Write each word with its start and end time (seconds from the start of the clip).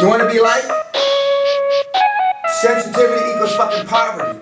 You 0.00 0.08
wanna 0.08 0.26
be 0.30 0.40
like? 0.40 0.64
Sensitivity 2.62 3.30
equals 3.32 3.54
fucking 3.56 3.86
poverty. 3.86 4.38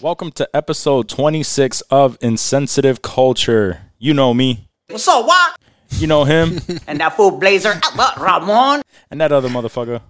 Welcome 0.00 0.30
to 0.32 0.48
episode 0.54 1.08
26 1.08 1.80
of 1.90 2.16
Insensitive 2.20 3.02
Culture. 3.02 3.80
You 3.98 4.14
know 4.14 4.32
me. 4.34 4.68
What's 4.88 5.08
up, 5.08 5.26
what? 5.26 5.58
You 5.90 6.06
know 6.06 6.24
him. 6.24 6.60
And 6.86 7.00
that 7.00 7.16
fool 7.16 7.32
blazer, 7.32 7.74
what, 7.96 8.16
Ramon? 8.16 8.82
and 9.10 9.20
that 9.20 9.32
other 9.32 9.48
motherfucker. 9.48 10.00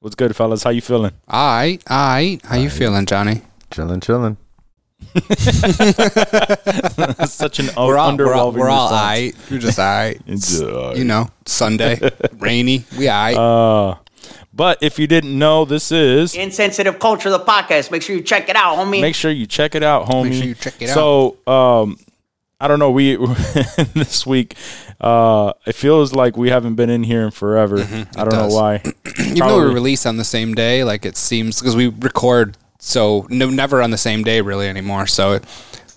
What's 0.00 0.14
good, 0.14 0.34
fellas? 0.34 0.62
How 0.62 0.70
you 0.70 0.80
feeling? 0.80 1.12
Alright, 1.30 1.82
alright. 1.90 2.40
How 2.46 2.56
you 2.56 2.70
feeling, 2.70 3.04
Johnny? 3.04 3.42
Chilling, 3.70 4.00
chilling. 4.00 4.38
That's 6.06 7.32
such 7.32 7.58
an 7.58 7.66
We're 7.66 7.72
all, 7.76 7.88
we're 7.88 7.98
all, 7.98 8.12
underwhelming 8.12 8.54
we're 8.58 8.68
all 8.68 8.84
response. 8.88 8.92
alright. 8.92 9.36
We're 9.50 9.58
just 9.58 9.78
alright. 9.78 10.20
It's 10.26 10.60
alright. 10.62 10.96
You 10.96 11.04
know, 11.04 11.28
Sunday, 11.46 11.98
rainy. 12.38 12.84
We 12.98 13.08
alright. 13.08 13.36
Uh, 13.36 13.96
but 14.52 14.78
if 14.82 14.98
you 14.98 15.06
didn't 15.06 15.38
know, 15.38 15.64
this 15.64 15.90
is. 15.92 16.34
Insensitive 16.34 16.98
Culture, 16.98 17.30
the 17.30 17.38
podcast. 17.40 17.90
Make 17.90 18.02
sure 18.02 18.14
you 18.16 18.22
check 18.22 18.48
it 18.48 18.56
out, 18.56 18.76
homie. 18.76 19.00
Make 19.00 19.14
sure 19.14 19.30
you 19.30 19.46
check 19.46 19.74
it 19.74 19.82
out, 19.82 20.06
homie. 20.06 20.24
Make 20.24 20.32
sure 20.34 20.44
you 20.46 20.54
check 20.54 20.74
it 20.82 20.88
so, 20.90 21.36
um, 21.46 21.98
I 22.60 22.68
don't 22.68 22.78
know. 22.78 22.90
We 22.90 23.16
this 23.94 24.26
week, 24.26 24.54
uh, 25.00 25.54
it 25.66 25.74
feels 25.74 26.12
like 26.12 26.36
we 26.36 26.50
haven't 26.50 26.74
been 26.74 26.90
in 26.90 27.02
here 27.04 27.22
in 27.22 27.30
forever. 27.30 27.76
I 27.78 27.80
don't 27.80 27.88
Mm-hmm. 27.88 28.28
does. 28.28 28.34
know 28.34 28.48
why. 28.54 28.82
Even 29.20 29.36
though 29.48 29.66
we 29.66 29.72
release 29.72 30.04
on 30.04 30.18
the 30.18 30.24
same 30.24 30.54
day, 30.54 30.84
like 30.84 31.06
it 31.06 31.16
seems 31.16 31.58
because 31.58 31.74
we 31.74 31.88
record 31.88 32.58
so 32.80 33.26
no, 33.30 33.48
never 33.48 33.80
on 33.82 33.90
the 33.90 33.98
same 33.98 34.24
day 34.24 34.40
really 34.40 34.66
anymore. 34.68 35.06
So 35.06 35.34
it, 35.34 35.44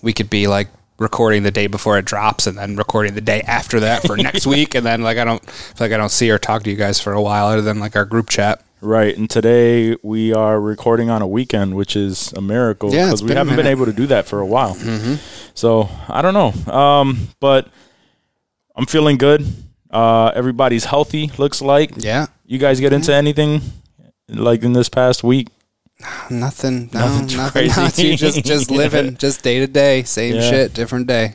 we 0.02 0.12
could 0.12 0.30
be 0.30 0.46
like 0.46 0.68
recording 0.98 1.42
the 1.42 1.50
day 1.50 1.66
before 1.66 1.98
it 1.98 2.04
drops 2.04 2.46
and 2.46 2.56
then 2.56 2.76
recording 2.76 3.14
the 3.14 3.20
day 3.20 3.40
after 3.42 3.80
that 3.80 4.02
for 4.06 4.16
next 4.28 4.46
week, 4.46 4.74
and 4.74 4.86
then 4.86 5.02
like 5.02 5.18
I 5.18 5.24
don't 5.24 5.44
feel 5.50 5.86
like 5.86 5.92
I 5.92 5.96
don't 5.96 6.10
see 6.10 6.30
or 6.30 6.38
talk 6.38 6.62
to 6.64 6.70
you 6.70 6.76
guys 6.76 7.00
for 7.00 7.12
a 7.12 7.20
while 7.22 7.46
other 7.46 7.62
than 7.62 7.80
like 7.80 7.96
our 7.96 8.04
group 8.04 8.28
chat. 8.28 8.62
Right, 8.80 9.16
and 9.16 9.30
today 9.30 9.96
we 10.02 10.34
are 10.34 10.60
recording 10.60 11.08
on 11.08 11.22
a 11.22 11.26
weekend, 11.26 11.74
which 11.74 11.96
is 11.96 12.32
a 12.34 12.42
miracle 12.42 12.90
because 12.90 13.14
it's 13.14 13.22
we 13.22 13.32
haven't 13.34 13.56
been 13.56 13.66
able 13.66 13.86
to 13.86 13.94
do 13.94 14.06
that 14.08 14.26
for 14.26 14.40
a 14.40 14.46
while. 14.46 14.74
Mm-hmm. 14.74 15.14
So 15.54 15.88
I 16.06 16.20
don't 16.20 16.34
know, 16.34 16.72
um, 16.72 17.28
but 17.40 17.66
I'm 18.76 18.84
feeling 18.84 19.16
good. 19.16 19.46
Uh, 19.90 20.32
everybody's 20.34 20.84
healthy. 20.84 21.30
Looks 21.38 21.62
like. 21.62 21.92
Yeah, 21.96 22.26
You 22.44 22.58
guys 22.58 22.78
get 22.78 22.92
into 22.92 23.14
anything 23.14 23.62
like 24.28 24.62
in 24.62 24.74
this 24.74 24.90
past 24.90 25.24
week? 25.24 25.48
nothing, 26.30 26.90
no, 26.92 27.00
Nothing 27.00 27.36
nothing, 27.36 27.70
crazy. 27.70 28.16
just 28.16 28.44
just 28.44 28.70
living, 28.82 29.16
just 29.16 29.42
day 29.42 29.60
to 29.60 29.66
day, 29.66 30.02
same 30.02 30.34
Yeah. 30.36 30.50
shit, 30.50 30.74
different 30.74 31.06
day. 31.06 31.34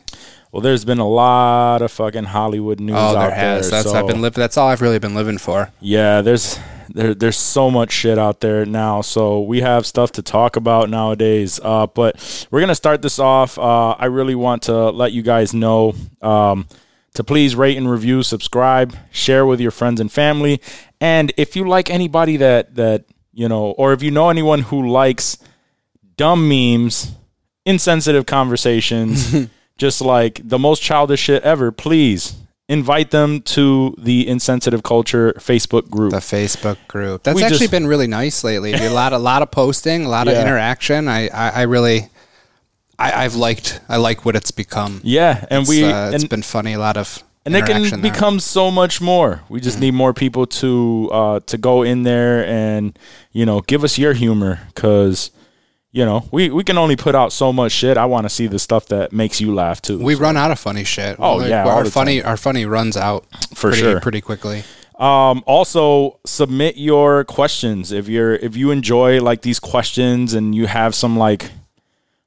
Well, 0.51 0.61
there's 0.61 0.83
been 0.83 0.99
a 0.99 1.07
lot 1.07 1.81
of 1.83 1.91
fucking 1.91 2.23
Hollywood 2.25 2.79
news 2.79 2.95
Oh, 2.97 3.15
out 3.15 3.19
there 3.29 3.31
has. 3.35 3.69
there. 3.69 3.77
That's 3.83 3.91
so, 3.91 3.97
I've 3.97 4.07
been 4.07 4.21
living. 4.21 4.41
That's 4.41 4.57
all 4.57 4.67
I've 4.67 4.81
really 4.81 4.97
been 4.97 5.13
living 5.13 5.37
for. 5.37 5.71
Yeah, 5.79 6.21
there's 6.21 6.57
there 6.89 7.13
there's 7.13 7.37
so 7.37 7.69
much 7.69 7.91
shit 7.91 8.17
out 8.17 8.39
there 8.41 8.65
now. 8.65 9.01
So 9.01 9.41
we 9.41 9.61
have 9.61 9.85
stuff 9.85 10.11
to 10.13 10.23
talk 10.23 10.55
about 10.55 10.89
nowadays. 10.89 11.59
Uh, 11.63 11.85
but 11.85 12.47
we're 12.49 12.61
gonna 12.61 12.73
start 12.73 13.03
this 13.03 13.19
off. 13.19 13.59
Uh, 13.59 13.91
I 13.91 14.05
really 14.05 14.33
want 14.35 14.63
to 14.63 14.89
let 14.89 15.11
you 15.11 15.21
guys 15.21 15.53
know 15.53 15.93
um, 16.23 16.67
to 17.13 17.23
please 17.23 17.55
rate 17.55 17.77
and 17.77 17.89
review, 17.89 18.23
subscribe, 18.23 18.95
share 19.11 19.45
with 19.45 19.61
your 19.61 19.71
friends 19.71 20.01
and 20.01 20.11
family, 20.11 20.61
and 20.99 21.31
if 21.37 21.55
you 21.55 21.67
like 21.67 21.91
anybody 21.91 22.37
that 22.37 22.73
that 22.73 23.05
you 23.39 23.47
know, 23.47 23.71
or 23.81 23.93
if 23.93 24.03
you 24.03 24.11
know 24.11 24.29
anyone 24.29 24.61
who 24.69 24.89
likes 24.89 25.37
dumb 26.17 26.41
memes, 26.49 27.11
insensitive 27.65 28.25
conversations, 28.25 29.47
just 29.77 30.01
like 30.01 30.41
the 30.43 30.59
most 30.59 30.81
childish 30.81 31.21
shit 31.21 31.41
ever, 31.43 31.71
please 31.71 32.35
invite 32.67 33.11
them 33.11 33.41
to 33.41 33.95
the 33.97 34.27
insensitive 34.27 34.83
culture 34.83 35.33
Facebook 35.37 35.89
group. 35.89 36.11
The 36.11 36.17
Facebook 36.17 36.77
group. 36.87 37.23
That's 37.23 37.35
We 37.35 37.43
actually 37.43 37.59
just- 37.59 37.71
been 37.71 37.87
really 37.87 38.07
nice 38.07 38.43
lately. 38.43 38.73
A 38.73 38.89
lot, 38.91 39.13
a 39.13 39.17
lot 39.17 39.41
of 39.41 39.49
posting, 39.51 40.05
a 40.05 40.09
lot 40.09 40.27
Yeah. 40.27 40.33
of 40.33 40.45
interaction. 40.45 41.07
I, 41.07 41.29
I, 41.29 41.49
I 41.49 41.61
really, 41.63 42.09
I, 42.99 43.23
I've 43.23 43.35
liked. 43.35 43.79
I 43.87 43.95
like 43.97 44.25
what 44.25 44.35
it's 44.35 44.51
become. 44.51 44.99
yeah, 45.03 45.45
and 45.49 45.61
It's, 45.61 45.69
we 45.69 45.83
uh, 45.85 46.11
it's 46.11 46.23
and, 46.23 46.29
been 46.29 46.43
funny. 46.43 46.73
A 46.73 46.79
lot 46.79 46.97
of 46.97 47.23
and 47.45 47.55
it 47.55 47.65
can 47.65 47.83
there. 47.83 48.11
become 48.11 48.39
so 48.39 48.69
much 48.69 49.01
more. 49.01 49.41
We 49.49 49.59
just 49.59 49.79
need 49.79 49.93
more 49.93 50.13
people 50.13 50.45
to 50.45 51.09
uh, 51.11 51.39
to 51.47 51.57
go 51.57 51.83
in 51.83 52.03
there 52.03 52.45
and 52.45 52.97
you 53.31 53.45
know 53.45 53.61
give 53.61 53.83
us 53.83 53.97
your 53.97 54.13
humor 54.13 54.59
because 54.73 55.31
you 55.91 56.05
know 56.05 56.27
we 56.31 56.49
we 56.49 56.63
can 56.63 56.77
only 56.77 56.95
put 56.95 57.15
out 57.15 57.31
so 57.31 57.51
much 57.53 57.71
shit. 57.71 57.97
I 57.97 58.05
want 58.05 58.25
to 58.25 58.29
see 58.29 58.47
the 58.47 58.59
stuff 58.59 58.87
that 58.87 59.13
makes 59.13 59.39
you 59.41 59.53
laugh 59.53 59.81
too. 59.81 59.99
We 59.99 60.15
run 60.15 60.37
out 60.37 60.51
of 60.51 60.59
funny 60.59 60.83
shit. 60.83 61.15
Oh, 61.19 61.37
Like, 61.37 61.49
yeah, 61.49 61.65
our 61.65 61.85
funny, 61.85 62.21
our 62.21 62.37
funny 62.37 62.65
runs 62.65 62.97
out 62.97 63.25
For 63.55 63.69
pretty, 63.69 63.77
sure. 63.81 63.99
pretty 64.01 64.21
quickly. 64.21 64.63
Um, 64.99 65.43
also 65.47 66.19
submit 66.25 66.75
your 66.75 67.23
questions 67.23 67.93
if 67.93 68.09
you're 68.09 68.35
if 68.35 68.57
you 68.57 68.71
enjoy 68.71 69.21
like 69.21 69.43
these 69.43 69.57
questions 69.59 70.33
and 70.33 70.53
you 70.53 70.67
have 70.67 70.93
some 70.93 71.17
like 71.17 71.51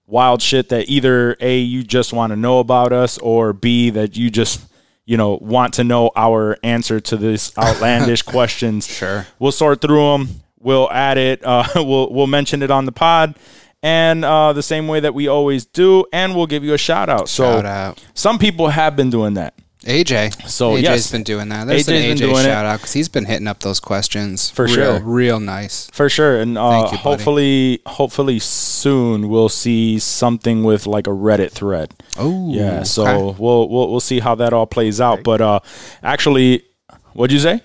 wild 0.06 0.40
shit 0.40 0.70
that 0.70 0.88
either 0.88 1.36
a 1.40 1.58
you 1.58 1.82
just 1.82 2.14
want 2.14 2.30
to 2.32 2.36
know 2.36 2.60
about 2.60 2.92
us 2.92 3.18
or 3.18 3.52
b 3.52 3.90
that 3.90 4.16
you 4.16 4.30
just 4.30 4.60
you 5.04 5.16
know 5.16 5.38
want 5.40 5.74
to 5.74 5.84
know 5.84 6.10
our 6.16 6.58
answer 6.62 7.00
to 7.00 7.16
this 7.16 7.56
outlandish 7.58 8.22
questions. 8.22 8.86
Sure. 8.86 9.26
we'll 9.38 9.52
sort 9.52 9.80
through 9.80 10.12
them 10.12 10.42
we'll 10.62 10.90
add 10.90 11.18
it. 11.18 11.44
Uh, 11.44 11.64
we'll 11.76 12.10
we'll 12.12 12.26
mention 12.26 12.62
it 12.62 12.70
on 12.70 12.86
the 12.86 12.92
pod. 12.92 13.36
And 13.84 14.24
uh, 14.24 14.52
the 14.52 14.62
same 14.62 14.86
way 14.86 15.00
that 15.00 15.12
we 15.12 15.26
always 15.26 15.66
do. 15.66 16.06
And 16.12 16.36
we'll 16.36 16.46
give 16.46 16.62
you 16.62 16.72
a 16.72 16.78
shout 16.78 17.08
out 17.08 17.28
so 17.28 17.44
Shout 17.44 17.66
out. 17.66 18.04
some 18.14 18.38
people 18.38 18.68
have 18.68 18.94
been 18.94 19.10
doing 19.10 19.34
that 19.34 19.54
AJ. 19.84 20.48
So, 20.48 20.72
AJ's 20.74 20.82
yes. 20.82 21.10
been 21.10 21.22
doing 21.22 21.48
that. 21.50 21.66
There's 21.66 21.82
AJ's 21.82 21.88
an 21.88 21.94
been 21.94 22.16
AJ 22.16 22.18
doing 22.20 22.36
it. 22.36 22.42
shout 22.44 22.66
out 22.66 22.78
because 22.78 22.92
he's 22.92 23.08
been 23.08 23.24
hitting 23.24 23.46
up 23.48 23.60
those 23.60 23.80
questions 23.80 24.50
For 24.50 24.64
real, 24.66 24.74
sure. 24.74 25.00
real 25.00 25.40
nice. 25.40 25.88
For 25.92 26.08
sure, 26.08 26.40
and 26.40 26.56
uh, 26.56 26.70
Thank 26.70 26.92
you, 26.92 26.98
buddy. 26.98 27.02
hopefully, 27.02 27.82
hopefully 27.86 28.38
soon 28.38 29.28
we'll 29.28 29.48
see 29.48 29.98
something 29.98 30.62
with 30.64 30.86
like 30.86 31.06
a 31.06 31.10
Reddit 31.10 31.50
thread. 31.52 31.92
Oh, 32.18 32.52
Yeah, 32.52 32.82
so 32.84 33.34
we'll 33.38 33.68
we'll 33.68 33.90
we'll 33.90 34.00
see 34.00 34.20
how 34.20 34.34
that 34.36 34.52
all 34.52 34.66
plays 34.66 35.00
out. 35.00 35.22
But 35.24 35.40
uh, 35.40 35.60
actually, 36.02 36.64
what'd 37.12 37.32
you 37.32 37.40
say? 37.40 37.60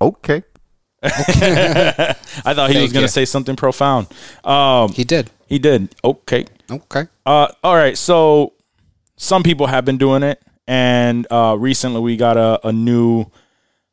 Okay. 0.00 0.42
I 1.04 2.14
thought 2.54 2.68
he 2.70 2.74
Thank 2.74 2.82
was 2.82 2.92
gonna 2.92 3.08
say 3.08 3.24
something 3.24 3.56
profound. 3.56 4.06
Um, 4.44 4.92
he 4.92 5.02
did. 5.04 5.30
he 5.48 5.58
did. 5.58 5.94
Okay. 6.04 6.46
Okay. 6.70 7.06
Uh, 7.26 7.48
all 7.64 7.74
right. 7.74 7.98
So 7.98 8.52
some 9.16 9.42
people 9.42 9.66
have 9.66 9.84
been 9.84 9.98
doing 9.98 10.22
it, 10.22 10.40
and 10.66 11.26
uh, 11.30 11.56
recently 11.58 12.00
we 12.00 12.16
got 12.16 12.36
a, 12.36 12.68
a 12.68 12.72
new 12.72 13.26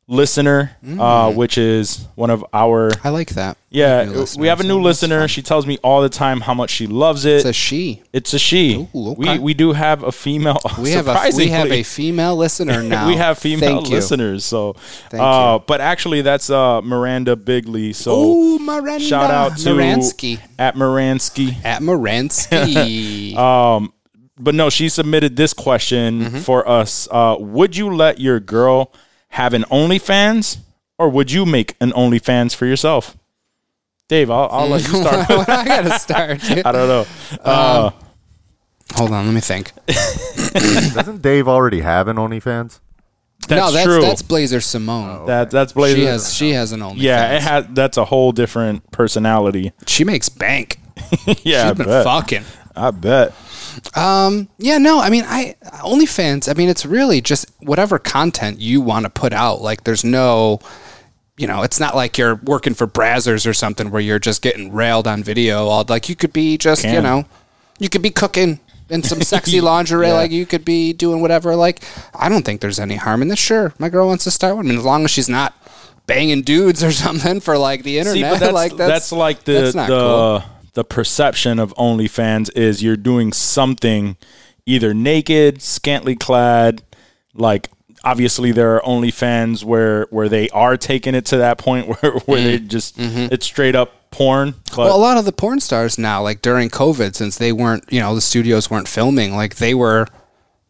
listener, 0.06 0.76
uh, 0.98 1.32
which 1.32 1.56
is 1.56 2.08
one 2.16 2.30
of 2.30 2.44
our 2.52 2.90
I 3.04 3.10
like 3.10 3.30
that. 3.30 3.56
yeah. 3.68 4.24
We 4.36 4.48
have 4.48 4.58
a 4.58 4.64
new 4.64 4.74
That's 4.82 5.02
listener. 5.02 5.28
She 5.28 5.40
tells 5.40 5.66
me 5.68 5.78
all 5.84 6.02
the 6.02 6.08
time 6.08 6.40
how 6.40 6.52
much 6.52 6.70
she 6.70 6.88
loves 6.88 7.24
it. 7.24 7.36
It's 7.36 7.44
a 7.44 7.52
she. 7.52 8.02
It's 8.12 8.34
a 8.34 8.38
she. 8.40 8.88
Ooh, 8.92 9.10
okay. 9.12 9.34
We 9.34 9.38
we 9.38 9.54
do 9.54 9.72
have 9.72 10.02
a 10.02 10.10
female. 10.10 10.58
We 10.80 10.90
have 10.92 11.06
a 11.06 11.30
we 11.36 11.46
have 11.50 11.70
a 11.70 11.84
female 11.84 12.34
listener 12.34 12.82
now. 12.96 13.06
we 13.06 13.14
have 13.14 13.38
female 13.38 13.82
Thank 13.82 13.88
listeners. 13.90 14.44
So, 14.44 14.72
Thank 15.10 15.22
uh, 15.22 15.58
you. 15.60 15.64
but 15.68 15.80
actually, 15.80 16.22
that's 16.22 16.50
uh, 16.50 16.80
Miranda 16.82 17.36
Bigley. 17.36 17.92
So 17.92 18.10
Oh, 18.12 18.58
Miranda. 18.58 19.04
shout 19.04 19.30
out 19.30 19.58
to 19.58 19.68
Moransky. 19.70 20.40
at 20.58 20.74
Moransky. 20.74 21.64
At 21.64 21.82
Moransky. 21.82 23.36
Um, 23.36 23.92
but 24.40 24.54
no, 24.54 24.70
she 24.70 24.88
submitted 24.88 25.36
this 25.36 25.52
question 25.52 26.20
Mm-hmm. 26.24 26.38
for 26.38 26.68
us. 26.68 27.06
Uh, 27.10 27.36
would 27.38 27.76
you 27.76 27.94
let 27.94 28.20
your 28.20 28.40
girl 28.40 28.92
have 29.28 29.54
an 29.54 29.62
OnlyFans, 29.70 30.58
or 30.98 31.08
would 31.08 31.30
you 31.30 31.46
make 31.46 31.76
an 31.80 31.92
OnlyFans 31.92 32.54
for 32.54 32.66
yourself? 32.66 33.16
Dave, 34.08 34.30
I'll, 34.30 34.48
I'll 34.50 34.68
let 34.68 34.82
you 34.88 34.88
start. 35.00 35.30
I 35.48 35.64
gotta 35.64 35.98
start. 35.98 36.40
dude. 36.40 36.58
I 36.66 36.72
don't 36.72 36.88
know. 36.88 37.06
Uh, 37.44 37.90
Hold 38.96 39.12
on, 39.12 39.24
let 39.26 39.32
me 39.32 39.40
think. 39.40 39.70
Doesn't 40.94 41.22
Dave 41.22 41.46
already 41.46 41.80
have 41.80 42.08
an 42.08 42.16
OnlyFans? 42.16 42.80
that's 43.48 43.58
no, 43.60 43.70
that's 43.72 43.86
true. 43.86 44.00
that's 44.02 44.20
Blazer 44.22 44.60
Simone. 44.60 45.26
that 45.26 45.50
that's 45.50 45.72
Blazer. 45.72 45.96
she 45.96 46.04
has 46.04 46.34
she 46.34 46.50
has 46.50 46.72
an 46.72 46.80
OnlyFans. 46.80 46.94
Yeah, 46.98 47.36
it 47.36 47.42
has. 47.42 47.66
That's 47.70 47.96
a 47.96 48.04
whole 48.04 48.32
different 48.32 48.90
personality. 48.90 49.72
She 49.86 50.02
makes 50.04 50.28
bank. 50.28 50.78
yeah, 51.42 51.68
I 51.70 51.72
been 51.72 51.86
bet. 51.86 52.04
fucking. 52.04 52.44
I 52.76 52.90
bet. 52.90 53.32
Um, 53.94 54.48
yeah, 54.58 54.78
no, 54.78 55.00
I 55.00 55.10
mean, 55.10 55.24
I 55.26 55.56
OnlyFans. 55.64 56.48
I 56.48 56.54
mean, 56.54 56.68
it's 56.68 56.86
really 56.86 57.20
just 57.20 57.50
whatever 57.60 57.98
content 57.98 58.60
you 58.60 58.80
want 58.80 59.04
to 59.04 59.10
put 59.10 59.32
out. 59.32 59.60
Like, 59.60 59.84
there's 59.84 60.04
no, 60.04 60.60
you 61.36 61.46
know, 61.46 61.62
it's 61.62 61.80
not 61.80 61.94
like 61.94 62.18
you're 62.18 62.36
working 62.36 62.74
for 62.74 62.86
Brazzers 62.86 63.46
or 63.46 63.54
something 63.54 63.90
where 63.90 64.00
you're 64.00 64.18
just 64.18 64.42
getting 64.42 64.72
railed 64.72 65.06
on 65.06 65.22
video. 65.22 65.66
All 65.66 65.84
like 65.88 66.08
you 66.08 66.16
could 66.16 66.32
be 66.32 66.58
just, 66.58 66.84
you 66.84 67.00
know, 67.00 67.24
you 67.78 67.88
could 67.88 68.02
be 68.02 68.10
cooking 68.10 68.60
in 68.88 69.02
some 69.02 69.20
sexy 69.22 69.60
lingerie. 69.60 70.08
Yeah. 70.08 70.14
Like 70.14 70.30
you 70.30 70.46
could 70.46 70.64
be 70.64 70.92
doing 70.92 71.20
whatever. 71.20 71.56
Like, 71.56 71.82
I 72.14 72.28
don't 72.28 72.44
think 72.44 72.60
there's 72.60 72.80
any 72.80 72.96
harm 72.96 73.22
in 73.22 73.28
this. 73.28 73.38
Sure, 73.38 73.72
my 73.78 73.88
girl 73.88 74.06
wants 74.08 74.24
to 74.24 74.30
start 74.30 74.56
one. 74.56 74.66
I 74.66 74.68
mean, 74.68 74.78
as 74.78 74.84
long 74.84 75.04
as 75.04 75.10
she's 75.10 75.28
not 75.28 75.54
banging 76.06 76.42
dudes 76.42 76.82
or 76.82 76.92
something 77.06 77.40
for 77.40 77.56
like 77.56 77.82
the 77.82 77.98
internet. 77.98 78.14
See, 78.14 78.22
but 78.22 78.40
that's, 78.40 78.52
like 78.52 78.76
that's, 78.76 79.12
like 79.12 79.44
the 79.44 79.52
that's 79.52 79.74
not 79.74 79.88
the 79.88 80.40
cool. 80.42 80.59
The 80.74 80.84
perception 80.84 81.58
of 81.58 81.74
OnlyFans 81.74 82.54
is 82.56 82.82
you're 82.82 82.96
doing 82.96 83.32
something, 83.32 84.16
either 84.66 84.94
naked, 84.94 85.62
scantily 85.62 86.16
clad, 86.16 86.82
like 87.34 87.70
obviously 88.04 88.52
there 88.52 88.76
are 88.76 88.80
OnlyFans 88.82 89.64
where 89.64 90.06
where 90.10 90.28
they 90.28 90.48
are 90.50 90.76
taking 90.76 91.14
it 91.14 91.26
to 91.26 91.36
that 91.38 91.58
point 91.58 91.88
where 92.02 92.12
where 92.20 92.42
they 92.42 92.58
mm. 92.58 92.68
just 92.68 92.98
mm-hmm. 92.98 93.32
it's 93.32 93.46
straight 93.46 93.74
up 93.74 94.10
porn. 94.10 94.54
Well, 94.76 94.96
a 94.96 94.98
lot 94.98 95.16
of 95.16 95.24
the 95.24 95.32
porn 95.32 95.60
stars 95.60 95.98
now, 95.98 96.22
like 96.22 96.42
during 96.42 96.68
COVID, 96.68 97.14
since 97.14 97.38
they 97.38 97.52
weren't, 97.52 97.84
you 97.90 98.00
know, 98.00 98.14
the 98.14 98.20
studios 98.20 98.70
weren't 98.70 98.88
filming, 98.88 99.34
like 99.34 99.56
they 99.56 99.74
were 99.74 100.06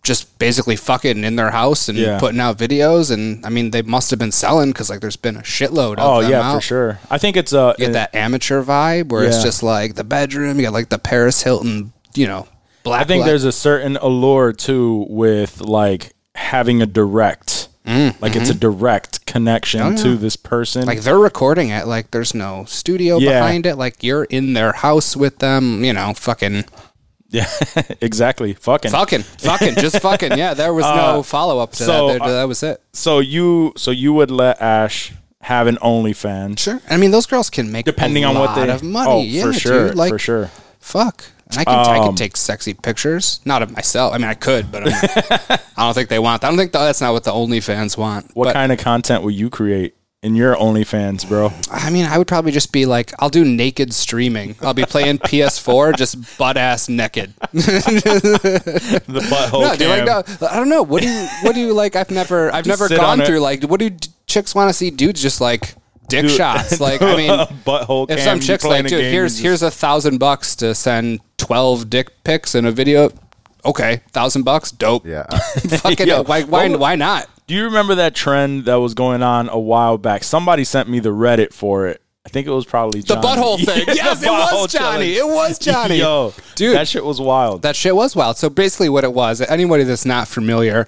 just 0.02 0.38
basically 0.38 0.76
fucking 0.76 1.24
in 1.24 1.36
their 1.36 1.50
house 1.50 1.88
and 1.88 1.98
Yeah. 1.98 2.18
putting 2.18 2.40
out 2.40 2.56
videos. 2.56 3.10
And 3.10 3.44
I 3.44 3.50
mean, 3.50 3.70
they 3.70 3.82
must 3.82 4.10
have 4.10 4.18
been 4.18 4.32
selling 4.32 4.70
because 4.70 4.88
like 4.88 5.00
there's 5.00 5.16
been 5.16 5.36
a 5.36 5.42
shitload 5.42 5.98
of 5.98 5.98
oh 6.00 6.20
yeah, 6.20 6.40
out. 6.40 6.54
for 6.56 6.60
sure. 6.62 6.98
I 7.10 7.18
think 7.18 7.36
it's 7.36 7.52
uh, 7.52 7.74
You 7.78 7.86
get 7.86 7.92
that 7.92 8.14
amateur 8.14 8.62
vibe 8.62 9.08
where 9.10 9.22
Yeah. 9.22 9.28
it's 9.28 9.42
just 9.42 9.62
like 9.62 9.96
the 9.96 10.04
bedroom. 10.04 10.56
You 10.58 10.64
got 10.64 10.72
like 10.72 10.88
the 10.88 10.98
Paris 10.98 11.42
Hilton, 11.42 11.92
you 12.14 12.26
know, 12.26 12.48
black. 12.82 13.02
I 13.02 13.04
think 13.04 13.20
black- 13.20 13.28
there's 13.28 13.44
a 13.44 13.52
certain 13.52 13.96
allure 13.98 14.52
too 14.54 15.06
with 15.10 15.60
like 15.60 16.14
having 16.34 16.80
a 16.80 16.86
direct, 16.86 17.68
like 17.86 18.36
it's 18.36 18.48
a 18.48 18.54
direct 18.54 19.26
connection 19.26 19.96
to 19.96 20.16
this 20.16 20.36
person. 20.36 20.80
Mm, 20.80 20.84
mm-hmm. 20.84 20.88
like 20.96 21.00
they're 21.02 21.18
recording 21.18 21.68
it. 21.68 21.86
Like 21.86 22.10
there's 22.12 22.34
no 22.34 22.64
studio 22.66 23.18
Yeah. 23.18 23.40
behind 23.40 23.66
it. 23.66 23.76
Like 23.76 24.02
you're 24.02 24.24
in 24.24 24.54
their 24.54 24.72
house 24.72 25.14
with 25.14 25.40
them. 25.40 25.84
You 25.84 25.92
know, 25.92 26.14
fucking, 26.16 26.64
yeah, 27.30 27.48
exactly. 28.00 28.54
Fucking. 28.54 28.90
fucking, 28.90 29.22
fucking, 29.22 29.74
just 29.76 29.98
fucking. 30.02 30.36
Yeah, 30.36 30.54
there 30.54 30.74
was 30.74 30.84
no 30.84 31.22
follow 31.22 31.58
up 31.58 31.72
to 31.72 31.84
Uh, 31.84 31.86
so, 31.86 32.06
that. 32.08 32.18
There- 32.20 32.22
uh, 32.28 32.32
that 32.32 32.44
was 32.48 32.62
it. 32.62 32.82
So 32.92 33.18
you, 33.20 33.72
so 33.76 33.90
you 33.90 34.12
would 34.12 34.30
let 34.30 34.60
Ash 34.60 35.12
have 35.42 35.66
an 35.66 35.76
OnlyFans, 35.76 36.58
Sure. 36.58 36.80
I 36.90 36.96
mean, 36.98 37.12
those 37.12 37.26
girls 37.26 37.48
can 37.48 37.72
make 37.72 37.86
depending 37.86 38.24
a 38.24 38.28
on 38.28 38.34
what 38.34 38.54
they 38.54 38.66
have 38.70 38.82
money. 38.82 39.10
Oh, 39.10 39.22
yeah, 39.22 39.44
for 39.44 39.52
sure, 39.54 39.88
dude. 39.88 39.96
Like, 39.96 40.12
for 40.12 40.18
sure. 40.18 40.50
Fuck. 40.80 41.24
And 41.50 41.58
I 41.58 41.64
can 41.64 41.74
I 41.74 41.98
Um, 41.98 42.04
can 42.08 42.14
take 42.14 42.36
sexy 42.36 42.74
pictures, 42.74 43.40
not 43.44 43.62
of 43.62 43.72
myself. 43.74 44.14
I 44.14 44.18
mean, 44.18 44.28
I 44.28 44.34
could, 44.34 44.70
but 44.70 44.86
I'm, 44.86 44.92
I 45.76 45.84
don't 45.84 45.94
think 45.94 46.08
they 46.08 46.18
want. 46.18 46.44
I 46.44 46.48
don't 46.48 46.58
think 46.58 46.72
that's 46.72 47.00
not 47.00 47.12
what 47.12 47.24
the 47.24 47.32
OnlyFans 47.32 47.96
want. 47.96 48.30
What 48.36 48.44
but, 48.44 48.52
kind 48.52 48.70
of 48.70 48.78
content 48.78 49.22
will 49.24 49.30
you 49.32 49.50
create 49.50 49.94
in 50.22 50.36
your 50.36 50.54
OnlyFans, 50.54 51.26
bro? 51.26 51.50
I 51.70 51.88
mean, 51.90 52.04
I 52.04 52.18
would 52.18 52.26
probably 52.28 52.52
just 52.52 52.72
be 52.72 52.84
like, 52.84 53.12
I'll 53.20 53.30
do 53.30 53.42
naked 53.44 53.94
streaming. 53.94 54.54
I'll 54.60 54.74
be 54.74 54.84
playing 54.84 55.18
PS4, 55.20 55.96
just 55.96 56.36
butt 56.38 56.56
ass 56.58 56.88
naked. 56.88 57.32
The 57.52 59.20
butthole 59.30 59.62
No, 59.62 59.76
dude, 59.76 59.88
like, 59.88 60.04
no, 60.40 60.46
I 60.48 60.56
don't 60.56 60.68
know. 60.68 60.82
What 60.82 61.02
do 61.02 61.08
you 61.08 61.26
What 61.42 61.54
do 61.54 61.60
you 61.60 61.72
like? 61.72 61.96
I've 61.96 62.10
never 62.10 62.52
I've 62.52 62.66
never 62.66 62.86
sit 62.88 62.98
on 62.98 63.04
gone 63.04 63.20
it. 63.22 63.26
through 63.26 63.40
like. 63.40 63.62
What 63.64 63.80
do 63.80 63.90
d- 63.90 64.08
chicks 64.26 64.54
want 64.54 64.68
to 64.68 64.74
see? 64.74 64.90
Dudes 64.90 65.20
just 65.22 65.40
like 65.40 65.74
dick 66.08 66.22
Dude, 66.22 66.30
shots. 66.32 66.78
Like 66.80 67.00
I 67.02 67.16
mean, 67.16 67.30
butthole 67.64 68.08
if 68.10 68.18
cam. 68.18 68.24
some 68.24 68.36
you 68.38 68.42
chicks 68.42 68.62
playing 68.64 68.84
like, 68.84 68.92
a 68.92 68.96
dude, 68.96 69.02
game, 69.04 69.12
here's 69.12 69.40
you 69.40 69.48
here's 69.48 69.62
a 69.62 69.70
thousand 69.70 70.18
bucks 70.18 70.54
to 70.56 70.74
send 70.74 71.20
twelve 71.38 71.88
dick 71.90 72.22
pics 72.24 72.54
in 72.54 72.66
a 72.66 72.72
video. 72.72 73.10
Okay, 73.64 74.00
thousand 74.12 74.42
bucks, 74.44 74.70
dope. 74.70 75.06
Yeah. 75.06 75.24
Fucking 75.28 76.06
Yo, 76.06 76.22
why 76.24 76.42
why 76.42 76.68
what- 76.68 76.78
why 76.80 76.94
not? 76.96 77.28
Do 77.50 77.56
you 77.56 77.64
remember 77.64 77.96
that 77.96 78.14
trend 78.14 78.66
that 78.66 78.76
was 78.76 78.94
going 78.94 79.24
on 79.24 79.48
a 79.48 79.58
while 79.58 79.98
back? 79.98 80.22
Somebody 80.22 80.62
sent 80.62 80.88
me 80.88 81.00
the 81.00 81.08
Reddit 81.08 81.52
for 81.52 81.88
it. 81.88 82.00
I 82.24 82.28
think 82.28 82.46
it 82.46 82.50
was 82.52 82.64
probably 82.64 83.00
The 83.00 83.16
butthole 83.16 83.56
thing. 83.64 83.86
Yes, 83.88 84.22
it 84.22 84.28
was 84.30 84.72
Johnny. 84.72 85.14
challenge. 85.14 85.16
It 85.16 85.26
was 85.26 85.58
Johnny. 85.58 85.96
Yo, 85.96 86.32
Dude. 86.54 86.76
that 86.76 86.86
shit 86.86 87.04
was 87.04 87.20
wild. 87.20 87.62
That 87.62 87.74
shit 87.74 87.96
was 87.96 88.14
wild. 88.14 88.36
So 88.36 88.50
basically, 88.50 88.88
what 88.88 89.02
it 89.02 89.12
was, 89.12 89.40
anybody 89.40 89.82
that's 89.82 90.04
not 90.04 90.28
familiar, 90.28 90.86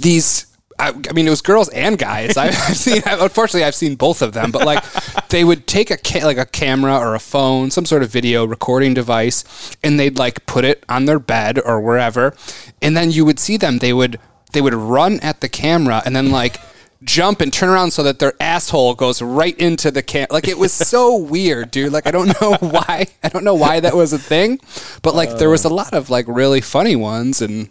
these. 0.00 0.46
I, 0.80 0.88
I 0.88 1.12
mean, 1.12 1.28
it 1.28 1.30
was 1.30 1.42
girls 1.42 1.68
and 1.68 1.96
guys. 1.96 2.36
I've 2.36 2.54
seen. 2.56 3.00
Unfortunately, 3.06 3.62
I've 3.62 3.76
seen 3.76 3.94
both 3.94 4.20
of 4.20 4.32
them. 4.32 4.50
But 4.50 4.66
like, 4.66 4.82
they 5.28 5.44
would 5.44 5.68
take 5.68 5.92
a 5.92 5.96
ca- 5.96 6.24
like 6.24 6.38
a 6.38 6.46
camera 6.46 6.98
or 6.98 7.14
a 7.14 7.20
phone, 7.20 7.70
some 7.70 7.86
sort 7.86 8.02
of 8.02 8.10
video 8.10 8.44
recording 8.44 8.94
device, 8.94 9.44
and 9.84 10.00
they'd 10.00 10.18
like 10.18 10.44
put 10.46 10.64
it 10.64 10.84
on 10.88 11.04
their 11.04 11.20
bed 11.20 11.60
or 11.64 11.80
wherever, 11.80 12.34
and 12.82 12.96
then 12.96 13.12
you 13.12 13.24
would 13.24 13.38
see 13.38 13.56
them. 13.56 13.78
They 13.78 13.92
would 13.92 14.18
they 14.54 14.62
would 14.62 14.74
run 14.74 15.20
at 15.20 15.40
the 15.40 15.48
camera 15.48 16.02
and 16.06 16.16
then 16.16 16.30
like 16.30 16.58
jump 17.02 17.42
and 17.42 17.52
turn 17.52 17.68
around 17.68 17.90
so 17.90 18.02
that 18.02 18.18
their 18.18 18.32
asshole 18.40 18.94
goes 18.94 19.20
right 19.20 19.58
into 19.58 19.90
the 19.90 20.02
camera. 20.02 20.28
Like 20.30 20.48
it 20.48 20.56
was 20.56 20.72
so 20.94 21.16
weird, 21.16 21.70
dude. 21.70 21.92
Like 21.92 22.06
I 22.06 22.10
don't 22.10 22.28
know 22.40 22.54
why. 22.60 23.06
I 23.22 23.28
don't 23.28 23.44
know 23.44 23.54
why 23.54 23.80
that 23.80 23.94
was 23.94 24.12
a 24.14 24.18
thing, 24.18 24.58
but 25.02 25.14
like 25.14 25.36
there 25.36 25.50
was 25.50 25.64
a 25.64 25.68
lot 25.68 25.92
of 25.92 26.08
like 26.08 26.24
really 26.28 26.62
funny 26.62 26.96
ones 26.96 27.42
and 27.42 27.68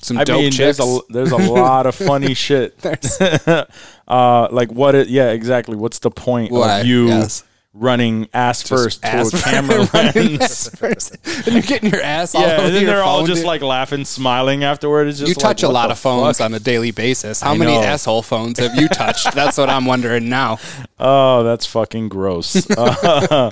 some 0.00 0.18
I 0.18 0.24
dope 0.24 0.40
mean, 0.42 0.52
chicks. 0.52 0.78
there's 0.78 0.80
a 0.80 1.00
there's 1.08 1.32
a 1.32 1.36
lot 1.36 1.86
of 1.86 1.94
funny 1.96 2.34
shit. 2.46 2.78
uh, 4.06 4.48
like 4.52 4.70
what? 4.70 4.94
It, 4.94 5.08
yeah, 5.08 5.30
exactly. 5.30 5.76
What's 5.76 5.98
the 5.98 6.10
point 6.10 6.52
Why? 6.52 6.80
of 6.80 6.86
you 6.86 7.08
Yes. 7.08 7.42
Running 7.78 8.28
ass 8.32 8.62
first 8.66 9.04
ass 9.04 9.30
to 9.30 9.36
camera 9.38 9.86
lens? 9.94 10.68
first. 10.76 11.16
and 11.46 11.46
you're 11.54 11.62
getting 11.62 11.90
your 11.90 12.02
ass 12.02 12.34
all 12.34 12.42
Yeah, 12.42 12.60
and 12.62 12.74
then 12.74 12.86
they're 12.86 13.02
all 13.02 13.26
just 13.26 13.40
dude. 13.40 13.46
like 13.46 13.62
laughing, 13.62 14.04
smiling 14.04 14.64
afterward. 14.64 15.08
It's 15.08 15.18
just 15.18 15.28
you 15.28 15.34
like, 15.34 15.42
touch 15.42 15.62
a 15.62 15.68
lot 15.68 15.90
of 15.90 15.98
phones 15.98 16.38
fuck? 16.38 16.44
on 16.46 16.54
a 16.54 16.60
daily 16.60 16.90
basis. 16.90 17.40
How 17.42 17.52
I 17.52 17.58
many 17.58 17.72
know. 17.72 17.82
asshole 17.82 18.22
phones 18.22 18.58
have 18.58 18.74
you 18.76 18.88
touched? 18.88 19.32
That's 19.34 19.58
what 19.58 19.68
I'm 19.70 19.84
wondering 19.86 20.28
now. 20.28 20.58
Oh, 20.98 21.42
that's 21.42 21.66
fucking 21.66 22.08
gross. 22.08 22.68
uh, 22.76 23.50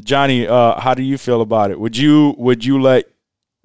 Johnny, 0.00 0.46
uh, 0.48 0.80
how 0.80 0.94
do 0.94 1.02
you 1.02 1.18
feel 1.18 1.42
about 1.42 1.70
it? 1.70 1.78
Would 1.78 1.94
you 1.96 2.34
would 2.38 2.64
you 2.64 2.80
let 2.80 3.04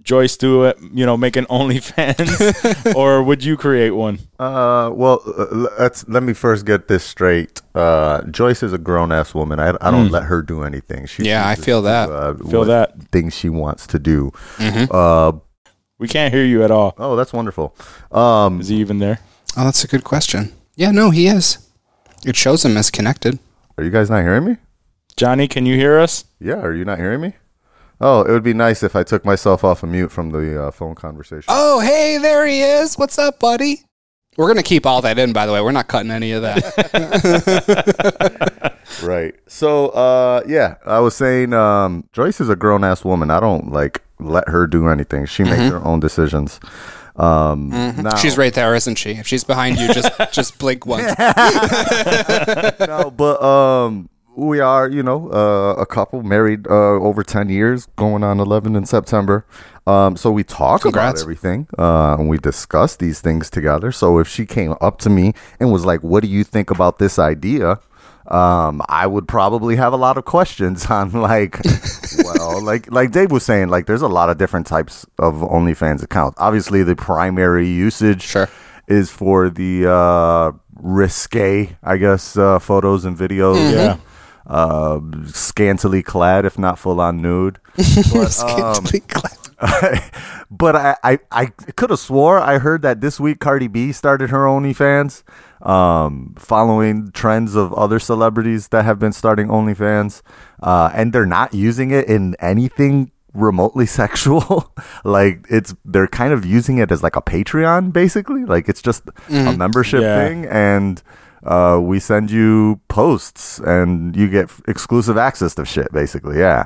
Joyce 0.04 0.36
do 0.38 0.64
it? 0.64 0.78
You 0.94 1.06
know, 1.06 1.16
make 1.16 1.36
an 1.36 1.46
OnlyFans, 1.50 2.96
or 2.96 3.22
would 3.24 3.44
you 3.44 3.56
create 3.58 3.92
one? 3.92 4.20
Uh, 4.40 4.90
well, 4.94 5.22
uh, 5.38 5.46
let's 5.80 6.08
let 6.08 6.24
me 6.24 6.34
first 6.34 6.66
get 6.66 6.88
this 6.88 7.04
straight. 7.04 7.62
Uh, 7.76 8.24
Joyce 8.24 8.64
is 8.64 8.74
a 8.74 8.78
grown 8.78 9.12
ass 9.12 9.34
woman. 9.36 9.60
I, 9.60 9.70
I 9.80 9.92
don't 9.92 10.10
let 10.10 10.24
her 10.24 10.42
do 10.42 10.64
anything. 10.64 11.06
She 11.06 11.24
Yeah, 11.24 11.48
I 11.48 11.56
feel 11.56 11.82
to, 11.82 11.86
that. 11.86 12.10
Uh, 12.10 12.34
Feel 12.50 12.66
that. 12.66 13.02
things 13.12 13.36
she 13.36 13.50
wants 13.50 13.86
to 13.88 14.00
do. 14.00 14.32
Mm-hmm. 14.58 14.94
Uh, 14.94 15.40
We 16.00 16.08
can't 16.08 16.34
hear 16.34 16.44
you 16.46 16.64
at 16.64 16.72
all. 16.72 16.94
oh, 16.98 17.16
that's 17.16 17.32
wonderful. 17.34 17.76
Um, 18.12 18.60
Is 18.60 18.70
he 18.70 18.78
even 18.78 18.98
there? 19.00 19.20
Oh, 19.56 19.66
that's 19.66 19.84
a 19.84 19.88
good 19.88 20.04
question. 20.04 20.52
Yeah, 20.76 20.92
no, 20.92 21.12
he 21.12 21.28
is. 21.28 21.60
It 22.26 22.36
shows 22.36 22.66
him 22.66 22.76
as 22.78 22.90
connected. 22.90 23.38
are 23.78 23.84
you 23.84 23.92
guys 23.92 24.10
not 24.10 24.22
hearing 24.24 24.46
me? 24.46 24.58
Johnny, 25.16 25.48
can 25.48 25.66
you 25.66 25.76
hear 25.76 26.00
us? 26.00 26.26
Yeah, 26.40 26.56
are 26.62 26.74
you 26.74 26.86
not 26.86 26.98
hearing 26.98 27.22
me? 27.22 27.34
Oh, 28.04 28.24
it 28.24 28.32
would 28.32 28.42
be 28.44 28.54
nice 28.56 28.82
if 28.84 28.96
I 28.96 29.04
took 29.04 29.24
myself 29.24 29.64
off 29.64 29.84
of 29.84 29.90
mute 29.90 30.12
from 30.12 30.32
the 30.32 30.62
uh, 30.68 30.72
phone 30.72 30.96
conversation. 30.96 31.46
Oh, 31.48 31.80
hey, 31.82 32.18
there 32.18 32.48
he 32.48 32.62
is. 32.62 32.98
What's 32.98 33.20
up, 33.20 33.40
buddy? 33.40 33.82
We're 34.38 34.48
gonna 34.48 34.64
keep 34.64 34.86
all 34.88 35.02
that 35.04 35.20
in, 35.20 35.34
by 35.34 35.46
the 35.46 35.52
way. 35.54 35.62
We're 35.62 35.72
not 35.72 35.88
cutting 35.88 36.10
any 36.10 36.32
of 36.32 36.42
that. 36.42 36.62
Right. 39.02 39.34
So, 39.48 39.88
uh, 39.90 40.42
yeah, 40.46 40.76
I 40.86 41.00
was 41.00 41.16
saying, 41.16 41.54
um, 41.54 42.04
Joyce 42.12 42.42
is 42.42 42.50
a 42.50 42.56
grown 42.58 42.84
ass 42.84 43.06
woman. 43.06 43.32
I 43.32 43.40
don't 43.40 43.72
like 43.72 44.04
let 44.20 44.48
her 44.50 44.68
do 44.68 44.90
anything. 44.90 45.26
She 45.26 45.44
makes 45.44 45.72
her 45.72 45.84
own 45.86 46.00
decisions. 46.02 46.60
Um, 47.16 47.70
now- 47.70 48.16
She's 48.18 48.38
right 48.38 48.54
there, 48.54 48.76
isn't 48.76 48.96
she? 48.96 49.12
If 49.12 49.28
she's 49.28 49.44
behind 49.46 49.80
you, 49.80 49.94
just 49.94 50.12
just 50.34 50.60
blink 50.60 50.86
once. 50.86 51.08
no, 52.80 53.12
but 53.16 53.42
um, 53.42 54.10
we 54.36 54.60
are, 54.60 54.90
you 54.90 55.04
know, 55.04 55.30
uh, 55.32 55.76
a 55.80 55.86
couple 55.86 56.24
married 56.24 56.68
uh, 56.68 56.72
over 57.00 57.24
ten 57.24 57.50
years, 57.50 57.88
going 57.98 58.24
on 58.24 58.40
eleven 58.40 58.76
in 58.76 58.86
September. 58.86 59.46
Um, 59.88 60.16
so 60.16 60.32
we 60.32 60.44
talk 60.44 60.82
Congrats. 60.82 61.22
about 61.22 61.24
everything, 61.24 61.68
uh, 61.78 62.16
and 62.20 62.30
we 62.30 62.38
discuss 62.38 62.96
these 62.96 63.20
things 63.22 63.50
together. 63.50 63.92
So 63.92 64.20
if 64.20 64.28
she 64.28 64.46
came 64.46 64.76
up 64.80 65.00
to 65.00 65.10
me 65.10 65.34
and 65.60 65.72
was 65.72 65.86
like, 65.86 66.02
"What 66.02 66.24
do 66.24 66.30
you 66.30 66.44
think 66.44 66.70
about 66.72 67.00
this 67.00 67.18
idea?" 67.20 67.80
Um, 68.28 68.82
I 68.88 69.08
would 69.08 69.28
probably 69.28 69.76
have 69.76 69.92
a 69.92 69.98
lot 69.98 70.18
of 70.18 70.24
questions 70.26 70.86
on 70.90 71.12
like, 71.12 71.60
well, 72.24 72.64
like 72.64 72.90
like 72.92 73.12
Dave 73.12 73.32
was 73.32 73.44
saying, 73.44 73.70
like 73.70 73.86
there's 73.88 74.04
a 74.04 74.08
lot 74.08 74.30
of 74.30 74.38
different 74.38 74.68
types 74.68 75.06
of 75.20 75.36
OnlyFans 75.36 76.04
accounts. 76.04 76.38
Obviously, 76.40 76.84
the 76.84 76.96
primary 76.96 77.68
usage 77.68 78.22
Sure. 78.22 78.48
is 78.88 79.10
for 79.10 79.50
the 79.50 79.90
uh, 79.92 80.52
risque, 80.76 81.76
I 81.84 81.98
guess, 81.98 82.38
uh, 82.38 82.60
photos 82.60 83.04
and 83.04 83.18
videos. 83.18 83.56
Yeah. 83.74 83.98
Uh, 84.48 85.00
scantily 85.26 86.02
clad, 86.04 86.46
if 86.46 86.58
not 86.58 86.80
full 86.80 87.00
on 87.00 87.22
nude. 87.22 87.60
Scantily 87.78 89.00
clad. 89.02 89.38
but 90.50 90.76
I, 90.76 90.96
I, 91.04 91.20
I 91.32 91.46
could 91.46 91.92
have 91.92 92.00
swore 92.00 92.40
I 92.40 92.58
heard 92.58 92.82
that 92.82 93.00
this 93.00 93.20
week 93.20 93.40
Cardi 93.40 93.68
B 93.68 93.92
started 93.92 94.32
her 94.32 94.46
OnlyFans, 94.46 95.22
um, 95.66 96.34
following 96.38 97.12
trends 97.12 97.56
of 97.56 97.72
other 97.74 98.00
celebrities 98.00 98.70
that 98.70 98.86
have 98.86 98.98
been 98.98 99.14
starting 99.14 99.48
OnlyFans, 99.50 100.24
uh, 100.64 100.90
and 100.96 101.14
they're 101.14 101.28
not 101.28 101.54
using 101.54 101.92
it 101.92 102.08
in 102.08 102.36
anything 102.40 103.12
remotely 103.36 103.86
sexual. 103.86 104.74
like 105.04 105.46
it's 105.50 105.76
they're 105.86 106.08
kind 106.08 106.34
of 106.34 106.44
using 106.44 106.80
it 106.80 106.92
as 106.92 107.04
like 107.04 107.16
a 107.16 107.22
Patreon, 107.22 107.94
basically. 107.94 108.44
Like 108.46 108.68
it's 108.68 108.82
just 108.82 109.04
a 109.30 109.56
membership 109.56 110.02
Yeah. 110.02 110.28
thing, 110.28 110.46
and 110.48 111.04
uh, 111.44 111.80
we 111.82 112.00
send 112.00 112.30
you 112.32 112.80
posts, 112.88 113.60
and 113.60 114.16
you 114.16 114.30
get 114.30 114.46
f- 114.46 114.62
exclusive 114.68 115.18
access 115.18 115.56
to 115.56 115.66
shit, 115.66 115.92
basically. 115.92 116.38
Yeah. 116.40 116.66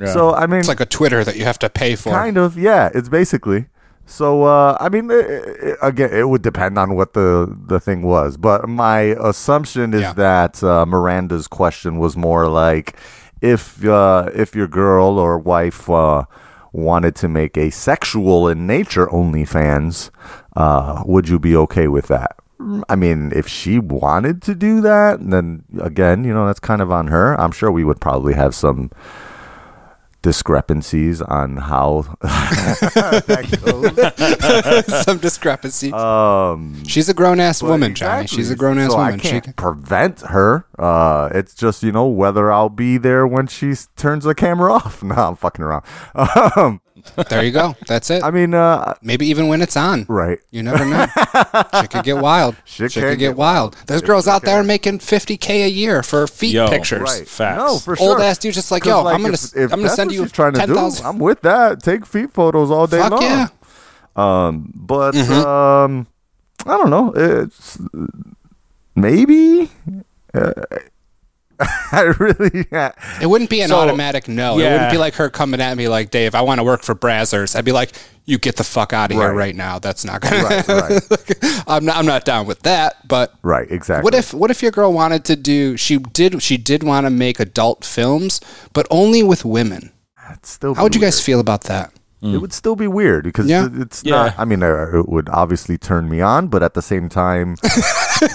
Yeah. 0.00 0.12
So 0.12 0.34
I 0.34 0.46
mean, 0.46 0.60
It's 0.60 0.68
like 0.68 0.80
a 0.80 0.86
Twitter 0.86 1.24
that 1.24 1.36
you 1.36 1.44
have 1.44 1.58
to 1.60 1.68
pay 1.68 1.96
for. 1.96 2.10
Kind 2.10 2.36
of, 2.36 2.56
yeah. 2.56 2.88
It's 2.94 3.08
basically. 3.08 3.66
So 4.06 4.44
uh, 4.44 4.76
I 4.80 4.88
mean, 4.88 5.10
it, 5.10 5.16
it, 5.26 5.78
again, 5.82 6.10
it 6.12 6.28
would 6.28 6.42
depend 6.42 6.78
on 6.78 6.94
what 6.96 7.12
the 7.12 7.54
the 7.66 7.78
thing 7.78 8.02
was, 8.02 8.36
but 8.38 8.66
my 8.68 9.00
assumption 9.20 9.92
is 9.92 10.00
Yeah. 10.02 10.12
that 10.14 10.62
uh, 10.64 10.86
Miranda's 10.86 11.46
question 11.48 11.98
was 11.98 12.16
more 12.16 12.48
like, 12.48 12.96
if 13.42 13.84
uh, 13.84 14.30
if 14.34 14.54
your 14.54 14.66
girl 14.68 15.18
or 15.18 15.36
wife 15.38 15.90
uh, 15.90 16.24
wanted 16.72 17.16
to 17.16 17.28
make 17.28 17.58
a 17.58 17.68
sexual 17.70 18.48
in 18.48 18.66
nature 18.66 19.06
OnlyFans, 19.08 20.10
uh, 20.56 21.02
would 21.04 21.28
you 21.28 21.38
be 21.38 21.54
okay 21.56 21.86
with 21.88 22.06
that? 22.08 22.37
I 22.88 22.96
mean, 22.96 23.32
if 23.34 23.46
she 23.46 23.78
wanted 23.78 24.42
to 24.42 24.54
do 24.54 24.80
that, 24.80 25.18
then 25.30 25.62
again, 25.80 26.24
you 26.24 26.34
know, 26.34 26.46
that's 26.46 26.60
kind 26.60 26.82
of 26.82 26.90
on 26.90 27.06
her. 27.08 27.38
I'm 27.40 27.52
sure 27.52 27.70
we 27.70 27.84
would 27.84 28.00
probably 28.00 28.34
have 28.34 28.54
some 28.54 28.90
discrepancies 30.20 31.22
on 31.22 31.56
how 31.58 32.02
that 32.22 33.60
goes. 34.88 35.04
Some 35.04 35.18
discrepancy. 35.18 35.92
Um, 35.92 36.82
She's 36.84 37.08
a 37.08 37.14
grown 37.14 37.38
ass 37.38 37.60
but 37.60 37.68
woman, 37.70 37.94
Johnny. 37.94 38.26
She's 38.26 38.50
a 38.50 38.56
grown 38.56 38.78
ass 38.78 38.90
so 38.90 38.96
woman. 38.98 39.14
I 39.14 39.16
can't 39.18 39.44
can- 39.44 39.52
prevent 39.52 40.20
her. 40.22 40.66
Uh, 40.78 41.28
it's 41.32 41.54
just 41.54 41.82
you 41.84 41.92
know 41.92 42.06
whether 42.08 42.50
I'll 42.50 42.68
be 42.68 42.98
there 42.98 43.26
when 43.26 43.46
she 43.46 43.74
turns 43.96 44.24
the 44.24 44.34
camera 44.34 44.72
off. 44.74 45.02
No, 45.02 45.14
I'm 45.14 45.36
fucking 45.36 45.64
around. 45.64 45.84
Um, 46.14 46.80
there 47.28 47.44
you 47.44 47.50
go. 47.52 47.76
That's 47.86 48.10
it. 48.10 48.22
I 48.22 48.30
mean, 48.30 48.54
uh, 48.54 48.94
Maybe 49.02 49.26
even 49.26 49.48
when 49.48 49.62
it's 49.62 49.76
on. 49.76 50.04
right. 50.08 50.38
You 50.50 50.62
never 50.62 50.84
know. 50.84 51.06
Shit 51.80 51.90
could 51.90 52.04
get 52.04 52.18
wild. 52.18 52.56
Shit 52.64 52.92
Shit, 52.92 53.02
could 53.04 53.18
get 53.18 53.30
get 53.30 53.36
wild. 53.36 53.76
There's 53.86 54.02
girls 54.02 54.26
out 54.28 54.42
there 54.42 54.62
making 54.64 54.98
50k 55.00 55.64
a 55.66 55.68
year 55.68 56.02
for 56.02 56.26
feet 56.26 56.54
Yo, 56.54 56.68
pictures. 56.68 57.00
Right. 57.02 57.28
Facts. 57.28 57.58
No, 57.58 57.78
for 57.78 57.96
sure. 57.96 58.08
Old 58.10 58.20
ass 58.20 58.38
dude 58.38 58.54
just 58.54 58.70
like 58.70 58.84
yo, 58.84 59.06
I'm 59.06 59.22
gonna, 59.22 59.34
if, 59.34 59.56
if 59.56 59.72
I'm 59.72 59.78
gonna 59.78 59.82
that's 59.84 59.94
send 59.96 60.08
what 60.08 60.14
you 60.16 60.22
she's 60.24 60.32
trying 60.32 60.52
to 60.54 60.66
do. 60.66 60.74
thousand. 60.74 61.06
I'm 61.06 61.18
with 61.18 61.40
that. 61.42 61.82
Take 61.82 62.06
feet 62.06 62.32
photos 62.32 62.70
all 62.70 62.86
day 62.86 62.98
Fuck 62.98 63.12
long. 63.12 63.22
yeah. 63.22 63.48
Um, 64.16 64.72
but 64.74 65.14
Mm-hmm. 65.14 65.46
um, 65.46 66.06
I 66.66 66.76
don't 66.76 66.90
know. 66.90 67.12
It's 67.14 67.78
maybe. 68.94 69.70
Uh, 70.34 70.52
I 71.92 72.14
really. 72.18 72.66
Yeah. 72.70 72.92
It 73.20 73.26
wouldn't 73.26 73.50
be 73.50 73.60
an 73.62 73.68
So, 73.70 73.76
automatic 73.78 74.28
no. 74.28 74.58
It 74.58 74.62
wouldn't 74.70 74.90
be 74.92 74.98
like 74.98 75.14
her 75.14 75.28
coming 75.28 75.60
at 75.60 75.76
me 75.76 75.88
like, 75.88 76.10
Dave, 76.10 76.34
I 76.34 76.42
want 76.42 76.58
to 76.58 76.64
work 76.64 76.82
for 76.82 76.94
Brazzers. 76.94 77.56
I'd 77.56 77.64
be 77.64 77.72
like, 77.72 77.92
you 78.26 78.38
get 78.38 78.56
the 78.56 78.64
fuck 78.64 78.92
out 78.92 79.10
of 79.10 79.16
here 79.16 79.28
Right. 79.28 79.36
right 79.36 79.56
now. 79.56 79.78
That's 79.78 80.04
not 80.04 80.20
gonna. 80.20 80.42
Right, 80.44 80.68
right, 80.68 81.64
I'm 81.66 81.84
not. 81.84 81.96
I'm 81.96 82.06
not 82.06 82.24
down 82.24 82.46
with 82.46 82.60
that. 82.60 83.06
But 83.08 83.32
right. 83.42 83.68
Exactly. 83.70 84.04
what 84.04 84.14
if 84.14 84.32
what 84.34 84.50
if 84.50 84.62
your 84.62 84.70
girl 84.70 84.92
wanted 84.92 85.24
to 85.26 85.36
do? 85.36 85.76
She 85.76 85.98
did. 85.98 86.42
She 86.42 86.56
did 86.58 86.82
want 86.82 87.06
to 87.06 87.10
make 87.10 87.40
adult 87.40 87.84
films, 87.84 88.40
but 88.72 88.86
only 88.90 89.22
with 89.22 89.44
women. 89.44 89.92
It'd 90.30 90.44
still 90.44 90.74
How 90.74 90.82
would 90.82 90.92
be 90.92 90.98
you 90.98 91.04
guys 91.04 91.20
feel 91.20 91.40
about 91.40 91.64
that? 91.64 91.90
It 92.20 92.38
would 92.38 92.52
still 92.52 92.74
be 92.74 92.88
weird 92.88 93.24
because 93.24 93.46
Yeah. 93.46 93.68
it's 93.72 94.02
Yeah. 94.04 94.16
not. 94.16 94.34
I 94.38 94.44
mean, 94.44 94.62
uh, 94.62 94.90
it 94.98 95.08
would 95.08 95.28
obviously 95.28 95.78
turn 95.78 96.08
me 96.08 96.20
on, 96.20 96.48
but 96.48 96.62
at 96.64 96.74
the 96.74 96.82
same 96.82 97.08
time, 97.08 97.56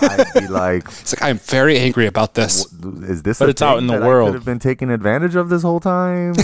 I'd 0.02 0.26
be 0.34 0.48
like, 0.48 0.86
It's 1.02 1.14
like 1.14 1.22
I'm 1.24 1.38
very 1.40 1.78
angry 1.78 2.08
about 2.08 2.34
this. 2.36 2.66
"Is 3.04 3.24
this?" 3.24 3.40
But 3.40 3.48
a 3.48 3.52
it's 3.52 3.62
out 3.62 3.80
in 3.80 3.88
the 3.88 3.94
that 3.94 4.04
I 4.04 4.08
world. 4.08 4.28
could 4.30 4.36
have 4.36 4.46
been 4.46 4.60
taken 4.60 4.90
advantage 4.90 5.36
of 5.36 5.50
this 5.50 5.64
whole 5.64 5.80
time. 5.82 6.34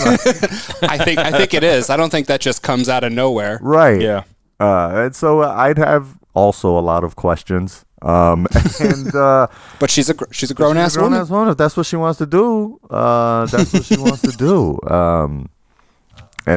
I 0.82 0.98
think. 0.98 1.18
I 1.18 1.30
think 1.32 1.54
it 1.54 1.64
is. 1.64 1.88
I 1.88 1.96
don't 1.96 2.10
think 2.10 2.26
that 2.26 2.40
just 2.42 2.62
comes 2.62 2.88
out 2.88 3.04
of 3.04 3.12
nowhere. 3.12 3.58
right. 3.62 4.00
Yeah. 4.00 4.22
Uh, 4.60 5.04
and 5.06 5.16
so 5.16 5.40
I'd 5.42 5.78
have 5.78 6.18
also 6.34 6.78
a 6.78 6.84
lot 6.84 7.04
of 7.04 7.16
questions. 7.16 7.86
Um, 8.02 8.46
and 8.80 9.14
uh, 9.14 9.46
But 9.78 9.90
she's 9.90 10.10
a 10.10 10.14
gr- 10.14 10.24
she's 10.30 10.50
a 10.50 10.54
grown 10.54 10.76
ass 10.76 10.94
grown 10.96 11.04
woman. 11.12 11.20
ass 11.20 11.30
woman. 11.30 11.48
If 11.48 11.56
that's 11.56 11.76
what 11.76 11.86
she 11.86 11.96
wants 11.96 12.18
to 12.18 12.26
do, 12.26 12.78
uh, 12.90 13.46
that's 13.46 13.72
what 13.72 13.84
she 13.84 13.96
wants 13.96 14.20
to 14.22 14.32
do. 14.36 14.78
Um, 14.90 15.48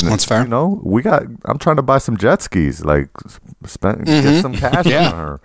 and 0.02 0.12
That's 0.12 0.26
fair. 0.26 0.44
You 0.44 0.48
know, 0.50 0.80
we 0.84 1.02
got. 1.02 1.24
I'm 1.46 1.58
trying 1.60 1.76
to 1.78 1.82
buy 1.84 1.98
some 2.00 2.18
jet 2.18 2.42
skis. 2.42 2.84
Like, 2.84 3.10
spend 3.66 4.06
get 4.06 4.42
some 4.42 4.54
cash 4.56 4.86
Mm-hmm. 4.86 4.90
Yeah. 4.90 5.10
on 5.12 5.16
her. 5.18 5.42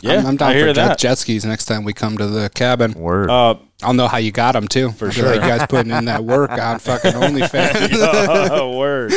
Yeah. 0.00 0.18
I'm, 0.20 0.26
I'm 0.26 0.36
down 0.36 0.50
I 0.50 0.54
hear 0.54 0.66
for 0.68 0.74
jet, 0.74 0.86
that. 0.88 0.98
jet 0.98 1.18
skis 1.18 1.44
next 1.44 1.64
time 1.64 1.82
we 1.84 1.92
come 1.92 2.16
to 2.18 2.26
the 2.26 2.48
cabin. 2.50 2.92
Word. 2.94 3.30
Uh, 3.30 3.56
I'll 3.82 3.94
know 3.94 4.06
how 4.08 4.18
you 4.18 4.30
got 4.32 4.52
them 4.52 4.68
too. 4.68 4.90
For 4.92 5.10
sure. 5.10 5.34
you 5.34 5.40
guys 5.40 5.66
putting 5.68 5.92
in 5.92 6.04
that 6.06 6.24
work 6.24 6.50
on 6.50 6.78
fucking 6.78 7.12
OnlyFans. 7.92 8.78
word. 8.78 9.12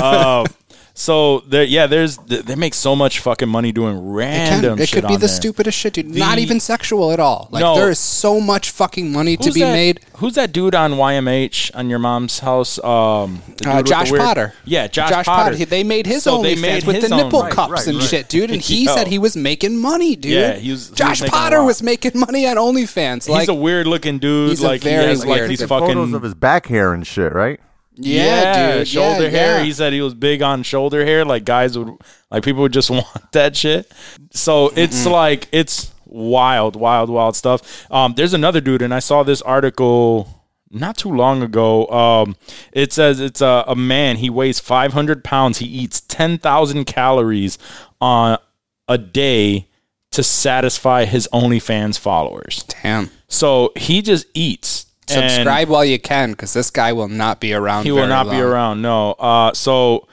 Um, 0.00 0.46
so 1.00 1.40
there, 1.46 1.62
yeah, 1.62 1.86
there's 1.86 2.16
they 2.26 2.56
make 2.56 2.74
so 2.74 2.96
much 2.96 3.20
fucking 3.20 3.48
money 3.48 3.70
doing 3.70 3.94
It, 3.96 4.00
can- 4.00 4.12
random. 4.12 4.78
it 4.80 4.88
shit 4.88 4.96
could 4.96 5.06
be 5.08 5.14
on 5.14 5.20
the 5.20 5.26
there. 5.28 5.36
stupidest 5.36 5.78
shit, 5.78 5.92
dude. 5.94 6.06
Not 6.12 6.38
even 6.38 6.58
sexual 6.58 7.12
at 7.12 7.20
all. 7.20 7.46
Like 7.52 7.60
No. 7.60 7.76
there 7.76 7.88
is 7.88 8.00
so 8.00 8.40
much 8.40 8.70
fucking 8.70 9.12
money 9.12 9.36
to 9.36 9.52
be 9.52 9.60
that- 9.60 9.72
made. 9.72 10.00
Who's 10.14 10.34
that 10.34 10.52
dude 10.52 10.74
on 10.74 10.94
YMH 10.94 11.70
on 11.74 11.88
your 11.88 12.00
mom's 12.00 12.40
house? 12.40 12.82
Um, 12.82 13.42
Uh, 13.64 13.82
Josh 13.82 14.10
weird- 14.10 14.22
Potter. 14.24 14.54
Yeah, 14.64 14.88
Josh, 14.88 15.24
Potter. 15.24 15.54
He- 15.54 15.64
They 15.64 15.84
made 15.84 16.06
his 16.06 16.24
So 16.24 16.42
they 16.42 16.56
OnlyFans 16.56 16.60
made 16.60 16.84
with 16.84 16.96
his 16.96 17.10
the 17.10 17.16
nipple 17.16 17.42
Right, 17.42 17.52
cups 17.52 17.70
right, 17.72 17.86
and 17.86 17.98
right. 17.98 18.08
shit, 18.08 18.28
dude. 18.28 18.50
And 18.50 18.60
he 18.70 18.84
Yo. 18.86 18.94
said 18.96 19.06
he 19.06 19.18
was 19.18 19.36
making 19.36 19.76
money, 19.80 20.16
dude. 20.16 20.32
Yeah, 20.32 20.54
he 20.54 20.72
was- 20.72 20.86
he 20.86 20.90
was 20.90 20.98
Josh 20.98 21.20
making 21.20 21.30
Potter 21.32 21.62
was 21.62 21.80
making 21.82 22.12
money 22.18 22.44
on 22.48 22.56
OnlyFans. 22.56 23.28
Like, 23.28 23.40
he's 23.42 23.48
a 23.48 23.54
weird 23.54 23.86
looking 23.86 24.18
dude. 24.18 24.50
He's 24.50 24.62
a 24.62 24.66
like 24.66 24.82
very 24.82 25.02
he 25.04 25.08
has 25.10 25.24
like 25.24 25.46
these 25.46 25.62
fucking 25.62 25.88
Photos 25.94 26.12
of 26.12 26.22
his 26.22 26.34
back 26.34 26.66
hair 26.66 26.92
and 26.92 27.06
shit, 27.06 27.32
right? 27.32 27.60
Yeah, 27.98 28.78
dude. 28.78 28.88
shoulder 28.88 29.24
yeah, 29.24 29.30
hair. 29.30 29.58
yeah. 29.58 29.64
He 29.64 29.72
said 29.72 29.92
he 29.92 30.00
was 30.00 30.14
big 30.14 30.42
on 30.42 30.62
shoulder 30.62 31.04
hair. 31.04 31.24
Like 31.24 31.44
guys 31.44 31.76
would, 31.76 31.96
like 32.30 32.44
people 32.44 32.62
would 32.62 32.72
just 32.72 32.90
want 32.90 33.32
that 33.32 33.56
shit. 33.56 33.90
So 34.32 34.72
it's 34.76 35.06
like 35.06 35.48
it's 35.52 35.92
wild, 36.06 36.76
wild, 36.76 37.10
wild 37.10 37.36
stuff. 37.36 37.90
Um, 37.90 38.14
there's 38.16 38.34
another 38.34 38.60
dude, 38.60 38.82
and 38.82 38.94
I 38.94 38.98
saw 38.98 39.22
this 39.22 39.42
article 39.42 40.28
not 40.70 40.96
too 40.96 41.10
long 41.10 41.42
ago. 41.42 41.86
Um, 41.88 42.36
it 42.72 42.92
says 42.92 43.20
it's 43.20 43.40
a, 43.40 43.64
a 43.66 43.76
man. 43.76 44.16
He 44.16 44.30
weighs 44.30 44.60
500 44.60 45.24
pounds. 45.24 45.58
He 45.58 45.66
eats 45.66 46.00
10,000 46.02 46.84
calories 46.84 47.58
on 48.00 48.38
a 48.86 48.98
day 48.98 49.68
to 50.10 50.22
satisfy 50.22 51.04
his 51.04 51.28
OnlyFans 51.32 51.98
followers. 51.98 52.64
Damn. 52.82 53.10
So 53.28 53.72
he 53.76 54.02
just 54.02 54.26
eats. 54.34 54.86
Subscribe 55.08 55.68
while 55.68 55.84
you 55.84 55.98
can, 55.98 56.32
because 56.32 56.52
this 56.52 56.70
guy 56.70 56.92
will 56.92 57.08
not 57.08 57.40
be 57.40 57.52
around. 57.52 57.84
he 57.84 57.90
will 57.90 57.98
very 57.98 58.08
not 58.10 58.30
be 58.30 58.40
around. 58.40 58.82
No. 58.82 59.12
Uh, 59.12 59.52
so 59.54 60.06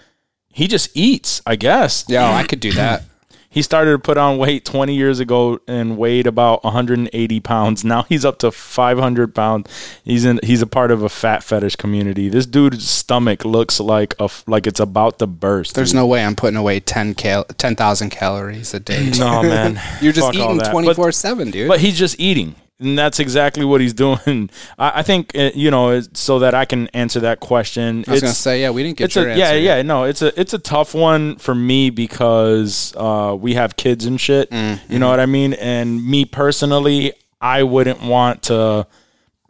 he 0.49 0.67
just 0.67 0.89
eats. 0.95 1.41
I 1.45 1.55
guess. 1.55 2.05
Yeah, 2.07 2.33
I 2.33 2.43
could 2.43 2.59
do 2.59 2.71
that. 2.73 3.03
He 3.55 3.61
started 3.61 3.91
to 3.91 3.99
put 3.99 4.17
on 4.17 4.37
weight 4.37 4.65
20 4.65 4.93
years 4.93 5.21
ago 5.21 5.61
and 5.65 5.97
weighed 5.97 6.27
about 6.27 6.65
180 6.65 7.39
pounds. 7.39 7.85
Now 7.95 8.03
he's 8.03 8.25
up 8.25 8.37
to 8.39 8.51
500 8.51 9.33
pounds. 9.33 9.69
He's 10.03 10.25
in. 10.25 10.41
He's 10.43 10.61
a 10.61 10.67
part 10.67 10.91
of 10.91 11.03
a 11.03 11.07
fat 11.07 11.41
fetish 11.41 11.77
community. 11.77 12.27
This 12.27 12.45
dude's 12.45 12.85
stomach 12.85 13.45
looks 13.45 13.79
like 13.79 14.13
a 14.19 14.29
like 14.45 14.67
it's 14.67 14.81
about 14.81 15.19
to 15.19 15.27
burst. 15.27 15.73
There's 15.73 15.93
no 15.93 16.05
way 16.05 16.25
I'm 16.25 16.35
putting 16.35 16.57
away 16.57 16.81
10 16.81 17.13
cal- 17.13 17.45
10,000 17.45 18.09
calories 18.09 18.73
a 18.73 18.81
day. 18.81 19.09
no 19.17 19.41
man. 19.41 19.79
You're 20.01 20.11
just 20.11 20.33
Fuck 20.33 20.35
all 20.35 20.47
eating 20.49 20.57
that. 20.57 20.71
24 20.71 21.13
7, 21.13 21.51
dude. 21.51 21.69
But 21.69 21.79
he's 21.79 21.97
just 21.97 22.19
eating. 22.19 22.55
And 22.77 22.97
that's 22.97 23.21
exactly 23.21 23.63
what 23.63 23.79
he's 23.79 23.93
doing. 23.93 24.49
I, 24.77 24.99
I 24.99 25.01
think, 25.01 25.31
uh, 25.33 25.51
you 25.55 25.71
know, 25.71 26.01
so 26.13 26.39
that 26.39 26.53
I 26.53 26.65
can 26.65 26.87
answer 26.89 27.21
that 27.21 27.39
question. 27.39 28.03
I 28.07 28.11
was 28.11 28.17
it's- 28.23 28.35
to 28.35 28.41
say, 28.41 28.61
yeah, 28.61 28.69
we 28.69 28.83
didn't 28.83 28.97
get 28.97 29.15
your 29.15 29.27
a, 29.27 29.31
answer. 29.31 29.39
yeah, 29.39 29.53
yet. 29.53 29.77
yeah, 29.77 29.81
no, 29.83 30.03
it's 30.03 30.21
a 30.21 30.37
it's 30.39 30.53
a 30.53 30.59
tough 30.59 30.93
one 30.93 31.37
for 31.37 31.55
me 31.55 31.89
because 31.89 32.93
uh, 32.97 33.35
we 33.39 33.53
have 33.53 33.77
kids 33.77 34.05
and 34.05 34.19
shit. 34.19 34.49
Mm-hmm. 34.51 34.91
You 34.91 34.99
know 34.99 35.09
what 35.09 35.21
I 35.21 35.25
mean? 35.25 35.53
And 35.53 36.05
me 36.05 36.25
personally, 36.25 37.13
I 37.39 37.63
wouldn't 37.63 38.01
want 38.01 38.43
to 38.43 38.87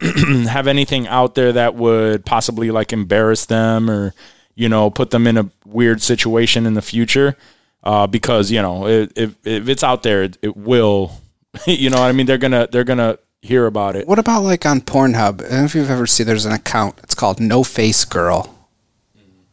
have 0.00 0.66
anything 0.68 1.08
out 1.08 1.34
there 1.34 1.52
that 1.52 1.74
would 1.74 2.24
possibly 2.24 2.70
like 2.70 2.92
embarrass 2.92 3.46
them 3.46 3.90
or 3.90 4.14
you 4.54 4.68
know 4.68 4.88
put 4.90 5.10
them 5.10 5.26
in 5.26 5.36
a 5.36 5.50
weird 5.64 6.00
situation 6.00 6.64
in 6.64 6.74
the 6.74 6.82
future. 6.82 7.36
Uh, 7.82 8.06
because 8.06 8.50
you 8.50 8.60
know 8.62 8.86
it, 8.86 9.12
if 9.16 9.34
if 9.44 9.68
it's 9.68 9.82
out 9.82 10.02
there, 10.04 10.22
it, 10.22 10.38
it 10.42 10.56
will. 10.56 11.10
You 11.66 11.90
know 11.90 12.00
what 12.00 12.08
I 12.08 12.12
mean? 12.12 12.26
They're 12.26 12.38
gonna 12.38 12.68
they're 12.70 12.84
gonna 12.84 13.18
hear 13.42 13.66
about 13.66 13.96
it. 13.96 14.06
What 14.06 14.18
about 14.18 14.42
like 14.42 14.66
on 14.66 14.80
Pornhub? 14.80 15.44
I 15.44 15.48
don't 15.48 15.58
know 15.58 15.64
if 15.64 15.74
you've 15.74 15.90
ever 15.90 16.06
seen, 16.06 16.26
there's 16.26 16.46
an 16.46 16.52
account. 16.52 16.98
It's 17.02 17.14
called 17.14 17.40
No 17.40 17.62
Face 17.64 18.04
Girl. 18.04 18.52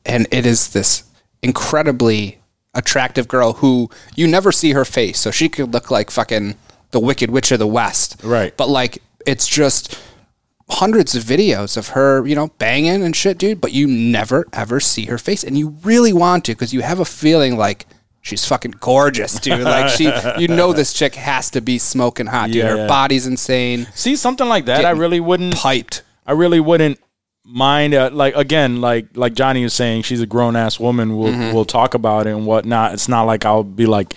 And 0.06 0.28
it 0.32 0.46
is 0.46 0.70
this 0.70 1.04
incredibly 1.42 2.40
attractive 2.74 3.28
girl 3.28 3.54
who 3.54 3.90
you 4.16 4.28
never 4.28 4.52
see 4.52 4.72
her 4.72 4.86
face. 4.86 5.20
So 5.20 5.32
she 5.32 5.48
could 5.48 5.72
look 5.74 5.92
like 5.92 6.12
fucking 6.12 6.56
the 6.92 7.00
Wicked 7.00 7.30
Witch 7.30 7.52
of 7.52 7.60
the 7.60 7.68
West. 7.68 8.20
Right. 8.24 8.56
But 8.58 8.70
like, 8.70 9.02
it's 9.26 9.48
just 9.48 10.00
hundreds 10.70 11.16
of 11.16 11.24
videos 11.24 11.78
of 11.78 11.90
her, 11.90 12.26
you 12.26 12.36
know, 12.36 12.48
banging 12.58 13.04
and 13.04 13.16
shit, 13.16 13.38
dude. 13.38 13.62
But 13.62 13.74
you 13.74 13.88
never 13.88 14.46
ever 14.54 14.80
see 14.80 15.06
her 15.06 15.18
face. 15.18 15.44
And 15.44 15.58
you 15.58 15.70
really 15.84 16.14
want 16.14 16.46
to 16.46 16.54
because 16.54 16.74
you 16.74 16.82
have 16.82 17.00
a 17.00 17.06
feeling 17.06 17.58
like, 17.58 17.86
She's 18.24 18.46
fucking 18.46 18.76
gorgeous, 18.80 19.38
dude. 19.40 19.60
Like 19.62 19.90
she, 19.90 20.06
you 20.40 20.48
know, 20.48 20.72
this 20.74 20.94
chick 20.94 21.14
has 21.16 21.50
to 21.52 21.62
be 21.62 21.78
smoking 21.78 22.26
hot, 22.26 22.48
dude. 22.48 22.56
Yeah, 22.56 22.70
Her 22.70 22.78
yeah. 22.78 22.88
body's 22.88 23.28
insane. 23.28 23.86
See 23.94 24.16
something 24.16 24.48
like 24.48 24.66
that, 24.66 24.86
I 24.86 24.92
really 24.92 25.20
wouldn't 25.20 25.54
Piped. 25.56 26.04
I 26.26 26.32
really 26.32 26.62
wouldn't 26.62 27.00
mind. 27.44 27.94
Uh, 27.94 28.10
like 28.14 28.34
again, 28.38 28.80
like 28.80 29.08
like 29.16 29.34
Johnny 29.34 29.62
was 29.64 29.74
saying, 29.74 30.04
she's 30.04 30.22
a 30.22 30.26
grown 30.26 30.56
ass 30.56 30.80
woman. 30.80 31.18
We'll 31.18 31.34
Mm-hmm. 31.34 31.54
we'll 31.54 31.66
talk 31.66 31.94
about 31.96 32.26
it 32.26 32.32
and 32.32 32.46
whatnot. 32.48 32.94
It's 32.94 33.10
not 33.10 33.24
like 33.24 33.44
I'll 33.46 33.64
be 33.64 33.86
like 33.86 34.14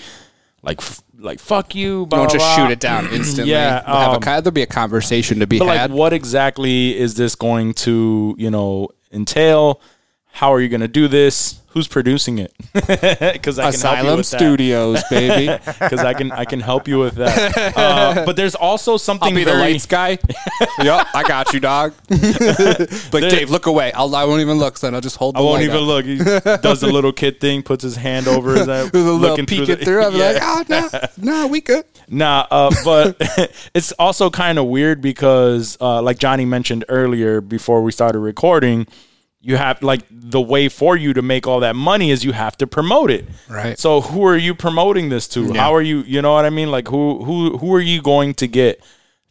like 0.62 0.80
like 1.18 1.40
fuck 1.40 1.74
you. 1.74 2.06
Blah, 2.06 2.20
Don't 2.20 2.30
just 2.32 2.44
blah, 2.44 2.54
shoot 2.54 2.62
blah. 2.62 2.70
it 2.70 2.80
down 2.80 3.08
instantly. 3.12 3.50
Yeah, 3.52 3.82
We'll 3.90 3.96
have 4.00 4.12
a, 4.12 4.14
um, 4.14 4.20
there'll 4.22 4.50
be 4.52 4.62
a 4.62 4.66
conversation 4.66 5.40
to 5.40 5.48
be 5.48 5.58
But 5.58 5.66
had. 5.76 5.90
like, 5.90 5.98
what 5.98 6.12
exactly 6.12 6.96
is 6.96 7.14
this 7.16 7.34
going 7.34 7.74
to 7.74 8.36
you 8.38 8.50
know 8.52 8.90
entail? 9.12 9.80
How 10.36 10.52
are 10.52 10.60
you 10.60 10.68
going 10.68 10.82
to 10.82 10.88
do 10.88 11.08
this? 11.08 11.60
Who's 11.70 11.88
producing 11.88 12.38
it? 12.38 12.52
Because 13.36 13.58
I 13.58 13.70
can 13.70 13.80
help 13.80 13.82
you 13.82 13.88
Asylum 13.88 14.16
with 14.18 14.30
that. 14.30 14.38
Studios, 14.38 15.02
baby. 15.10 15.46
Because 15.80 16.00
I 16.00 16.12
can 16.14 16.30
I 16.32 16.44
can 16.44 16.60
help 16.60 16.88
you 16.88 16.98
with 16.98 17.14
that. 17.16 17.74
Uh, 17.76 18.24
but 18.26 18.36
there's 18.36 18.54
also 18.54 18.96
something 18.96 19.28
I'll 19.30 19.34
be 19.34 19.44
the 19.44 19.54
lights 19.54 19.84
guy. 19.86 20.10
yep, 20.82 21.06
I 21.14 21.22
got 21.26 21.52
you, 21.54 21.60
dog. 21.60 21.92
like 22.10 23.28
Dave, 23.28 23.50
look 23.50 23.66
away. 23.66 23.92
I'll, 23.92 24.14
I 24.14 24.24
won't 24.24 24.40
even 24.40 24.58
look, 24.58 24.76
son. 24.78 24.94
I'll 24.94 25.00
just 25.00 25.16
hold. 25.16 25.34
The 25.36 25.40
I 25.40 25.42
won't 25.42 25.62
even 25.62 25.76
up. 25.76 25.82
look. 25.82 26.04
He 26.04 26.16
does 26.18 26.80
the 26.80 26.90
little 26.90 27.12
kid 27.12 27.40
thing, 27.40 27.62
puts 27.62 27.82
his 27.82 27.96
hand 27.96 28.28
over 28.28 28.54
his 28.54 28.68
eye, 28.68 28.84
With 28.84 28.94
a 28.94 28.98
little 28.98 29.16
looking 29.18 29.46
peek 29.46 29.64
through 29.64 29.74
it 29.74 29.78
the- 29.80 29.84
through. 29.84 30.10
Be 30.12 30.18
Yeah. 30.18 30.32
like, 30.32 30.42
oh 30.42 30.64
no, 30.68 30.88
no, 31.40 31.46
we 31.46 31.60
good. 31.62 31.84
Nah, 32.08 32.46
uh, 32.50 32.70
but 32.84 33.16
it's 33.74 33.92
also 33.92 34.30
kind 34.30 34.58
of 34.58 34.66
weird 34.66 35.00
because, 35.00 35.76
uh, 35.80 36.00
like 36.02 36.18
Johnny 36.18 36.44
mentioned 36.44 36.84
earlier 36.88 37.40
before 37.40 37.82
we 37.82 37.90
started 37.92 38.20
recording, 38.20 38.86
you 39.48 39.56
have 39.56 39.82
like 39.82 40.02
the 40.10 40.40
way 40.40 40.68
for 40.68 40.96
you 40.96 41.14
to 41.14 41.22
make 41.22 41.46
all 41.46 41.60
that 41.60 41.76
money 41.76 42.10
is 42.10 42.24
you 42.24 42.32
have 42.32 42.56
to 42.58 42.66
promote 42.66 43.10
it. 43.10 43.24
Right. 43.48 43.78
So 43.78 44.00
who 44.00 44.24
are 44.26 44.36
you 44.36 44.54
promoting 44.54 45.08
this 45.08 45.28
to? 45.28 45.52
How 45.54 45.74
are 45.74 45.82
you? 45.82 45.98
You 46.02 46.20
know 46.22 46.32
what 46.34 46.44
I 46.44 46.50
mean? 46.50 46.70
Like 46.70 46.88
who 46.88 47.24
who 47.24 47.56
who 47.58 47.72
are 47.74 47.80
you 47.80 48.02
going 48.02 48.34
to 48.34 48.46
get 48.48 48.82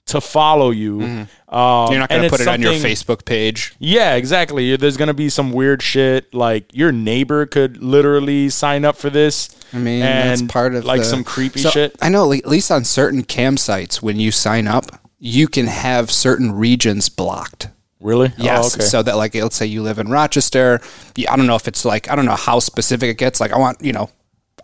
to 0.08 0.22
follow 0.22 0.70
you? 0.72 1.02
Um, 1.02 1.28
Mm-hmm. 1.56 1.92
You're 1.92 2.00
not 2.00 2.10
gonna 2.10 2.30
put 2.30 2.42
it 2.42 2.48
on 2.48 2.62
your 2.62 2.74
Facebook 2.74 3.24
page. 3.26 3.76
Yeah, 3.80 4.16
exactly. 4.16 4.76
There's 4.76 4.98
gonna 4.98 5.14
be 5.14 5.30
some 5.30 5.52
weird 5.52 5.82
shit. 5.82 6.34
Like 6.34 6.66
your 6.74 6.92
neighbor 6.92 7.46
could 7.46 7.82
literally 7.82 8.50
sign 8.50 8.84
up 8.86 8.98
for 8.98 9.10
this. 9.10 9.50
I 9.74 9.78
mean, 9.78 10.02
and 10.02 10.30
that's 10.30 10.52
part 10.52 10.76
of 10.76 10.84
like 10.86 11.00
the- 11.02 11.06
some 11.06 11.24
creepy 11.24 11.62
So, 11.62 11.70
shit. 11.70 11.96
I 12.02 12.10
know, 12.10 12.32
at 12.34 12.46
least 12.48 12.72
on 12.72 12.84
certain 12.84 13.24
campsites, 13.24 14.02
when 14.02 14.20
you 14.20 14.32
sign 14.32 14.68
up, 14.68 14.86
you 15.20 15.48
can 15.48 15.68
have 15.68 16.12
certain 16.12 16.52
regions 16.52 17.08
blocked. 17.10 17.68
Really? 18.06 18.28
Oh, 18.28 18.44
yes. 18.44 18.64
Oh, 18.64 18.78
okay. 18.78 18.86
So 18.86 19.02
that, 19.02 19.18
like, 19.18 19.34
let's 19.34 19.56
say 19.56 19.66
you 19.66 19.82
live 19.82 19.98
in 19.98 20.10
Rochester. 20.10 20.80
I 21.18 21.36
don't 21.36 21.48
know 21.48 21.56
if 21.56 21.68
it's 21.68 21.84
like, 21.84 22.08
I 22.10 22.16
don't 22.16 22.26
know 22.26 22.36
how 22.36 22.60
specific 22.60 23.10
it 23.10 23.18
gets. 23.18 23.42
Like, 23.42 23.52
I 23.52 23.58
want, 23.58 23.82
you 23.82 23.94
know, 23.94 24.12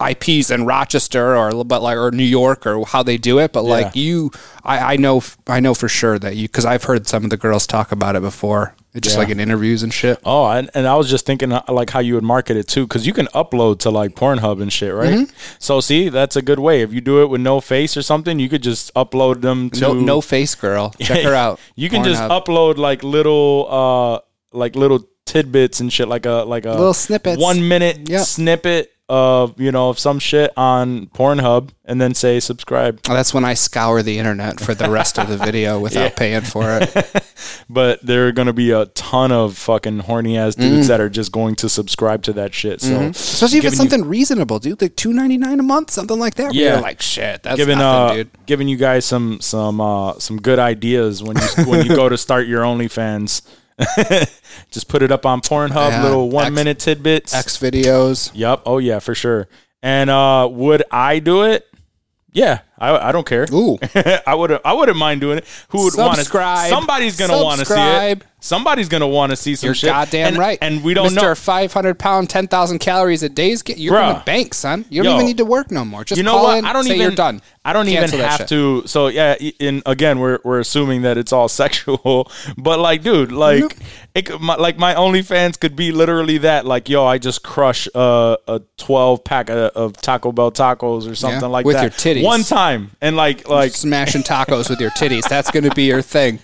IPs 0.10 0.50
in 0.52 0.66
Rochester 0.66 1.36
or 1.38 1.64
but 1.64 1.82
like 1.82 1.98
or 1.98 2.12
New 2.12 2.24
York 2.24 2.66
or 2.66 2.86
how 2.86 3.04
they 3.04 3.18
do 3.18 3.40
it. 3.40 3.54
But 3.54 3.64
like 3.64 3.96
you, 3.96 4.32
I, 4.64 4.94
I 4.94 4.96
know, 4.98 5.22
I 5.48 5.60
know 5.60 5.74
for 5.74 5.88
sure 5.90 6.18
that 6.20 6.36
you 6.36 6.48
because 6.48 6.66
I've 6.66 6.84
heard 6.84 7.08
some 7.08 7.24
of 7.24 7.30
the 7.30 7.38
girls 7.38 7.68
talk 7.68 7.92
about 7.92 8.16
it 8.16 8.22
before. 8.22 8.76
It's 8.94 9.06
just 9.06 9.16
Yeah. 9.16 9.20
like 9.22 9.30
in 9.30 9.40
interviews 9.40 9.84
and 9.84 9.94
shit. 9.94 10.20
Oh, 10.26 10.48
and, 10.50 10.70
and 10.74 10.86
I 10.86 10.96
was 10.96 11.10
just 11.10 11.26
thinking 11.26 11.54
uh, 11.54 11.64
like 11.70 11.92
how 11.92 12.00
you 12.00 12.16
would 12.16 12.26
market 12.26 12.58
it 12.58 12.68
too, 12.68 12.86
because 12.86 13.08
you 13.08 13.14
can 13.14 13.28
upload 13.28 13.80
to 13.80 13.90
like 13.90 14.16
Pornhub 14.16 14.62
and 14.62 14.72
shit, 14.72 14.94
right? 14.94 15.14
Mm-hmm. 15.20 15.56
So 15.60 15.80
see, 15.80 16.10
that's 16.10 16.36
a 16.36 16.42
good 16.42 16.60
way. 16.60 16.82
If 16.82 16.92
you 16.94 17.00
do 17.00 17.22
it 17.22 17.28
with 17.30 17.40
no 17.40 17.62
face 17.62 17.96
or 17.96 18.02
something, 18.02 18.38
you 18.38 18.50
could 18.50 18.62
just 18.64 18.94
upload 18.94 19.40
them 19.42 19.70
to 19.72 19.80
No, 19.80 19.94
no 19.94 20.20
face 20.20 20.56
girl. 20.56 20.90
Check 21.00 21.24
her 21.24 21.34
out. 21.34 21.60
You 21.76 21.90
can 21.90 22.04
just 22.04 22.22
upload 22.22 22.76
like 22.78 23.02
little, 23.04 23.68
uh, 23.70 24.20
like 24.52 24.76
little 24.76 25.08
tidbits 25.26 25.80
and 25.80 25.94
shit, 25.94 26.10
like 26.10 26.26
a 26.26 26.44
like 26.46 26.66
a 26.66 26.72
Little 26.72 26.94
snippet, 26.94 27.40
one 27.40 27.66
minute 27.70 28.10
Yep. 28.10 28.22
snippet 28.26 28.92
of 29.12 29.60
you 29.60 29.72
know 29.72 29.90
of 29.90 30.00
some 30.00 30.20
shit 30.20 30.52
on 30.56 31.08
Pornhub, 31.08 31.70
and 31.86 32.00
then 32.00 32.14
say 32.14 32.40
subscribe. 32.40 33.00
Well, 33.08 33.18
that's 33.18 33.34
when 33.34 33.44
I 33.44 33.54
scour 33.56 34.02
the 34.02 34.18
internet 34.18 34.60
for 34.62 34.74
the 34.74 34.90
rest 34.90 35.20
of 35.20 35.28
the 35.28 35.38
video 35.46 35.80
without 35.80 36.16
paying 36.16 36.42
for 36.42 36.80
it. 36.82 37.24
But 37.70 38.06
there 38.06 38.28
are 38.28 38.32
gonna 38.32 38.54
be 38.54 38.70
a 38.72 38.86
ton 38.88 39.32
of 39.32 39.58
fucking 39.58 40.00
horny 40.00 40.38
ass 40.38 40.56
Mm. 40.56 40.60
dudes 40.62 40.88
that 40.90 41.00
are 41.02 41.10
just 41.10 41.32
going 41.32 41.56
to 41.56 41.70
subscribe 41.70 42.22
to 42.24 42.34
that 42.34 42.54
shit. 42.54 42.82
So 42.82 42.90
Mm-hmm. 42.92 43.10
Especially 43.12 43.58
if 43.60 43.66
it's 43.66 43.76
giving 43.76 43.86
you- 43.86 43.90
something 43.92 44.10
reasonable, 44.10 44.60
dude. 44.60 44.82
Like 44.82 44.96
two 44.96 45.12
ninety 45.14 45.38
nine 45.38 45.60
a 45.60 45.64
month, 45.64 45.90
something 45.92 46.20
like 46.20 46.36
that. 46.36 46.54
Yeah. 46.54 46.74
you're 46.74 46.82
like 46.82 47.02
shit. 47.02 47.42
That's 47.44 47.58
giving 47.58 47.78
nothing, 47.80 48.12
uh 48.12 48.14
dude. 48.24 48.46
giving 48.46 48.68
you 48.68 48.78
guys 48.78 49.06
some 49.06 49.40
some 49.42 49.82
uh 49.82 50.20
some 50.20 50.38
good 50.42 50.60
ideas 50.60 51.24
when 51.24 51.38
you 51.38 51.66
when 51.66 51.86
you 51.86 51.96
go 52.02 52.08
to 52.10 52.18
start 52.18 52.46
your 52.48 52.62
OnlyFans. 52.64 53.42
Just 54.72 54.88
put 54.88 55.02
it 55.02 55.12
up 55.12 55.26
on 55.26 55.42
Pornhub, 55.42 55.90
Yeah. 55.92 56.04
little 56.04 56.30
one 56.30 56.46
X- 56.48 56.54
minute 56.56 56.80
tidbits. 56.80 57.34
X 57.34 57.58
videos. 57.58 58.32
Yep. 58.34 58.62
Oh 58.66 58.78
yeah, 58.78 59.00
for 59.00 59.14
sure. 59.16 59.48
And 59.84 60.10
uh 60.10 60.48
would 60.52 60.84
I 60.92 61.20
do 61.20 61.44
it? 61.44 61.68
Yeah, 62.34 62.60
I, 62.82 63.10
I 63.10 63.12
don't 63.12 63.26
care. 63.28 63.46
Ooh. 63.54 63.78
I 64.26 64.34
would 64.34 64.60
I 64.66 64.74
wouldn't 64.74 64.98
mind 64.98 65.22
doing 65.22 65.38
it. 65.38 65.46
Who 65.70 65.84
would 65.86 65.96
want 65.96 66.18
to? 66.18 66.26
Somebody's 66.26 67.16
gonna 67.18 67.42
want 67.44 67.60
to 67.60 67.66
see 67.66 67.76
it. 67.80 68.24
Somebody's 68.44 68.90
gonna 68.90 69.08
want 69.08 69.30
to 69.30 69.36
see 69.36 69.54
some 69.56 69.68
You're 69.68 69.76
shit. 69.76 69.90
goddamn 69.92 70.30
And- 70.30 70.38
right. 70.38 70.58
And 70.64 70.84
we 70.84 70.96
don't 70.96 71.10
Mr. 71.12 71.22
know. 71.22 71.36
500 71.36 72.00
pound, 72.00 72.28
10,000 72.28 72.80
calories 72.80 73.22
a 73.22 73.30
day 73.30 73.52
is 73.52 73.62
get 73.62 73.78
you're 73.78 73.94
Bruh. 73.94 74.10
in 74.10 74.16
the 74.18 74.24
bank, 74.26 74.56
son. 74.56 74.84
You 74.90 75.04
don't 75.04 75.12
Yo. 75.12 75.16
even 75.18 75.28
need 75.28 75.38
to 75.38 75.46
work 75.46 75.70
no 75.70 75.86
more. 75.86 76.04
Just 76.04 76.18
you 76.18 76.24
know 76.24 76.42
what? 76.42 76.58
in, 76.58 76.66
I 76.66 76.74
don't 76.74 76.88
even. 76.88 77.00
you're 77.00 77.12
done. 77.12 77.44
I 77.64 77.74
don't 77.74 77.86
Cancel 77.86 78.18
even 78.18 78.28
have 78.28 78.48
to. 78.48 78.82
So 78.88 79.10
yeah. 79.10 79.36
In 79.60 79.84
again, 79.86 80.18
we're 80.20 80.40
we're 80.44 80.60
assuming 80.60 81.04
that 81.04 81.20
it's 81.20 81.32
all 81.32 81.48
sexual, 81.62 82.32
but 82.58 82.80
like, 82.80 83.04
dude, 83.04 83.32
like, 83.32 83.78
it, 84.16 84.42
my, 84.42 84.56
like 84.56 84.80
my 84.80 84.96
OnlyFans 84.96 85.60
could 85.60 85.76
be 85.76 85.92
literally 85.92 86.40
that. 86.40 86.66
Like, 86.66 86.90
yo, 86.90 87.06
I 87.06 87.20
just 87.20 87.44
crush 87.44 87.88
a 87.94 88.40
a 88.48 88.62
twelve 88.78 89.24
pack 89.24 89.52
of, 89.52 89.58
of 89.76 89.94
Taco 89.98 90.32
Bell 90.32 90.52
tacos 90.52 91.08
or 91.08 91.14
something 91.14 91.42
Yeah, 91.42 91.46
like 91.48 91.66
with 91.68 91.76
that 91.76 91.84
your 91.84 91.92
titties. 92.16 92.24
one 92.24 92.42
time, 92.42 92.71
and 93.02 93.16
like 93.16 93.48
like 93.48 93.72
Smashing 93.74 94.24
tacos 94.24 94.70
with 94.70 94.80
your 94.80 94.92
titties. 94.92 95.28
That's 95.28 95.52
going 95.52 95.64
to 95.66 95.72
be 95.76 95.84
your 95.84 96.02
thing. 96.02 96.40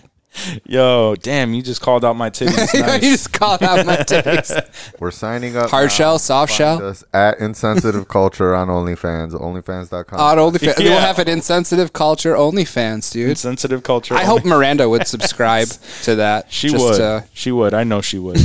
yo, 0.65 1.15
damn, 1.15 1.51
you 1.53 1.63
just 1.63 1.81
called 1.81 2.05
out 2.05 2.15
my 2.15 2.29
titties. 2.29 2.71
you 3.01 3.09
just 3.11 3.33
called 3.33 3.63
out 3.63 3.85
my 3.87 3.95
titties. 3.97 4.51
We're 4.99 5.09
signing 5.09 5.57
up. 5.57 5.71
Hard 5.71 5.85
now. 5.85 5.89
shell, 5.89 6.19
soft 6.19 6.51
Find 6.51 6.57
shell. 6.57 6.85
us 6.85 7.03
at 7.11 7.39
Insensitive 7.39 8.07
Culture 8.07 8.53
on 8.53 8.67
OnlyFans, 8.67 9.31
OnlyFans.com. 9.33 10.19
On 10.19 10.37
OnlyFans. 10.37 10.77
Yeah. 10.79 10.89
We'll 10.91 10.99
have 10.99 11.17
an 11.17 11.27
insensitive 11.27 11.91
culture 11.93 12.35
OnlyFans, 12.35 13.11
dude. 13.11 13.37
sensitive 13.39 13.81
culture. 13.81 14.13
I 14.13 14.25
hope 14.25 14.45
Miranda 14.45 14.87
would 14.87 15.07
subscribe 15.07 15.67
to 16.03 16.15
that. 16.15 16.51
She 16.51 16.69
just 16.69 16.83
would. 16.85 16.97
to- 16.97 17.23
she 17.33 17.51
would. 17.51 17.73
I 17.73 17.83
know 17.83 18.01
she 18.01 18.19
would. 18.19 18.37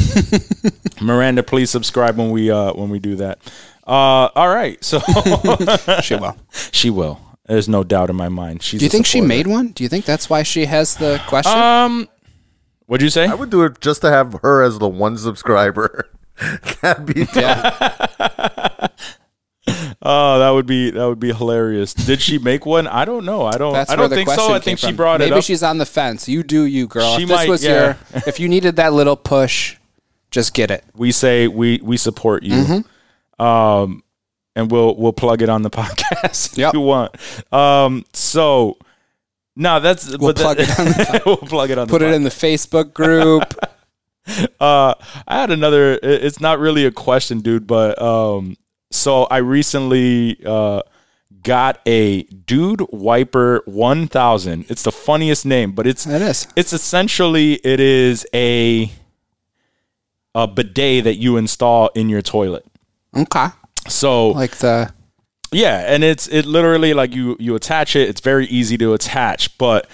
Miranda, 1.01 1.43
please 1.43 1.69
subscribe 1.71 2.17
when 2.17 2.31
we 2.31 2.51
uh 2.51 2.73
when 2.73 2.89
we 2.89 3.01
do 3.01 3.17
that. 3.17 3.39
Uh, 3.87 4.31
all 4.35 4.49
right. 4.49 4.83
So 4.83 5.01
she 6.03 6.15
will. 6.15 6.37
she 6.71 6.89
will. 6.91 7.21
There's 7.47 7.69
no 7.69 7.83
doubt 7.85 8.11
in 8.11 8.17
my 8.17 8.29
mind. 8.29 8.63
She's. 8.63 8.81
Do 8.81 8.85
you 8.85 8.89
a 8.89 8.91
think 8.91 9.07
she 9.07 9.21
made 9.21 9.47
one? 9.47 9.69
Do 9.69 9.83
you 9.83 9.89
think 9.89 10.05
that's 10.05 10.31
why 10.31 10.43
she 10.43 10.67
has 10.67 10.97
the 10.97 11.21
question? 11.27 11.59
Um, 11.59 12.09
what'd 12.87 13.03
you 13.03 13.11
say? 13.11 13.27
I 13.27 13.35
would 13.35 13.51
do 13.51 13.65
it 13.65 13.81
just 13.81 14.01
to 14.03 14.11
have 14.11 14.35
her 14.43 14.63
as 14.63 14.79
the 14.79 14.89
one 14.89 15.19
subscriber. 15.19 16.09
That'd 16.83 17.07
be 17.07 17.27
yeah. 17.35 18.89
Oh, 20.05 20.41
that 20.41 20.51
would 20.51 20.67
be 20.67 20.91
that 20.91 21.07
would 21.07 21.21
be 21.21 21.33
hilarious. 21.33 21.95
Did 21.95 22.21
she 22.21 22.39
make 22.39 22.67
one? 22.67 22.89
I 22.89 23.05
don't 23.05 23.25
know. 23.25 23.47
I 23.47 23.57
don't. 23.57 23.73
That's 23.73 23.91
I 23.91 23.95
where 23.95 24.03
don't 24.03 24.11
the 24.11 24.17
think 24.17 24.27
question 24.29 24.45
so. 24.47 24.53
I 24.55 24.59
think 24.59 24.81
she 24.81 24.89
from. 24.89 24.97
brought 24.97 25.21
Maybe 25.21 25.31
it 25.31 25.39
up. 25.39 25.45
she's 25.45 25.63
on 25.63 25.79
the 25.79 25.87
fence. 25.87 26.29
You 26.29 26.43
do 26.43 26.65
you, 26.65 26.89
girl. 26.89 27.17
She 27.17 27.23
if 27.23 27.29
this 27.29 27.37
might, 27.37 27.49
was 27.49 27.63
yeah. 27.63 27.71
your 27.71 27.97
if 28.27 28.41
you 28.41 28.49
needed 28.49 28.77
that 28.77 28.93
little 28.93 29.15
push, 29.15 29.77
just 30.33 30.55
get 30.55 30.73
it. 30.73 30.85
we 30.97 31.13
say 31.13 31.47
we 31.47 31.81
we 31.85 31.97
support 31.97 32.43
you. 32.43 32.55
Mm-hmm. 32.55 33.43
Um, 33.43 34.02
and 34.57 34.71
we'll 34.71 34.95
we'll 34.97 35.13
plug 35.13 35.43
it 35.43 35.49
on 35.49 35.63
the 35.63 35.71
podcast 35.81 36.57
Yep. 36.57 36.69
if 36.69 36.75
you 36.75 36.81
want. 36.81 37.15
Um, 37.53 38.05
so 38.13 38.77
no, 39.57 39.81
that's 39.81 40.17
We'll 40.17 40.35
plug 40.35 40.57
that- 40.59 40.69
it 40.71 40.79
on 40.79 40.87
the 40.87 41.23
we'll 41.27 41.37
plug 41.37 41.71
it 41.71 41.79
on. 41.79 41.87
Put 41.89 42.03
it 42.03 42.13
in 42.15 42.23
the 42.23 42.31
Facebook 42.31 42.93
group. 42.95 43.55
Uh, 44.61 44.95
I 45.27 45.41
had 45.41 45.51
another. 45.51 45.99
It's 46.01 46.41
not 46.41 46.61
really 46.61 46.87
a 46.87 46.93
question, 46.93 47.41
dude, 47.41 47.67
but 47.67 48.01
um, 48.01 48.57
so 48.93 49.25
I 49.25 49.39
recently 49.39 50.39
uh 50.47 50.83
got 51.43 51.81
a 51.87 52.23
Dude 52.23 52.83
Wiper 52.93 53.63
1000. 53.65 54.67
It's 54.69 54.85
the 54.85 54.93
funniest 54.93 55.45
name, 55.45 55.73
but 55.73 55.89
it's 55.89 56.07
It 56.07 56.23
is. 56.23 56.47
it's 56.55 56.73
essentially 56.73 57.55
it 57.65 57.81
is 57.81 58.25
a 58.33 58.93
a 60.37 60.47
bidet 60.47 61.03
that 61.03 61.17
you 61.17 61.37
install 61.37 61.89
in 61.97 62.09
your 62.09 62.23
toilet. 62.23 62.65
Okay. 63.17 63.47
So 63.89 64.29
Like 64.31 64.57
the 64.59 64.93
yeah, 65.55 65.85
and 65.87 66.03
it's 66.03 66.29
it 66.29 66.47
literally 66.47 66.95
like 66.95 67.15
you 67.15 67.37
you 67.39 67.55
attach 67.55 67.95
it. 67.95 68.09
It's 68.09 68.21
very 68.23 68.47
easy 68.47 68.79
to 68.79 68.95
attach, 68.95 69.57
but 69.59 69.87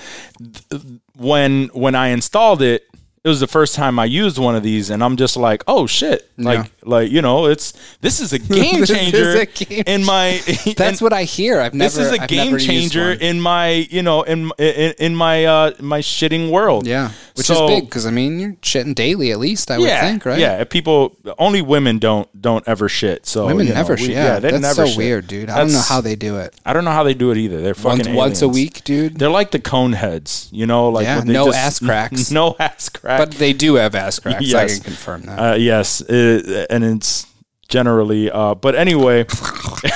th- 0.71 0.83
when 1.17 1.67
when 1.73 1.97
I 1.97 2.09
installed 2.09 2.63
it, 2.63 2.85
it 3.25 3.29
was 3.29 3.41
the 3.41 3.49
first 3.49 3.75
time 3.75 3.99
I 3.99 4.05
used 4.05 4.39
one 4.39 4.55
of 4.55 4.63
these, 4.63 4.89
and 4.89 5.03
I'm 5.03 5.17
just 5.17 5.37
like, 5.37 5.65
oh 5.67 5.89
shit, 5.89 6.31
like 6.39 6.59
Yeah. 6.61 6.65
like 6.85 7.11
you 7.11 7.23
know, 7.23 7.47
it's 7.47 7.73
this 8.01 8.21
is 8.21 8.33
a 8.33 8.39
game 8.59 8.85
changer 8.85 9.41
a 9.41 9.47
game 9.47 9.83
in 9.85 10.05
my. 10.05 10.41
That's 10.77 11.01
in- 11.01 11.05
what 11.05 11.13
I 11.13 11.25
hear. 11.25 11.61
I've 11.61 11.75
never 11.75 11.91
this 11.91 11.99
is 11.99 12.13
a 12.17 12.23
I've 12.23 12.29
game 12.29 12.57
changer 12.59 13.11
in 13.11 13.41
my 13.41 13.71
you 13.91 14.03
know 14.03 14.23
in 14.23 14.53
in, 14.59 14.95
in 15.01 15.17
my 15.17 15.45
uh 15.45 15.73
my 15.81 15.99
shitting 16.01 16.51
world. 16.53 16.87
Yeah. 16.87 17.11
Which 17.39 17.47
So- 17.47 17.65
is 17.65 17.71
big 17.71 17.85
because 17.87 18.05
I 18.05 18.11
mean 18.11 18.39
you're 18.39 18.53
shitting 18.63 18.95
daily 18.95 19.31
at 19.33 19.39
least, 19.39 19.71
I 19.71 19.79
would 19.79 19.89
think, 19.89 20.27
right? 20.27 20.39
Yeah, 20.39 20.63
people 20.65 21.17
only 21.39 21.63
women 21.63 21.99
don't 21.99 22.29
don't 22.43 22.67
ever 22.69 22.89
shit. 22.89 23.25
So 23.27 23.47
Women 23.47 23.67
you 23.69 23.73
know, 23.73 23.79
never 23.79 23.95
we- 23.95 24.01
shit. 24.01 24.11
Yeah, 24.11 24.39
they 24.41 24.51
that's 24.51 24.61
never 24.63 24.75
so 24.75 24.87
shit. 24.87 24.97
weird, 24.99 25.27
dude. 25.29 25.49
I 25.49 25.59
don't 25.59 25.73
know 25.73 25.81
how 25.81 26.01
they 26.01 26.17
do 26.17 26.37
it. 26.39 26.55
I 26.67 26.73
don't 26.73 26.85
know 26.85 26.91
how 26.91 27.05
they 27.05 27.15
do 27.15 27.31
it 27.31 27.39
either. 27.39 27.63
They're 27.63 27.75
fucking 27.75 28.15
Once, 28.15 28.41
once 28.41 28.43
a 28.43 28.49
week, 28.49 28.85
dude. 28.85 29.19
They're 29.19 29.31
like 29.31 29.53
the 29.53 29.59
cone 29.61 29.93
heads, 29.95 30.49
you 30.53 30.67
know, 30.67 30.89
like 30.91 31.05
Yeah, 31.05 31.21
they 31.21 31.33
no 31.33 31.47
just- 31.47 31.59
ass 31.59 31.79
cracks. 31.87 32.31
no 32.31 32.57
ass 32.59 32.89
cracks. 32.89 33.25
But 33.25 33.35
they 33.39 33.53
do 33.53 33.77
have 33.77 33.95
ass 33.95 34.19
cracks. 34.19 34.53
I 34.53 34.67
can 34.69 34.81
confirm 34.81 35.23
that. 35.23 35.39
uh, 35.39 35.55
yes, 35.57 36.03
uh, 36.03 36.67
and 36.71 36.83
it's 36.85 37.27
generally. 37.69 38.31
Uh, 38.31 38.55
but 38.55 38.75
anyway, 38.75 39.25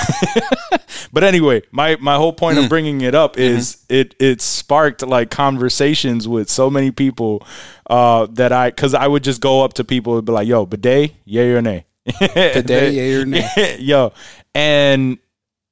but 1.11 1.23
anyway, 1.23 1.61
my 1.71 1.97
my 1.99 2.15
whole 2.15 2.33
point 2.33 2.57
Hmm. 2.57 2.63
of 2.63 2.69
bringing 2.69 3.01
it 3.01 3.15
up 3.15 3.37
is 3.37 3.75
Mm-hmm. 3.89 3.93
it 3.95 4.15
it 4.19 4.41
sparked 4.41 5.01
like 5.05 5.29
conversations 5.31 6.27
with 6.27 6.49
so 6.49 6.69
many 6.69 6.91
people 6.91 7.45
uh, 7.89 8.27
that 8.31 8.51
I 8.51 8.69
because 8.69 8.93
I 8.93 9.07
would 9.07 9.23
just 9.23 9.41
go 9.41 9.63
up 9.63 9.73
to 9.73 9.83
people 9.83 10.17
and 10.17 10.25
be 10.25 10.31
like, 10.31 10.47
"Yo, 10.47 10.65
bidet, 10.65 11.13
yay 11.25 11.51
or 11.51 11.61
nay?" 11.61 11.85
Bidet, 12.19 12.93
yay 12.93 13.13
or 13.15 13.25
nay? 13.25 13.77
Yo, 13.79 14.13
and 14.55 15.17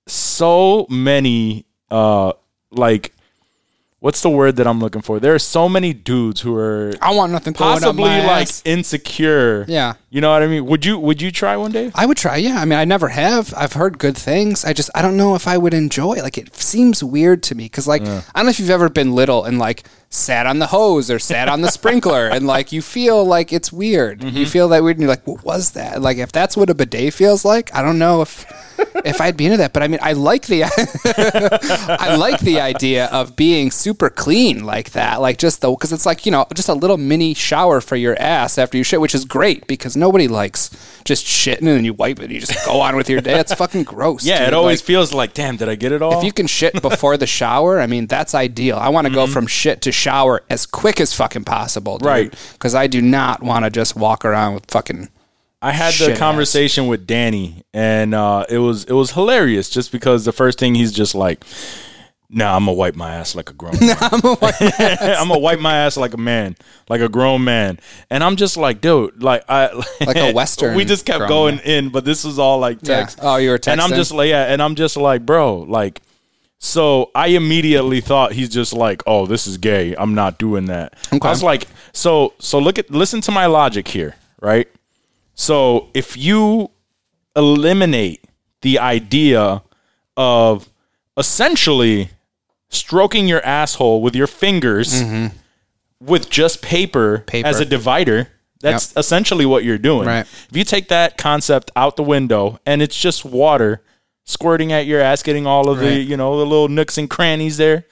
so 0.07 0.85
many 0.89 1.65
uh 1.89 2.33
like 2.71 3.13
what's 4.01 4.21
the 4.21 4.29
word 4.29 4.55
that 4.57 4.67
I'm 4.67 4.79
looking 4.79 5.01
for? 5.01 5.19
There 5.19 5.33
are 5.33 5.39
so 5.39 5.69
many 5.69 5.93
dudes 5.93 6.41
who 6.41 6.55
are 6.55 6.91
I 7.01 7.13
want 7.13 7.31
nothing 7.31 7.53
possibly 7.53 8.03
like 8.03 8.47
ass. 8.47 8.61
insecure. 8.65 9.63
Yeah. 9.67 9.93
You 10.09 10.19
know 10.19 10.31
what 10.31 10.43
I 10.43 10.47
mean? 10.47 10.65
Would 10.65 10.83
you 10.85 10.99
would 10.99 11.21
you 11.21 11.31
try 11.31 11.55
one 11.55 11.71
day? 11.71 11.91
I 11.95 12.05
would 12.05 12.17
try, 12.17 12.35
yeah. 12.35 12.59
I 12.59 12.65
mean, 12.65 12.77
I 12.77 12.83
never 12.83 13.07
have. 13.07 13.53
I've 13.55 13.73
heard 13.73 13.97
good 13.97 14.17
things. 14.17 14.65
I 14.65 14.73
just, 14.73 14.89
I 14.93 15.01
don't 15.01 15.15
know 15.15 15.35
if 15.35 15.47
I 15.47 15.57
would 15.57 15.73
enjoy. 15.73 16.15
Like, 16.15 16.37
it 16.37 16.53
seems 16.55 17.03
weird 17.03 17.43
to 17.43 17.55
me 17.55 17.65
because, 17.65 17.87
like, 17.87 18.01
I 18.01 18.21
don't 18.35 18.45
know 18.45 18.49
if 18.49 18.59
you've 18.59 18.69
ever 18.69 18.89
been 18.89 19.13
little 19.15 19.45
and 19.45 19.57
like 19.57 19.83
sat 20.11 20.45
on 20.45 20.59
the 20.59 20.67
hose 20.67 21.09
or 21.09 21.17
sat 21.17 21.47
on 21.47 21.61
the 21.61 21.71
sprinkler, 21.71 22.27
and 22.27 22.45
like 22.45 22.71
you 22.71 22.81
feel 22.81 23.25
like 23.25 23.51
it's 23.51 23.71
weird. 23.71 24.21
You 24.21 24.29
mm-hmm. 24.29 24.43
feel 24.43 24.67
that 24.69 24.83
weird, 24.83 24.97
and 24.97 25.01
you're 25.01 25.09
like, 25.09 25.25
what 25.25 25.43
was 25.43 25.71
that? 25.71 26.01
Like, 26.01 26.17
if 26.17 26.31
that's 26.31 26.55
what 26.55 26.69
a 26.69 26.75
bidet 26.75 27.13
feels 27.13 27.43
like, 27.43 27.73
I 27.73 27.81
don't 27.81 27.97
know 27.97 28.21
if 28.21 28.45
if 29.05 29.21
I'd 29.21 29.37
be 29.37 29.45
into 29.45 29.57
that. 29.57 29.73
But 29.73 29.83
I 29.83 29.87
mean, 29.87 29.99
I 30.01 30.13
like 30.13 30.47
the, 30.47 30.63
I 31.99 32.15
like 32.15 32.39
the 32.39 32.59
idea 32.59 33.05
of 33.07 33.35
being 33.35 33.71
super 33.71 34.09
clean 34.09 34.63
like 34.63 34.91
that. 34.91 35.21
Like 35.21 35.37
just 35.37 35.61
the 35.61 35.71
because 35.71 35.93
it's 35.93 36.05
like 36.05 36.25
you 36.25 36.31
know 36.31 36.45
just 36.53 36.69
a 36.69 36.73
little 36.73 36.97
mini 36.97 37.33
shower 37.33 37.81
for 37.81 37.95
your 37.95 38.19
ass 38.19 38.57
after 38.57 38.77
you 38.77 38.83
shit, 38.83 39.01
which 39.01 39.15
is 39.15 39.25
great 39.25 39.67
because 39.67 39.95
nobody 39.95 40.27
likes 40.27 40.69
just 41.03 41.25
shitting 41.25 41.59
and 41.59 41.67
then 41.67 41.85
you 41.85 41.93
wipe 41.93 42.19
it 42.19 42.25
and 42.25 42.33
you 42.33 42.39
just 42.39 42.65
go 42.65 42.81
on 42.81 42.95
with 42.95 43.09
your 43.09 43.21
day. 43.21 43.39
It's 43.39 43.53
fucking 43.53 43.83
gross. 43.83 44.25
Yeah, 44.25 44.39
dude. 44.39 44.49
it 44.49 44.53
always 44.53 44.81
Like, 44.81 44.85
feels 44.85 45.13
like, 45.13 45.33
damn, 45.33 45.57
did 45.57 45.69
I 45.69 45.75
get 45.75 45.91
it 45.91 46.01
all? 46.01 46.19
if 46.19 46.23
you 46.23 46.31
can 46.31 46.47
shit 46.47 46.81
before 46.81 47.17
the 47.17 47.27
shower, 47.27 47.79
I 47.79 47.87
mean 47.87 48.07
that's 48.07 48.35
ideal. 48.35 48.77
I 48.77 48.89
want 48.89 49.07
to 49.07 49.13
go 49.13 49.23
mm-hmm. 49.23 49.33
from 49.33 49.47
shit 49.47 49.81
to 49.81 49.91
shower 50.01 50.41
as 50.49 50.65
quick 50.65 50.99
as 50.99 51.13
fucking 51.13 51.43
possible, 51.45 51.97
dude, 51.99 52.05
Right. 52.07 52.35
Because 52.53 52.73
I 52.75 52.87
do 52.87 53.01
not 53.01 53.41
want 53.43 53.65
to 53.65 53.69
just 53.71 53.95
walk 53.95 54.25
around 54.25 54.55
with 54.55 54.65
fucking. 54.69 55.09
I 55.61 55.71
had 55.71 55.93
Shit 55.93 56.07
the 56.07 56.13
ass. 56.13 56.19
conversation 56.19 56.87
with 56.87 57.05
Danny, 57.05 57.63
and 57.73 58.15
uh, 58.15 58.45
it 58.49 58.57
was 58.57 58.83
it 58.85 58.93
was 58.93 59.11
hilarious. 59.11 59.69
Just 59.69 59.91
because 59.91 60.25
the 60.25 60.31
first 60.31 60.57
thing 60.57 60.73
he's 60.73 60.91
just 60.91 61.13
like, 61.13 61.43
"Nah, 62.31 62.55
I'm 62.55 62.65
gonna 62.65 62.73
wipe 62.73 62.95
my 62.95 63.13
ass 63.13 63.35
like 63.35 63.51
a 63.51 63.53
grown. 63.53 63.75
man. 63.79 63.95
I'm 64.01 64.21
gonna 65.27 65.37
wipe 65.47 65.59
my 65.59 65.75
ass 65.85 65.97
like 65.97 66.15
a 66.15 66.17
man, 66.17 66.55
like 66.89 67.01
a 67.01 67.07
grown 67.09 67.43
man." 67.43 67.77
And 68.09 68.23
I'm 68.23 68.37
just 68.37 68.57
like, 68.57 68.81
dude, 68.81 69.21
like 69.21 69.43
I 69.49 69.69
Like 70.05 70.15
a 70.17 70.33
Western 70.33 70.75
we 70.75 70.83
just 70.83 71.05
kept 71.05 71.19
grown 71.19 71.29
going 71.29 71.59
in, 71.59 71.89
but 71.89 72.05
this 72.05 72.23
was 72.23 72.39
all 72.39 72.57
like 72.57 72.79
Yeah. 72.81 73.01
text. 73.01 73.19
Oh, 73.21 73.35
you 73.35 73.51
were 73.51 73.59
texting 73.59 73.73
And 73.73 73.81
I'm 73.81 73.91
texting? 73.91 73.95
just 73.97 74.11
like, 74.13 74.29
yeah, 74.29 74.51
and 74.51 74.63
I'm 74.63 74.73
just 74.75 74.97
like, 74.97 75.25
bro, 75.27 75.57
like. 75.59 76.01
So 76.63 77.09
I 77.15 77.29
immediately 77.29 78.01
thought 78.01 78.33
he's 78.33 78.47
just 78.49 78.71
like, 78.71 79.01
oh, 79.07 79.25
this 79.25 79.47
is 79.47 79.57
gay. 79.57 79.95
I'm 79.97 80.13
not 80.13 80.37
doing 80.37 80.65
that. 80.65 80.93
Okay. 81.11 81.27
I 81.27 81.31
was 81.31 81.41
like, 81.41 81.67
so 81.91 82.33
so 82.37 82.59
look 82.59 82.77
at 82.77 82.91
listen 82.91 83.19
to 83.21 83.31
my 83.31 83.47
logic 83.47 83.87
here, 83.87 84.15
right? 84.39 84.67
So 85.33 85.89
if 85.95 86.15
you 86.15 86.69
eliminate 87.35 88.23
the 88.61 88.77
idea 88.77 89.63
of 90.15 90.69
essentially 91.17 92.09
stroking 92.69 93.27
your 93.27 93.43
asshole 93.43 94.03
with 94.03 94.15
your 94.15 94.27
fingers 94.27 95.01
with 95.99 96.29
just 96.29 96.61
paper, 96.61 97.17
Mm-hmm. 97.17 97.25
Paper. 97.25 97.47
as 97.47 97.59
a 97.59 97.65
divider, 97.65 98.27
that's 98.59 98.95
essentially 98.95 99.47
what 99.47 99.63
you're 99.63 99.79
doing. 99.79 100.05
Right. 100.07 100.27
If 100.49 100.55
you 100.55 100.63
take 100.63 100.89
that 100.89 101.17
concept 101.17 101.71
out 101.75 101.95
the 101.95 102.03
window 102.03 102.59
and 102.67 102.83
it's 102.83 102.95
just 102.95 103.25
water 103.25 103.81
squirting 104.25 104.71
at 104.71 104.85
your 104.85 105.01
ass, 105.01 105.23
getting 105.23 105.45
all 105.47 105.69
of 105.69 105.79
the, 105.79 105.93
you 105.93 106.15
know, 106.17 106.37
the 106.39 106.45
little 106.45 106.67
nooks 106.67 106.97
and 106.97 107.09
crannies 107.09 107.57
there, 107.57 107.85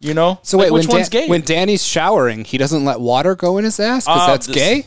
you 0.00 0.14
know? 0.14 0.38
So 0.42 0.56
Like, 0.56 0.66
wait, 0.66 0.72
which 0.72 0.86
when, 0.88 0.96
one's 0.98 1.08
Dan- 1.08 1.22
gay? 1.24 1.28
when 1.28 1.40
Danny's 1.42 1.84
showering, 1.84 2.44
he 2.44 2.56
doesn't 2.58 2.84
let 2.84 3.00
water 3.00 3.34
go 3.34 3.58
in 3.58 3.64
his 3.64 3.78
ass 3.80 4.04
because 4.06 4.22
Uh, 4.22 4.26
that's 4.26 4.46
this- 4.46 4.56
gay. 4.56 4.86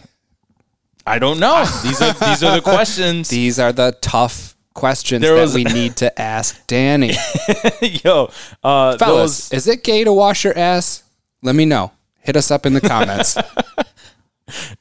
I 1.08 1.19
don't 1.19 1.39
know. 1.39 1.63
These 1.84 2.01
are 2.01 2.13
these 2.13 2.43
are 2.43 2.55
the 2.55 2.62
questions. 2.63 3.29
These 3.29 3.60
are 3.60 3.71
the 3.71 3.95
tough 4.01 4.55
questions 4.73 5.21
There 5.21 5.45
that 5.45 5.53
we 5.53 5.63
need 5.79 5.97
to 5.97 6.19
ask 6.19 6.65
Danny. 6.65 7.13
Yo, 8.03 8.31
uh, 8.63 8.97
Fellas, 8.97 9.53
is 9.53 9.67
it 9.67 9.84
gay 9.84 10.03
to 10.03 10.12
wash 10.12 10.43
your 10.43 10.58
ass? 10.58 11.03
Let 11.43 11.53
me 11.53 11.65
know. 11.65 11.91
Hit 12.21 12.36
us 12.36 12.49
up 12.49 12.65
in 12.65 12.73
the 12.73 12.81
comments. 12.81 13.38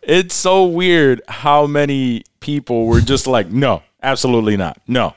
it's 0.02 0.34
so 0.34 0.64
weird 0.64 1.20
how 1.28 1.66
many 1.66 2.22
people 2.40 2.86
were 2.86 3.00
just 3.02 3.26
like, 3.26 3.50
no, 3.50 3.82
absolutely 4.02 4.56
not, 4.56 4.78
no, 4.88 5.14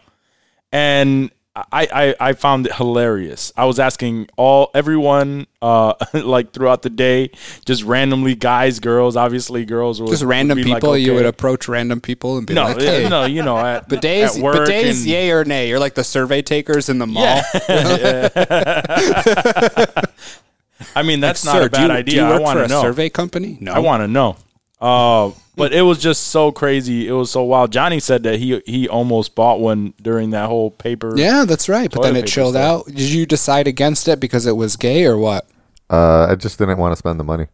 and 0.71 1.31
I, 1.55 1.87
I 1.91 2.15
I 2.29 2.33
found 2.33 2.67
it 2.67 2.75
hilarious. 2.75 3.51
I 3.57 3.65
was 3.65 3.79
asking 3.79 4.29
all 4.37 4.69
everyone 4.75 5.47
uh 5.59 5.95
like 6.13 6.51
throughout 6.53 6.83
the 6.83 6.91
day, 6.91 7.31
just 7.65 7.81
randomly 7.83 8.35
guys, 8.35 8.79
girls, 8.79 9.15
obviously 9.17 9.65
girls, 9.65 9.99
would, 9.99 10.11
Just 10.11 10.21
would 10.21 10.29
random 10.29 10.59
be 10.59 10.65
people, 10.65 10.91
like, 10.91 11.01
you 11.01 11.15
would 11.15 11.25
approach 11.25 11.67
random 11.67 11.99
people 11.99 12.37
and 12.37 12.45
be 12.45 12.53
no, 12.53 12.65
like, 12.65 12.77
hey, 12.79 13.09
no, 13.09 13.25
you 13.25 13.41
know, 13.41 13.57
at, 13.57 13.89
bidets, 13.93 14.37
at 14.37 14.43
work 14.43 14.69
bidets, 14.69 14.97
and- 14.99 15.05
yay 15.07 15.31
or 15.31 15.45
nay? 15.45 15.67
You're 15.67 15.79
like 15.79 15.95
the 15.95 16.03
survey 16.03 16.43
takers 16.43 16.89
in 16.89 16.99
the 16.99 17.07
mall. 17.07 17.23
I 20.95 21.01
mean, 21.03 21.19
that's 21.21 21.43
not 21.43 21.53
Sir, 21.55 21.65
a 21.65 21.69
do 21.69 21.81
you- 21.81 21.87
bad 21.87 22.05
do 22.05 22.11
idea. 22.11 22.27
you 22.27 22.33
I 22.35 22.39
want 22.39 22.59
to 22.59 22.67
know. 22.67 22.81
survey 22.81 23.09
company? 23.09 23.57
No. 23.59 23.73
I 23.73 23.79
want 23.79 24.03
to 24.03 24.07
know. 24.07 24.37
Uh, 24.79 25.31
but 25.57 25.73
it 25.73 25.81
was 25.81 25.97
just 25.99 26.27
so 26.27 26.51
crazy. 26.53 27.07
It 27.07 27.11
was 27.11 27.31
so 27.31 27.43
wild. 27.43 27.71
Johnny 27.73 27.99
said 27.99 28.23
that 28.23 28.39
he 28.39 28.61
he 28.65 28.87
almost 28.87 29.35
bought 29.35 29.59
one 29.59 29.93
during 30.01 30.29
that 30.29 30.47
whole 30.47 30.71
paper. 30.71 31.13
Yeah, 31.17 31.43
that's 31.45 31.67
right. 31.67 31.91
But 31.91 32.03
then 32.03 32.15
it 32.15 32.27
chilled 32.27 32.53
stuff. 32.53 32.87
out. 32.87 32.87
Did 32.87 32.99
you 33.11 33.25
decide 33.25 33.67
against 33.67 34.07
it 34.07 34.19
because 34.21 34.45
it 34.45 34.55
was 34.55 34.77
gay 34.77 35.03
or 35.05 35.17
what? 35.17 35.49
Uh, 35.89 36.27
I 36.29 36.35
just 36.35 36.57
didn't 36.59 36.77
want 36.77 36.91
to 36.93 36.95
spend 36.95 37.19
the 37.19 37.23
money. 37.25 37.47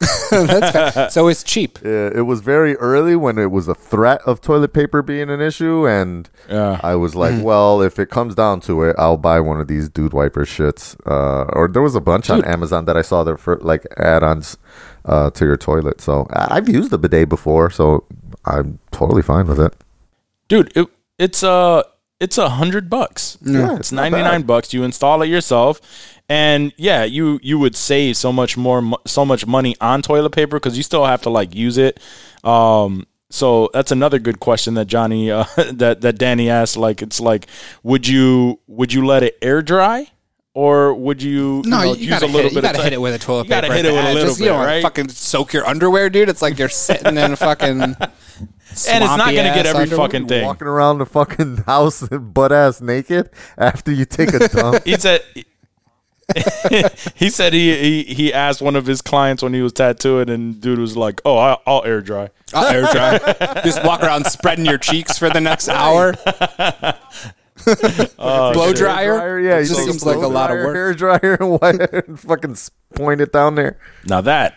That's 0.30 1.12
so 1.14 1.28
it's 1.28 1.42
cheap. 1.42 1.78
Uh, 1.84 2.10
it 2.12 2.22
was 2.22 2.40
very 2.40 2.74
early 2.76 3.16
when 3.16 3.36
it 3.36 3.50
was 3.50 3.68
a 3.68 3.74
threat 3.74 4.22
of 4.24 4.40
toilet 4.40 4.72
paper 4.72 5.02
being 5.02 5.28
an 5.28 5.40
issue, 5.42 5.86
and 5.86 6.28
Yeah. 6.48 6.80
I 6.82 6.94
was 6.94 7.14
like, 7.14 7.32
Mm-hmm. 7.34 7.42
well, 7.42 7.82
if 7.82 7.98
it 7.98 8.08
comes 8.10 8.34
down 8.34 8.60
to 8.60 8.82
it, 8.84 8.96
I'll 8.98 9.18
buy 9.18 9.40
one 9.40 9.60
of 9.60 9.68
these 9.68 9.88
dude 9.90 10.12
wiper 10.14 10.46
shits. 10.46 10.96
Uh, 11.06 11.44
or 11.52 11.68
there 11.68 11.82
was 11.82 11.94
a 11.94 12.00
bunch 12.00 12.30
on 12.30 12.42
Amazon 12.44 12.86
that 12.86 12.96
I 12.96 13.02
saw 13.02 13.24
that 13.24 13.38
for 13.38 13.56
like 13.58 13.86
add-ons 13.98 14.56
uh, 15.04 15.30
to 15.30 15.44
your 15.44 15.56
toilet. 15.56 16.00
So 16.00 16.26
I- 16.30 16.56
I've 16.56 16.68
used 16.68 16.90
the 16.90 16.98
bidet 16.98 17.28
before, 17.28 17.70
so 17.70 18.04
I'm 18.44 18.78
totally 18.90 19.22
fine 19.22 19.46
with 19.46 19.60
it. 19.60 19.74
dude 20.48 20.72
it, 20.76 20.86
it's 21.18 21.42
uh 21.42 21.82
it's 22.18 22.36
a 22.38 22.48
hundred 22.50 22.90
bucks. 22.90 23.38
Yeah, 23.42 23.70
it's 23.72 23.80
it's 23.80 23.92
99 23.92 24.42
bucks. 24.42 24.72
You 24.74 24.84
install 24.84 25.22
it 25.22 25.28
yourself. 25.28 25.80
And 26.28 26.72
yeah 26.76 27.04
you 27.04 27.40
you 27.42 27.58
would 27.58 27.74
save 27.76 28.16
so 28.16 28.32
much 28.32 28.56
more 28.56 28.82
so 29.06 29.24
much 29.24 29.46
money 29.46 29.74
on 29.80 30.02
toilet 30.02 30.30
paper 30.30 30.56
because 30.56 30.76
you 30.76 30.82
still 30.82 31.04
have 31.06 31.22
to 31.22 31.30
like 31.30 31.54
use 31.54 31.76
it. 31.78 31.98
Um 32.44 33.06
so 33.30 33.70
that's 33.72 33.92
another 33.92 34.18
good 34.18 34.40
question 34.40 34.74
that 34.74 34.86
johnny 34.86 35.30
uh, 35.30 35.44
that 35.72 36.00
that 36.02 36.18
danny 36.18 36.50
asked. 36.50 36.76
Like 36.76 37.00
it's 37.02 37.20
like 37.20 37.46
would 37.82 38.06
you 38.06 38.60
would 38.66 38.92
you 38.92 39.04
let 39.06 39.22
it 39.22 39.38
air 39.42 39.62
dry 39.62 40.08
or 40.54 40.94
would 40.94 41.22
you, 41.22 41.62
No, 41.64 41.80
you, 41.80 41.84
know, 41.84 41.92
you, 41.94 42.00
use 42.00 42.10
gotta 42.10 42.24
a 42.24 42.26
little 42.26 42.42
hit 42.42 42.52
it. 42.52 42.54
You 42.56 42.62
gotta 42.62 42.78
of 42.78 42.84
hit 42.84 42.92
it 42.92 43.00
with 43.00 43.14
a 43.14 43.18
toilet 43.18 43.44
you 43.44 43.50
gotta 43.50 43.72
hit 43.72 43.84
it 43.84 43.92
with 43.92 44.04
a 44.04 44.08
little 44.08 44.22
Just, 44.22 44.38
bit 44.38 44.44
you 44.44 44.50
don't 44.50 44.64
right 44.64 44.82
fucking 44.82 45.08
soak 45.10 45.52
your 45.52 45.66
underwear, 45.66 46.10
dude. 46.10 46.28
It's 46.28 46.42
like 46.42 46.58
you're 46.58 46.68
sitting 46.68 47.16
in 47.16 47.32
a 47.32 47.36
fucking. 47.36 47.80
and 47.80 47.96
it's 47.96 48.84
not 48.84 49.18
gonna 49.18 49.54
get 49.54 49.66
every 49.66 49.86
fucking 49.86 50.26
thing 50.26 50.44
Walking 50.44 50.68
around 50.68 50.98
the 50.98 51.06
fucking 51.06 51.58
house 51.58 52.06
butt 52.08 52.52
ass 52.52 52.80
naked 52.80 53.30
after 53.56 53.92
you 53.92 54.04
take 54.04 54.32
a 54.32 54.48
dump. 54.48 54.82
he 54.84 54.96
said 54.96 55.22
he 57.16 57.28
said 57.28 57.52
he, 57.52 57.76
he 57.76 58.14
he 58.14 58.32
asked 58.32 58.62
one 58.62 58.76
of 58.76 58.86
his 58.86 59.02
clients 59.02 59.42
when 59.42 59.52
he 59.52 59.62
was 59.62 59.72
tattooing 59.72 60.30
and 60.30 60.60
dude 60.60 60.78
was 60.78 60.96
like 60.96 61.20
oh 61.24 61.36
I'll, 61.36 61.62
I'll 61.66 61.84
air 61.84 62.00
dry 62.00 62.30
I'll 62.54 62.66
air 62.66 62.82
dry. 62.92 63.62
Just 63.64 63.84
walk 63.84 64.02
around 64.02 64.26
spreading 64.26 64.64
your 64.64 64.78
cheeks 64.78 65.18
for 65.18 65.30
the 65.30 65.40
next 65.40 65.68
hour. 65.68 66.14
Oh, 68.18 68.52
blow 68.52 68.72
dryer. 68.72 69.16
Dryer, 69.16 69.40
yeah, 69.40 69.58
it 69.58 69.64
just 69.64 69.82
seems 69.84 70.04
like 70.04 70.16
a 70.16 70.26
lot 70.26 70.50
of 70.50 70.58
work. 70.58 70.74
Hair 70.74 70.94
dryer 70.94 71.34
and 71.40 71.58
wet 71.60 72.06
and 72.06 72.20
fucking 72.20 72.56
point 72.94 73.20
it 73.20 73.32
down 73.32 73.54
there. 73.54 73.78
now 74.06 74.20
that 74.20 74.54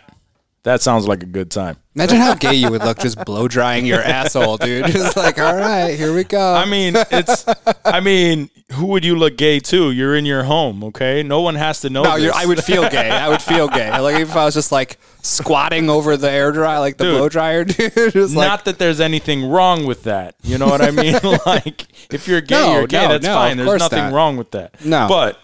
that 0.63 0.82
sounds 0.82 1.08
like 1.08 1.21
a 1.23 1.28
good 1.28 1.52
time 1.52 1.78
Imagine 1.95 2.17
how 2.17 2.34
gay 2.34 2.56
you 2.56 2.71
would 2.71 2.84
look 2.84 2.97
just 2.97 3.23
blow 3.23 3.47
drying 3.47 3.86
your 3.86 4.02
asshole, 4.02 4.58
dude. 4.58 4.86
Just 4.91 5.15
like, 5.15 5.38
all 5.38 5.56
right, 5.56 5.91
here 5.95 6.12
we 6.12 6.23
go. 6.23 6.56
i 6.56 6.65
mean 6.65 6.95
it's 7.12 7.45
i 7.86 7.99
mean 7.99 8.49
who 8.71 8.88
would 8.88 9.06
you 9.06 9.15
look 9.15 9.38
gay 9.38 9.60
to 9.60 9.91
you're 9.91 10.15
in 10.15 10.26
your 10.26 10.43
home 10.43 10.84
okay 10.86 11.21
no 11.21 11.41
one 11.41 11.54
has 11.54 11.82
to 11.82 11.91
know 11.91 12.02
no, 12.02 12.32
I 12.34 12.47
would 12.47 12.63
feel 12.63 12.89
gay. 12.89 13.12
I 13.12 13.30
would 13.30 13.41
feel 13.43 13.67
gay. 13.67 13.91
Like 13.99 14.19
if 14.19 14.36
I 14.36 14.45
was 14.45 14.56
just 14.56 14.71
like 14.71 14.97
squatting 15.21 15.89
over 15.89 16.17
the 16.17 16.32
air 16.32 16.52
dry, 16.52 16.80
like 16.80 16.97
the 16.97 17.04
Dude. 17.04 17.17
blow 17.17 17.30
dryer, 17.30 17.63
dude. 17.65 17.93
Just 17.93 18.36
like, 18.36 18.47
not 18.47 18.65
that 18.65 18.80
there's 18.80 18.99
anything 18.99 19.47
wrong 19.49 19.86
with 19.86 20.04
that. 20.04 20.36
You 20.43 20.58
know 20.58 20.65
what 20.67 20.82
I 20.82 20.89
mean? 20.91 21.13
like, 21.45 21.86
if 22.12 22.28
you're 22.28 22.41
gay, 22.41 22.56
No, 22.56 22.73
you're 22.80 22.88
gay. 22.88 23.04
no, 23.04 23.08
that's 23.10 23.26
no, 23.26 23.36
fine. 23.36 23.58
There's 23.58 23.80
nothing 23.80 23.99
not. 23.99 24.13
wrong 24.13 24.38
with 24.38 24.52
that. 24.52 24.84
No. 24.84 25.08
But 25.08 25.39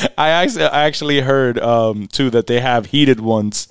I 0.18 0.28
actually, 0.30 0.64
I 0.64 0.84
actually 0.84 1.20
heard 1.20 1.58
um, 1.58 2.06
too 2.08 2.30
that 2.30 2.46
they 2.46 2.60
have 2.60 2.86
heated 2.86 3.20
ones 3.20 3.68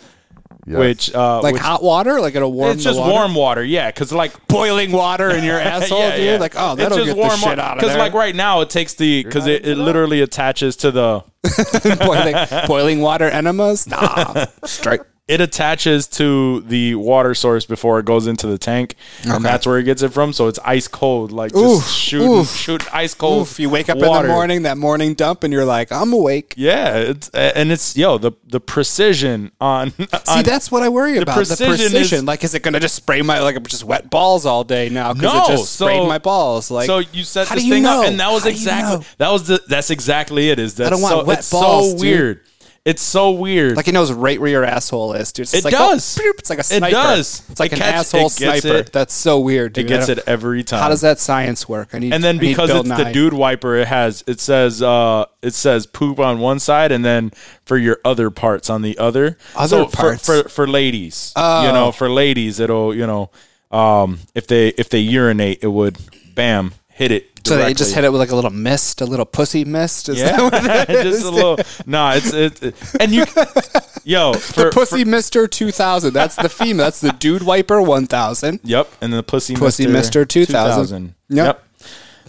Yes. 0.67 0.79
which 0.79 1.13
uh, 1.13 1.41
Like 1.43 1.53
which- 1.53 1.61
hot 1.61 1.83
water, 1.83 2.19
like 2.19 2.33
it'll 2.33 2.51
warm. 2.51 2.71
It's 2.71 2.83
just 2.83 2.97
water? 2.97 3.11
warm 3.11 3.35
water, 3.35 3.63
yeah. 3.63 3.91
Because 3.91 4.11
like 4.11 4.47
boiling 4.47 4.91
water 4.91 5.29
in 5.29 5.43
your 5.43 5.59
asshole, 5.59 6.09
dude. 6.15 6.39
Like, 6.39 6.55
oh, 6.57 6.73
that'll 6.75 7.05
get 7.05 7.15
the 7.15 7.29
shit 7.37 7.59
out 7.59 7.77
of 7.77 7.81
there. 7.81 7.89
Because 7.91 7.97
like 7.97 8.13
right 8.13 8.35
now, 8.35 8.61
it 8.61 8.71
takes 8.71 8.95
the 8.95 9.23
because 9.23 9.45
it, 9.45 9.67
it 9.67 9.75
literally 9.77 10.21
attaches 10.21 10.75
to 10.77 10.89
the 10.89 11.23
boiling, 11.99 12.67
boiling 12.67 13.01
water 13.01 13.25
enemas. 13.29 13.85
Nah, 13.85 14.45
straight. 14.63 15.01
It 15.27 15.41
attaches 15.41 16.05
to 16.05 16.61
the 16.61 16.93
water 16.93 17.33
source 17.33 17.65
before 17.65 17.97
it 17.97 18.05
goes 18.05 18.27
into 18.27 18.45
the 18.45 18.59
tank, 18.59 18.93
and 19.23 19.43
that's 19.43 19.65
where 19.65 19.79
it 19.79 19.83
gets 19.83 20.03
it 20.03 20.09
from. 20.13 20.31
So 20.33 20.47
it's 20.47 20.59
ice 20.63 20.87
cold, 20.87 21.31
like 21.31 21.51
just 21.51 21.63
Oof, 21.63 21.87
shooting, 21.87 22.29
oof. 22.29 22.47
shoot 22.55 22.93
ice 22.95 23.15
cold. 23.15 23.41
Oof, 23.47 23.59
you 23.59 23.67
wake 23.71 23.89
up 23.89 23.97
in 23.97 24.03
the 24.03 24.23
morning, 24.27 24.61
that 24.63 24.77
morning 24.77 25.15
dump, 25.15 25.43
and 25.43 25.51
you're 25.51 25.65
like, 25.65 25.91
I'm 25.91 26.13
awake. 26.13 26.53
Yeah, 26.57 26.97
it's 26.97 27.29
and 27.29 27.71
it's 27.71 27.97
yo 27.97 28.19
the 28.19 28.33
the 28.45 28.59
precision 28.59 29.51
on. 29.59 29.91
See, 29.97 30.05
on 30.27 30.43
that's 30.43 30.71
what 30.71 30.83
I 30.83 30.89
worry 30.89 31.17
about. 31.17 31.35
precision 31.37 31.67
the 31.69 31.73
is- 31.73 31.91
precision. 31.91 32.25
like, 32.27 32.43
is 32.43 32.53
it 32.53 32.61
going 32.61 32.75
to 32.75 32.79
just 32.79 32.93
spray 32.93 33.23
my 33.23 33.39
like 33.41 33.61
just 33.67 33.83
wet 33.83 34.11
balls 34.11 34.45
all 34.45 34.63
day 34.63 34.89
now? 34.89 35.13
Because 35.13 35.33
No, 35.33 35.43
it 35.53 35.57
just 35.57 35.73
sprayed 35.73 36.01
so- 36.03 36.07
my 36.07 36.19
balls. 36.19 36.69
Like, 36.69 36.85
so 36.85 36.99
you 36.99 37.23
set 37.23 37.47
this 37.49 37.63
you 37.63 37.73
thing 37.73 37.83
know? 37.83 38.01
up, 38.03 38.07
and 38.09 38.19
that 38.19 38.29
was 38.31 38.43
How 38.43 38.49
do 38.49 38.53
you 38.55 38.57
exactly 38.61 38.97
know? 38.99 39.05
that 39.17 39.31
was 39.31 39.47
the 39.47 39.63
that's 39.67 39.89
exactly 39.89 40.51
it. 40.51 40.59
Is 40.59 40.75
that 40.75 40.85
I 40.87 40.89
don't 40.91 41.01
want 41.01 41.13
so, 41.13 41.23
wet 41.25 41.39
it's 41.39 41.49
balls, 41.49 41.93
so 41.93 41.97
dude. 41.97 42.41
It's 42.85 43.01
so 43.01 43.31
weird. 43.31 43.75
Like 43.77 43.87
it 43.87 43.93
knows 43.93 44.11
right 44.11 44.39
where 44.39 44.49
your 44.51 44.63
asshole 44.63 45.13
is, 45.13 45.31
dude. 45.31 45.45
It's 45.45 45.55
It 45.55 45.63
like, 45.63 45.71
does. 45.71 46.19
Oh, 46.21 46.31
it's 46.37 46.51
like 46.51 46.59
a 46.59 46.63
sniper. 46.63 46.85
It 46.85 46.91
does. 46.91 47.41
It's 47.49 47.59
like 47.59 47.71
It 47.71 47.79
an 47.79 47.81
catch- 47.81 47.95
asshole 47.95 48.29
sniper. 48.29 48.67
it. 48.75 48.91
That's 48.93 49.11
so 49.11 49.39
weird, 49.39 49.73
Dude. 49.73 49.85
it 49.85 49.87
gets 49.87 50.07
it 50.07 50.19
every 50.27 50.63
time. 50.63 50.81
How 50.81 50.89
does 50.89 51.01
that 51.01 51.17
science 51.19 51.67
work? 51.67 51.89
I 51.93 51.97
need. 51.99 52.13
and 52.13 52.23
then 52.23 52.35
I 52.35 52.39
because 52.39 52.69
it's 52.69 52.87
the 52.87 53.09
dude 53.11 53.33
wiper, 53.33 53.75
it 53.75 53.87
has 53.87 54.23
it 54.27 54.39
says 54.39 54.83
uh 54.83 55.25
it 55.41 55.55
says 55.55 55.87
poop 55.87 56.19
on 56.19 56.37
one 56.37 56.59
side, 56.59 56.91
and 56.91 57.03
then 57.03 57.31
for 57.65 57.75
your 57.77 57.97
other 58.05 58.29
parts 58.29 58.69
on 58.69 58.83
the 58.83 58.95
other. 58.99 59.37
Other 59.55 59.67
so 59.67 59.85
for- 59.87 59.95
parts? 59.97 60.25
for 60.27 60.47
for, 60.47 60.67
ladies, 60.67 61.33
you 61.35 61.41
Oh. 61.41 61.71
know, 61.73 61.91
for 61.91 62.07
ladies, 62.07 62.59
it'll 62.59 62.93
you 62.93 63.07
know, 63.07 63.31
um, 63.71 64.19
if 64.35 64.45
they 64.45 64.67
if 64.69 64.89
they 64.89 64.99
urinate, 64.99 65.63
it 65.63 65.69
would 65.69 65.97
bam 66.35 66.73
hit 66.95 67.11
it. 67.11 67.29
So 67.45 67.57
they 67.57 67.75
just 67.75 67.93
hit 67.93 68.03
it 68.03 68.11
with 68.11 68.19
like 68.19 68.31
a 68.31 68.35
little 68.35 68.49
mist, 68.49 69.01
a 69.01 69.05
little 69.05 69.25
pussy 69.25 69.65
mist. 69.65 70.09
Is 70.09 70.19
that 70.19 70.35
Yeah, 70.39 70.41
what 70.41 70.89
it 70.89 71.05
is? 71.05 71.13
just 71.21 71.25
a 71.25 71.29
little. 71.29 71.57
No, 71.85 72.09
it's 72.09 72.33
it, 72.33 72.63
it- 72.63 72.75
and 72.99 73.11
you, 73.11 73.25
yo, 74.03 74.33
for, 74.33 74.63
the 74.65 74.69
pussy 74.73 75.05
mister 75.05 75.45
2000. 75.47 76.11
That's 76.11 76.35
the 76.35 76.49
female. 76.49 76.85
That's 76.85 77.01
the 77.01 77.11
dude 77.11 77.43
wiper 77.43 77.79
1000. 77.81 78.61
Yep, 78.63 78.91
and 79.01 79.13
the 79.13 79.21
pussy 79.21 79.55
Pussy 79.55 79.85
Mister 79.85 80.25
2000. 80.25 81.13
Yep. 81.29 81.45
Yep. 81.45 81.61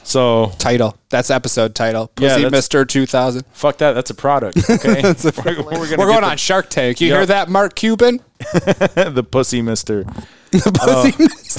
So 0.03 0.53
Title. 0.59 0.97
That's 1.09 1.31
episode 1.31 1.75
title. 1.75 2.09
Pussy 2.09 2.29
that's- 2.29 2.53
Mister 2.53 2.85
2000. 2.85 3.45
fuck 3.53 3.79
that. 3.79 3.93
That's 3.95 4.11
a 4.11 4.15
product. 4.15 4.59
Okay, 4.69 5.01
we're, 5.03 5.43
we're, 5.45 5.65
gonna 5.65 5.97
We're 5.97 6.07
going 6.07 6.21
the, 6.21 6.27
on 6.31 6.37
Shark 6.37 6.69
Tank. 6.69 7.01
You 7.01 7.09
Yep. 7.09 7.17
hear 7.17 7.27
that, 7.27 7.49
Mark 7.49 7.75
Cuban? 7.75 8.21
the 8.53 9.27
pussy 9.29 9.63
Mister, 9.63 10.05
Pussy 10.53 11.15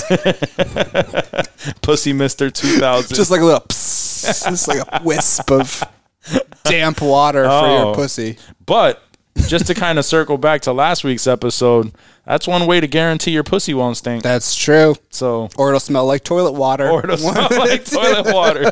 Oh. 0.09 1.41
pussy 1.81 2.13
Mister 2.13 2.49
two 2.49 2.79
thousand. 2.79 3.15
just 3.15 3.31
like 3.31 3.41
a 3.41 3.45
little 3.45 3.59
psst, 3.61 4.49
just 4.49 4.67
like 4.67 4.79
a 4.79 5.01
wisp 5.03 5.51
of 5.51 5.83
damp 6.63 7.01
water 7.01 7.43
for 7.43 7.49
Oh. 7.49 7.85
your 7.85 7.95
pussy. 7.95 8.37
But 8.65 9.01
just 9.47 9.67
to 9.67 9.73
kind 9.73 9.99
of 9.99 10.05
circle 10.05 10.37
back 10.37 10.61
to 10.61 10.73
last 10.73 11.03
week's 11.03 11.27
episode, 11.27 11.91
that's 12.25 12.47
one 12.47 12.65
way 12.65 12.79
to 12.79 12.87
guarantee 12.87 13.31
your 13.31 13.43
pussy 13.43 13.73
won't 13.73 13.97
stink. 13.97 14.23
That's 14.23 14.55
true. 14.55 14.95
So, 15.09 15.49
Or 15.57 15.69
it'll 15.69 15.79
smell 15.79 16.05
like 16.05 16.23
toilet 16.23 16.53
water. 16.53 16.89
or 16.89 17.03
it'll 17.03 17.17
smell 17.31 17.47
like 17.51 17.85
toilet 17.85 18.33
water. 18.33 18.71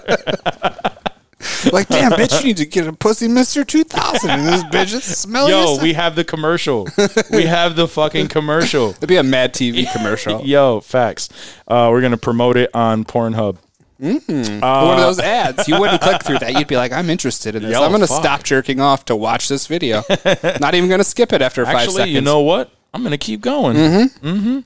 Like, 1.72 1.88
damn, 1.88 2.12
bitch, 2.12 2.40
you 2.42 2.48
need 2.48 2.58
to 2.58 2.66
get 2.66 2.88
a 2.88 2.94
pussy 2.94 3.28
Mister 3.28 3.64
2000. 3.64 4.30
And 4.30 4.48
this 4.48 4.64
bitch 4.64 4.94
is 4.94 5.04
smelling. 5.04 5.52
Yo, 5.52 5.78
we 5.82 5.94
have 5.94 6.16
the 6.16 6.24
commercial. 6.24 6.88
We 7.32 7.46
have 7.46 7.76
the 7.76 7.88
fucking 7.88 8.28
commercial. 8.28 8.92
It'd 8.92 9.08
be 9.08 9.18
a 9.18 9.24
Mad 9.24 9.54
TV 9.54 9.92
commercial. 9.92 10.42
Yo, 10.46 10.80
facts. 10.82 11.30
Uh, 11.68 11.90
we're 11.92 12.02
gonna 12.02 12.18
promote 12.18 12.58
it 12.58 12.70
on 12.74 13.06
Pornhub. 13.06 13.58
One 13.98 14.20
of 14.20 15.00
those 15.00 15.20
ads. 15.20 15.68
You 15.68 15.80
wouldn't 15.80 16.02
click 16.02 16.24
through 16.24 16.40
that. 16.40 16.54
You'd 16.54 16.68
be 16.68 16.76
like, 16.76 16.92
I'm 16.92 17.10
interested 17.10 17.56
in 17.56 17.64
this. 17.64 17.72
Yo, 17.72 17.82
I'm 17.82 17.92
going 17.92 18.02
to 18.02 18.08
fuck. 18.08 18.22
stop 18.22 18.44
jerking 18.44 18.82
off 18.82 19.06
to 19.06 19.16
watch 19.16 19.48
this 19.48 19.68
video. 19.68 20.04
Not 20.60 20.76
even 20.76 20.90
going 20.90 21.00
to 21.00 21.06
skip 21.06 21.32
it 21.32 21.42
after 21.42 21.64
five 21.66 21.76
Actually, 21.76 21.94
seconds. 21.94 22.14
you 22.14 22.20
know 22.20 22.42
what? 22.42 22.72
I'm 22.96 23.04
gonna 23.04 23.18
keep 23.18 23.42
going. 23.42 23.76
Mm-hmm. 23.76 24.28
Mm-hmm. 24.28 24.60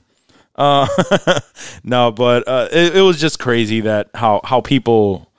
Uh, 0.54 1.40
no, 1.84 2.12
but 2.12 2.46
uh, 2.46 2.68
it, 2.70 2.96
it 2.96 3.00
was 3.00 3.20
just 3.20 3.40
crazy 3.40 3.80
that 3.80 4.08
how 4.14 4.40
how 4.44 4.60
people 4.60 5.29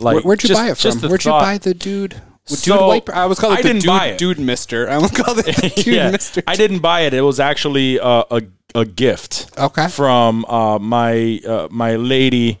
like. 0.00 0.14
Where, 0.16 0.22
would 0.24 0.42
you 0.42 0.48
just- 0.48 0.60
buy 0.60 0.70
it 0.70 0.78
from? 0.78 0.98
Where'd 1.08 1.22
thought- 1.22 1.38
you 1.40 1.44
buy 1.46 1.58
the 1.58 1.74
dude? 1.74 2.20
Dude 2.46 2.58
So, 2.58 2.88
wiper. 2.88 3.14
I 3.14 3.26
was 3.26 3.38
called 3.38 3.52
it 3.52 3.58
I 3.58 3.62
the 3.62 3.68
didn't 3.68 3.82
dude, 3.82 3.88
buy 3.88 4.06
it. 4.08 4.18
dude 4.18 4.38
Mister. 4.40 4.90
I 4.90 4.98
was 4.98 5.10
called 5.12 5.38
it 5.38 5.54
the 5.56 5.68
dude 5.84 5.94
yeah, 5.94 6.10
Mister. 6.10 6.42
I 6.48 6.56
didn't 6.56 6.80
buy 6.80 7.02
it. 7.02 7.14
It 7.14 7.20
was 7.20 7.38
actually 7.38 8.00
uh, 8.00 8.24
a 8.30 8.42
a 8.74 8.84
gift. 8.84 9.50
Okay. 9.58 9.86
From 9.88 10.44
uh, 10.46 10.78
my 10.80 11.40
uh, 11.46 11.68
my 11.70 11.94
lady, 11.96 12.58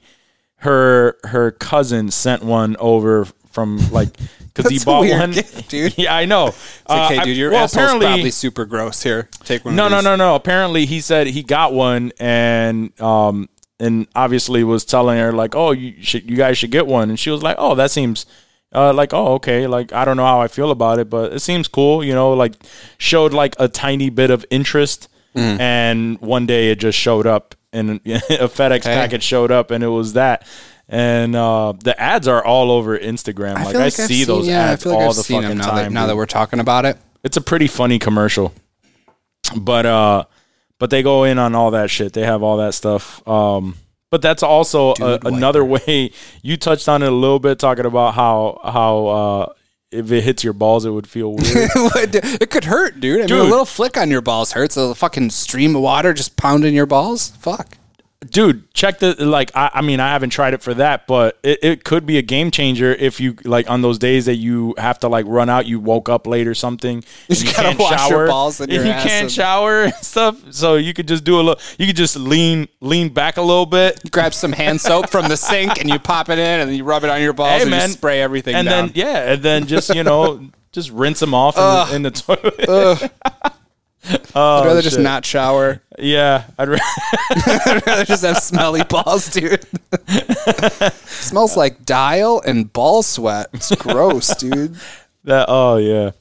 her 0.58 1.16
her 1.24 1.50
cousin 1.50 2.10
sent 2.10 2.44
one 2.44 2.76
over 2.78 3.24
from 3.50 3.78
like 3.90 4.10
because 4.54 4.70
he 4.70 4.78
bought 4.84 5.08
one. 5.08 5.32
gift, 5.32 5.68
dude. 5.70 5.94
yeah, 5.98 6.14
I 6.14 6.24
know. 6.24 6.48
It's 6.48 6.84
like, 6.88 7.10
hey, 7.12 7.18
Uh, 7.18 7.24
dude, 7.24 7.36
your 7.36 7.50
I, 7.50 7.54
well, 7.54 7.64
asshole's 7.64 7.84
apparently, 7.84 8.06
probably 8.06 8.30
super 8.30 8.64
gross. 8.66 9.02
Here, 9.02 9.28
take 9.44 9.64
one. 9.64 9.74
no, 9.74 9.88
no, 9.88 10.00
no, 10.00 10.14
no. 10.14 10.34
Apparently, 10.36 10.86
he 10.86 11.00
said 11.00 11.26
he 11.26 11.42
got 11.42 11.72
one, 11.72 12.12
and 12.20 12.98
um, 13.00 13.48
and 13.80 14.06
obviously 14.14 14.62
was 14.62 14.84
telling 14.84 15.18
her 15.18 15.32
like, 15.32 15.56
"Oh, 15.56 15.72
you 15.72 16.00
should, 16.02 16.30
you 16.30 16.36
guys 16.36 16.56
should 16.58 16.70
get 16.70 16.86
one," 16.86 17.08
and 17.10 17.18
she 17.18 17.30
was 17.30 17.42
like, 17.42 17.56
"Oh, 17.58 17.74
that 17.74 17.90
seems." 17.90 18.26
Uh, 18.72 18.92
like 18.92 19.12
oh 19.12 19.32
okay 19.32 19.66
like 19.66 19.92
I 19.92 20.04
don't 20.04 20.16
know 20.16 20.24
how 20.24 20.40
I 20.40 20.46
feel 20.46 20.70
about 20.70 21.00
it 21.00 21.10
but 21.10 21.32
it 21.32 21.40
seems 21.40 21.66
cool 21.66 22.04
you 22.04 22.14
know 22.14 22.34
like 22.34 22.54
showed 22.98 23.32
like 23.32 23.56
a 23.58 23.66
tiny 23.66 24.10
bit 24.10 24.30
of 24.30 24.46
interest 24.48 25.08
Mm. 25.34 25.58
and 25.60 26.20
one 26.20 26.46
day 26.46 26.70
it 26.70 26.78
just 26.78 26.96
showed 26.96 27.26
up 27.26 27.56
and 27.72 27.90
a 28.06 28.46
FedEx 28.46 28.82
package 28.84 29.24
showed 29.24 29.50
up 29.50 29.72
and 29.72 29.82
it 29.82 29.88
was 29.88 30.12
that 30.12 30.46
and 30.88 31.34
uh, 31.34 31.72
the 31.82 32.00
ads 32.00 32.28
are 32.28 32.44
all 32.44 32.70
over 32.70 32.96
Instagram 32.96 33.56
like 33.64 33.74
I, 33.74 33.86
I've 33.86 33.92
see 33.92 34.18
seen- 34.22 34.26
those 34.28 34.46
yeah, 34.46 34.66
ads 34.70 34.82
I 34.82 34.84
feel 34.84 34.92
like 34.92 35.02
all 35.02 35.10
I've 35.10 35.16
the 35.16 35.24
fucking 35.24 35.58
now 35.58 35.64
time 35.64 35.76
That, 35.86 35.90
now 35.92 36.06
that 36.06 36.14
we're 36.14 36.26
talking 36.26 36.60
about 36.60 36.84
it, 36.84 36.96
it's 37.24 37.36
a 37.36 37.40
pretty 37.40 37.66
funny 37.66 37.98
commercial. 37.98 38.52
But 39.56 39.84
uh 39.86 40.24
but 40.80 40.90
they 40.90 41.04
go 41.04 41.22
in 41.22 41.38
on 41.38 41.54
all 41.54 41.70
that 41.70 41.90
shit. 41.90 42.12
They 42.12 42.24
have 42.24 42.42
all 42.42 42.56
that 42.56 42.74
stuff. 42.74 43.26
Um 43.28 43.76
but 44.10 44.22
that's 44.22 44.42
also 44.42 44.94
a, 45.00 45.20
another 45.24 45.64
way 45.64 46.10
you 46.42 46.56
touched 46.56 46.88
on 46.88 47.04
it 47.04 47.06
a 47.06 47.14
little 47.14 47.38
bit 47.38 47.60
talking 47.60 47.86
about 47.86 48.14
how 48.14 48.58
how 48.64 49.06
uh 49.06 49.52
if 49.92 50.10
it 50.12 50.22
hits 50.22 50.42
your 50.44 50.52
balls 50.52 50.84
it 50.84 50.90
would 50.90 51.06
feel 51.06 51.30
weird. 51.36 51.70
it 52.14 52.50
could 52.50 52.64
hurt, 52.64 52.98
dude. 53.00 53.16
I 53.16 53.20
mean, 53.22 53.28
Dude. 53.28 53.40
a 53.40 53.44
little 53.44 53.64
flick 53.64 53.96
on 53.96 54.10
your 54.10 54.20
balls 54.20 54.52
hurts. 54.52 54.76
A 54.76 54.94
fucking 54.94 55.30
stream 55.30 55.74
of 55.76 55.82
water 55.82 56.12
just 56.12 56.36
pounding 56.36 56.74
your 56.74 56.86
balls. 56.86 57.30
Fuck. 57.38 57.76
Dude, 58.28 58.70
check 58.74 58.98
the 58.98 59.14
like 59.24 59.50
I, 59.56 59.70
I 59.74 59.80
mean 59.80 59.98
I 59.98 60.08
haven't 60.10 60.28
tried 60.28 60.52
it 60.52 60.60
for 60.62 60.74
that, 60.74 61.06
but 61.06 61.38
it, 61.42 61.58
it 61.62 61.84
could 61.84 62.04
be 62.04 62.18
a 62.18 62.22
game 62.22 62.50
changer 62.50 62.92
if 62.92 63.18
you 63.18 63.34
like 63.44 63.70
on 63.70 63.80
those 63.80 63.96
days 63.98 64.26
that 64.26 64.34
you 64.34 64.74
have 64.76 64.98
to 64.98 65.08
like 65.08 65.24
run 65.26 65.48
out, 65.48 65.64
you 65.66 65.80
woke 65.80 66.10
up 66.10 66.26
late 66.26 66.46
or 66.46 66.54
something. 66.54 67.02
and 67.30 67.42
You 67.42 67.50
gotta 67.54 67.76
wash 67.78 68.10
your 68.10 68.26
balls 68.26 68.60
and 68.60 68.70
your 68.72 68.84
you 68.84 68.92
can't 68.92 69.06
and- 69.22 69.32
shower 69.32 69.84
and 69.84 69.94
stuff. 69.94 70.52
So 70.52 70.74
you 70.76 70.92
could 70.92 71.08
just 71.08 71.24
do 71.24 71.36
a 71.36 71.42
little 71.42 71.60
you 71.78 71.86
could 71.86 71.96
just 71.96 72.14
lean 72.16 72.68
lean 72.82 73.08
back 73.08 73.38
a 73.38 73.42
little 73.42 73.64
bit 73.64 73.98
grab 74.10 74.34
some 74.34 74.52
hand 74.52 74.82
soap 74.82 75.08
from 75.08 75.26
the 75.28 75.36
sink 75.36 75.80
and 75.80 75.88
you 75.88 75.98
pop 75.98 76.28
it 76.28 76.38
in 76.38 76.60
and 76.60 76.76
you 76.76 76.84
rub 76.84 77.04
it 77.04 77.08
on 77.10 77.22
your 77.22 77.32
balls 77.32 77.50
Hey, 77.56 77.62
and 77.62 77.70
man. 77.70 77.88
you 77.88 77.94
spray 77.94 78.20
everything 78.20 78.54
and 78.54 78.68
down. 78.68 78.86
then 78.88 78.92
yeah, 78.96 79.32
and 79.32 79.42
then 79.42 79.66
just 79.66 79.94
you 79.94 80.04
know 80.04 80.46
just 80.72 80.90
rinse 80.90 81.20
them 81.20 81.32
off 81.32 81.56
in, 81.56 81.62
the, 81.62 81.96
in 81.96 82.02
the 82.02 82.10
toilet. 82.10 83.12
I'd 84.08 84.64
rather 84.64 84.80
just 84.82 84.96
shit. 84.96 85.02
not 85.04 85.24
shower. 85.26 85.82
yeah, 85.98 86.44
I'd. 86.58 86.68
Ra- 86.70 86.78
I'd 87.30 87.82
rather 87.86 88.04
just 88.04 88.24
have 88.24 88.38
smelly 88.38 88.82
balls, 88.84 89.28
dude. 89.28 89.64
Smells 91.06 91.56
like 91.56 91.84
dial 91.84 92.40
and 92.46 92.72
ball 92.72 93.02
sweat. 93.02 93.48
It's 93.52 93.74
gross, 93.76 94.34
dude. 94.38 94.76
that 95.24 95.46
oh 95.48 95.76
yeah. 95.76 96.12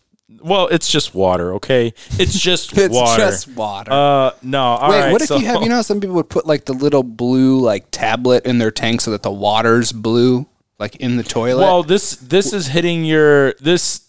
Well, 0.42 0.68
it's 0.68 0.90
just 0.90 1.14
water, 1.14 1.56
okay? 1.56 1.94
It's 2.12 2.38
just 2.40 2.78
It's 2.78 2.94
water. 2.94 3.18
just 3.22 3.48
water. 3.50 3.92
uh 3.92 4.32
no. 4.42 4.62
all 4.62 4.90
Wait, 4.90 5.12
what 5.12 5.22
if 5.22 5.28
so- 5.28 5.38
you 5.38 5.46
have? 5.48 5.62
You 5.62 5.70
know, 5.70 5.76
how 5.76 5.82
some 5.82 6.00
people 6.00 6.16
would 6.16 6.30
put 6.30 6.46
like 6.46 6.66
the 6.66 6.74
little 6.74 7.04
blue 7.04 7.60
like 7.60 7.88
tablet 7.92 8.46
in 8.46 8.58
their 8.58 8.72
tank 8.72 9.02
so 9.02 9.12
that 9.12 9.24
the 9.24 9.32
water's 9.32 9.92
blue, 9.92 10.48
like 10.78 10.96
in 10.98 11.18
the 11.18 11.24
toilet. 11.24 11.62
Well, 11.62 11.84
this 11.84 12.16
this 12.18 12.54
is 12.54 12.68
hitting 12.68 13.04
your 13.06 13.54
this. 13.54 14.06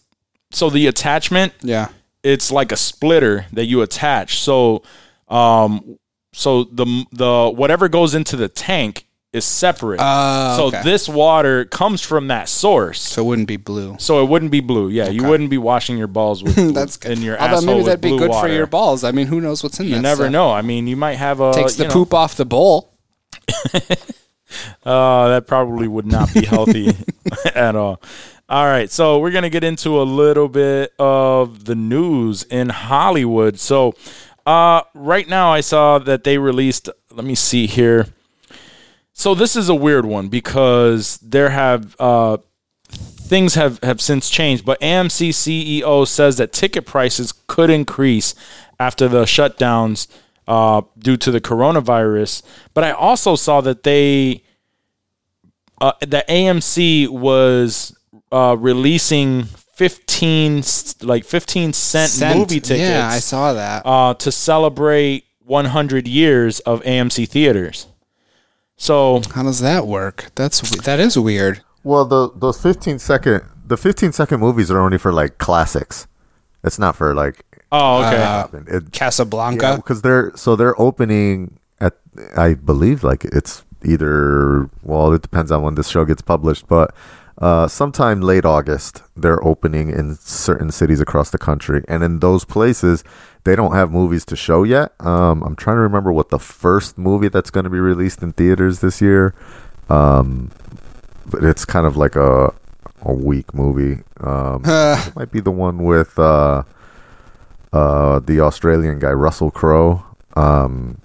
So 0.52 0.68
the 0.70 0.88
attachment, 0.88 1.52
yeah. 1.62 1.88
It's 2.22 2.50
like 2.50 2.72
a 2.72 2.76
splitter 2.76 3.46
that 3.52 3.66
you 3.66 3.82
attach. 3.82 4.40
So, 4.40 4.82
um, 5.28 5.98
so 6.32 6.64
the 6.64 7.04
the 7.12 7.52
whatever 7.54 7.88
goes 7.88 8.14
into 8.14 8.36
the 8.36 8.48
tank 8.48 9.06
is 9.32 9.44
separate. 9.44 10.00
Oh, 10.02 10.56
so 10.56 10.66
okay. 10.66 10.82
this 10.82 11.08
water 11.08 11.64
comes 11.64 12.02
from 12.02 12.28
that 12.28 12.48
source. 12.48 13.00
So 13.00 13.22
it 13.22 13.26
wouldn't 13.26 13.48
be 13.48 13.56
blue. 13.56 13.96
So 13.98 14.22
it 14.22 14.28
wouldn't 14.28 14.50
be 14.50 14.60
blue. 14.60 14.88
Yeah, 14.88 15.08
you 15.08 15.24
wouldn't 15.24 15.50
be 15.50 15.58
washing 15.58 15.96
your 15.96 16.08
balls 16.08 16.42
with 16.44 16.74
That's 16.74 16.96
good. 16.96 17.12
in 17.12 17.22
your 17.22 17.38
Although 17.40 17.56
asshole 17.56 17.66
maybe 17.66 17.76
with 17.78 17.86
that'd 17.86 18.00
be 18.00 18.18
good 18.18 18.30
water. 18.30 18.48
for 18.48 18.52
your 18.52 18.66
balls. 18.66 19.04
I 19.04 19.12
mean, 19.12 19.28
who 19.28 19.40
knows 19.40 19.62
what's 19.62 19.78
in 19.78 19.86
there? 19.86 19.96
You 19.96 19.96
that 19.96 20.02
never 20.02 20.24
stuff. 20.24 20.32
know. 20.32 20.50
I 20.52 20.62
mean, 20.62 20.86
you 20.86 20.96
might 20.96 21.14
have 21.14 21.40
a 21.40 21.52
Takes 21.52 21.76
the 21.76 21.84
you 21.84 21.88
know, 21.88 21.94
poop 21.94 22.14
off 22.14 22.36
the 22.36 22.44
bowl. 22.44 22.92
Uh, 24.84 25.28
that 25.28 25.46
probably 25.46 25.86
would 25.86 26.06
not 26.06 26.32
be 26.34 26.44
healthy 26.44 26.92
at 27.54 27.76
all. 27.76 28.00
All 28.50 28.66
right, 28.66 28.90
so 28.90 29.20
we're 29.20 29.30
gonna 29.30 29.48
get 29.48 29.62
into 29.62 30.02
a 30.02 30.02
little 30.02 30.48
bit 30.48 30.92
of 30.98 31.66
the 31.66 31.76
news 31.76 32.42
in 32.42 32.70
Hollywood. 32.70 33.60
So, 33.60 33.94
Uh, 34.44 34.82
right 34.92 35.28
now, 35.28 35.52
I 35.52 35.60
saw 35.60 35.98
that 35.98 36.24
they 36.24 36.36
released. 36.36 36.88
Let 37.14 37.24
me 37.24 37.36
see 37.36 37.68
here. 37.68 38.08
So 39.12 39.36
this 39.36 39.54
is 39.54 39.68
a 39.68 39.74
weird 39.74 40.04
one 40.04 40.26
because 40.26 41.18
there 41.18 41.50
have 41.50 41.94
uh, 42.00 42.38
things 42.90 43.54
have 43.54 43.78
have 43.84 44.00
since 44.00 44.28
changed. 44.28 44.64
But 44.64 44.80
AMC 44.80 45.28
CEO 45.28 46.04
says 46.04 46.38
that 46.38 46.52
ticket 46.52 46.86
prices 46.86 47.32
could 47.46 47.70
increase 47.70 48.34
after 48.80 49.06
the 49.06 49.26
shutdowns 49.26 50.08
uh, 50.48 50.82
due 50.98 51.18
to 51.18 51.30
the 51.30 51.40
coronavirus. 51.40 52.42
But 52.74 52.82
I 52.82 52.90
also 52.90 53.36
saw 53.36 53.60
that 53.60 53.84
they 53.84 54.42
uh, 55.80 55.92
that 56.00 56.26
AMC 56.28 57.08
was 57.08 57.94
uh, 58.32 58.56
releasing 58.58 59.44
fifteen 59.44 60.62
like 61.02 61.24
fifteen 61.24 61.72
cent, 61.72 62.10
Cent. 62.10 62.38
movie 62.38 62.60
tickets 62.60 62.80
Yeah, 62.88 63.08
I 63.08 63.18
saw 63.18 63.52
that. 63.54 63.82
uh, 63.86 64.14
to 64.14 64.30
celebrate 64.30 65.24
100 65.44 66.06
years 66.06 66.60
of 66.60 66.80
AMC 66.82 67.28
theaters. 67.28 67.86
So 68.76 69.20
How 69.34 69.42
does 69.42 69.60
that 69.60 69.86
work? 69.86 70.26
That's 70.34 70.60
that 70.84 71.00
is 71.00 71.18
weird. 71.18 71.62
Well, 71.82 72.04
the 72.04 72.30
those 72.34 72.60
15 72.60 72.98
second 72.98 73.42
the 73.66 73.76
15 73.76 74.12
second 74.12 74.40
movies 74.40 74.70
are 74.70 74.80
only 74.80 74.98
for 74.98 75.12
like 75.12 75.38
classics. 75.38 76.06
It's 76.62 76.78
not 76.78 76.94
for 76.96 77.14
like 77.14 77.44
oh 77.72 78.04
okay 78.04 78.22
Uh, 78.22 78.46
it, 78.76 78.92
Casablanca. 78.92 79.76
because 79.76 80.02
they're 80.02 80.32
so 80.36 80.56
they're 80.56 80.78
opening 80.80 81.58
at 81.80 81.94
I 82.36 82.54
believe 82.54 83.02
like 83.04 83.24
it's 83.24 83.64
either 83.84 84.68
well 84.82 85.12
it 85.14 85.22
depends 85.22 85.50
on 85.50 85.62
when 85.62 85.74
this 85.74 85.88
show 85.88 86.04
gets 86.04 86.22
published, 86.22 86.66
but 86.68 86.94
uh, 87.40 87.66
sometime 87.66 88.20
late 88.20 88.44
August 88.44 89.02
they're 89.16 89.42
opening 89.44 89.90
in 89.90 90.16
certain 90.16 90.70
cities 90.70 91.00
across 91.00 91.30
the 91.30 91.38
country, 91.38 91.84
and 91.88 92.02
in 92.02 92.20
those 92.20 92.44
places 92.44 93.02
they 93.44 93.56
don't 93.56 93.74
have 93.74 93.90
movies 93.90 94.24
to 94.26 94.36
show 94.36 94.62
yet. 94.62 94.92
Um, 95.00 95.42
I'm 95.42 95.56
trying 95.56 95.76
to 95.76 95.80
remember 95.80 96.12
what 96.12 96.28
the 96.28 96.38
first 96.38 96.98
movie 96.98 97.28
that's 97.28 97.50
going 97.50 97.64
to 97.64 97.70
be 97.70 97.80
released 97.80 98.22
in 98.22 98.32
theaters 98.32 98.80
this 98.80 99.00
year. 99.00 99.34
Um, 99.88 100.50
but 101.26 101.44
it's 101.44 101.64
kind 101.64 101.86
of 101.86 101.96
like 101.96 102.16
a 102.16 102.52
a 103.02 103.12
weak 103.12 103.54
movie. 103.54 104.02
Um, 104.20 104.62
it 104.66 105.16
might 105.16 105.30
be 105.30 105.40
the 105.40 105.50
one 105.50 105.78
with 105.78 106.18
uh, 106.18 106.64
uh, 107.72 108.20
the 108.20 108.40
Australian 108.40 108.98
guy 108.98 109.12
Russell 109.12 109.50
Crowe. 109.50 110.04
Um, 110.36 111.00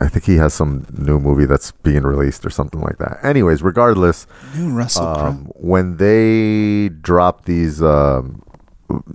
I 0.00 0.08
think 0.08 0.24
he 0.24 0.36
has 0.36 0.54
some 0.54 0.86
new 0.96 1.18
movie 1.18 1.44
that's 1.44 1.72
being 1.72 2.02
released 2.04 2.46
or 2.46 2.50
something 2.50 2.80
like 2.80 2.98
that. 2.98 3.18
Anyways, 3.22 3.62
regardless, 3.62 4.26
New 4.56 4.70
Russell 4.70 5.06
um, 5.06 5.50
when 5.56 5.96
they 5.96 6.88
drop 6.88 7.46
these, 7.46 7.82
um, 7.82 8.42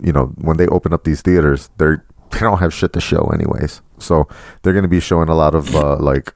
you 0.02 0.12
know, 0.12 0.28
when 0.41 0.58
they 0.58 0.67
open 0.67 0.91
up 0.93 1.04
these 1.06 1.22
theaters, 1.22 1.69
they're 1.78 2.06
they 2.32 2.39
don't 2.39 2.58
have 2.60 2.74
shit 2.74 2.93
to 2.93 3.00
show 3.02 3.28
anyways. 3.34 3.82
So 4.00 4.28
they're 4.62 4.74
going 4.74 4.84
to 4.84 4.89
be 4.89 5.00
showing 5.00 5.30
a 5.30 5.36
lot 5.36 5.56
of 5.56 5.74
uh, 5.76 5.96
like 6.00 6.34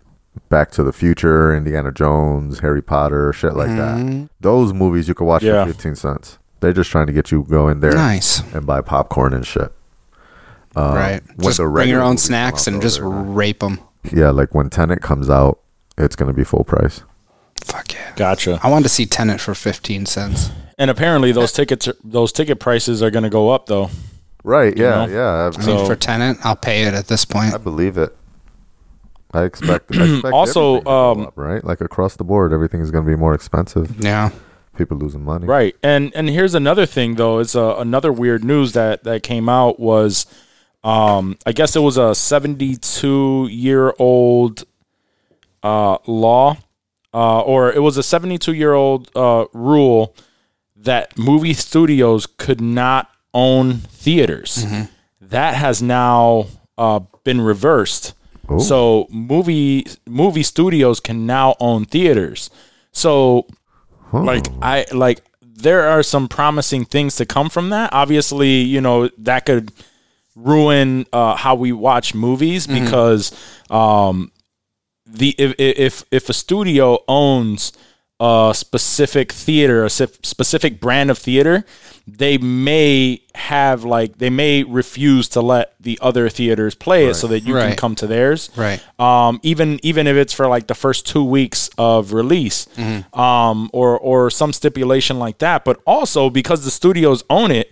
Back 0.50 0.72
to 0.72 0.84
the 0.84 0.94
Future, 0.94 1.54
Indiana 1.56 1.92
Jones, 1.92 2.60
Harry 2.60 2.82
Potter, 2.82 3.34
shit 3.34 3.54
like 3.56 3.70
that. 3.70 4.30
Those 4.40 4.72
movies 4.74 5.08
you 5.08 5.14
can 5.16 5.26
watch 5.26 5.44
Yeah. 5.44 5.66
for 5.66 5.74
fifteen 5.74 5.96
cents. 5.96 6.38
They're 6.60 6.74
just 6.74 6.90
trying 6.90 7.08
to 7.08 7.14
get 7.14 7.32
you 7.32 7.44
go 7.44 7.68
in 7.68 7.82
there 7.82 7.94
Nice. 7.94 8.42
and 8.54 8.66
buy 8.66 8.82
popcorn 8.82 9.34
and 9.34 9.46
shit. 9.46 9.72
Uh, 10.76 10.94
right. 10.96 11.22
Just 11.40 11.58
bring 11.60 11.90
your 11.90 12.02
own 12.04 12.18
snacks 12.18 12.68
and 12.68 12.82
just 12.82 13.00
rape 13.02 13.60
them. 13.60 13.80
Yeah, 14.12 14.30
like 14.32 14.54
when 14.56 14.70
Tenet 14.70 15.02
comes 15.02 15.30
out, 15.30 15.60
it's 15.98 16.16
going 16.16 16.28
to 16.28 16.34
be 16.34 16.44
full 16.44 16.64
price. 16.64 17.04
Fuck 17.64 17.94
yeah. 17.94 18.14
gotcha 18.16 18.60
I 18.64 18.70
wanted 18.70 18.84
to 18.84 18.90
see 18.90 19.06
Tenet 19.06 19.42
for 19.42 19.54
15 19.56 20.06
cents. 20.06 20.52
and 20.78 20.90
apparently 20.90 21.32
those 21.32 21.52
tickets 21.52 21.88
are, 21.88 21.96
those 22.04 22.32
ticket 22.32 22.60
prices 22.60 23.02
are 23.04 23.10
going 23.12 23.24
to 23.24 23.30
go 23.30 23.50
up 23.50 23.66
though 23.66 23.90
Right? 24.44 24.78
Yeah, 24.78 25.06
know? 25.06 25.14
yeah. 25.14 25.28
I 25.30 25.48
I, 25.48 25.50
mean, 25.50 25.62
So- 25.80 25.86
for 25.86 25.96
Tenet, 25.96 26.38
I'll 26.44 26.56
pay 26.56 26.84
it 26.84 26.94
at 26.94 27.08
this 27.08 27.26
point. 27.26 27.54
I 27.54 27.58
believe 27.58 27.98
it. 27.98 28.16
I 29.34 29.44
expect. 29.44 29.94
I 29.96 30.04
expect 30.14 30.34
Also, 30.34 30.62
everything 30.78 30.84
to 30.84 30.86
go 30.86 31.12
um, 31.12 31.28
up, 31.28 31.34
right? 31.38 31.64
Like 31.64 31.82
across 31.82 32.16
the 32.16 32.24
board, 32.24 32.54
everything 32.54 32.80
is 32.80 32.90
going 32.92 33.04
to 33.04 33.10
be 33.10 33.18
more 33.18 33.34
expensive. 33.34 34.02
Yeah. 34.04 34.30
People 34.78 34.98
losing 34.98 35.24
money. 35.26 35.48
right 35.48 35.76
and 35.82 36.14
and 36.14 36.30
here's 36.30 36.54
another 36.54 36.86
thing 36.86 37.16
though 37.16 37.40
it's 37.40 37.56
uh, 37.56 37.78
another 37.80 38.14
weird 38.14 38.44
news 38.44 38.74
that 38.74 39.04
that 39.06 39.24
came 39.24 39.50
out 39.50 39.80
was 39.80 40.28
um 40.88 41.38
i 41.46 41.52
guess 41.52 41.76
it 41.76 41.82
was 41.82 41.98
a 41.98 42.16
72 42.16 43.48
year 43.52 43.94
old 44.00 44.64
uh 45.64 45.98
law 46.08 46.56
uh 47.14 47.42
or 47.42 47.72
it 47.74 47.80
was 47.80 47.98
a 47.98 48.04
72 48.04 48.54
year 48.54 48.74
old 48.74 49.12
uh 49.16 49.46
rule 49.54 50.16
that 50.76 51.18
movie 51.18 51.54
studios 51.54 52.26
could 52.26 52.62
not 52.62 53.10
own 53.34 53.74
theaters. 54.04 54.66
That 55.22 55.56
has 55.56 55.82
now 55.82 56.48
uh, 56.78 57.00
been 57.24 57.42
reversed. 57.42 58.14
So 58.60 59.08
movie 59.10 59.86
movie 60.06 60.44
studios 60.44 61.00
can 61.02 61.26
now 61.26 61.56
own 61.60 61.84
theaters. 61.86 62.50
So 62.94 63.46
like 64.14 64.46
I 64.62 64.86
like 64.94 65.20
there 65.42 65.90
are 65.90 66.04
some 66.04 66.28
promising 66.30 66.86
things 66.86 67.16
to 67.18 67.26
come 67.26 67.50
from 67.50 67.70
that. 67.72 67.92
Obviously, 67.92 68.62
you 68.62 68.80
know 68.80 69.10
that 69.18 69.46
could 69.46 69.72
ruin 70.38 71.06
uh, 71.12 71.36
how 71.36 71.56
we 71.56 71.72
watch 71.72 72.14
movies 72.14 72.68
because 72.68 73.32
um, 73.72 74.32
the 75.06 75.34
if, 75.38 75.56
if 75.58 76.04
if 76.12 76.30
a 76.30 76.34
studio 76.34 77.00
owns 77.08 77.74
a 78.20 78.52
specific 78.56 79.32
theater, 79.32 79.86
a 79.86 79.90
specific 79.92 80.80
brand 80.80 81.12
of 81.12 81.18
theater, 81.20 81.64
they 82.08 82.38
may 82.40 83.22
have 83.36 83.84
like 83.84 84.18
they 84.18 84.30
may 84.32 84.64
refuse 84.64 85.30
to 85.30 85.42
let 85.42 85.76
the 85.80 86.00
other 86.02 86.28
theaters 86.30 86.74
play 86.74 87.06
it 87.06 87.14
so 87.14 87.28
that 87.28 87.42
you 87.42 87.54
can 87.70 87.76
come 87.78 87.94
to 87.96 88.08
theirs. 88.08 88.50
Right. 88.56 88.82
Um, 89.00 89.40
even 89.44 89.80
even 89.84 90.08
if 90.08 90.16
it's 90.18 90.34
for 90.34 90.48
like 90.48 90.66
the 90.68 90.74
first 90.76 91.06
two 91.06 91.24
weeks 91.24 91.70
of 91.78 92.12
release, 92.14 92.66
Mm-hmm. 92.76 93.20
um, 93.20 93.70
or 93.72 93.98
or 94.00 94.30
some 94.32 94.52
stipulation 94.52 95.20
like 95.20 95.38
that. 95.40 95.64
But 95.64 95.80
also 95.86 96.30
because 96.32 96.64
the 96.66 96.72
studios 96.72 97.24
own 97.30 97.52
it, 97.52 97.72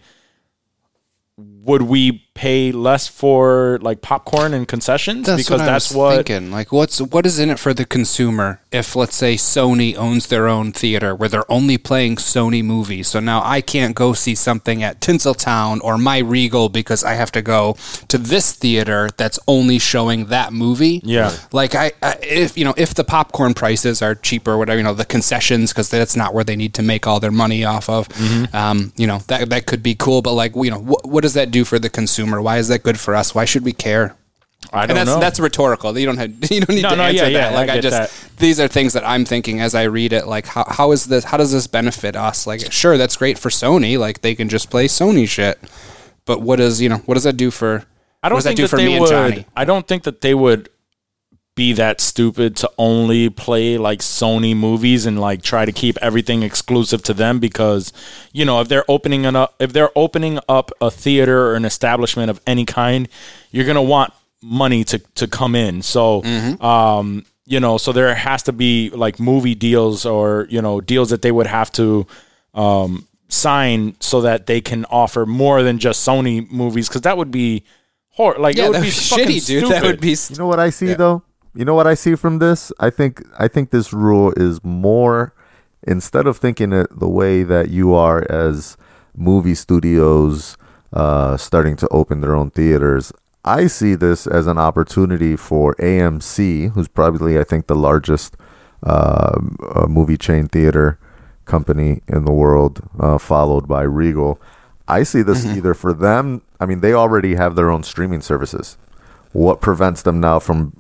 would 1.38 1.82
we 1.84 2.25
pay 2.36 2.70
less 2.70 3.08
for 3.08 3.80
like 3.82 4.02
popcorn 4.02 4.54
and 4.54 4.68
concessions 4.68 5.26
That's 5.26 5.44
because 5.44 5.62
what 5.62 5.66
that's 5.66 5.96
I 5.96 5.98
was 5.98 5.98
what 5.98 6.28
thinking. 6.28 6.52
Like, 6.52 6.72
what's 6.72 7.02
what 7.02 7.26
is 7.26 7.40
in 7.40 7.50
it 7.50 7.58
for 7.58 7.74
the 7.74 7.86
consumer? 7.86 8.60
If 8.72 8.96
let's 8.96 9.16
say 9.16 9.36
Sony 9.36 9.96
owns 9.96 10.28
their 10.28 10.48
own 10.48 10.74
theater 10.74 11.16
where 11.16 11.30
they're 11.30 11.50
only 11.50 11.78
playing 11.78 12.18
Sony 12.18 12.64
movies, 12.64 13.08
so 13.08 13.22
now 13.22 13.42
I 13.44 13.62
can't 13.62 13.96
go 13.96 14.14
see 14.14 14.36
something 14.36 14.84
at 14.84 15.00
Tinseltown 15.00 15.80
or 15.82 15.98
My 15.98 16.20
Regal 16.20 16.68
because 16.68 17.06
I 17.06 17.14
have 17.14 17.32
to 17.32 17.42
go 17.42 17.78
to 18.10 18.18
this 18.18 18.52
theater 18.52 19.10
that's 19.16 19.40
only 19.48 19.80
showing 19.80 20.26
that 20.26 20.52
movie. 20.52 21.00
Yeah. 21.04 21.36
Like 21.54 21.74
I, 21.74 21.94
I 22.04 22.18
if 22.22 22.58
you 22.58 22.66
know 22.66 22.74
if 22.76 22.94
the 22.94 23.06
popcorn 23.06 23.54
prices 23.54 24.02
are 24.02 24.14
cheaper, 24.14 24.58
whatever 24.58 24.78
you 24.78 24.84
know 24.84 24.94
the 24.94 25.06
concessions 25.06 25.72
because 25.72 25.90
that's 25.90 26.18
not 26.18 26.34
where 26.34 26.44
they 26.44 26.58
need 26.58 26.74
to 26.74 26.84
make 26.84 27.08
all 27.08 27.22
their 27.22 27.32
money 27.32 27.64
off 27.64 27.88
of. 27.88 28.10
Mm-hmm. 28.10 28.54
Um, 28.54 28.92
you 28.98 29.08
know 29.08 29.20
that 29.28 29.50
that 29.50 29.68
could 29.68 29.82
be 29.82 29.96
cool, 29.96 30.22
but 30.22 30.34
like 30.34 30.54
you 30.54 30.70
know 30.70 30.80
what 30.80 31.08
what 31.08 31.22
does 31.22 31.34
that 31.36 31.50
do 31.50 31.64
for 31.64 31.80
the 31.80 31.90
consumer? 31.90 32.25
Or, 32.34 32.42
why 32.42 32.58
is 32.58 32.68
that 32.70 32.84
good 32.84 33.00
for 33.00 33.16
us? 33.16 33.36
Why 33.36 33.46
should 33.46 33.64
we 33.64 33.74
care? 33.74 34.16
I 34.74 34.86
don't 34.88 34.96
that's 34.96 35.08
know. 35.10 35.20
that's 35.20 35.40
rhetorical. 35.40 35.98
You 35.98 36.06
don't 36.08 36.18
have 36.18 36.30
you 36.52 36.62
don't 36.62 36.76
need 36.76 36.82
No, 36.82 36.90
to 36.92 36.96
no, 36.96 37.04
answer 37.04 37.24
yeah, 37.24 37.28
yeah, 37.30 37.50
that. 37.50 37.56
Like 37.56 37.70
I 37.70 37.76
I, 37.76 37.82
just 37.82 37.96
that. 38.24 38.38
these 38.40 38.60
are 38.60 38.68
things 38.68 38.94
that 38.94 39.08
I'm 39.08 39.24
thinking 39.26 39.60
as 39.62 39.76
I 39.76 39.84
read 39.84 40.12
it. 40.12 40.28
Like 40.28 40.48
how 40.48 40.66
how 40.68 40.92
is 40.92 41.06
this? 41.06 41.26
How 41.26 41.38
does 41.38 41.52
this 41.52 41.68
benefit 41.68 42.16
us? 42.16 42.48
Like 42.48 42.72
sure, 42.72 42.98
that's 42.98 43.16
great 43.16 43.38
for 43.38 43.50
Sony. 43.50 43.98
Like 43.98 44.22
they 44.22 44.34
can 44.36 44.50
just 44.50 44.70
play 44.70 44.88
Sony 44.88 45.28
shit. 45.28 45.60
But 46.26 46.42
what 46.42 46.58
does 46.58 46.82
you 46.82 46.90
know? 46.90 46.98
What 47.06 47.14
does 47.14 47.24
that 47.24 47.38
do 47.38 47.52
for? 47.52 47.86
I 48.24 48.30
don't 48.30 48.38
what 48.38 48.44
does 48.44 48.46
think 48.46 48.56
that 48.56 48.56
do 48.58 48.64
that 48.64 48.70
for 48.70 48.78
they 48.78 48.88
me 48.88 49.00
would. 49.00 49.10
Johnny? 49.10 49.46
I 49.56 49.66
don't 49.66 49.88
think 49.88 50.04
that 50.04 50.22
they 50.22 50.34
would 50.34 50.70
be 51.56 51.72
that 51.74 52.02
stupid 52.02 52.56
to 52.58 52.70
only 52.78 53.30
play 53.30 53.78
like 53.78 54.00
Sony 54.00 54.56
movies 54.56 55.06
and 55.06 55.20
like 55.20 55.42
try 55.42 55.64
to 55.66 55.72
keep 55.72 55.98
everything 56.02 56.44
exclusive 56.44 57.02
to 57.04 57.14
them 57.14 57.40
because 57.40 57.94
you 58.34 58.44
know 58.44 58.60
if 58.60 58.68
they're 58.68 58.84
opening 58.90 59.26
an 59.26 59.36
up 59.38 59.56
if 59.60 59.72
they're 59.74 59.92
opening 59.96 60.38
up 60.50 60.72
a 60.82 60.92
theater 60.92 61.48
or 61.48 61.56
an 61.56 61.64
establishment 61.66 62.30
of 62.30 62.42
any 62.46 62.66
kind, 62.66 63.08
you're 63.52 63.66
gonna 63.66 63.82
want 63.82 64.14
money 64.42 64.84
to 64.84 65.00
to 65.16 65.28
come 65.28 65.56
in. 65.56 65.82
So 65.82 66.22
Mm-hmm. 66.22 66.64
um 66.64 67.26
you 67.46 67.60
know 67.60 67.78
so 67.78 67.92
there 67.94 68.14
has 68.16 68.44
to 68.44 68.52
be 68.52 68.90
like 68.90 69.20
movie 69.20 69.56
deals 69.56 70.06
or 70.06 70.48
you 70.50 70.62
know 70.62 70.82
deals 70.82 71.10
that 71.12 71.22
they 71.22 71.32
would 71.32 71.48
have 71.48 71.72
to 71.74 72.06
um 72.54 73.08
sign 73.30 73.96
so 74.00 74.22
that 74.22 74.46
they 74.46 74.62
can 74.62 74.84
offer 74.86 75.26
more 75.26 75.64
than 75.64 75.80
just 75.80 76.06
Sony 76.08 76.50
movies 76.52 76.88
because 76.90 77.02
that 77.02 77.18
would 77.18 77.32
be 77.32 77.64
hor 78.10 78.36
like 78.40 78.56
it 78.56 78.60
Yeah, 78.60 78.68
would 78.70 78.76
that 78.76 78.82
be 78.82 78.88
would 78.88 79.28
be 79.28 79.40
shitty, 79.40 79.46
dude. 79.46 79.72
That 79.72 79.84
would 79.84 80.00
be. 80.02 80.10
You 80.30 80.36
know 80.38 80.48
what 80.48 80.60
I 80.60 80.70
see 80.70 80.94
though? 80.94 81.24
You 81.56 81.64
know 81.64 81.74
what 81.74 81.88
I 81.88 81.94
see 81.94 82.16
from 82.16 82.40
this? 82.40 82.74
I 82.82 82.90
think 82.90 83.24
I 83.40 83.48
think 83.48 83.70
this 83.70 83.94
rule 83.94 84.34
is 84.36 84.62
more 84.62 85.34
instead 85.84 86.28
of 86.28 86.38
thinking 86.38 86.74
it 86.74 86.88
the 86.92 87.08
way 87.08 87.44
that 87.44 87.70
you 87.70 87.94
are 87.94 88.30
as 88.30 88.76
movie 89.16 89.56
studios 89.56 90.58
uh, 90.92 91.38
starting 91.38 91.78
to 91.78 91.88
open 91.90 92.20
their 92.20 92.36
own 92.36 92.52
theaters. 92.52 93.14
I 93.46 93.68
see 93.68 93.96
this 93.96 94.28
as 94.28 94.48
an 94.48 94.58
opportunity 94.58 95.38
for 95.38 95.76
AMC, 95.76 96.74
who's 96.74 96.90
probably 96.90 97.40
I 97.40 97.46
think 97.46 97.68
the 97.68 97.76
largest 97.76 98.36
uh, 98.84 99.40
uh, 99.74 99.88
movie 99.88 100.18
chain 100.18 100.50
theater 100.50 101.00
company 101.46 102.02
in 102.08 102.26
the 102.26 102.34
world, 102.34 102.82
uh, 103.00 103.18
followed 103.18 103.66
by 103.66 103.84
Regal. 103.84 104.42
I 104.90 105.04
see 105.04 105.22
this 105.22 105.46
either 105.46 105.74
for 105.74 105.94
them. 105.94 106.42
I 106.60 106.66
mean, 106.66 106.82
they 106.82 106.94
already 106.94 107.36
have 107.36 107.56
their 107.56 107.70
own 107.70 107.84
streaming 107.84 108.22
services. 108.22 108.78
what 109.32 109.60
prevents 109.60 110.02
them 110.02 110.22
now 110.22 110.40
from 110.40 110.72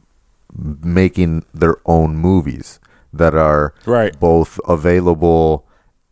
making 0.57 1.45
their 1.53 1.77
own 1.85 2.15
movies 2.15 2.79
that 3.13 3.35
are 3.35 3.73
Right. 3.85 4.17
both 4.19 4.59
available 4.67 5.65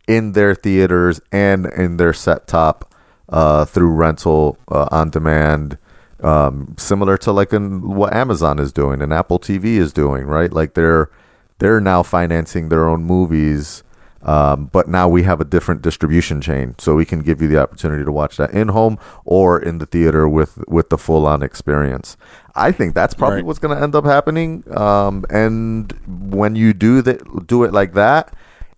in 0.06 0.32
their 0.32 0.54
theaters 0.54 1.20
and 1.32 1.66
in 1.66 1.96
their 1.96 2.12
set 2.12 2.46
top 2.46 2.92
uh, 3.28 3.64
through 3.64 3.90
rental 3.90 4.58
uh, 4.70 4.88
on 4.90 5.10
demand 5.10 5.78
um, 6.22 6.74
similar 6.78 7.16
to 7.18 7.32
like 7.32 7.52
in 7.52 7.82
what 7.82 8.14
Amazon 8.14 8.58
is 8.58 8.72
doing 8.72 9.02
and 9.02 9.12
Apple 9.12 9.38
TV 9.38 9.76
is 9.76 9.92
doing 9.92 10.26
right 10.26 10.52
like 10.52 10.74
they're 10.74 11.10
they're 11.58 11.80
now 11.80 12.02
financing 12.02 12.68
their 12.68 12.86
own 12.86 13.02
movies 13.04 13.82
um, 14.24 14.66
but 14.72 14.88
now 14.88 15.06
we 15.08 15.22
have 15.24 15.40
a 15.40 15.44
different 15.44 15.82
distribution 15.82 16.40
chain 16.40 16.74
so 16.78 16.94
we 16.94 17.04
can 17.04 17.20
give 17.20 17.42
you 17.42 17.48
the 17.48 17.60
opportunity 17.60 18.04
to 18.04 18.10
watch 18.12 18.36
that 18.36 18.50
in 18.50 18.68
home 18.68 18.98
or 19.24 19.60
in 19.60 19.78
the 19.78 19.86
theater 19.86 20.28
with 20.28 20.58
with 20.68 20.88
the 20.90 20.98
full 20.98 21.26
on 21.26 21.42
experience 21.42 22.16
I 22.56 22.70
think 22.72 22.94
that's 22.94 23.14
probably 23.14 23.36
Right. 23.36 23.46
what's 23.46 23.58
going 23.58 23.76
to 23.76 23.82
end 23.82 23.94
up 23.94 24.04
happening 24.04 24.64
um, 24.76 25.24
and 25.30 25.92
when 26.06 26.56
you 26.56 26.72
do 26.72 27.02
that 27.02 27.46
do 27.46 27.64
it 27.64 27.72
like 27.72 27.92
that 27.94 28.32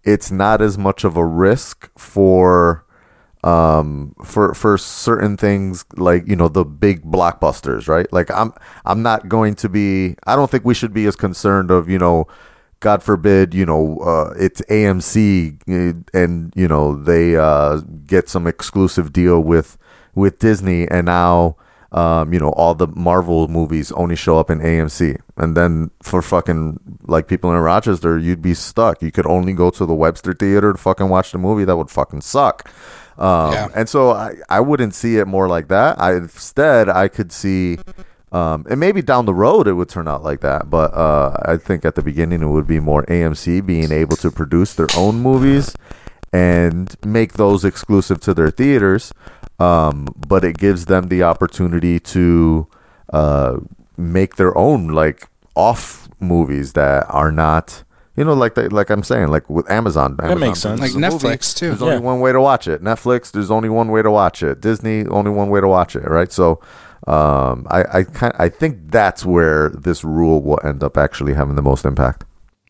it's 0.04 0.30
not 0.30 0.60
as 0.62 0.76
much 0.78 1.04
of 1.04 1.16
a 1.16 1.24
risk 1.24 1.90
for 1.98 2.84
um 3.44 4.14
for 4.24 4.54
for 4.54 4.76
certain 4.78 5.36
things 5.36 5.84
like 5.96 6.26
you 6.26 6.34
know 6.34 6.48
the 6.48 6.64
big 6.64 7.04
blockbusters 7.04 7.86
right 7.86 8.10
like 8.12 8.30
i'm 8.30 8.52
i'm 8.86 9.02
not 9.02 9.28
going 9.28 9.54
to 9.54 9.68
be 9.68 10.16
i 10.26 10.34
don't 10.34 10.50
think 10.50 10.64
we 10.64 10.74
should 10.74 10.92
be 10.92 11.06
as 11.06 11.14
concerned 11.14 11.70
of 11.70 11.88
you 11.88 11.98
know 11.98 12.26
god 12.80 13.02
forbid 13.02 13.54
you 13.54 13.66
know 13.66 13.98
uh 14.00 14.34
it's 14.38 14.60
amc 14.62 15.14
uh, 15.68 16.18
and 16.18 16.52
you 16.54 16.68
know 16.68 16.94
they 16.94 17.36
uh 17.36 17.78
get 18.06 18.28
some 18.28 18.46
exclusive 18.46 19.12
deal 19.12 19.40
with 19.40 19.78
with 20.14 20.38
disney 20.38 20.88
and 20.88 21.06
now 21.06 21.56
um, 21.92 22.32
you 22.32 22.38
know, 22.38 22.50
all 22.50 22.74
the 22.74 22.88
Marvel 22.88 23.48
movies 23.48 23.92
only 23.92 24.16
show 24.16 24.38
up 24.38 24.50
in 24.50 24.58
AMC. 24.58 25.18
And 25.36 25.56
then 25.56 25.90
for 26.02 26.20
fucking 26.20 26.78
like 27.06 27.28
people 27.28 27.50
in 27.52 27.58
Rochester, 27.58 28.18
you'd 28.18 28.42
be 28.42 28.54
stuck. 28.54 29.02
You 29.02 29.10
could 29.10 29.26
only 29.26 29.52
go 29.52 29.70
to 29.70 29.86
the 29.86 29.94
Webster 29.94 30.34
Theater 30.34 30.72
to 30.72 30.78
fucking 30.78 31.08
watch 31.08 31.32
the 31.32 31.38
movie. 31.38 31.64
That 31.64 31.76
would 31.76 31.90
fucking 31.90 32.20
suck. 32.20 32.70
Um, 33.18 33.52
Yeah. 33.52 33.68
And 33.74 33.88
so 33.88 34.10
I, 34.10 34.34
I 34.50 34.60
wouldn't 34.60 34.94
see 34.94 35.16
it 35.16 35.26
more 35.26 35.48
like 35.48 35.68
that. 35.68 36.00
I 36.00 36.16
instead 36.16 36.88
I 36.88 37.08
could 37.08 37.32
see, 37.32 37.78
um, 38.32 38.66
and 38.68 38.80
maybe 38.80 39.02
down 39.02 39.24
the 39.26 39.34
road 39.34 39.66
it 39.68 39.74
would 39.74 39.88
turn 39.88 40.08
out 40.08 40.22
like 40.22 40.40
that. 40.40 40.68
But 40.70 40.92
uh, 40.94 41.36
I 41.44 41.56
think 41.56 41.84
at 41.84 41.94
the 41.94 42.02
beginning 42.02 42.42
it 42.42 42.48
would 42.48 42.66
be 42.66 42.80
more 42.80 43.04
AMC 43.06 43.64
being 43.64 43.92
able 43.92 44.16
to 44.18 44.30
produce 44.30 44.74
their 44.74 44.88
own 44.96 45.20
movies 45.20 45.74
and 46.32 46.94
make 47.04 47.34
those 47.34 47.64
exclusive 47.64 48.20
to 48.20 48.34
their 48.34 48.50
theaters. 48.50 49.12
Um, 49.58 50.08
but 50.26 50.44
it 50.44 50.58
gives 50.58 50.84
them 50.86 51.08
the 51.08 51.22
opportunity 51.22 51.98
to 52.00 52.66
uh, 53.12 53.58
make 53.96 54.36
their 54.36 54.56
own 54.56 54.88
like 54.88 55.28
off 55.54 56.08
movies 56.20 56.72
that 56.74 57.06
are 57.08 57.32
not. 57.32 57.82
You 58.16 58.24
know, 58.24 58.32
like 58.32 58.54
they, 58.54 58.68
like 58.68 58.88
I'm 58.88 59.02
saying, 59.02 59.28
like 59.28 59.48
with 59.50 59.70
Amazon, 59.70 60.16
Amazon 60.22 60.40
makes 60.40 60.58
sense. 60.60 60.80
Like 60.80 60.92
Netflix, 60.92 61.54
too. 61.54 61.68
There's 61.68 61.80
Yeah. 61.82 61.86
only 61.88 61.98
one 62.00 62.20
way 62.20 62.32
to 62.32 62.40
watch 62.40 62.66
it. 62.66 62.82
Netflix, 62.82 63.30
there's 63.30 63.50
only 63.50 63.68
one 63.68 63.90
way 63.90 64.00
to 64.00 64.10
watch 64.10 64.42
it. 64.42 64.62
Disney, 64.62 65.06
only 65.06 65.30
one 65.30 65.50
way 65.50 65.60
to 65.60 65.68
watch 65.68 65.94
it. 65.94 66.04
Right. 66.08 66.32
So, 66.32 66.58
um, 67.06 67.66
I 67.70 67.84
I 67.98 68.02
kind 68.04 68.34
I 68.38 68.48
think 68.48 68.90
that's 68.90 69.24
where 69.24 69.70
this 69.70 70.02
rule 70.04 70.42
will 70.42 70.60
end 70.64 70.82
up 70.82 70.96
actually 70.96 71.34
having 71.34 71.54
the 71.56 71.62
most 71.62 71.84
impact. 71.84 72.24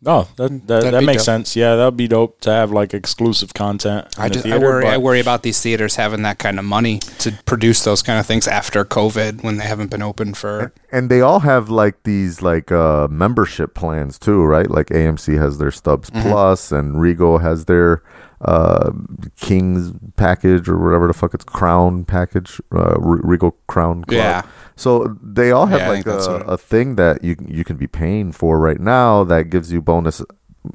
Oh, 0.05 0.29
that 0.37 0.51
that, 0.51 0.67
That'd 0.67 0.93
that 0.95 1.01
be 1.01 1.07
makes 1.07 1.23
dope. 1.23 1.25
sense. 1.25 1.57
Yeah, 1.57 1.75
that'd 1.75 1.97
be 1.97 2.07
dope 2.07 2.39
to 2.43 2.51
have 2.51 2.71
like 2.71 2.93
exclusive 2.93 3.55
content. 3.55 4.07
In 4.19 4.23
I 4.23 4.29
the 4.29 4.35
just 4.35 4.47
I 4.47 4.59
worry 4.59 4.87
I 4.87 4.99
worry 4.99 5.21
about 5.21 5.43
these 5.43 5.61
theaters 5.61 5.97
having 5.97 6.21
that 6.23 6.39
kind 6.39 6.59
of 6.59 6.65
money 6.67 6.99
to 7.21 7.33
produce 7.47 7.83
those 7.83 8.03
kind 8.03 8.21
of 8.21 8.27
things 8.27 8.47
after 8.47 8.85
COVID 8.85 9.43
when 9.43 9.57
they 9.57 9.65
haven't 9.65 9.91
been 9.91 10.03
open 10.03 10.35
for 10.35 10.73
and 10.93 11.11
they 11.11 11.23
all 11.23 11.41
have 11.41 11.71
like 11.71 12.03
these 12.05 12.43
like 12.43 12.71
uh 12.71 13.09
membership 13.11 13.75
plans 13.75 14.19
too 14.19 14.45
right 14.45 14.71
like 14.71 14.89
amc 14.89 15.37
has 15.39 15.57
their 15.59 15.71
stubs 15.73 16.11
Mm-hmm. 16.11 16.29
plus 16.29 16.71
and 16.71 17.01
regal 17.01 17.39
has 17.39 17.65
their 17.65 18.03
uh 18.43 18.91
king's 19.37 19.93
package 20.17 20.69
or 20.69 20.77
whatever 20.79 21.07
the 21.07 21.15
fuck 21.15 21.33
it's 21.33 21.45
crown 21.45 22.05
package 22.05 22.61
uh 22.73 22.95
regal 23.01 23.53
crown 23.67 24.05
club 24.05 24.19
Yeah. 24.19 24.43
so 24.77 25.17
they 25.23 25.51
all 25.53 25.67
have 25.67 25.81
Yeah, 25.81 25.89
like 25.89 26.07
a, 26.07 26.45
a 26.47 26.59
thing 26.59 26.97
that 26.97 27.25
you 27.25 27.37
you 27.49 27.65
can 27.65 27.77
be 27.77 27.87
paying 27.87 28.33
for 28.33 28.59
right 28.59 28.79
now 28.81 29.25
that 29.25 29.45
gives 29.51 29.73
you 29.73 29.81
bonus 29.81 30.21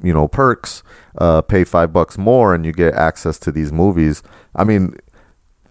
you 0.02 0.12
know 0.12 0.26
perks 0.26 0.82
uh 1.18 1.40
pay 1.42 1.62
five 1.64 1.92
bucks 1.92 2.18
more 2.18 2.54
and 2.54 2.64
you 2.66 2.72
get 2.72 2.94
access 2.94 3.38
to 3.38 3.52
these 3.52 3.70
movies 3.72 4.22
i 4.56 4.64
mean 4.64 4.94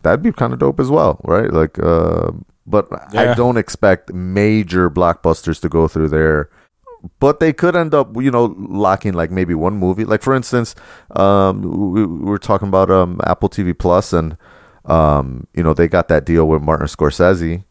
that'd 0.03 0.21
be 0.23 0.31
kind 0.31 0.51
of 0.53 0.57
dope 0.57 0.79
as 0.79 0.89
well, 0.89 1.21
right? 1.25 1.53
Like, 1.53 1.77
uh, 1.77 2.31
but 2.65 2.87
Yeah. 3.13 3.21
I 3.21 3.33
don't 3.35 3.55
expect 3.57 4.11
major 4.11 4.89
blockbusters 4.89 5.61
to 5.61 5.69
go 5.69 5.87
through 5.87 6.09
there. 6.09 6.49
But 7.19 7.39
they 7.39 7.51
could 7.53 7.75
end 7.75 7.93
up, 7.93 8.15
you 8.15 8.29
know, 8.29 8.55
locking 8.57 9.13
like 9.13 9.31
maybe 9.31 9.55
one 9.55 9.75
movie. 9.75 10.05
Like 10.05 10.21
for 10.21 10.35
instance, 10.35 10.75
um, 11.11 11.61
we, 11.61 12.05
we 12.05 12.25
were 12.25 12.37
talking 12.37 12.67
about 12.67 12.91
um, 12.91 13.19
Apple 13.25 13.49
TV 13.49 13.77
Plus, 13.77 14.13
and 14.13 14.37
um, 14.85 15.47
you 15.53 15.63
know 15.63 15.73
they 15.73 15.87
got 15.87 16.07
that 16.09 16.25
deal 16.25 16.47
with 16.47 16.61
Martin 16.61 16.87
Scorsese 16.87 17.63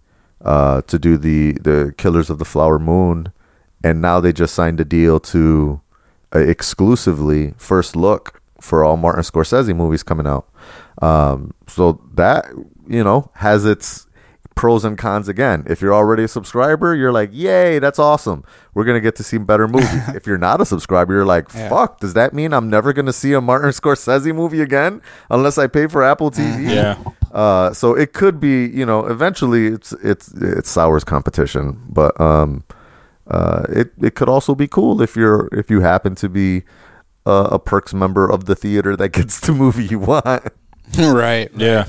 uh, 0.45 0.83
to 0.83 0.99
do 0.99 1.16
the 1.16 1.53
the 1.53 1.95
Killers 1.97 2.31
of 2.31 2.39
the 2.39 2.45
Flower 2.45 2.78
Moon, 2.78 3.33
and 3.85 4.01
now 4.01 4.20
they 4.20 4.33
just 4.33 4.55
signed 4.55 4.81
a 4.81 4.85
deal 4.85 5.20
to 5.20 5.81
uh, 6.35 6.39
exclusively 6.39 7.55
first 7.57 7.95
look 7.95 8.41
for 8.61 8.85
all 8.85 8.97
Martin 8.97 9.22
Scorsese 9.22 9.74
movies 9.74 10.03
coming 10.03 10.26
out. 10.26 10.49
Um, 11.03 11.55
so 11.66 12.01
that 12.14 12.47
you 12.87 13.05
know 13.05 13.31
has 13.35 13.64
its 13.64 14.07
pros 14.61 14.84
and 14.84 14.98
cons 14.98 15.26
again. 15.26 15.64
If 15.66 15.80
you're 15.80 15.94
already 15.94 16.24
a 16.24 16.28
subscriber, 16.28 16.94
you're 16.94 17.12
like, 17.12 17.30
"Yay, 17.32 17.78
that's 17.78 17.98
awesome! 17.98 18.44
We're 18.74 18.84
gonna 18.84 19.00
get 19.00 19.16
to 19.16 19.22
see 19.24 19.38
better 19.38 19.66
movies." 19.66 20.08
if 20.14 20.26
you're 20.26 20.36
not 20.36 20.61
a 20.61 20.66
subscriber, 20.66 21.14
you're 21.14 21.24
like, 21.24 21.46
Yeah. 21.54 21.70
"Fuck, 21.70 21.98
does 22.00 22.12
that 22.12 22.34
mean 22.34 22.52
I'm 22.52 22.68
never 22.68 22.92
gonna 22.92 23.14
see 23.14 23.32
a 23.32 23.40
Martin 23.40 23.70
Scorsese 23.80 24.34
movie 24.34 24.61
again 24.61 25.00
unless 25.30 25.56
I 25.56 25.66
pay 25.66 25.86
for 25.86 26.02
Apple 26.02 26.30
TV?" 26.30 26.74
Yeah. 26.74 26.98
Uh, 27.32 27.72
so 27.72 27.94
it 27.94 28.12
could 28.12 28.38
be, 28.38 28.66
you 28.66 28.84
know, 28.84 29.06
eventually 29.06 29.68
it's 29.68 29.92
it's 30.02 30.28
it 30.34 30.66
sours 30.66 31.04
competition, 31.04 31.80
but 31.88 32.20
um, 32.20 32.62
uh, 33.28 33.62
it 33.70 33.92
it 34.02 34.14
could 34.14 34.28
also 34.28 34.54
be 34.54 34.68
cool 34.68 35.00
if 35.00 35.16
you're 35.16 35.48
if 35.52 35.70
you 35.70 35.80
happen 35.80 36.14
to 36.16 36.28
be 36.28 36.64
uh, 37.24 37.48
a 37.50 37.58
perks 37.58 37.94
member 37.94 38.30
of 38.30 38.44
the 38.44 38.54
theater 38.54 38.94
that 38.94 39.08
gets 39.12 39.40
the 39.40 39.52
movie 39.52 39.86
you 39.86 40.00
want. 40.00 40.42
right. 40.98 41.48
Yeah. 41.56 41.86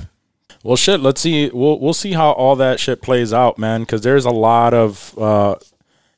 Well, 0.63 0.75
shit. 0.75 0.99
Let's 0.99 1.21
see. 1.21 1.49
We'll 1.49 1.79
we'll 1.79 1.93
see 1.93 2.13
how 2.13 2.31
all 2.31 2.55
that 2.57 2.79
shit 2.79 3.01
plays 3.01 3.33
out, 3.33 3.57
man. 3.57 3.81
Because 3.81 4.01
there's 4.01 4.25
a 4.25 4.31
lot 4.31 4.73
of. 4.73 5.17
Uh, 5.17 5.55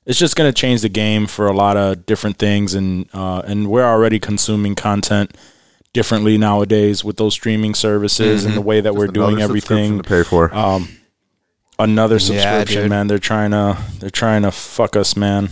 it's 0.06 0.20
just 0.20 0.36
gonna 0.36 0.52
change 0.52 0.82
the 0.82 0.89
game 0.89 1.28
for 1.28 1.48
a 1.48 1.54
lot 1.54 1.78
of 1.78 2.06
different 2.06 2.38
things, 2.38 2.74
and 2.74 3.08
uh, 3.14 3.41
and 3.46 3.70
we're 3.70 3.86
already 3.86 4.20
consuming 4.20 4.76
content 4.76 5.36
differently 5.94 6.38
nowadays 6.38 7.04
with 7.04 7.18
those 7.18 7.34
streaming 7.34 7.74
services 7.76 8.46
and 8.46 8.56
the 8.56 8.62
way 8.62 8.82
that 8.82 8.96
we're 8.96 9.08
doing 9.08 9.39
everything. 9.39 9.98
to 10.02 10.04
pay 10.04 10.24
for. 10.24 10.54
Um, 10.54 10.89
another 11.80 12.20
subscription, 12.20 12.84
dude. 12.84 12.89
man. 12.89 13.08
They're 13.08 13.20
trying 13.20 13.52
to 13.52 13.78
they're 14.00 14.10
trying 14.10 14.41
to 14.41 14.52
fuck 14.52 14.96
us, 14.96 15.16
man. 15.16 15.50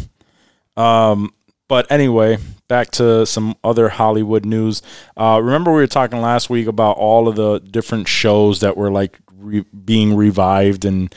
Um, 0.76 1.34
but 1.68 1.90
anyway, 1.92 2.38
back 2.72 2.90
to 2.92 3.26
some 3.26 3.54
other 3.66 3.90
Hollywood 3.90 4.46
news. 4.46 4.82
Uh, 5.18 5.42
remember 5.44 5.72
we 5.72 5.82
were 5.82 5.88
talking 5.88 6.22
last 6.22 6.50
week 6.50 6.68
about 6.68 6.96
all 6.96 7.28
of 7.28 7.36
the 7.36 7.60
different 7.60 8.08
shows 8.08 8.62
that 8.62 8.78
were 8.78 8.90
like 8.90 9.20
re- 9.36 9.66
being 9.84 10.16
revived, 10.16 10.86
and 10.86 11.14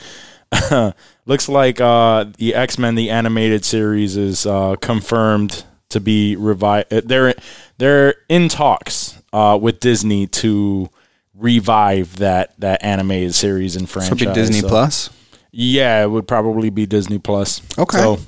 looks 1.25 1.47
like 1.47 1.79
uh, 1.79 2.25
the 2.37 2.53
X 2.53 2.77
Men 2.77 2.95
the 2.95 3.09
animated 3.09 3.63
series 3.63 4.17
is 4.17 4.45
uh, 4.45 4.75
confirmed 4.81 5.63
to 5.89 5.99
be 6.01 6.35
revived. 6.35 6.89
They're 6.89 7.33
they're 7.77 8.15
in 8.27 8.49
talks 8.49 9.21
uh, 9.31 9.57
with 9.61 9.79
Disney 9.79 10.27
to 10.27 10.89
revive 11.33 12.17
that 12.17 12.59
that 12.59 12.83
animated 12.83 13.33
series 13.33 13.75
and 13.77 13.87
So 13.87 14.01
franchise. 14.01 14.27
be 14.27 14.33
Disney 14.33 14.59
So- 14.59 14.67
Plus. 14.67 15.09
yeah, 15.51 16.03
it 16.03 16.07
would 16.11 16.27
probably 16.27 16.69
be 16.69 16.85
Disney 16.85 17.17
Plus. 17.19 17.61
Okay. 17.77 17.97
So 17.97 18.19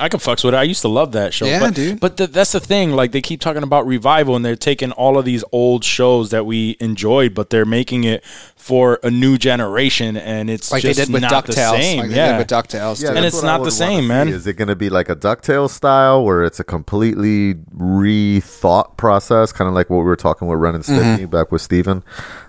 I 0.00 0.08
can 0.08 0.20
fucks 0.20 0.44
with 0.44 0.54
it. 0.54 0.56
I 0.56 0.62
used 0.64 0.82
to 0.82 0.88
love 0.88 1.12
that 1.12 1.32
show. 1.34 1.46
Yeah, 1.46 1.60
but, 1.60 1.74
dude. 1.74 2.00
But 2.00 2.16
th- 2.16 2.30
that's 2.30 2.52
the 2.52 2.60
thing. 2.60 2.92
Like 2.92 3.12
they 3.12 3.20
keep 3.20 3.40
talking 3.40 3.62
about 3.62 3.86
revival, 3.86 4.36
and 4.36 4.44
they're 4.44 4.56
taking 4.56 4.92
all 4.92 5.18
of 5.18 5.24
these 5.24 5.44
old 5.52 5.84
shows 5.84 6.30
that 6.30 6.46
we 6.46 6.76
enjoyed, 6.80 7.34
but 7.34 7.50
they're 7.50 7.64
making 7.64 8.04
it 8.04 8.24
for 8.56 8.98
a 9.02 9.10
new 9.10 9.36
generation, 9.36 10.16
and 10.16 10.48
it's 10.48 10.72
Like 10.72 10.82
just 10.82 10.98
they 10.98 11.04
did 11.04 11.12
with 11.12 11.20
not 11.22 11.46
the 11.46 11.52
DuckTales. 11.52 11.70
same. 11.80 11.98
Like 12.00 12.08
they 12.10 12.16
yeah. 12.16 12.32
did 12.32 12.38
with 12.38 12.48
DuckTales. 12.48 13.02
Yeah. 13.02 13.10
And 13.12 13.24
it's 13.24 13.42
not 13.42 13.58
the 13.58 13.64
would 13.64 13.64
wanna 13.64 13.70
same, 13.72 14.02
see. 14.04 14.08
man. 14.08 14.28
Is 14.28 14.46
it 14.46 14.54
going 14.54 14.68
to 14.68 14.76
be 14.76 14.88
like 14.88 15.10
a 15.10 15.16
DuckTales 15.16 15.70
style 15.70 16.24
where 16.24 16.42
it's 16.42 16.58
a 16.60 16.64
completely 16.64 17.54
rethought 17.76 18.96
process, 18.96 19.52
kind 19.52 19.68
of 19.68 19.74
like 19.74 19.90
what 19.90 19.98
we 19.98 20.04
were 20.04 20.16
talking 20.16 20.48
with 20.48 20.58
Ren 20.58 20.74
and 20.74 20.84
Mm-hmm. 20.84 21.26
Back 21.26 21.52
with 21.52 21.60
Steven? 21.62 22.02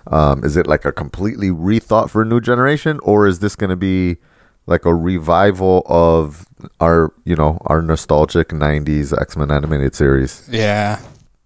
Um, 0.06 0.42
is 0.44 0.56
it 0.56 0.66
like 0.66 0.84
a 0.84 0.92
completely 0.92 1.48
rethought 1.50 2.10
for 2.10 2.22
a 2.22 2.24
new 2.24 2.40
generation, 2.40 2.98
or 3.02 3.26
is 3.26 3.40
this 3.40 3.56
going 3.56 3.70
to 3.70 3.76
be 3.76 4.16
like 4.66 4.84
a 4.84 4.94
revival 4.94 5.82
of 5.86 6.46
our, 6.80 7.12
you 7.24 7.36
know, 7.36 7.58
our 7.66 7.82
nostalgic 7.82 8.48
'90s 8.48 9.18
X-Men 9.18 9.50
animated 9.50 9.94
series? 9.94 10.48
yeah. 10.50 11.00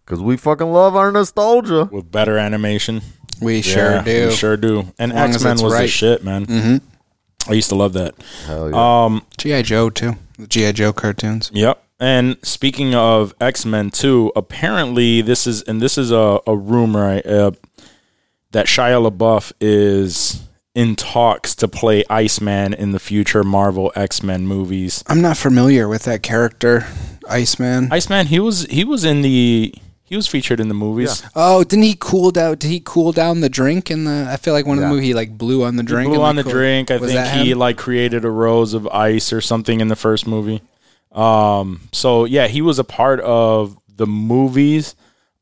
Because 0.05 0.23
we 0.25 0.37
fucking 0.37 0.73
love 0.73 0.97
our 0.97 1.13
nostalgia. 1.13 1.85
with 1.85 2.11
better 2.11 2.37
animation. 2.37 3.01
We 3.41 3.63
sure 3.63 4.03
do. 4.03 4.27
We 4.29 4.35
sure 4.35 4.57
do. 4.57 4.93
And 4.99 5.13
As 5.13 5.37
X 5.37 5.45
Men 5.45 5.53
it's 5.53 5.63
was 5.63 5.73
the 5.73 5.87
shit, 5.87 6.25
man. 6.25 6.47
Mm-hmm. 6.47 7.51
I 7.51 7.55
used 7.55 7.69
to 7.69 7.77
love 7.77 7.93
that. 7.93 8.15
Hell 8.47 8.71
yeah. 8.71 9.05
Um, 9.05 9.25
GI 9.39 9.63
Joe 9.63 9.89
too. 9.89 10.17
The 10.37 10.49
GI 10.49 10.73
Joe 10.73 10.93
cartoons. 10.93 11.51
Yep. 11.55 11.83
And 12.01 12.37
speaking 12.43 12.95
of 12.95 13.35
X 13.41 13.65
Men 13.65 13.91
too, 13.91 14.33
apparently 14.35 15.23
this 15.23 15.47
is 15.47 15.63
and 15.63 15.81
this 15.81 15.97
is 15.97 16.11
a, 16.11 16.41
a 16.47 16.57
rumor 16.57 17.23
uh, 17.25 17.53
that 18.51 18.67
Shia 18.67 19.09
LaBeouf 19.09 19.53
is 19.61 20.43
in 20.75 20.95
talks 20.97 21.55
to 21.57 21.69
play 21.69 22.05
Iceman 22.09 22.73
in 22.75 22.93
the 22.93 22.99
future 23.01 23.43
Marvel 23.43 23.93
X 23.97 24.23
Men 24.23 24.47
movies. 24.47 25.03
I'm 25.07 25.21
not 25.21 25.37
familiar 25.37 25.89
with 25.89 26.05
that 26.05 26.23
character, 26.23 26.87
Iceman. 27.29 27.93
Iceman, 27.93 28.27
he 28.27 28.39
was 28.41 28.63
he 28.67 28.85
was 28.85 29.05
in 29.05 29.23
the 29.23 29.75
he 30.05 30.17
was 30.17 30.27
featured 30.27 30.61
in 30.61 30.69
the 30.69 30.75
movies. 30.75 31.23
oh, 31.37 31.63
didn't 31.65 31.85
he 31.85 31.97
cool 31.99 32.31
down? 32.31 32.57
Did 32.59 32.69
he 32.69 32.81
cool 32.85 33.13
down 33.13 33.41
the 33.41 33.49
drink 33.49 33.91
in 33.91 34.05
the? 34.05 34.29
I 34.31 34.37
feel 34.37 34.55
like 34.55 34.67
one 34.67 34.79
of 34.79 34.83
Yeah. 34.83 34.89
the 34.89 34.95
movie 34.95 35.07
he 35.07 35.15
like 35.15 35.37
blew 35.37 35.65
on 35.65 35.77
the 35.77 35.83
drink. 35.83 36.09
Blew 36.09 36.17
and, 36.17 36.25
on 36.25 36.37
like, 36.37 36.45
the 36.45 36.51
cool- 36.51 36.59
drink. 36.59 36.91
I 36.91 36.97
Was 36.99 37.11
think 37.13 37.25
that 37.25 37.37
he 37.45 37.51
him? 37.53 37.59
like 37.59 37.77
created 37.77 38.25
a 38.25 38.31
rose 38.31 38.75
of 38.75 38.87
ice 38.89 39.33
or 39.33 39.41
something 39.41 39.81
in 39.81 39.89
the 39.89 39.97
first 39.97 40.27
movie. 40.27 40.63
Um, 41.13 41.81
so 41.93 42.25
yeah, 42.25 42.47
he 42.47 42.63
was 42.63 42.79
a 42.79 42.85
part 42.85 43.21
of 43.21 43.77
the 43.89 44.07
movies 44.07 44.95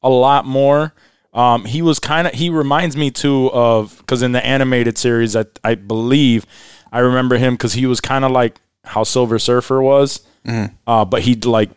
a 0.03 0.09
lot 0.09 0.47
more. 0.47 0.95
Um, 1.39 1.65
he 1.65 1.83
was 1.83 1.99
kind 2.01 2.27
of 2.27 2.35
he 2.35 2.51
reminds 2.51 2.97
me 2.97 3.11
too 3.11 3.51
of 3.53 3.97
because 3.99 4.23
in 4.23 4.33
the 4.33 4.45
animated 4.45 4.99
series, 4.99 5.37
I 5.37 5.45
I 5.63 5.77
believe 5.77 6.45
I 6.93 6.99
remember 6.99 7.37
him 7.39 7.55
because 7.55 7.75
he 7.75 7.87
was 7.87 8.01
kind 8.01 8.25
of 8.25 8.33
like 8.33 8.61
how 8.85 9.05
Silver 9.05 9.39
Surfer 9.39 9.81
was, 9.81 10.21
Mm-hmm. 10.47 10.75
uh, 10.87 11.05
but 11.05 11.23
he 11.23 11.35
like 11.37 11.71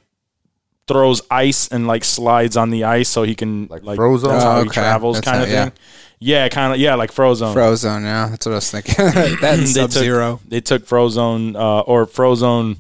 throws 0.88 1.22
ice 1.30 1.68
and 1.68 1.88
like 1.88 2.03
slides 2.03 2.57
on 2.57 2.70
the 2.70 2.84
ice 2.86 3.07
so 3.09 3.24
he 3.24 3.36
can 3.36 3.68
like, 3.68 3.84
Like 3.84 3.99
Frozone? 3.99 4.30
That's 4.30 4.43
how 4.43 4.57
Oh, 4.59 4.64
he 4.64 4.70
travels, 4.70 5.22
kind 5.22 5.43
of 5.43 5.49
yeah. 5.49 5.66
thing. 5.66 5.74
Yeah, 6.20 6.49
kind 6.49 6.74
of 6.74 6.80
yeah, 6.80 6.95
like 6.95 7.12
Frozone. 7.12 7.53
Frozone. 7.55 8.03
Yeah, 8.03 8.28
that's 8.30 8.45
what 8.45 8.51
I 8.53 8.55
was 8.55 8.72
thinking. 8.72 8.95
that 9.41 9.57
They 9.59 9.66
Sub 9.66 9.91
Zero. 9.91 10.38
Took, 10.38 10.49
they 10.49 10.62
took 10.62 10.86
Frozone 10.86 11.55
uh, 11.55 11.82
or 11.82 12.05
Frozone 12.05 12.78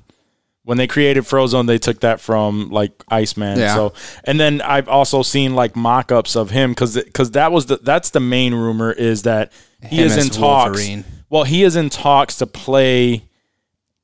when 0.63 0.77
they 0.77 0.87
created 0.87 1.23
Frozone. 1.23 1.67
They 1.67 1.77
took 1.77 2.01
that 2.01 2.19
from 2.19 2.69
like 2.69 2.91
Iceman. 3.09 3.59
Yeah. 3.59 3.75
So 3.75 3.93
and 4.23 4.39
then 4.39 4.61
I've 4.61 4.87
also 4.87 5.21
seen 5.23 5.55
like 5.55 5.75
mock-ups 5.75 6.35
of 6.35 6.49
him 6.51 6.71
because 6.71 6.95
because 6.95 7.31
that 7.31 7.51
was 7.51 7.67
the 7.67 7.77
that's 7.77 8.11
the 8.11 8.19
main 8.19 8.53
rumor 8.53 8.91
is 8.91 9.23
that 9.23 9.51
he 9.83 9.97
Him 9.97 10.05
is 10.07 10.17
in 10.17 10.29
talks. 10.31 10.77
Wolverine. 10.77 11.05
Well, 11.29 11.43
he 11.43 11.63
is 11.63 11.75
in 11.75 11.89
talks 11.89 12.37
to 12.37 12.47
play 12.47 13.23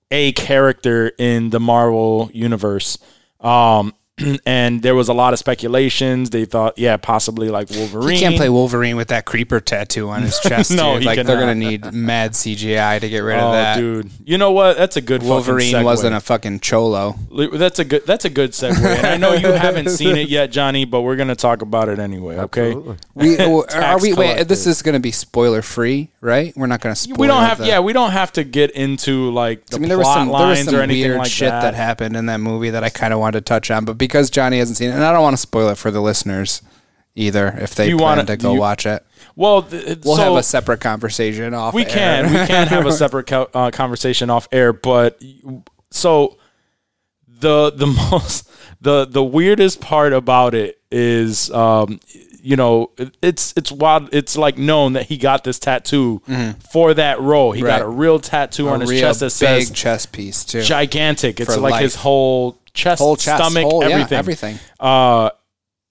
a 0.09 0.31
character 0.31 1.11
in 1.17 1.49
the 1.49 1.59
Marvel 1.59 2.31
universe. 2.33 2.97
Um, 3.41 3.93
and 4.45 4.81
there 4.81 4.95
was 4.95 5.09
a 5.09 5.13
lot 5.13 5.33
of 5.33 5.39
speculations. 5.39 6.29
They 6.31 6.45
thought, 6.45 6.77
yeah, 6.77 6.97
possibly 6.97 7.49
like 7.49 7.69
Wolverine. 7.69 8.15
He 8.15 8.19
can't 8.19 8.35
play 8.35 8.49
Wolverine 8.49 8.95
with 8.95 9.09
that 9.09 9.25
creeper 9.25 9.59
tattoo 9.59 10.09
on 10.09 10.23
his 10.23 10.39
chest. 10.43 10.71
No, 10.71 10.93
dude. 10.93 11.01
he 11.03 11.07
like 11.07 11.25
they're 11.25 11.39
gonna 11.39 11.53
need 11.55 11.93
mad 11.93 12.31
CGI 12.31 12.99
to 12.99 13.09
get 13.09 13.19
rid 13.19 13.37
Oh, 13.39 13.47
of 13.47 13.51
that. 13.53 13.77
dude! 13.77 14.09
You 14.25 14.37
know 14.37 14.51
what? 14.51 14.77
That's 14.77 14.97
a 14.97 15.01
good 15.01 15.21
fucking 15.21 15.29
Wolverine 15.29 15.73
segue. 15.73 15.83
wasn't 15.83 16.15
a 16.15 16.19
fucking 16.19 16.61
cholo. 16.61 17.15
That's 17.53 17.79
a 17.79 17.85
good. 17.85 18.05
That's 18.05 18.25
a 18.25 18.29
good 18.29 18.51
segue. 18.51 18.83
And 18.83 19.05
I 19.05 19.17
know 19.17 19.33
you 19.33 19.51
haven't 19.51 19.89
seen 19.89 20.15
it 20.15 20.29
yet, 20.29 20.51
Johnny, 20.51 20.85
but 20.85 21.01
we're 21.01 21.15
gonna 21.15 21.35
talk 21.35 21.61
about 21.61 21.89
it 21.89 21.99
anyway. 21.99 22.37
Okay. 22.37 22.71
Absolutely. 22.71 22.97
We 23.15 23.37
uh, 23.37 23.49
are 23.49 23.65
Tax 23.67 24.01
we 24.01 24.13
wait. 24.13 24.47
This 24.47 24.65
is 24.67 24.81
going 24.81 24.93
to 24.93 24.99
be 24.99 25.11
spoiler 25.11 25.61
free, 25.61 26.09
right? 26.21 26.53
We're 26.55 26.67
not 26.67 26.81
going 26.81 26.93
to 26.93 26.99
spoil. 27.01 27.17
We 27.17 27.27
don't 27.27 27.43
have. 27.43 27.57
the- 27.57 27.67
Yeah, 27.67 27.79
we 27.79 27.93
don't 27.93 28.11
have 28.11 28.31
to 28.33 28.43
get 28.43 28.71
into 28.71 29.31
like 29.31 29.65
the 29.67 29.77
I 29.77 29.79
mean, 29.79 29.89
there 29.89 29.97
was 29.97 30.05
plot 30.05 30.17
some 30.17 30.27
there 30.27 30.33
was 30.33 30.41
lines 30.57 30.65
some 30.69 30.75
or 30.75 30.81
anything 30.81 31.03
weird 31.09 31.17
like 31.19 31.31
shit 31.31 31.49
that. 31.49 31.73
happened 31.73 32.15
in 32.15 32.27
that 32.27 32.39
movie 32.39 32.69
that 32.71 32.83
I 32.83 32.89
kind 32.89 33.13
of 33.13 33.19
wanted 33.19 33.39
to 33.39 33.49
touch 33.49 33.71
on, 33.71 33.85
but 33.85 33.97
because 34.07 34.29
Johnny 34.29 34.57
hasn't 34.59 34.77
seen 34.77 34.89
it, 34.89 34.93
and 34.93 35.03
I 35.03 35.11
don't 35.13 35.21
want 35.23 35.33
to 35.35 35.41
spoil 35.41 35.69
it 35.69 35.77
for 35.77 35.91
the 35.91 36.01
listeners 36.01 36.61
either, 37.15 37.57
if 37.59 37.75
they 37.75 37.89
You 37.89 37.97
plan 37.97 38.17
wanna- 38.17 38.25
to 38.25 38.37
go 38.37 38.53
you- 38.53 38.59
watch 38.59 38.85
it, 38.85 39.03
Well, 39.35 39.63
th- 39.63 39.99
we'll 40.03 40.15
so 40.15 40.23
have 40.23 40.33
a 40.35 40.43
separate 40.43 40.79
conversation 40.81 41.53
off. 41.53 41.73
Air. 41.73 41.75
We 41.75 41.85
air. 41.85 41.89
can 41.89 42.25
we 42.33 42.45
can 42.47 42.67
have 42.67 42.85
a 42.85 42.91
separate 43.03 43.27
co- 43.27 43.49
uh, 43.53 43.71
conversation 43.71 44.29
off 44.29 44.47
air, 44.51 44.71
but 44.73 45.19
so 45.91 46.37
the 47.39 47.71
the 47.71 47.87
most 48.11 48.49
the 48.81 49.05
the 49.05 49.23
weirdest 49.23 49.81
part 49.81 50.13
about 50.13 50.53
it 50.55 50.79
is 50.91 51.51
um 51.51 51.99
you 52.47 52.55
know 52.55 52.91
it's 53.21 53.53
it's 53.57 53.71
wild 53.71 54.07
it's 54.13 54.37
like 54.37 54.57
known 54.57 54.93
that 54.93 55.05
he 55.07 55.17
got 55.17 55.43
this 55.43 55.59
tattoo 55.59 56.21
for 56.71 56.93
that 56.93 57.19
role 57.19 57.51
he 57.51 57.61
got 57.61 57.81
Mm-hmm. 57.81 57.89
A 57.91 57.93
real 58.03 58.19
tattoo 58.19 58.69
on 58.69 58.79
his 58.81 58.89
chest 58.89 59.19
that 59.19 59.25
big 59.27 59.31
says 59.67 59.71
chest 59.71 60.11
piece 60.13 60.45
too. 60.45 60.61
gigantic 60.61 61.39
it's 61.41 61.53
For 61.53 61.59
like 61.59 61.81
his 61.81 61.95
whole 61.95 62.57
chest 62.73 62.99
Whole 62.99 63.17
chest, 63.17 63.43
stomach 63.43 63.63
whole- 63.69 63.83
yeah, 63.83 63.89
everything 63.95 64.17
everything. 64.17 64.59
uh 64.79 65.29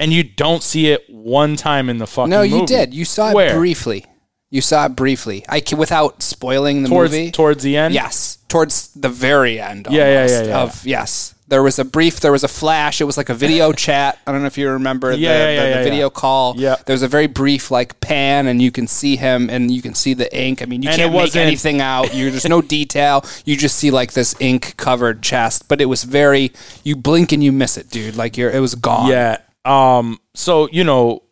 and 0.01 0.13
you 0.13 0.23
don't 0.23 0.63
see 0.63 0.89
it 0.89 1.05
one 1.11 1.57
time 1.57 1.89
in 1.91 1.99
the 1.99 2.07
fucking 2.07 2.31
No, 2.31 2.43
you 2.43 2.57
movie. 2.57 2.67
did. 2.67 2.93
You 2.95 3.05
saw 3.07 3.31
it 3.37 3.55
briefly. 3.55 4.05
You 4.51 4.61
saw 4.61 4.87
it 4.87 4.91
briefly. 4.91 5.45
I 5.49 5.63
without 5.77 6.23
spoiling 6.23 6.83
the 6.85 6.89
towards 6.89 7.13
movie. 7.13 7.31
towards 7.33 7.63
the 7.63 7.77
end 7.77 7.95
Yes, 7.95 8.39
towards 8.49 8.89
the 8.95 9.09
very 9.09 9.59
end. 9.61 9.89
Yeah, 9.91 10.05
yeah, 10.09 10.17
almost 10.17 10.35
yeah, 10.35 10.43
yeah. 10.49 10.63
Of 10.63 10.87
yes, 10.87 11.35
there 11.49 11.63
was 11.63 11.79
a 11.79 11.85
brief. 11.85 12.21
There 12.21 12.33
was 12.33 12.45
a 12.45 12.49
flash. 12.49 13.01
It 13.01 13.05
was 13.05 13.17
like 13.17 13.29
a 13.29 13.35
video 13.35 13.73
chat. 13.87 14.19
I 14.27 14.33
don't 14.33 14.41
know 14.41 14.47
if 14.47 14.59
you 14.59 14.69
remember 14.71 15.13
the, 15.13 15.19
Yeah, 15.19 15.31
yeah, 15.31 15.47
the, 15.47 15.53
yeah, 15.53 15.63
the 15.63 15.69
yeah, 15.69 15.83
video 15.85 16.07
yeah. 16.07 16.11
call. 16.11 16.55
Yeah. 16.57 16.77
there 16.85 16.95
was 16.95 17.03
a 17.03 17.09
very 17.09 17.27
brief 17.27 17.71
like 17.71 18.01
pan, 18.01 18.47
and 18.47 18.61
you 18.61 18.73
can 18.73 18.87
see 18.87 19.17
him, 19.17 19.49
and 19.49 19.71
you 19.71 19.83
can 19.83 19.95
see 19.95 20.15
the 20.15 20.35
ink. 20.37 20.63
I 20.63 20.67
mean, 20.67 20.83
you 20.83 20.89
And 20.89 20.99
can't 20.99 21.13
make 21.13 21.37
anything 21.37 21.81
out. 21.81 22.15
You 22.15 22.31
there's 22.31 22.49
no 22.49 22.63
detail. 22.63 23.25
You 23.45 23.57
just 23.57 23.77
see 23.77 23.91
like 23.91 24.13
this 24.13 24.35
ink 24.41 24.77
covered 24.77 25.23
chest, 25.23 25.69
but 25.69 25.81
it 25.81 25.87
was 25.87 26.05
very. 26.05 26.53
You 26.83 26.97
blink 26.97 27.33
and 27.33 27.43
you 27.43 27.53
miss 27.53 27.77
it, 27.77 27.91
dude. 27.91 28.17
Like 28.17 28.37
you're, 28.37 28.51
it 28.51 28.61
was 28.61 28.75
gone. 28.75 29.11
Yeah. 29.11 29.39
Um. 29.65 30.19
So 30.35 30.69
you 30.73 30.85
know, 30.85 31.23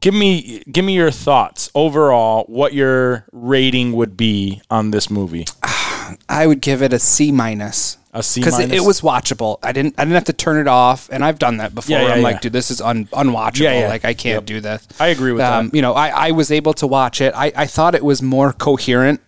give 0.00 0.14
me 0.14 0.62
give 0.70 0.84
me 0.84 0.94
your 0.94 1.10
thoughts 1.10 1.70
overall. 1.74 2.44
What 2.48 2.72
your 2.72 3.26
rating 3.32 3.92
would 3.92 4.16
be 4.16 4.62
on 4.70 4.90
this 4.92 5.10
movie? 5.10 5.46
I 6.28 6.46
would 6.46 6.60
give 6.60 6.82
it 6.82 6.92
a 6.92 6.98
C 6.98 7.32
minus. 7.32 7.98
A 8.16 8.22
C 8.22 8.40
because 8.40 8.58
it, 8.58 8.72
it 8.72 8.80
was 8.80 9.02
watchable. 9.02 9.58
I 9.62 9.72
didn't 9.72 9.94
I 9.98 10.04
didn't 10.04 10.14
have 10.14 10.24
to 10.24 10.32
turn 10.32 10.56
it 10.56 10.66
off, 10.66 11.08
and 11.12 11.22
I've 11.22 11.38
done 11.38 11.58
that 11.58 11.74
before. 11.74 11.98
Yeah, 11.98 12.06
yeah, 12.06 12.12
I'm 12.12 12.18
yeah. 12.18 12.24
like, 12.24 12.40
dude, 12.40 12.52
this 12.52 12.70
is 12.70 12.80
un, 12.80 13.04
unwatchable. 13.06 13.88
Like 13.88 14.04
I 14.06 14.14
can't 14.14 14.46
do 14.46 14.60
this. 14.60 14.88
I 14.98 15.08
agree 15.08 15.32
with 15.32 15.42
um, 15.42 15.68
that. 15.68 15.76
You 15.76 15.82
know, 15.82 15.92
I, 15.92 16.28
I 16.28 16.30
was 16.30 16.50
able 16.50 16.72
to 16.74 16.86
watch 16.86 17.20
it. 17.20 17.34
I, 17.36 17.52
I 17.54 17.66
thought 17.66 17.94
it 17.94 18.04
was 18.04 18.22
more 18.22 18.52
coherent 18.54 19.20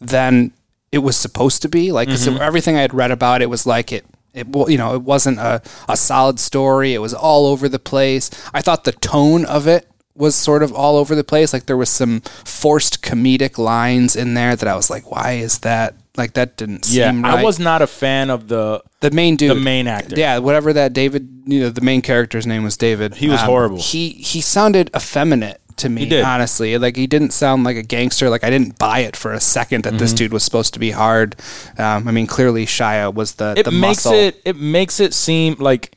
than 0.00 0.52
it 0.92 0.98
was 0.98 1.16
supposed 1.16 1.62
to 1.62 1.68
be. 1.68 1.90
Like 1.92 2.08
Mm-hmm. 2.08 2.40
everything 2.40 2.76
I 2.76 2.82
had 2.82 2.94
read 2.94 3.10
about 3.10 3.42
it 3.42 3.50
was 3.50 3.66
like 3.66 3.92
it. 3.92 4.04
It 4.32 4.46
you 4.68 4.78
know 4.78 4.94
it 4.94 5.02
wasn't 5.02 5.40
a, 5.40 5.60
a 5.88 5.96
solid 5.96 6.38
story. 6.38 6.94
It 6.94 6.98
was 7.00 7.12
all 7.12 7.46
over 7.46 7.68
the 7.68 7.80
place. 7.80 8.30
I 8.54 8.62
thought 8.62 8.84
the 8.84 8.92
tone 8.92 9.44
of 9.44 9.66
it 9.66 9.88
was 10.14 10.34
sort 10.34 10.62
of 10.62 10.72
all 10.72 10.96
over 10.96 11.14
the 11.14 11.24
place. 11.24 11.52
Like 11.52 11.66
there 11.66 11.76
was 11.76 11.90
some 11.90 12.20
forced 12.44 13.02
comedic 13.02 13.58
lines 13.58 14.16
in 14.16 14.34
there 14.34 14.56
that 14.56 14.68
I 14.68 14.74
was 14.76 14.90
like, 14.90 15.10
why 15.10 15.32
is 15.32 15.60
that? 15.60 15.94
Like 16.16 16.34
that 16.34 16.56
didn't 16.56 16.88
Yeah, 16.90 17.10
seem 17.10 17.22
right. 17.22 17.38
I 17.38 17.42
was 17.44 17.58
not 17.58 17.80
a 17.82 17.86
fan 17.86 18.30
of 18.30 18.48
the. 18.48 18.82
the 19.00 19.10
main 19.12 19.36
dude, 19.36 19.50
the 19.52 19.54
main 19.54 19.86
actor. 19.86 20.16
Yeah, 20.18 20.38
whatever 20.38 20.72
that 20.72 20.92
David, 20.92 21.28
you 21.46 21.60
know, 21.60 21.70
the 21.70 21.80
main 21.80 22.02
character's 22.02 22.46
name 22.46 22.64
was 22.64 22.76
David. 22.76 23.12
Um, 23.12 23.18
He 23.18 23.28
was 23.28 23.40
horrible. 23.40 23.78
He 23.78 24.10
he 24.10 24.40
sounded 24.40 24.90
effeminate 24.94 25.58
to 25.76 25.88
me. 25.88 26.20
Honestly. 26.20 26.76
Like 26.76 26.96
he 26.96 27.06
didn't 27.06 27.30
sound 27.30 27.64
like 27.64 27.76
a 27.76 27.82
gangster. 27.82 28.28
Like 28.28 28.44
I 28.44 28.50
didn't 28.50 28.78
buy 28.78 28.98
it 28.98 29.16
for 29.16 29.32
a 29.32 29.40
second 29.40 29.84
that 29.84 29.90
Mm-hmm. 29.90 29.98
this 29.98 30.12
dude 30.12 30.32
was 30.32 30.42
supposed 30.42 30.74
to 30.74 30.80
be 30.80 30.90
hard. 30.90 31.36
Um, 31.78 32.06
I 32.08 32.10
mean, 32.10 32.26
clearly 32.26 32.66
Shia 32.66 33.14
was 33.14 33.34
the 33.36 33.54
It 33.56 33.62
the 33.64 33.70
makes 33.70 34.04
muscle. 34.04 34.12
it. 34.12 34.42
It 34.44 34.56
makes 34.56 35.00
it 35.00 35.14
seem 35.14 35.54
like 35.58 35.96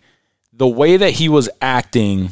the 0.54 0.68
way 0.68 0.96
that 0.96 1.12
he 1.14 1.28
was 1.28 1.50
acting. 1.60 2.30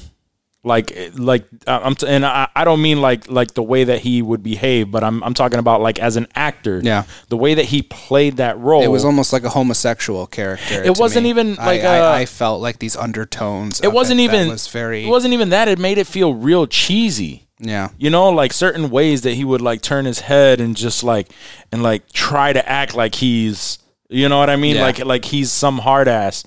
Like, 0.64 0.95
like 1.16 1.45
uh, 1.66 1.80
I'm, 1.84 1.95
t- 1.95 2.05
and 2.05 2.24
I, 2.24 2.47
I 2.55 2.66
don't 2.66 2.84
mean 2.84 3.01
like 3.01 3.30
like 3.32 3.55
the 3.55 3.64
way 3.64 3.84
that 3.84 3.99
he 4.01 4.22
would 4.22 4.43
behave, 4.43 4.91
but 4.91 5.03
I'm 5.03 5.24
I'm 5.24 5.34
talking 5.34 5.57
about 5.57 5.82
like 5.82 5.97
as 5.97 6.18
an 6.18 6.28
actor. 6.36 6.80
Yeah. 6.84 7.05
the 7.30 7.38
way 7.38 7.55
that 7.55 7.66
he 7.66 7.82
played 7.82 8.38
that 8.38 8.59
role. 8.59 8.84
It 8.84 8.88
was 8.88 9.03
almost 9.03 9.34
like 9.34 9.43
a 9.43 9.49
homosexual 9.49 10.28
character. 10.28 10.84
It 10.84 10.99
wasn't 10.99 11.24
me. 11.24 11.32
even 11.32 11.55
like 11.55 11.82
I, 11.82 11.95
a- 11.97 12.12
I 12.14 12.26
felt 12.28 12.62
like 12.62 12.78
these 12.78 12.95
undertones. 12.95 13.80
it 13.82 13.88
of 13.88 13.93
wasn't 13.93 14.18
that 14.20 14.24
even 14.24 14.49
was 14.49 14.68
very 14.68 15.05
it 15.05 15.09
wasn't 15.09 15.34
even 15.34 15.49
that 15.49 15.68
it 15.68 15.80
made 15.80 15.97
it 15.97 16.05
feel 16.05 16.34
real 16.36 16.68
cheesy 16.68 17.47
yeah. 17.64 17.89
you 17.97 18.09
know 18.09 18.30
like 18.30 18.53
certain 18.53 18.89
ways 18.91 19.22
that 19.22 19.34
he 19.34 19.43
would 19.45 19.62
like 19.62 19.82
turn 19.82 20.05
his 20.05 20.20
head 20.22 20.59
and 20.62 20.76
just 20.78 21.03
like 21.03 21.28
and 21.72 21.82
like 21.84 22.12
try 22.12 22.51
to 22.53 22.68
act 22.70 22.95
like 22.95 23.14
he's 23.16 23.78
you 24.09 24.28
know 24.30 24.39
what 24.39 24.49
i 24.49 24.55
mean 24.55 24.76
Yeah. 24.78 24.82
like 24.84 25.05
like 25.05 25.26
he's 25.26 25.51
some 25.51 25.78
hard 25.78 26.07
ass 26.07 26.43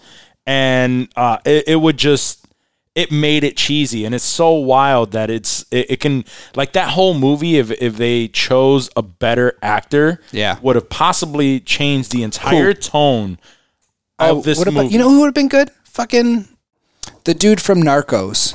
and 0.46 1.08
uh 1.16 1.38
it, 1.44 1.64
it 1.68 1.76
would 1.76 1.96
just 1.96 2.43
it 2.94 3.10
made 3.10 3.42
it 3.42 3.56
cheesy 3.56 4.04
and 4.04 4.14
it's 4.14 4.24
so 4.24 4.52
wild 4.52 5.10
that 5.12 5.28
it's 5.30 5.64
it, 5.70 5.90
it 5.90 6.00
can 6.00 6.24
like 6.54 6.72
that 6.74 6.90
whole 6.90 7.12
movie 7.14 7.56
if 7.58 7.70
if 7.82 7.96
they 7.96 8.28
chose 8.28 8.88
a 8.96 9.02
better 9.02 9.58
actor 9.62 10.20
Yeah. 10.32 10.58
would 10.62 10.76
have 10.76 10.88
possibly 10.88 11.58
changed 11.60 12.12
the 12.12 12.22
entire 12.22 12.72
tone 12.74 13.38
of 14.18 14.38
Oh, 14.38 14.40
this 14.42 14.58
movie 14.64 14.78
about 14.78 14.92
you 14.92 14.98
know 14.98 15.08
who 15.10 15.20
would 15.20 15.26
have 15.26 15.34
been 15.34 15.48
good? 15.48 15.70
Fucking 15.84 16.46
the 17.24 17.34
dude 17.34 17.60
from 17.60 17.82
Narcos. 17.82 18.54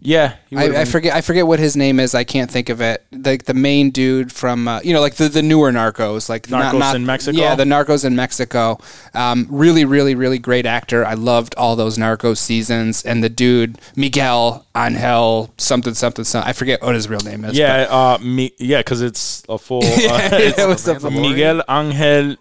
Yeah, 0.00 0.36
he 0.48 0.56
I, 0.56 0.82
I 0.82 0.84
forget. 0.84 1.14
I 1.14 1.20
forget 1.20 1.46
what 1.46 1.58
his 1.58 1.76
name 1.76 1.98
is. 2.00 2.14
I 2.14 2.24
can't 2.24 2.50
think 2.50 2.68
of 2.68 2.80
it. 2.80 3.04
Like 3.12 3.44
the 3.44 3.54
main 3.54 3.90
dude 3.90 4.32
from, 4.32 4.68
uh, 4.68 4.80
you 4.82 4.92
know, 4.92 5.00
like 5.00 5.14
the, 5.16 5.28
the 5.28 5.42
newer 5.42 5.72
Narcos, 5.72 6.28
like 6.28 6.46
Narcos 6.46 6.78
not- 6.78 6.96
in 6.96 7.04
Mexico? 7.06 7.38
Yeah, 7.38 7.54
the 7.54 7.64
Narcos 7.64 8.04
in 8.04 8.14
Mexico. 8.16 8.78
Um, 9.14 9.46
really, 9.50 9.84
really, 9.84 10.14
really 10.14 10.38
great 10.38 10.66
actor. 10.66 11.04
I 11.04 11.14
loved 11.14 11.54
all 11.56 11.76
those 11.76 11.98
Narcos 11.98 12.38
seasons. 12.38 13.04
And 13.04 13.22
the 13.24 13.28
dude 13.28 13.78
Miguel 13.96 14.66
Angel 14.76 15.52
something 15.58 15.94
something 15.94 16.24
something. 16.24 16.48
I 16.48 16.52
forget 16.52 16.82
what 16.82 16.94
his 16.94 17.08
real 17.08 17.20
name 17.20 17.44
is. 17.44 17.56
Yeah, 17.58 17.86
uh, 17.90 18.18
me, 18.22 18.52
yeah, 18.58 18.78
because 18.78 19.00
it's 19.02 19.42
a 19.48 19.58
full. 19.58 19.82
Uh, 19.84 19.90
Yeah, 19.98 20.28
it's 20.32 20.58
it 20.58 20.68
was 20.68 20.86
a- 21.04 21.10
Miguel 21.10 21.62
Angel. 21.68 22.36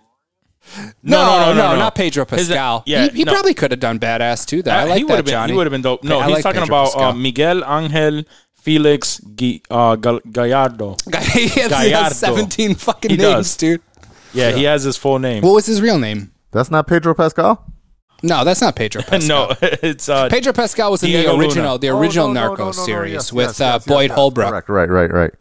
No, 1.02 1.22
no, 1.40 1.54
no, 1.54 1.74
no, 1.74 1.76
not 1.80 1.96
Pedro 1.96 2.26
His- 2.26 2.48
Pascal. 2.50 2.84
yeah, 2.86 3.08
he, 3.10 3.20
he 3.20 3.24
no. 3.24 3.32
probably 3.32 3.54
could 3.54 3.72
have 3.72 3.80
done 3.80 4.00
badass 4.00 4.46
too. 4.46 4.62
Though 4.62 4.72
I 4.72 4.84
Uh, 4.84 4.88
like 4.88 4.98
he 4.98 5.04
that 5.04 5.10
would 5.10 5.16
have 5.18 5.26
been. 5.26 5.32
Johnny. 5.32 5.54
He 5.54 5.58
would 5.58 5.66
have 5.68 5.72
been 5.72 5.82
dope. 5.82 6.04
No, 6.04 6.20
I 6.20 6.26
he's 6.28 6.34
like 6.36 6.44
talking 6.44 6.62
Pedro 6.62 6.84
about 6.90 7.02
uh, 7.02 7.14
Miguel 7.14 7.64
Angel 7.66 8.24
Felix 8.56 9.20
Gui- 9.22 9.64
uh, 9.72 9.96
Gallardo. 9.96 10.98
he 11.32 11.48
has, 11.48 11.84
he 11.84 11.92
has 11.92 12.18
seventeen 12.20 12.76
fucking 12.76 13.12
He 13.12 13.18
names, 13.18 13.34
does. 13.34 13.58
dude. 13.58 13.82
Yeah, 14.34 14.52
he 14.52 14.64
has 14.66 14.84
his 14.84 14.98
full 14.98 15.20
name. 15.20 15.42
What 15.42 15.54
was 15.54 15.66
his 15.66 15.82
real 15.82 15.98
name? 15.98 16.32
That's 16.52 16.70
not 16.70 16.86
Pedro 16.88 17.14
Pascal. 17.16 17.64
No, 18.24 18.44
that's 18.44 18.62
not 18.62 18.76
Pedro 18.76 19.02
Pascal. 19.08 19.50
no, 19.50 19.56
it's 19.62 20.10
uh, 20.10 20.28
Pedro 20.28 20.52
Pascal 20.52 20.92
was 20.92 21.02
in 21.04 21.10
Diego 21.12 21.30
the 21.30 21.34
Luna. 21.38 21.46
original, 21.48 21.78
the 21.78 21.90
Oh, 21.92 22.00
original 22.00 22.28
no, 22.34 22.34
no, 22.34 22.50
Narcos 22.56 22.58
no, 22.58 22.64
no, 22.66 22.72
no, 22.72 22.86
series 22.86 23.14
yes, 23.14 23.34
with 23.34 23.48
yes, 23.48 23.62
uh, 23.62 23.64
yes, 23.64 23.74
yes, 23.74 23.86
Boyd 23.88 24.10
yes, 24.10 24.16
Holbrook. 24.16 24.50
Correct. 24.50 24.70
Right. 24.70 24.90
Right. 24.90 25.12
Right. 25.14 25.32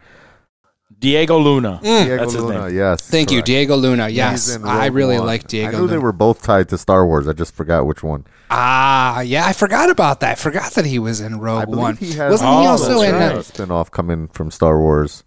Diego 0.98 1.38
Luna. 1.38 1.78
Diego 1.82 2.16
That's 2.16 2.32
his 2.32 2.42
Luna. 2.42 2.66
name. 2.68 2.76
Yes. 2.76 3.02
Thank 3.08 3.30
you, 3.30 3.36
correct. 3.38 3.46
Diego 3.46 3.76
Luna. 3.76 4.08
Yes, 4.08 4.54
in 4.56 4.64
I 4.64 4.86
Rogue 4.86 4.94
really 4.94 5.18
One. 5.18 5.26
like 5.26 5.46
Diego 5.46 5.76
I 5.76 5.80
knew 5.80 5.86
they 5.86 5.98
were 5.98 6.12
both 6.12 6.42
tied 6.42 6.68
to 6.70 6.78
Star 6.78 7.06
Wars. 7.06 7.28
I 7.28 7.32
just 7.32 7.54
forgot 7.54 7.86
which 7.86 8.02
one. 8.02 8.24
Ah, 8.50 9.20
yeah, 9.20 9.44
I 9.46 9.52
forgot 9.52 9.90
about 9.90 10.20
that. 10.20 10.32
I 10.32 10.34
forgot 10.36 10.72
that 10.72 10.86
he 10.86 10.98
was 10.98 11.20
in 11.20 11.34
I 11.34 11.38
Rogue 11.38 11.64
believe 11.66 11.78
One. 11.78 11.96
he 11.96 12.12
has 12.14 12.30
Wasn't 12.32 12.48
Oh, 12.50 12.60
he 12.62 12.66
also 12.66 12.88
that's 13.00 13.02
in? 13.10 13.14
right. 13.14 13.34
Uh, 13.34 13.38
a 13.38 13.42
spin-off 13.42 13.90
coming 13.90 14.28
from 14.28 14.50
Star 14.50 14.78
Wars, 14.80 15.22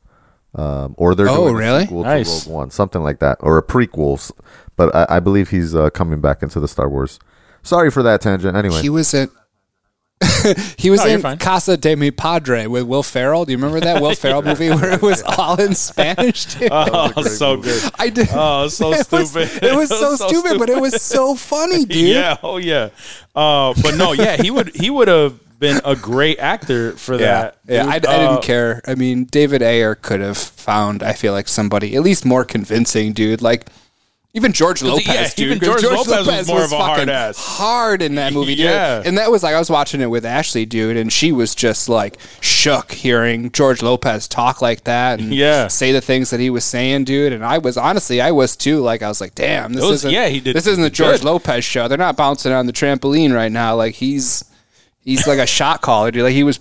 um, 0.55 0.95
or 0.97 1.13
they're 1.15 1.30
Oh, 1.30 1.43
doing 1.43 1.55
really? 1.55 1.80
a 1.80 1.82
sequel 1.82 2.03
Nice. 2.03 2.43
to 2.43 2.49
Rogue 2.49 2.55
One, 2.57 2.72
something 2.72 3.03
like 3.03 3.20
that, 3.20 3.38
or 3.41 3.57
a 3.57 3.63
prequel. 3.63 4.15
s- 4.15 4.32
But 4.76 4.95
I, 4.95 5.17
I 5.17 5.20
believe 5.20 5.49
he's 5.49 5.76
uh, 5.76 5.89
coming 5.91 6.20
back 6.22 6.41
into 6.41 6.59
the 6.59 6.67
Star 6.67 6.89
Wars. 6.89 7.20
Sorry 7.61 7.91
for 7.91 8.01
that 8.03 8.22
tangent. 8.22 8.55
Anyway, 8.57 8.82
he 8.82 8.89
was 8.89 9.13
in. 9.13 9.30
he 10.78 10.89
was 10.89 10.99
No, 11.03 11.07
in 11.07 11.22
fine. 11.22 11.38
Casa 11.38 11.78
de 11.78 11.95
Mi 11.95 12.11
Padre 12.11 12.67
with 12.67 12.84
Will 12.84 13.03
Ferrell. 13.03 13.45
Do 13.45 13.51
you 13.53 13.57
remember 13.57 13.80
that 13.80 14.01
Will 14.01 14.13
Ferrell 14.15 14.41
movie 14.41 14.70
where 14.70 14.91
it 14.91 15.01
was 15.01 15.24
all 15.24 15.59
in 15.59 15.76
Spanish? 15.76 16.45
dude? 16.45 16.70
Oh, 16.72 17.11
great 17.13 17.26
so 17.28 17.55
movie. 17.55 17.70
good. 17.70 17.91
I 17.97 18.09
did. 18.09 18.28
Oh, 18.32 18.67
so 18.67 18.88
it 18.93 19.09
was, 19.11 19.32
stupid. 19.32 19.63
it 19.63 19.76
was 19.76 19.89
so, 19.89 20.15
stupid, 20.15 20.59
but 20.59 20.70
it 20.70 20.80
was 20.82 21.01
so 21.01 21.36
funny, 21.36 21.86
dude. 21.86 22.09
Yeah. 22.09 22.38
Oh 22.43 22.57
yeah. 22.57 22.89
Uh, 23.36 23.74
but 23.82 23.95
no. 23.95 24.11
Yeah. 24.13 24.36
He 24.41 24.51
would. 24.51 24.76
He 24.76 24.89
would 24.89 25.07
have 25.07 25.39
been 25.59 25.82
a 25.86 25.95
great 25.95 26.39
actor 26.39 26.93
for 26.93 27.17
that. 27.17 27.57
Yeah, 27.67 27.86
I, 27.86 27.95
I 27.95 27.99
dude. 27.99 28.09
Uh, 28.09 28.30
didn't 28.30 28.43
care. 28.43 28.82
I 28.88 28.95
mean, 28.95 29.26
David 29.26 29.61
Ayer 29.61 29.95
could 29.95 30.22
have 30.22 30.38
found, 30.38 31.03
I 31.03 31.11
feel 31.13 31.34
like, 31.34 31.47
somebody 31.49 31.95
at 31.97 32.01
least 32.01 32.24
more 32.26 32.45
convincing, 32.45 33.11
dude. 33.11 33.41
Like, 33.41 33.67
even 34.36 34.53
George 34.53 34.84
Lopez, 34.84 35.07
yeah, 35.07 35.27
dude. 35.36 35.45
even 35.47 35.59
'cause 35.59 35.82
George 35.82 36.07
Lopez 36.07 36.27
was 36.27 36.47
more 36.47 36.63
of 36.63 36.71
a 36.71 36.77
hard 36.77 37.09
ass. 37.09 37.36
Hard 37.38 38.03
in 38.03 38.13
that 38.15 38.32
movie, 38.32 38.53
dude. 38.53 38.65
Yeah. 38.65 39.01
And 39.03 39.17
that 39.17 39.32
was 39.32 39.41
like, 39.41 39.55
I 39.55 39.59
was 39.59 39.71
watching 39.71 40.01
it 40.01 40.05
with 40.09 40.23
Ashley, 40.23 40.67
dude, 40.67 40.97
and 40.97 41.11
she 41.11 41.32
was 41.32 41.55
just 41.55 41.89
like 41.89 42.17
shook 42.39 42.91
hearing 42.91 43.51
George 43.51 43.82
Lopez 43.82 44.27
talk 44.27 44.61
like 44.61 44.84
that 44.84 45.19
and 45.19 45.34
Yeah. 45.34 45.67
say 45.67 45.91
the 45.91 45.99
things 46.01 46.30
that 46.30 46.39
he 46.39 46.51
was 46.51 46.63
saying, 46.63 47.05
dude. 47.05 47.34
And 47.34 47.43
I 47.43 47.57
was, 47.57 47.75
honestly, 47.75 48.21
I 48.21 48.30
was 48.32 48.55
too. 48.55 48.82
Like, 48.82 49.01
I 49.01 49.07
was 49.07 49.19
like, 49.19 49.34
damn, 49.34 49.73
this 49.73 49.84
was- 49.84 50.01
isn't, 50.01 50.11
yeah, 50.11 50.27
he 50.27 50.39
did 50.39 50.55
this 50.55 50.67
isn't 50.67 50.84
the 50.84 50.89
George 50.91 51.17
good. 51.21 51.25
Lopez 51.25 51.65
show. 51.65 51.88
They're 51.88 51.97
not 51.97 52.15
bouncing 52.15 52.51
on 52.51 52.67
the 52.67 52.73
trampoline 52.73 53.34
right 53.34 53.51
now. 53.51 53.75
Like, 53.75 53.95
he's, 53.95 54.45
he's 55.03 55.25
like 55.25 55.39
a 55.39 55.47
shot 55.47 55.82
caller, 55.82 56.11
dude. 56.11 56.21
Like, 56.23 56.34
he 56.34 56.43
was, 56.43 56.59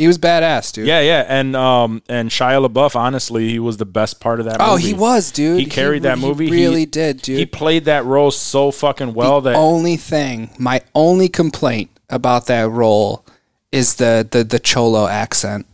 he 0.00 0.06
was 0.06 0.16
badass, 0.16 0.72
dude. 0.72 0.86
Yeah, 0.86 1.00
yeah, 1.00 1.26
and 1.28 1.54
um, 1.54 2.02
and 2.08 2.30
Shia 2.30 2.66
LaBeouf, 2.66 2.96
honestly, 2.96 3.50
he 3.50 3.58
was 3.58 3.76
the 3.76 3.84
best 3.84 4.18
part 4.18 4.40
of 4.40 4.46
that. 4.46 4.56
Oh, 4.58 4.72
movie. 4.72 4.86
he 4.86 4.94
was, 4.94 5.30
dude. 5.30 5.60
He 5.60 5.66
carried 5.66 6.04
that 6.04 6.18
movie. 6.18 6.46
he 6.46 6.52
really 6.52 6.80
He- 6.80 6.86
did, 6.86 7.20
dude. 7.20 7.38
He 7.38 7.44
played 7.44 7.84
that 7.84 8.06
role 8.06 8.30
so 8.30 8.70
fucking 8.70 9.12
well 9.12 9.42
the 9.42 9.50
that 9.50 9.56
only 9.56 9.98
thing, 9.98 10.54
my 10.58 10.80
only 10.94 11.28
complaint 11.28 11.90
about 12.08 12.46
that 12.46 12.70
role 12.70 13.26
is 13.72 13.96
the 13.96 14.26
the 14.30 14.42
the 14.42 14.58
cholo 14.58 15.06
accent 15.06 15.66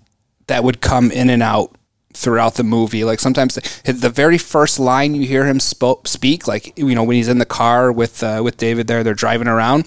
that 0.48 0.64
would 0.64 0.80
come 0.80 1.12
in 1.12 1.30
and 1.30 1.42
out 1.42 1.76
throughout 2.12 2.54
the 2.54 2.64
movie. 2.64 3.04
Like 3.04 3.20
sometimes 3.20 3.54
the, 3.54 3.92
the 3.92 4.10
very 4.10 4.38
first 4.38 4.80
line 4.80 5.14
you 5.14 5.24
hear 5.24 5.46
him 5.46 5.60
speak, 5.60 6.48
like 6.48 6.76
you 6.76 6.96
know 6.96 7.04
when 7.04 7.16
he's 7.16 7.28
in 7.28 7.38
the 7.38 7.46
car 7.46 7.92
with 7.92 8.24
uh, 8.24 8.40
with 8.42 8.56
David 8.56 8.88
there, 8.88 9.04
they're 9.04 9.14
driving 9.14 9.46
around. 9.46 9.86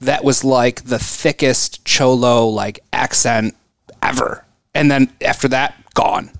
That 0.00 0.22
was 0.22 0.44
like 0.44 0.84
the 0.84 0.98
thickest 1.00 1.84
cholo 1.84 2.46
like 2.46 2.78
accent 2.92 3.56
ever, 4.02 4.44
and 4.74 4.90
then 4.90 5.12
after 5.20 5.48
that, 5.48 5.74
gone. 5.94 6.30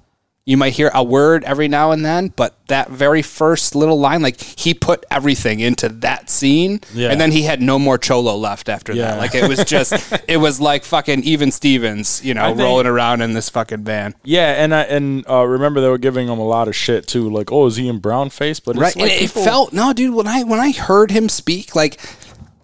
You 0.46 0.56
might 0.56 0.72
hear 0.72 0.90
a 0.94 1.04
word 1.04 1.44
every 1.44 1.68
now 1.68 1.92
and 1.92 2.04
then, 2.04 2.28
but 2.34 2.56
that 2.66 2.88
very 2.90 3.22
first 3.22 3.76
little 3.76 4.00
line, 4.00 4.20
like 4.20 4.40
he 4.40 4.74
put 4.74 5.04
everything 5.08 5.60
into 5.60 5.88
that 5.88 6.28
scene, 6.28 6.80
Yeah. 6.92 7.10
and 7.10 7.20
then 7.20 7.30
he 7.30 7.42
had 7.42 7.62
no 7.62 7.78
more 7.78 7.98
cholo 7.98 8.34
left 8.36 8.68
after 8.68 8.92
Yeah. 8.92 9.12
that. 9.12 9.18
Like 9.18 9.34
it 9.36 9.46
was 9.48 9.62
just, 9.64 9.92
it 10.28 10.38
was 10.38 10.60
like 10.60 10.82
fucking 10.84 11.22
even 11.22 11.52
Stevens, 11.52 12.20
you 12.24 12.34
know, 12.34 12.46
think- 12.48 12.58
rolling 12.60 12.86
around 12.86 13.20
in 13.20 13.34
this 13.34 13.48
fucking 13.48 13.84
van. 13.84 14.14
yeah, 14.24 14.62
and 14.64 14.74
I 14.74 14.82
and 14.84 15.28
uh, 15.28 15.44
remember 15.46 15.80
they 15.82 15.88
were 15.88 15.98
giving 15.98 16.26
him 16.26 16.38
a 16.40 16.46
lot 16.46 16.66
of 16.66 16.74
shit 16.74 17.06
too, 17.06 17.30
like 17.30 17.52
oh, 17.52 17.66
is 17.66 17.76
he 17.76 17.86
in 17.86 17.98
brown 17.98 18.30
face? 18.30 18.58
But 18.58 18.72
it's 18.72 18.80
right 18.80 18.96
like 18.96 19.12
people- 19.12 19.42
it 19.42 19.44
felt 19.44 19.72
no 19.72 19.92
dude 19.92 20.14
when 20.14 20.26
i 20.26 20.42
when 20.42 20.58
i 20.58 20.72
heard 20.72 21.12
him 21.12 21.28
speak 21.28 21.76
like 21.76 22.00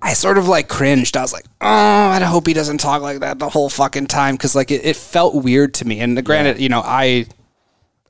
i 0.02 0.12
sort 0.12 0.38
of 0.38 0.48
like 0.48 0.68
cringed. 0.68 1.16
I 1.16 1.22
was 1.22 1.32
like 1.32 1.46
oh 1.60 1.66
i 1.66 2.20
hope 2.20 2.46
he 2.46 2.54
doesn't 2.54 2.78
talk 2.78 3.02
like 3.02 3.20
that 3.20 3.38
the 3.38 3.48
whole 3.48 3.68
fucking 3.68 4.06
time 4.06 4.34
because 4.34 4.54
like 4.54 4.70
it, 4.70 4.84
it 4.84 4.96
felt 4.96 5.34
weird 5.34 5.74
to 5.74 5.86
me. 5.86 6.00
And 6.00 6.22
granted 6.24 6.60
you 6.60 6.68
know 6.68 6.82
i 6.84 7.26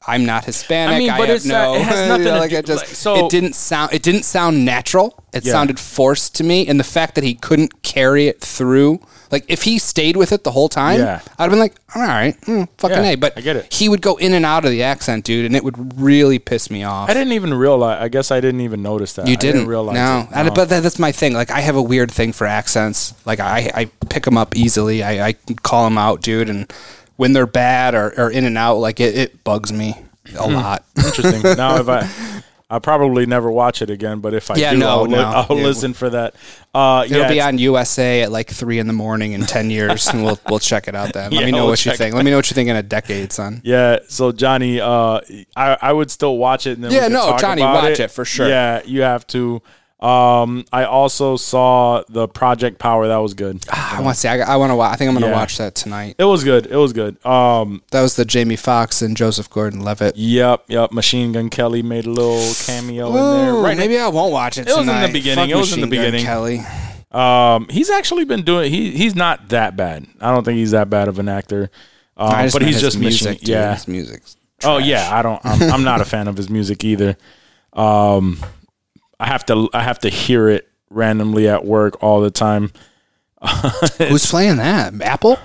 I'm 0.06 0.24
not 0.24 0.44
Hispanic. 0.44 0.92
I 0.92 0.96
I 0.96 0.98
mean, 0.98 1.08
but 1.08 1.28
have 1.28 1.36
it's 1.36 1.44
not- 1.44 1.68
no. 1.68 1.74
it 1.76 1.82
has 1.82 2.00
you 2.00 2.08
nothing 2.08 2.24
know, 2.24 2.30
to 2.34 2.38
like 2.40 2.50
do- 2.50 2.56
it 2.56 2.66
just 2.66 2.86
like, 2.86 2.94
so- 2.94 3.26
it 3.26 3.30
didn't 3.30 3.54
sound 3.54 3.92
it 3.92 4.02
didn't 4.02 4.24
sound 4.24 4.64
natural. 4.64 5.22
It 5.32 5.44
Yeah. 5.44 5.52
sounded 5.52 5.78
forced 5.78 6.34
to 6.36 6.44
me, 6.44 6.66
and 6.66 6.80
the 6.80 6.84
fact 6.84 7.14
that 7.16 7.24
he 7.24 7.34
couldn't 7.34 7.82
carry 7.82 8.26
it 8.26 8.40
through, 8.40 9.00
like 9.30 9.44
if 9.48 9.64
he 9.64 9.78
stayed 9.78 10.16
with 10.16 10.32
it 10.32 10.44
the 10.44 10.50
whole 10.52 10.70
time, 10.70 10.98
Yeah. 11.00 11.20
I'd 11.38 11.42
have 11.42 11.50
been 11.50 11.58
like, 11.58 11.74
all 11.94 12.00
right, 12.00 12.40
mm, 12.42 12.66
fucking 12.78 12.96
Yeah, 13.04 13.10
a. 13.10 13.14
But 13.16 13.34
I 13.36 13.40
get 13.42 13.56
it. 13.56 13.72
he 13.74 13.88
would 13.90 14.00
go 14.00 14.16
in 14.16 14.32
and 14.32 14.46
out 14.46 14.64
of 14.64 14.70
the 14.70 14.82
accent, 14.82 15.24
dude, 15.26 15.44
and 15.44 15.54
it 15.54 15.62
would 15.62 16.00
really 16.00 16.38
piss 16.38 16.70
me 16.70 16.84
off. 16.84 17.10
I 17.10 17.14
didn't 17.14 17.32
even 17.34 17.52
realize. 17.52 18.00
I 18.00 18.08
guess 18.08 18.30
I 18.30 18.40
didn't 18.40 18.62
even 18.62 18.80
notice 18.82 19.12
that. 19.14 19.26
You 19.26 19.34
I 19.34 19.36
didn't, 19.36 19.66
realize. 19.66 19.94
no, 19.96 20.20
it. 20.20 20.28
And- 20.46 20.54
but 20.54 20.70
that, 20.70 20.82
that's 20.82 20.98
my 20.98 21.12
thing. 21.12 21.34
Like 21.34 21.50
I 21.50 21.60
have 21.60 21.76
a 21.76 21.82
weird 21.82 22.10
thing 22.10 22.32
for 22.32 22.46
accents. 22.46 23.12
Like 23.26 23.40
I, 23.40 23.70
I 23.74 23.84
pick 24.08 24.24
them 24.24 24.38
up 24.38 24.56
easily. 24.56 25.02
I, 25.02 25.28
I 25.28 25.32
call 25.62 25.84
them 25.84 25.98
out, 25.98 26.22
dude. 26.22 26.48
And 26.48 26.72
when 27.16 27.32
they're 27.32 27.46
bad 27.46 27.94
or, 27.94 28.12
or 28.18 28.30
in 28.30 28.44
and 28.44 28.56
out, 28.58 28.76
like 28.76 29.00
it, 29.00 29.16
it 29.16 29.44
bugs 29.44 29.72
me 29.72 29.96
a 30.38 30.42
Hmm. 30.44 30.54
lot. 30.54 30.84
Interesting. 30.96 31.42
now, 31.42 31.76
if 31.76 31.88
I, 31.88 32.08
I 32.68 32.78
probably 32.80 33.26
never 33.26 33.48
watch 33.50 33.80
it 33.80 33.90
again. 33.90 34.18
But 34.20 34.34
if 34.34 34.50
I 34.50 34.56
Yeah, 34.56 34.72
do, 34.72 34.78
no, 34.78 34.88
I'll, 34.88 35.06
no. 35.06 35.18
I'll 35.22 35.56
Yeah. 35.56 35.64
listen 35.64 35.94
for 35.94 36.10
that. 36.10 36.34
Uh, 36.74 37.04
It'll 37.06 37.18
yeah, 37.22 37.28
be 37.28 37.40
on 37.40 37.58
USA 37.58 38.22
at 38.22 38.32
like 38.32 38.50
three 38.50 38.78
in 38.80 38.86
the 38.88 38.92
morning 38.92 39.32
in 39.32 39.42
ten 39.46 39.70
years, 39.70 40.08
and 40.08 40.24
we'll 40.24 40.38
we'll 40.48 40.58
check 40.58 40.88
it 40.88 40.94
out 40.96 41.12
then. 41.12 41.30
Let 41.32 41.44
me 41.44 41.52
know 41.52 41.58
we'll 41.58 41.68
what 41.68 41.86
you 41.86 41.92
think. 41.92 42.12
it 42.12 42.16
Let 42.16 42.24
me 42.24 42.32
know 42.32 42.38
what 42.38 42.50
you 42.50 42.54
think 42.54 42.68
in 42.68 42.76
a 42.76 42.82
decade, 42.82 43.32
son. 43.32 43.60
Yeah, 43.64 44.00
so 44.08 44.32
Johnny, 44.32 44.80
uh, 44.80 45.20
I 45.56 45.78
I 45.80 45.92
would 45.92 46.10
still 46.10 46.36
watch 46.38 46.66
it. 46.66 46.72
And 46.72 46.84
then 46.84 46.90
Yeah, 46.92 47.08
no, 47.08 47.36
Johnny, 47.38 47.62
watch 47.62 48.00
it 48.00 48.10
for 48.10 48.24
sure. 48.24 48.48
Yeah, 48.48 48.82
you 48.84 49.02
have 49.02 49.26
to. 49.28 49.62
Um, 49.98 50.66
I 50.72 50.84
also 50.84 51.36
saw 51.36 52.02
the 52.08 52.28
Project 52.28 52.78
Power. 52.78 53.08
That 53.08 53.16
was 53.16 53.32
good. 53.32 53.64
I 53.72 54.00
want 54.02 54.14
to 54.14 54.20
see. 54.20 54.28
I, 54.28 54.40
I 54.40 54.56
want 54.56 54.70
to. 54.70 54.76
watch. 54.76 54.92
I 54.92 54.96
think 54.96 55.08
I'm 55.08 55.14
going 55.14 55.22
to 55.24 55.30
Yeah. 55.30 55.34
watch 55.36 55.56
that 55.56 55.74
tonight. 55.74 56.16
It 56.18 56.24
was 56.24 56.44
good. 56.44 56.66
It 56.66 56.76
was 56.76 56.92
good. 56.92 57.24
Um, 57.24 57.82
That 57.92 58.02
was 58.02 58.14
the 58.16 58.26
Jamie 58.26 58.56
Foxx 58.56 59.00
and 59.00 59.16
Joseph 59.16 59.48
Gordon-Levitt. 59.48 60.16
yep, 60.16 60.64
yep. 60.68 60.92
Machine 60.92 61.32
Gun 61.32 61.48
Kelly 61.48 61.82
made 61.82 62.04
a 62.04 62.10
little 62.10 62.52
cameo 62.66 63.08
in 63.08 63.14
there. 63.14 63.52
Ooh, 63.54 63.64
Right, 63.64 63.76
maybe 63.78 63.98
I 63.98 64.08
won't 64.08 64.32
watch 64.32 64.58
it. 64.58 64.68
It 64.68 64.72
was 64.72 64.80
in 64.80 64.86
the 64.86 64.92
tonight. 64.92 65.12
beginning. 65.14 65.44
Fuck 65.44 65.50
It 65.50 65.56
was 65.56 65.72
in 65.72 65.80
the 65.80 65.86
Machine 65.86 66.02
Gun 66.02 66.12
beginning. 66.12 66.26
Kelly. 66.26 66.62
Um, 67.10 67.66
he's 67.70 67.88
actually 67.88 68.26
been 68.26 68.42
doing. 68.42 68.70
He 68.70 68.90
he's 68.90 69.14
not 69.14 69.48
that 69.48 69.76
bad. 69.76 70.06
I 70.20 70.30
don't 70.34 70.44
think 70.44 70.58
he's 70.58 70.72
that 70.72 70.90
bad 70.90 71.08
of 71.08 71.18
an 71.18 71.28
actor. 71.30 71.70
Um, 72.18 72.28
but 72.30 72.52
meant 72.52 72.62
he's 72.64 72.74
his 72.74 72.82
just 72.82 72.98
music. 72.98 73.22
machine. 73.30 73.38
dude. 73.40 73.48
Yeah. 73.48 73.74
his 73.74 73.88
music. 73.88 74.22
Oh 74.62 74.76
yeah, 74.76 75.08
I 75.10 75.22
don't. 75.22 75.40
I'm, 75.44 75.62
I'm 75.72 75.84
not 75.84 76.02
a 76.02 76.04
fan 76.04 76.28
of 76.28 76.36
his 76.36 76.50
music 76.50 76.84
either. 76.84 77.16
Um, 77.72 78.38
I 79.18 79.26
have 79.26 79.46
to. 79.46 79.68
I 79.72 79.82
have 79.82 79.98
to 80.00 80.08
hear 80.08 80.48
it 80.48 80.68
randomly 80.90 81.48
at 81.48 81.64
work 81.64 82.02
all 82.02 82.20
the 82.20 82.30
time. 82.30 82.72
Who's 83.98 84.26
playing 84.26 84.56
that? 84.56 85.00
Apple? 85.02 85.38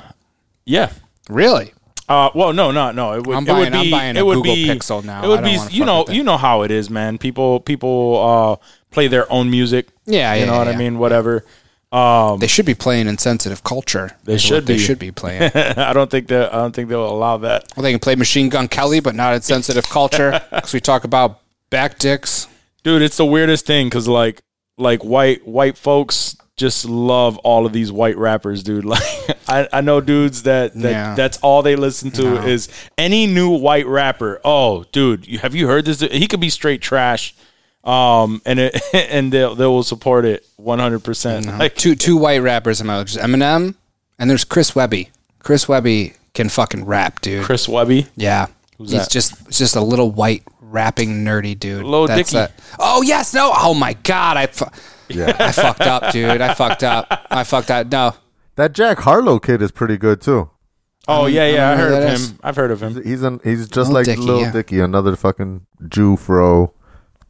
Yeah. 0.66 0.92
Really? 1.30 1.74
Uh, 2.10 2.30
well, 2.36 2.52
no, 2.52 2.72
no, 2.72 2.92
no. 2.92 3.14
It 3.14 3.26
would. 3.26 3.36
I'm 3.38 3.48
it 3.48 3.54
would 3.54 3.72
buying- 3.72 3.74
I'm 3.74 3.82
be. 3.84 3.92
buying 3.92 4.18
a 4.18 4.20
it 4.20 4.26
would 4.26 4.36
Google 4.36 4.56
be, 4.56 4.66
Pixel 4.68 5.04
now. 5.04 5.24
It 5.24 5.28
would 5.28 5.44
be. 5.44 5.58
You 5.72 5.86
know. 5.86 6.06
You 6.10 6.24
know 6.24 6.38
how 6.38 6.64
it 6.64 6.72
is, 6.72 6.90
man. 6.90 7.18
People. 7.18 7.60
People 7.62 8.18
uh, 8.62 8.66
play 8.92 9.08
their 9.08 9.32
own 9.32 9.50
music. 9.50 9.88
Yeah, 10.06 10.34
You 10.34 10.42
yeah, 10.42 10.46
know 10.48 10.58
what 10.58 10.68
yeah. 10.68 10.74
I 10.74 10.78
mean? 10.78 10.98
Whatever. 11.00 11.46
They 11.94 12.48
should 12.48 12.66
be 12.66 12.74
playing 12.74 13.08
insensitive 13.08 13.64
culture. 13.64 14.12
They 14.24 14.38
should 14.38 14.56
what 14.56 14.66
They 14.66 14.74
be. 14.76 14.80
should 14.80 15.00
be 15.00 15.12
playing. 15.12 15.44
I 15.56 15.92
don't 15.94 16.10
think 16.10 16.28
that. 16.28 16.54
I 16.54 16.58
don't 16.58 16.74
think 16.74 16.88
they'll 16.90 17.06
allow 17.10 17.38
that. 17.38 17.66
well, 17.76 17.84
they 17.84 17.92
can 17.92 18.00
play 18.00 18.16
Machine 18.16 18.50
Gun 18.50 18.68
Kelly, 18.70 19.00
but 19.02 19.14
not 19.16 19.34
insensitive 19.34 19.90
culture 19.90 20.42
because 20.52 20.74
we 20.74 20.80
talk 20.80 21.04
about 21.04 21.40
back 21.70 21.98
dicks. 22.00 22.48
Dude 22.84 23.02
it's 23.02 23.18
the 23.18 23.26
weirdest 23.26 23.66
thing 23.66 23.88
because 23.88 24.08
like 24.08 24.42
like 24.78 25.04
white 25.04 25.46
white 25.48 25.78
folks 25.78 26.36
just 26.58 26.86
love 26.86 27.38
all 27.40 27.66
of 27.66 27.74
these 27.74 27.92
white 27.92 28.18
rappers, 28.18 28.62
dude. 28.62 28.86
Like 28.94 29.02
I, 29.48 29.68
I 29.74 29.82
know 29.82 30.00
dudes 30.00 30.44
that, 30.44 30.74
that 30.76 30.92
Yeah. 30.92 31.16
that's 31.16 31.40
all 31.40 31.64
they 31.64 31.76
listen 31.76 32.12
to 32.12 32.46
is 32.46 32.70
any 32.98 33.26
new 33.26 33.50
white 33.50 33.88
rapper. 33.88 34.40
Oh, 34.46 34.84
dude, 34.92 35.28
you, 35.28 35.40
have 35.40 35.56
you 35.56 35.68
heard 35.68 35.86
this? 35.86 36.02
He 36.02 36.28
could 36.28 36.40
be 36.40 36.50
straight 36.52 36.82
trash. 36.82 37.34
Um 37.84 38.42
and 38.46 38.60
it 38.60 38.80
and 38.94 39.34
they 39.34 39.40
they 39.56 39.66
will 39.66 39.82
support 39.84 40.26
it 40.26 40.46
100%. 40.62 41.58
Like 41.58 41.76
two 41.76 41.96
two 41.96 42.16
white 42.18 42.40
rappers 42.44 42.80
I'm 42.80 42.90
out. 42.92 43.08
There's 43.08 43.18
Eminem 43.18 43.74
and 44.20 44.30
there's 44.30 44.44
Chris 44.44 44.76
Webby. 44.76 45.10
Chris 45.40 45.68
Webby 45.68 46.14
can 46.36 46.48
fucking 46.50 46.86
rap, 46.86 47.22
dude. 47.22 47.44
Chris 47.44 47.68
Webby. 47.68 48.06
Yeah, 48.16 48.48
he's 48.78 48.92
that? 48.92 49.10
just 49.10 49.50
just 49.50 49.76
a 49.76 49.82
little 49.82 50.12
white 50.12 50.44
rapping 50.72 51.24
nerdy 51.26 51.58
dude. 51.58 51.84
Lil 51.84 52.08
That's 52.08 52.32
Dicky. 52.32 52.44
a- 52.44 52.52
oh 52.80 53.02
yes, 53.02 53.34
no. 53.34 53.52
Oh 53.56 53.74
my 53.74 53.94
god, 53.94 54.38
I 54.38 54.48
fu- 54.48 54.66
I 55.10 55.52
fucked 55.52 55.82
up, 55.82 56.12
dude. 56.12 56.42
I 56.42 56.54
fucked 56.54 56.84
up. 56.84 57.26
I 57.30 57.44
fucked 57.44 57.70
up. 57.72 57.88
No, 57.92 58.14
That 58.56 58.74
Jack 58.74 59.00
Harlow 59.00 59.40
kid 59.40 59.62
is 59.62 59.72
pretty 59.72 59.98
good 59.98 60.22
too. 60.22 60.50
Oh 61.08 61.26
yeah, 61.26 61.48
yeah, 61.48 61.72
I 61.72 61.76
know 61.76 61.84
who 61.84 61.90
heard 61.90 62.04
of 62.04 62.10
him. 62.10 62.14
is. 62.16 62.34
I've 62.44 62.56
heard 62.56 62.72
of 62.72 62.82
him. 62.84 63.04
He's 63.04 63.22
an 63.24 63.40
he's 63.44 63.68
just 63.68 63.90
Lil 63.90 63.94
like 64.00 64.06
Dicky, 64.06 64.22
Lil 64.22 64.42
yeah. 64.42 64.52
Dicky, 64.52 64.80
another 64.80 65.16
fucking 65.16 65.66
Jew 65.88 66.16
fro, 66.16 66.74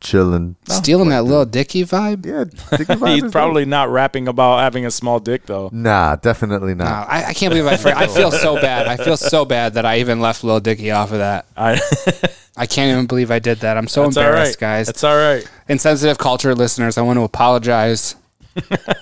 chilling. 0.01 0.55
stealing 0.67 1.09
that 1.09 1.23
little 1.23 1.45
Dicky 1.45 1.85
vibe. 1.85 2.25
Yeah, 2.25 2.45
Dicky 2.77 2.93
vibe 2.95 3.07
He's 3.15 3.23
is 3.25 3.31
probably 3.31 3.65
not 3.65 3.89
rapping 3.89 4.27
about 4.27 4.59
having 4.59 4.85
a 4.85 4.91
small 4.91 5.19
dick 5.19 5.45
though. 5.45 5.69
Nah, 5.71 6.17
definitely 6.17 6.75
No, 6.75 6.83
not. 6.83 7.09
I, 7.09 7.25
I 7.27 7.33
can't 7.33 7.51
believe 7.51 7.67
I. 7.67 7.77
For, 7.77 7.89
I 7.89 8.07
feel 8.07 8.31
so 8.31 8.55
bad. 8.61 8.87
I 8.87 8.97
feel 8.97 9.15
so 9.17 9.45
bad 9.45 9.75
that 9.75 9.85
I 9.85 9.99
even 9.99 10.19
left 10.19 10.43
Lil 10.43 10.59
Dicky 10.59 10.91
off 10.91 11.11
of 11.11 11.19
that. 11.19 11.45
I, 11.55 11.79
I 12.57 12.65
can't 12.65 12.91
even 12.91 13.05
believe 13.07 13.31
I 13.31 13.39
did 13.39 13.59
that. 13.59 13.77
I'm 13.77 13.87
so 13.87 14.05
it's 14.05 14.17
all 14.17 14.23
embarrassed, 14.23 14.61
right, 14.61 14.67
guys. 14.79 14.89
It's 14.89 15.03
all 15.03 15.15
right. 15.15 15.49
Insensitive 15.69 16.17
culture 16.17 16.53
listeners, 16.53 16.97
I 16.97 17.01
want 17.01 17.17
to 17.17 17.23
apologize 17.23 18.15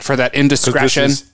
for 0.02 0.16
that 0.16 0.36
indiscretion. 0.36 1.06
is- 1.06 1.32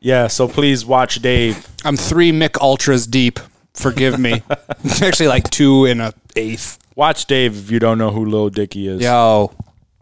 yeah, 0.00 0.28
so 0.28 0.46
please 0.46 0.86
watch 0.86 1.16
Dave. 1.16 1.66
I'm 1.84 1.96
three 1.96 2.30
Mick 2.30 2.56
Ultras 2.60 3.06
deep. 3.06 3.40
Forgive 3.74 4.18
me. 4.18 4.42
Actually, 5.02 5.28
like 5.28 5.50
two 5.50 5.84
in 5.86 6.00
a 6.00 6.12
eighth. 6.36 6.78
Watch 6.94 7.26
Dave 7.26 7.56
if 7.56 7.70
you 7.70 7.78
don't 7.78 7.98
know 7.98 8.10
who 8.10 8.24
Lil 8.24 8.50
Dicky 8.50 8.88
is. 8.88 9.00
Yo, 9.00 9.52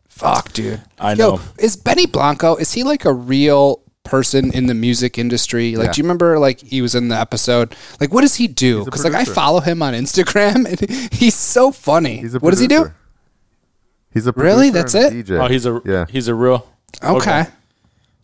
fuck, 0.08 0.52
dude. 0.52 0.80
I 0.98 1.12
Yo, 1.12 1.36
know. 1.36 1.40
is 1.58 1.76
Benny 1.76 2.06
Blanco? 2.06 2.56
Is 2.56 2.72
he 2.72 2.82
like 2.84 3.04
a 3.04 3.12
real 3.12 3.82
person 4.02 4.52
in 4.54 4.66
the 4.66 4.74
music 4.74 5.18
industry? 5.18 5.76
Like, 5.76 5.86
Yeah. 5.86 5.92
do 5.92 6.00
you 6.00 6.04
remember 6.04 6.38
like 6.38 6.60
he 6.60 6.80
was 6.80 6.94
in 6.94 7.08
the 7.08 7.16
episode? 7.18 7.74
Like, 8.00 8.12
what 8.14 8.22
does 8.22 8.36
he 8.36 8.46
do? 8.48 8.82
a 8.82 8.84
Because 8.84 9.04
like 9.04 9.12
I 9.12 9.16
producer. 9.18 9.34
follow 9.34 9.60
him 9.60 9.82
on 9.82 9.92
Instagram, 9.94 10.64
and 10.80 11.12
he's 11.12 11.34
so 11.34 11.70
funny. 11.72 12.18
He's 12.18 12.34
a 12.34 12.38
what 12.38 12.50
does 12.50 12.60
he 12.60 12.66
do? 12.68 12.76
producer. 12.82 12.96
He's 14.14 14.26
a 14.26 14.32
Really? 14.32 14.70
producer 14.70 14.98
That's 15.00 15.12
and 15.12 15.18
it? 15.20 15.26
DJ. 15.26 15.44
Oh, 15.44 15.48
he's 15.48 15.66
a 15.66 15.80
yeah. 15.84 16.06
he's 16.08 16.28
a 16.28 16.34
real. 16.34 16.66
Okay. 17.02 17.46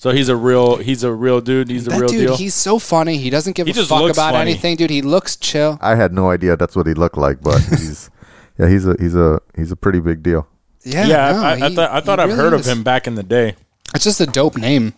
So 0.03 0.11
he's 0.11 0.29
a 0.29 0.35
real 0.35 0.79
he's 0.79 1.05
a 1.05 1.13
real 1.13 1.41
dude. 1.41 1.71
He's 1.71 1.85
the 1.85 1.91
That 1.93 2.01
real 2.01 2.09
dude, 2.09 2.27
deal. 2.27 2.37
he's 2.37 2.55
so 2.57 2.81
funny. 2.81 3.19
He 3.19 3.31
doesn't 3.31 3.55
give 3.55 3.69
He 3.69 3.71
a 3.71 3.75
just 3.75 3.89
fuck 3.89 4.03
about 4.11 4.33
funny. 4.35 4.51
anything, 4.51 4.75
dude. 4.75 4.91
He 4.91 5.01
looks 5.01 5.37
chill. 5.37 5.79
I 5.81 5.95
had 5.95 6.13
no 6.13 6.29
idea 6.29 6.57
that's 6.57 6.75
what 6.75 6.89
he 6.89 6.95
looked 6.95 7.17
like, 7.17 7.41
but 7.41 7.61
he's 7.71 8.11
yeah, 8.59 8.67
he's 8.69 8.85
a 8.85 8.97
he's 8.99 9.15
a 9.15 9.39
he's 9.55 9.71
a 9.71 9.77
pretty 9.77 10.01
big 10.01 10.25
deal. 10.25 10.49
Yeah, 10.83 11.07
yeah, 11.07 11.33
no, 11.33 11.43
I, 11.43 11.51
I, 11.53 11.69
he- 11.69 11.75
thought 11.77 11.91
I 11.93 12.01
thought 12.01 12.19
I've 12.19 12.31
really 12.31 12.41
heard 12.51 12.55
is. 12.55 12.67
of 12.67 12.73
him 12.77 12.83
back 12.83 13.07
in 13.07 13.15
the 13.15 13.23
day. 13.23 13.55
It's 13.95 14.03
just 14.03 14.21
a 14.21 14.27
dope 14.27 14.57
name. 14.57 14.95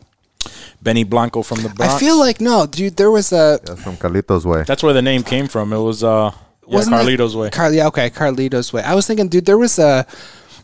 Benny 0.81 1.05
Blanco 1.05 1.43
from 1.43 1.61
the 1.63 1.69
Bronx. 1.69 1.97
I 1.97 1.99
feel 1.99 2.19
like 2.19 2.41
no, 2.41 2.65
dude. 2.65 2.97
There 2.97 3.11
was 3.11 3.31
a 3.31 3.61
That's 3.63 3.83
from 3.83 3.99
Carlito's 3.99 4.47
Way. 4.47 4.63
that's 4.67 4.83
where 4.83 4.95
the 4.95 5.03
name 5.03 5.23
came 5.23 5.49
from. 5.49 5.75
It 5.75 5.81
was 5.81 6.03
uh 6.03 6.31
yeah, 6.67 6.75
wasn't 6.77 6.97
it- 6.97 7.01
Carlito's 7.01 7.37
Way. 7.37 7.51
Car- 7.51 7.71
yeah, 7.75 7.89
okay, 7.89 8.09
Carlito's 8.09 8.73
Way. 8.73 8.83
I 8.83 8.95
was 8.95 9.07
thinking, 9.07 9.29
dude, 9.29 9.45
there 9.45 9.59
was 9.59 9.79
a. 9.79 10.07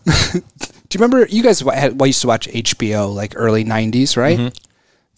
Do 0.90 0.98
you 0.98 1.04
remember 1.04 1.26
you 1.26 1.42
guys 1.42 1.60
had, 1.60 1.98
well, 1.98 2.08
used 2.08 2.20
to 2.22 2.26
watch 2.26 2.48
HBO 2.48 3.14
like 3.14 3.32
early 3.36 3.64
'90s, 3.64 4.16
right? 4.16 4.38
Mm-hmm. 4.38 4.64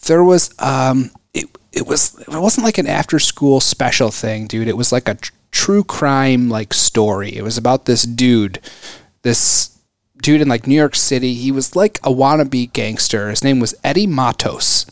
There 0.07 0.23
was 0.23 0.55
um, 0.59 1.11
it 1.33 1.47
it 1.73 1.87
was 1.87 2.19
it 2.21 2.29
wasn't 2.29 2.65
like 2.65 2.79
an 2.79 2.87
after 2.87 3.19
school 3.19 3.59
special 3.59 4.11
thing, 4.11 4.47
dude. 4.47 4.69
It 4.69 4.77
was 4.77 4.93
like 4.93 5.09
a 5.09 5.15
tr- 5.15 5.33
true 5.51 5.83
crime 5.83 6.51
like 6.51 6.75
story. 6.75 7.35
It 7.35 7.43
was 7.43 7.57
about 7.57 7.87
this 7.87 8.03
dude, 8.03 8.61
this 9.23 9.79
dude 10.23 10.43
in 10.43 10.49
like 10.49 10.67
New 10.67 10.77
York 10.77 10.95
City. 10.95 11.35
He 11.35 11.51
was 11.51 11.75
like 11.75 11.99
a 11.99 12.11
wannabe 12.11 12.73
gangster. 12.73 13.31
His 13.31 13.43
name 13.43 13.59
was 13.59 13.75
Eddie 13.83 14.07
Matos. 14.07 14.87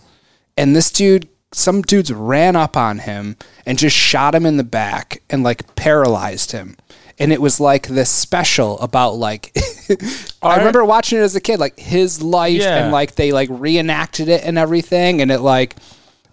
And 0.57 0.75
this 0.75 0.91
dude, 0.91 1.29
some 1.53 1.83
dudes 1.83 2.13
ran 2.13 2.57
up 2.57 2.77
on 2.77 3.01
him 3.01 3.37
and 3.67 3.79
just 3.79 3.97
shot 3.97 4.35
him 4.35 4.47
in 4.47 4.57
the 4.57 4.65
back 4.65 5.23
and 5.29 5.43
like 5.43 5.75
paralyzed 5.77 6.53
him. 6.53 6.77
And 7.19 7.33
it 7.33 7.41
was 7.43 7.61
like 7.61 7.87
this 7.89 8.11
special 8.11 8.79
about 8.81 9.17
like 9.17 9.55
I 10.43 10.57
remember 10.59 10.85
watching 10.85 11.19
it 11.19 11.23
as 11.23 11.35
a 11.37 11.41
kid, 11.41 11.61
like 11.61 11.79
his 11.79 12.23
life 12.23 12.61
Yeah. 12.61 12.83
and 12.85 12.93
like 12.93 13.15
they 13.15 13.33
like 13.33 13.49
reenacted 13.51 14.29
it 14.29 14.45
and 14.45 14.59
everything 14.59 15.21
and 15.21 15.31
it 15.31 15.41
like 15.41 15.77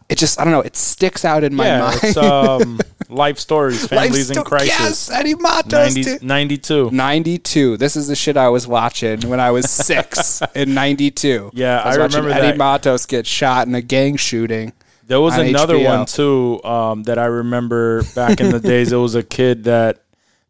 it 0.09 0.17
just 0.17 0.39
I 0.39 0.43
don't 0.45 0.53
know, 0.53 0.61
it 0.61 0.75
sticks 0.77 1.25
out 1.25 1.43
in 1.43 1.53
my 1.53 1.65
yeah, 1.65 1.79
mind. 1.81 1.99
it's 2.03 2.17
um 2.17 2.79
life 3.09 3.39
stories, 3.39 3.91
Life 3.91 4.03
families 4.05 4.29
in 4.29 4.35
sto- 4.35 4.43
crisis. 4.43 4.69
Yes, 4.79 5.11
Eddie 5.11 5.35
Matos. 5.35 5.95
90, 5.95 6.25
92. 6.25 6.91
92. 6.91 7.77
This 7.77 7.95
is 7.95 8.07
the 8.07 8.15
shit 8.15 8.37
I 8.37 8.49
was 8.49 8.67
watching 8.67 9.21
when 9.29 9.39
I 9.39 9.51
was 9.51 9.69
six 9.69 10.41
in 10.55 10.73
92. 10.73 11.51
Yeah, 11.53 11.85
was 11.85 11.97
I 11.97 12.03
remember 12.03 12.29
Eddie 12.29 12.47
that. 12.47 12.57
Matos 12.57 13.05
get 13.05 13.25
shot 13.27 13.67
in 13.67 13.75
a 13.75 13.81
gang 13.81 14.15
shooting. 14.15 14.71
There 15.05 15.21
was 15.21 15.37
another 15.37 15.75
HBO. 15.75 15.85
one 15.85 16.05
too 16.05 16.63
um, 16.69 17.03
that 17.03 17.17
I 17.17 17.25
remember 17.25 18.03
back 18.13 18.41
in 18.41 18.51
the 18.51 18.59
days. 18.59 18.91
It 18.91 18.97
was 18.97 19.15
a 19.15 19.23
kid 19.23 19.63
that 19.65 19.99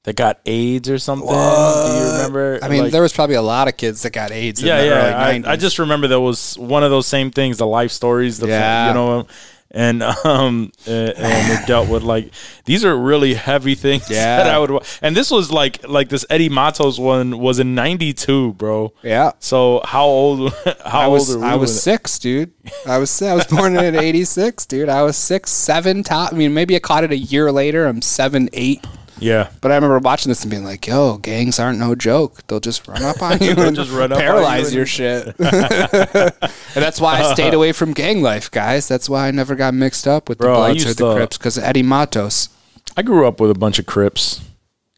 that 0.08 0.16
got 0.16 0.40
AIDS 0.46 0.90
or 0.90 0.98
something. 1.00 1.28
Do 1.28 1.34
you 1.36 2.12
remember? 2.14 2.60
I 2.64 2.70
mean, 2.70 2.84
Like- 2.84 2.92
there 2.94 3.02
was 3.02 3.12
probably 3.12 3.36
a 3.36 3.42
lot 3.42 3.68
of 3.68 3.76
kids 3.76 4.04
that 4.04 4.12
got 4.14 4.32
AIDS 4.32 4.64
yeah, 4.64 4.80
in 4.80 4.88
the 4.90 4.96
early 4.96 5.10
yeah. 5.10 5.40
90s. 5.42 5.46
I, 5.48 5.52
I 5.52 5.56
just 5.58 5.80
remember 5.80 6.08
there 6.08 6.22
was 6.22 6.58
one 6.58 6.82
of 6.84 6.92
those 6.92 7.06
same 7.08 7.30
things, 7.30 7.58
the 7.58 7.68
life 7.68 7.92
stories, 7.92 8.40
the 8.40 8.48
Yeah. 8.48 8.88
you 8.88 8.94
know, 8.94 9.28
and 9.70 10.02
um 10.02 10.72
uh, 10.88 10.92
and 10.92 11.52
it 11.62 11.68
dealt 11.68 11.90
with 11.90 12.02
like 12.02 12.32
these 12.64 12.86
are 12.86 12.98
really 12.98 13.34
heavy 13.34 13.76
things 13.76 14.10
Yeah. 14.10 14.38
that 14.44 14.48
I 14.48 14.58
would. 14.60 14.72
And 15.02 15.14
this 15.14 15.30
was 15.30 15.52
like 15.52 15.86
like 15.86 16.08
this 16.08 16.26
Eddie 16.30 16.48
Matos 16.48 16.98
one 16.98 17.38
was 17.40 17.60
in 17.60 17.76
'92, 17.76 18.54
bro. 18.54 18.94
yeah. 19.04 19.34
So 19.40 19.82
how 19.84 20.06
old? 20.06 20.54
How 20.86 21.02
I 21.02 21.08
was 21.08 21.36
old 21.36 21.44
are 21.44 21.48
we? 21.48 21.52
I 21.52 21.56
was 21.56 21.84
six, 21.84 22.18
dude. 22.18 22.54
I 22.88 22.98
was 22.98 23.22
I 23.22 23.34
was 23.36 23.46
born 23.46 23.76
in 23.76 23.94
'86, 23.94 24.66
dude. 24.68 24.88
I 24.88 25.04
was 25.04 25.18
six, 25.18 25.52
seven. 25.52 26.02
Top. 26.02 26.32
I 26.32 26.38
mean, 26.38 26.54
maybe 26.54 26.74
I 26.78 26.80
caught 26.80 27.04
it 27.04 27.12
a 27.12 27.18
year 27.18 27.52
later. 27.52 27.88
I'm 27.88 28.02
seven, 28.02 28.48
eight. 28.54 28.86
Yeah. 29.20 29.50
But 29.62 29.72
I 29.72 29.76
remember 29.76 30.00
watching 30.00 30.30
this 30.30 30.42
and 30.44 30.52
being 30.52 30.64
like, 30.64 30.88
"Yo, 30.88 31.18
gangs 31.18 31.60
aren't 31.60 31.80
no 31.80 31.96
joke. 31.96 32.46
They'll 32.48 32.60
just 32.60 32.88
run 32.88 33.04
up 33.04 33.22
on 33.22 33.38
you 33.42 33.54
and 33.58 33.76
just 33.76 33.92
run 33.92 34.12
up 34.12 34.20
paralyze 34.20 34.72
you 34.72 34.78
your 34.78 34.86
shit." 34.86 35.28
and 35.40 36.34
that's 36.76 37.02
why 37.02 37.20
I 37.20 37.34
stayed 37.34 37.54
away 37.54 37.72
from 37.72 37.94
gang 37.94 38.22
life, 38.22 38.50
guys. 38.52 38.88
That's 38.88 39.10
why 39.10 39.28
I 39.28 39.32
never 39.32 39.56
got 39.56 39.74
mixed 39.74 40.08
up 40.08 40.30
with 40.30 40.38
Bro, 40.38 40.54
the 40.54 40.56
Bloods 40.60 40.86
or 40.86 40.94
the 40.94 41.10
to- 41.12 41.16
Crips 41.16 41.38
because 41.38 41.58
Eddie 41.58 41.84
Matos. 41.84 42.50
I 42.96 43.02
grew 43.04 43.28
up 43.28 43.40
with 43.40 43.52
a 43.52 43.56
bunch 43.56 43.80
of 43.80 43.86
Crips. 43.86 44.42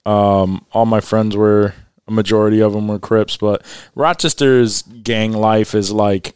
Um, 0.05 0.65
all 0.71 0.85
my 0.85 1.01
friends 1.01 1.35
were 1.35 1.73
a 2.07 2.11
majority 2.11 2.59
of 2.61 2.73
them 2.73 2.87
were 2.87 2.99
Crips, 2.99 3.37
but 3.37 3.63
Rochester's 3.95 4.81
gang 4.81 5.33
life 5.33 5.75
is 5.75 5.91
like 5.91 6.35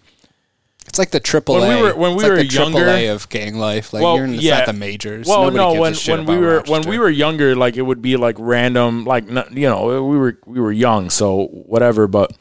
It's 0.87 0.99
like 0.99 1.11
the 1.11 1.19
triple 1.19 1.55
When 1.55 1.75
we 1.75 1.81
were- 1.81 1.95
when 1.95 2.11
It's 2.11 2.17
we 2.17 2.23
like 2.23 2.31
were 2.31 2.37
the 2.43 2.47
triple 2.47 2.71
younger- 2.71 2.87
A 2.89 3.07
of 3.07 3.29
gang 3.29 3.55
life. 3.57 3.93
Like 3.93 4.03
well, 4.03 4.15
you're 4.17 4.25
in, 4.25 4.33
yeah. 4.35 4.57
not 4.59 4.65
the 4.67 4.73
majors. 4.73 5.27
Well, 5.27 5.43
Nobody 5.51 5.57
no, 5.57 5.75
a 5.75 5.79
when 5.79 5.93
when 5.95 6.25
we 6.25 6.37
were 6.37 6.63
when 6.67 6.81
we 6.83 6.99
were 6.99 7.09
younger, 7.09 7.55
like 7.55 7.77
it 7.77 7.81
would 7.81 8.01
be 8.01 8.17
like 8.17 8.35
random, 8.37 9.05
like 9.05 9.27
you 9.27 9.67
know, 9.69 10.03
we 10.03 10.17
were 10.17 10.37
we 10.45 10.59
were 10.59 10.71
young, 10.71 11.09
so 11.09 11.45
whatever. 11.47 12.07
But 12.07 12.31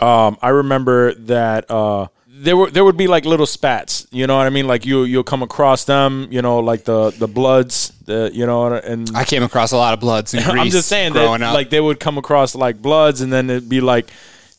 um, 0.00 0.38
I 0.42 0.48
remember 0.48 1.14
that 1.14 1.70
uh, 1.70 2.08
there 2.26 2.56
were 2.56 2.70
there 2.70 2.84
would 2.84 2.96
be 2.96 3.06
like 3.06 3.24
little 3.24 3.46
spats. 3.46 4.06
You 4.10 4.26
know 4.26 4.36
what 4.36 4.46
I 4.46 4.50
mean? 4.50 4.66
Like 4.66 4.84
you 4.84 5.04
you'll 5.04 5.22
come 5.22 5.42
across 5.42 5.84
them. 5.84 6.28
You 6.30 6.42
know, 6.42 6.58
like 6.58 6.84
the 6.84 7.10
the 7.10 7.28
Bloods. 7.28 7.92
The 8.06 8.30
you 8.34 8.44
know, 8.46 8.72
and 8.72 9.10
I 9.14 9.24
came 9.24 9.42
across 9.42 9.72
a 9.72 9.76
lot 9.76 9.94
of 9.94 10.00
Bloods 10.00 10.34
in 10.34 10.42
Greece. 10.42 10.56
I'm 10.60 10.70
just 10.70 10.88
saying 10.88 11.12
that 11.12 11.42
up. 11.42 11.54
like 11.54 11.70
they 11.70 11.80
would 11.80 12.00
come 12.00 12.18
across 12.18 12.54
like 12.54 12.82
Bloods, 12.82 13.20
and 13.20 13.32
then 13.32 13.48
it'd 13.48 13.68
be 13.68 13.80
like 13.80 14.10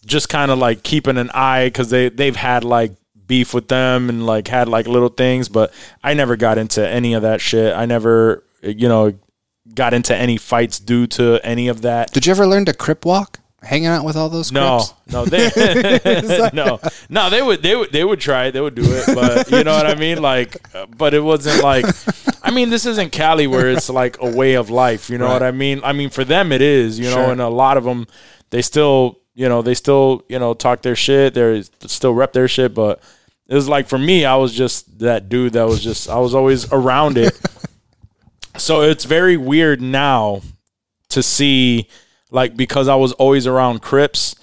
just 0.06 0.30
kind 0.30 0.52
of 0.52 0.58
like 0.60 0.84
keeping 0.84 1.18
an 1.18 1.30
eye 1.34 1.68
because 1.68 1.90
they 1.90 2.10
they've 2.10 2.36
had 2.36 2.64
like 2.64 2.94
beef 3.28 3.54
with 3.54 3.68
them 3.68 4.08
and 4.10 4.26
like 4.26 4.48
had 4.48 4.70
like 4.70 4.88
little 4.88 5.10
things, 5.10 5.50
but 5.50 5.74
I 6.04 6.14
never 6.14 6.36
got 6.36 6.58
into 6.58 6.88
any 6.88 7.14
of 7.14 7.24
that 7.24 7.42
shit. 7.42 7.74
I 7.76 7.86
never 7.86 8.44
you 8.62 8.88
know 8.88 9.14
got 9.74 9.94
into 9.94 10.16
any 10.16 10.38
fights 10.38 10.80
due 10.80 11.08
to 11.08 11.40
any 11.44 11.68
of 11.68 11.82
that. 11.82 12.12
Did 12.14 12.26
you 12.28 12.32
ever 12.32 12.46
learn 12.46 12.66
to 12.66 12.74
crip 12.74 13.04
walk? 13.06 13.40
Hanging 13.64 13.88
out 13.88 14.06
with 14.06 14.16
all 14.16 14.30
those 14.30 14.52
No, 14.52 14.78
Crips? 14.78 14.94
no, 15.12 15.26
they 15.26 16.50
no, 16.54 16.80
no. 17.10 17.30
They 17.32 17.42
would, 17.42 17.64
they 17.64 17.76
would, 17.76 17.92
they 17.92 18.04
would 18.04 18.20
try 18.20 18.46
it. 18.46 18.52
They 18.52 18.62
would 18.62 18.76
do 18.76 18.84
it, 18.86 19.06
but 19.16 19.50
you 19.50 19.64
know 19.64 19.74
what 19.76 19.88
I 19.88 19.96
mean. 19.96 20.22
Like, 20.22 20.58
but 20.96 21.16
it 21.16 21.20
wasn't 21.22 21.64
like. 21.64 21.84
I 22.44 22.52
mean, 22.52 22.70
this 22.70 22.86
isn't 22.86 23.12
Cali 23.12 23.48
where 23.48 23.72
it's 23.72 23.90
like 23.90 24.22
a 24.22 24.30
way 24.30 24.54
of 24.54 24.70
life. 24.70 25.10
You 25.10 25.18
know 25.18 25.28
what 25.30 25.42
I 25.42 25.50
mean? 25.50 25.82
I 25.84 25.94
mean, 25.94 26.12
for 26.12 26.24
them 26.24 26.52
it 26.52 26.62
is. 26.62 27.00
You 27.00 27.06
know, 27.06 27.16
Sure. 27.16 27.32
and 27.32 27.42
a 27.42 27.50
lot 27.50 27.78
of 27.78 27.84
them, 27.86 28.06
they 28.52 28.62
still, 28.62 29.18
you 29.36 29.50
know, 29.50 29.62
they 29.62 29.76
still, 29.76 30.24
you 30.30 30.40
know, 30.40 30.54
talk 30.54 30.82
their 30.82 30.96
shit. 30.96 31.34
They 31.34 31.62
still 31.82 32.14
rep 32.14 32.34
their 32.34 32.48
shit, 32.48 32.74
but 32.74 33.04
it 33.48 33.54
was 33.54 33.70
like 33.70 33.88
for 33.88 33.98
me, 33.98 34.26
I 34.26 34.36
was 34.38 34.54
just 34.54 35.00
that 35.00 35.30
dude 35.30 35.54
that 35.54 35.68
was 35.68 35.84
just. 35.84 36.10
I 36.10 36.18
was 36.20 36.34
always 36.34 36.72
around 36.72 37.18
it. 37.18 37.40
so 38.58 38.82
it's 38.82 39.04
very 39.04 39.38
weird 39.38 39.82
now 39.82 40.42
to 41.10 41.22
see 41.22 41.88
like 42.32 42.56
because 42.56 42.88
I 42.88 42.96
was 42.96 43.12
always 43.14 43.46
around 43.46 43.82
Crips, 43.82 44.36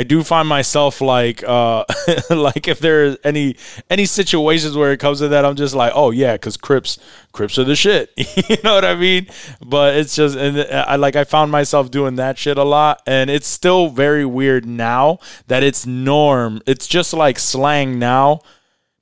I 0.00 0.02
do 0.02 0.24
find 0.24 0.48
myself 0.48 1.02
like 1.02 1.44
uh 1.46 1.84
like 2.30 2.66
if 2.68 2.78
there's 2.78 3.18
any 3.22 3.56
any 3.90 4.06
situations 4.06 4.74
where 4.74 4.92
it 4.92 4.98
comes 4.98 5.18
to 5.18 5.28
that 5.28 5.44
I'm 5.44 5.56
just 5.56 5.74
like 5.74 5.92
oh 5.94 6.10
yeah 6.10 6.38
cuz 6.38 6.56
Crips 6.56 6.98
Crips 7.32 7.58
are 7.58 7.64
the 7.64 7.76
shit. 7.76 8.10
You 8.48 8.56
know 8.64 8.76
what 8.76 8.86
I 8.86 8.94
mean? 8.94 9.26
But 9.62 9.96
it's 9.96 10.16
just 10.16 10.38
and 10.38 10.58
I 10.72 10.96
like 10.96 11.16
I 11.16 11.24
found 11.24 11.52
myself 11.52 11.90
doing 11.90 12.16
that 12.16 12.38
shit 12.38 12.56
a 12.56 12.64
lot 12.64 13.02
and 13.06 13.28
it's 13.28 13.46
still 13.46 13.90
very 13.90 14.24
weird 14.24 14.64
now 14.64 15.18
that 15.48 15.62
it's 15.62 15.84
norm. 15.84 16.62
It's 16.66 16.86
just 16.86 17.12
like 17.12 17.38
slang 17.38 17.98
now 17.98 18.40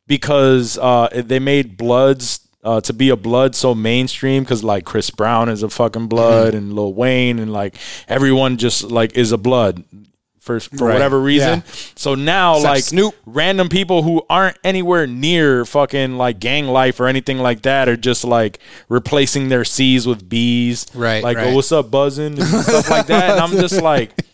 because 0.08 0.78
uh 0.78 1.10
they 1.14 1.38
made 1.38 1.76
Bloods 1.76 2.40
uh, 2.64 2.80
to 2.80 2.92
be 2.92 3.08
a 3.08 3.16
blood 3.16 3.54
so 3.54 3.72
mainstream 3.72 4.42
because 4.42 4.64
like 4.64 4.84
Chris 4.84 5.10
Brown 5.10 5.48
is 5.48 5.62
a 5.62 5.70
fucking 5.70 6.08
blood 6.08 6.54
and 6.54 6.72
Lil 6.72 6.92
Wayne 6.92 7.38
and 7.38 7.52
like 7.52 7.76
everyone 8.08 8.56
just 8.56 8.82
like 8.82 9.16
is 9.16 9.30
a 9.30 9.38
blood 9.38 9.84
for 10.48 10.58
for 10.60 10.86
Right. 10.86 10.94
whatever 10.94 11.20
reason. 11.20 11.62
Yeah. 11.64 11.72
So 11.94 12.14
now 12.16 12.54
Except 12.56 12.74
like 12.74 12.84
Snoop. 12.84 13.14
random 13.26 13.68
people 13.68 14.02
who 14.02 14.22
aren't 14.30 14.56
anywhere 14.64 15.06
near 15.06 15.64
fucking 15.64 16.16
like 16.16 16.40
gang 16.40 16.66
life 16.66 16.98
or 16.98 17.06
anything 17.06 17.38
like 17.38 17.62
that 17.62 17.88
are 17.88 17.96
just 17.96 18.24
like 18.24 18.58
replacing 18.88 19.48
their 19.50 19.64
C's 19.64 20.06
with 20.06 20.28
B's. 20.28 20.86
Right, 20.94 21.22
Like, 21.22 21.36
right. 21.36 21.48
oh, 21.48 21.54
what's 21.54 21.70
up, 21.70 21.90
buzzing 21.90 22.38
and 22.38 22.42
stuff 22.62 22.88
like 22.90 23.06
that. 23.06 23.30
And 23.30 23.40
I'm 23.40 23.52
just 23.52 23.80
like. 23.82 24.10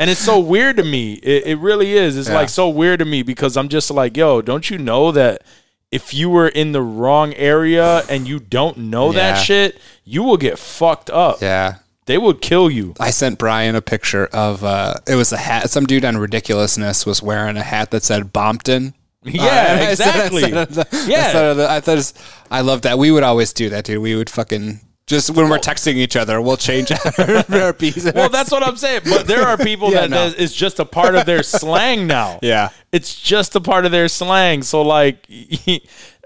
And 0.00 0.08
it's 0.08 0.20
so 0.20 0.38
weird 0.38 0.76
to 0.76 0.84
me. 0.84 1.14
It, 1.14 1.44
it 1.48 1.58
really 1.58 1.94
is. 1.94 2.16
It's 2.16 2.28
Yeah. 2.28 2.36
like 2.36 2.48
so 2.50 2.68
weird 2.68 3.00
to 3.00 3.04
me 3.04 3.24
because 3.24 3.56
I'm 3.56 3.68
just 3.68 3.90
like, 3.90 4.16
yo, 4.16 4.40
don't 4.40 4.70
you 4.70 4.78
know 4.78 5.10
that 5.10 5.42
if 5.90 6.14
you 6.14 6.30
were 6.30 6.46
in 6.46 6.70
the 6.70 6.80
wrong 6.82 7.34
area 7.34 8.04
and 8.08 8.28
you 8.28 8.38
don't 8.38 8.76
know 8.78 9.10
that 9.10 9.34
shit, 9.42 9.76
you 10.04 10.22
will 10.22 10.36
get 10.36 10.56
fucked 10.56 11.10
up. 11.10 11.42
Yeah. 11.42 11.78
They 12.08 12.18
would 12.18 12.40
kill 12.40 12.68
you. 12.70 12.94
I 12.98 13.10
sent 13.10 13.38
Brian 13.38 13.76
a 13.76 13.80
picture 13.80 14.26
of 14.32 14.64
uh 14.64 14.94
it 15.06 15.14
was 15.14 15.32
a 15.32 15.36
hat 15.36 15.70
some 15.70 15.86
dude 15.86 16.04
on 16.04 16.16
ridiculousness 16.18 17.06
was 17.06 17.22
wearing 17.22 17.56
a 17.56 17.62
hat 17.62 17.90
that 17.92 18.02
said 18.02 18.32
Bompton. 18.32 18.94
Yeah, 19.24 19.42
Uh, 19.42 19.48
I 19.84 19.90
exactly. 19.90 20.42
said- 20.42 20.56
I 20.56 20.72
said- 20.72 20.86
Yeah. 21.08 21.26
I, 21.28 21.32
said- 21.32 21.60
I 21.60 21.80
thought 21.80 21.96
was- 21.96 22.14
I 22.50 22.60
love 22.62 22.82
that. 22.82 22.98
We 22.98 23.10
would 23.10 23.22
always 23.24 23.52
do 23.52 23.68
that, 23.70 23.84
dude. 23.84 23.98
We 24.02 24.14
would 24.16 24.30
fucking 24.30 24.80
just 25.06 25.30
when 25.30 25.48
we're 25.48 25.58
texting 25.58 25.94
each 25.96 26.16
other, 26.16 26.38
we'll 26.40 26.58
change 26.58 26.92
our, 26.92 27.44
our 27.62 27.72
P's. 27.72 28.04
Well, 28.14 28.28
that's 28.28 28.50
what 28.50 28.62
I'm 28.62 28.76
saying. 28.76 29.02
But 29.04 29.26
there 29.26 29.42
are 29.46 29.56
people 29.56 29.90
Yeah, 29.90 30.02
that, 30.02 30.10
no. 30.10 30.28
that 30.30 30.38
is 30.38 30.54
just 30.54 30.78
a 30.80 30.84
part 30.84 31.14
of 31.14 31.24
their 31.26 31.42
slang 31.42 32.06
now. 32.06 32.38
Yeah. 32.42 32.68
it's 32.92 33.18
just 33.18 33.56
a 33.56 33.60
part 33.60 33.86
of 33.86 33.90
their 33.90 34.08
slang. 34.08 34.62
So 34.62 34.82
like, 34.82 35.26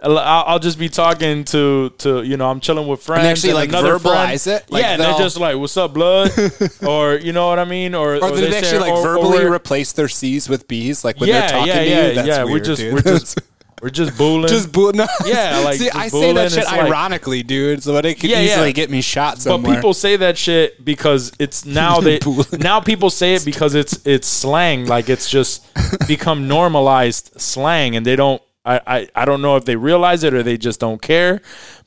I'll 0.02 0.18
I'll 0.18 0.58
just 0.58 0.78
be 0.78 0.88
talking 0.88 1.44
to 1.44 1.90
to 1.98 2.22
you 2.22 2.36
know 2.36 2.50
I'm 2.50 2.60
chilling 2.60 2.88
with 2.88 3.02
friends 3.02 3.26
actually, 3.26 3.52
like, 3.52 3.68
another 3.68 3.98
verbalize 3.98 4.44
friend. 4.44 4.62
it? 4.62 4.70
Like, 4.72 4.82
yeah, 4.82 4.92
and 4.94 5.02
they're 5.02 5.18
just 5.18 5.38
like, 5.38 5.56
"What's 5.56 5.76
up, 5.76 5.94
blood?" 5.94 6.30
or 6.86 7.16
you 7.16 7.32
know 7.32 7.48
what 7.48 7.58
I 7.58 7.64
mean? 7.64 7.94
Or 7.94 8.16
Or, 8.16 8.30
they 8.32 8.40
they 8.42 8.50
say- 8.50 8.58
actually 8.58 8.78
like 8.80 8.92
or- 8.92 8.98
or 9.16 9.22
verbally 9.22 9.44
replace 9.46 9.92
their 9.92 10.08
C's 10.08 10.48
with 10.48 10.66
B's, 10.68 11.04
like 11.04 11.20
when 11.20 11.28
yeah, 11.28 11.40
they're 11.40 11.48
talking 11.50 11.66
yeah, 11.68 11.74
to 11.80 11.88
yeah, 11.88 12.08
you? 12.08 12.14
That's 12.16 12.28
yeah. 12.28 12.44
weird, 12.44 12.50
we're 12.52 12.64
just 12.64 12.80
dude. 12.82 12.94
we're 12.94 13.00
just 13.18 13.38
we're 13.82 13.90
just 13.90 14.16
booling. 14.18 14.48
just 14.48 14.70
boo- 14.72 14.92
no. 14.92 15.06
Yeah, 15.26 15.58
like, 15.64 15.76
see, 15.78 15.90
I 15.90 16.08
say 16.08 16.32
that 16.32 16.50
shit 16.52 16.62
it's 16.62 16.70
like- 16.72 16.82
ironically, 16.82 17.42
dude, 17.42 17.82
so 17.82 17.96
it 17.96 18.02
could 18.20 18.30
Yeah, 18.30 18.38
yeah. 18.40 18.52
easily 18.54 18.72
get 18.72 18.90
me 18.90 19.00
shot 19.02 19.42
But 19.44 19.64
people 19.64 19.92
say 19.94 20.16
that 20.16 20.36
shit 20.38 20.84
because 20.84 21.32
it's 21.38 21.64
now 21.64 22.00
they 22.00 22.18
now 22.58 22.80
people 22.80 23.10
say 23.10 23.34
it 23.34 23.44
because 23.44 23.74
it's 23.74 24.04
it's 24.06 24.26
slang. 24.28 24.86
Like 24.86 25.08
it's 25.08 25.28
just 25.30 25.64
become 26.08 26.48
normalized 26.48 27.40
slang, 27.40 27.94
and 27.96 28.04
they 28.06 28.16
don't. 28.16 28.42
I, 28.64 28.80
I 28.86 29.08
I 29.14 29.24
don't 29.24 29.42
know 29.42 29.56
if 29.56 29.64
they 29.64 29.76
realize 29.76 30.24
it 30.24 30.34
or 30.34 30.42
they 30.42 30.56
just 30.56 30.80
don't 30.80 31.00
care. 31.02 31.40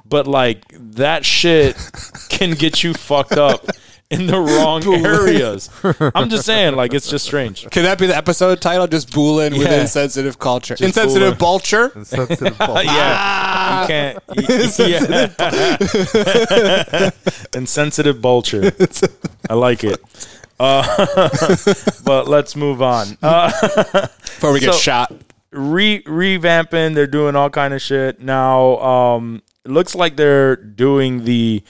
But 0.08 0.28
like 0.28 0.64
that 0.72 1.26
shit 1.26 1.76
can 2.30 2.52
get 2.52 2.84
you 2.84 2.94
fucked 2.94 3.38
up 3.38 3.66
in 4.12 4.28
the 4.28 4.38
wrong 4.40 4.84
areas. 5.04 5.68
I'm 6.14 6.30
just 6.30 6.46
saying, 6.46 6.76
like 6.76 6.94
it's 6.94 7.10
just 7.10 7.26
strange. 7.26 7.68
Can 7.72 7.84
that 7.84 7.98
be 7.98 8.06
the 8.06 8.16
episode 8.16 8.62
title? 8.62 8.86
Just 8.86 9.10
Boolin 9.10 9.58
with 9.58 9.72
insensitive 9.72 10.38
culture. 10.38 10.76
insensitive 10.80 11.38
vulture? 11.38 11.90
Sensitive 12.04 12.56
ball. 12.60 12.84
Yeah, 12.84 13.82
you 13.82 13.88
can't. 13.88 14.20
yeah. 14.78 15.32
Insensitive 17.56 18.20
vulture. 18.20 18.72
I 19.50 19.54
like 19.56 19.84
it. 19.84 20.00
Uh, 20.60 21.30
but 22.06 22.28
let's 22.28 22.56
move 22.56 22.82
on. 22.82 23.18
Uh, 23.24 23.50
Before 24.22 24.54
we 24.54 24.60
get 24.60 24.74
So- 24.74 24.80
shot. 24.80 25.12
Re 25.58 26.02
revamping. 26.04 26.94
They're 26.96 27.08
doing 27.08 27.36
all 27.36 27.50
kind 27.50 27.74
of 27.74 27.82
shit 27.82 28.20
now. 28.22 28.78
Um, 28.80 29.42
it 29.64 29.72
looks 29.72 29.96
like 29.96 30.16
they're 30.16 30.56
doing 30.56 31.26
the 31.26 31.64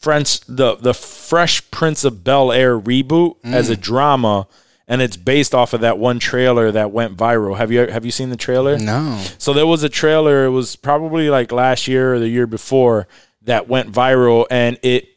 French 0.00 0.40
the 0.40 0.76
the 0.76 0.94
Fresh 0.94 1.70
Prince 1.70 2.04
of 2.04 2.24
Bel 2.24 2.52
Air 2.52 2.78
reboot 2.78 3.36
as 3.44 3.68
a 3.70 3.76
drama, 3.76 4.46
and 4.86 5.00
it's 5.02 5.16
based 5.16 5.54
off 5.54 5.72
of 5.72 5.80
that 5.80 5.98
one 5.98 6.18
trailer 6.18 6.70
that 6.70 6.90
went 6.90 7.16
viral. 7.16 7.56
Have 7.56 7.70
you 7.72 7.86
have 7.86 8.04
you 8.04 8.10
seen 8.10 8.30
the 8.30 8.36
trailer? 8.36 8.78
No. 8.78 9.22
So 9.38 9.52
there 9.52 9.66
was 9.66 9.82
a 9.82 9.88
trailer. 9.88 10.44
It 10.46 10.50
was 10.50 10.76
probably 10.76 11.30
like 11.30 11.52
last 11.52 11.88
year 11.88 12.14
or 12.14 12.18
the 12.18 12.28
year 12.28 12.46
before 12.46 13.06
that 13.42 13.68
went 13.68 13.92
viral, 13.92 14.46
and 14.50 14.78
it 14.82 15.08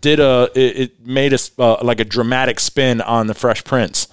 did 0.00 0.20
a 0.20 0.50
it, 0.54 0.76
it 0.78 1.06
made 1.06 1.32
a 1.32 1.40
s- 1.40 1.50
uh, 1.58 1.76
like 1.82 2.00
a 2.00 2.04
dramatic 2.04 2.60
spin 2.60 3.00
on 3.00 3.26
the 3.26 3.34
Fresh 3.34 3.64
Prince. 3.64 4.08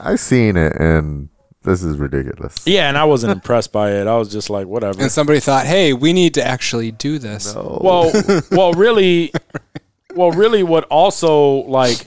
I 0.00 0.16
seen 0.16 0.56
it 0.56 0.74
and 0.78 1.28
this 1.68 1.82
is 1.82 1.96
ridiculous. 1.98 2.56
Yeah, 2.66 2.88
and 2.88 2.96
I 2.96 3.04
wasn't 3.04 3.32
impressed 3.32 3.72
by 3.72 3.92
it. 3.92 4.06
I 4.06 4.16
was 4.16 4.30
just 4.32 4.48
like, 4.50 4.66
whatever. 4.66 5.00
And 5.02 5.12
somebody 5.12 5.40
thought, 5.40 5.66
hey, 5.66 5.92
we 5.92 6.12
need 6.12 6.34
to 6.34 6.44
actually 6.46 6.90
do 6.90 7.18
this. 7.18 7.54
Well, 7.54 8.10
well, 8.50 8.72
really, 8.72 9.32
well, 10.14 10.30
really, 10.30 10.62
what 10.62 10.84
also 10.84 11.62
like 11.68 12.06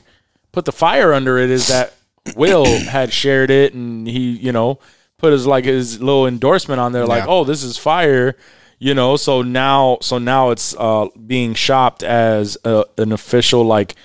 put 0.52 0.66
the 0.66 0.72
fire 0.72 1.14
under 1.14 1.38
it 1.38 1.50
is 1.50 1.68
that 1.68 1.94
Will 2.36 2.66
had 2.66 3.14
shared 3.14 3.50
it, 3.50 3.74
and 3.74 4.08
he, 4.08 4.32
you 4.32 4.52
know, 4.52 4.80
put 5.18 5.32
his 5.34 5.46
like 5.48 5.66
his 5.66 6.02
little 6.02 6.28
endorsement 6.28 6.80
on 6.80 6.92
there, 6.92 7.06
like, 7.06 7.24
Yeah. 7.26 7.30
oh, 7.32 7.44
this 7.44 7.64
is 7.64 7.78
fire, 7.78 8.36
you 8.80 8.94
know. 8.94 9.16
So 9.16 9.42
now, 9.44 10.00
so 10.02 10.18
now 10.18 10.50
it's 10.50 10.76
uh, 10.78 11.08
being 11.26 11.54
shopped 11.54 12.04
as 12.04 12.58
a, 12.64 12.86
an 12.98 13.12
official 13.12 13.64
like 13.64 13.96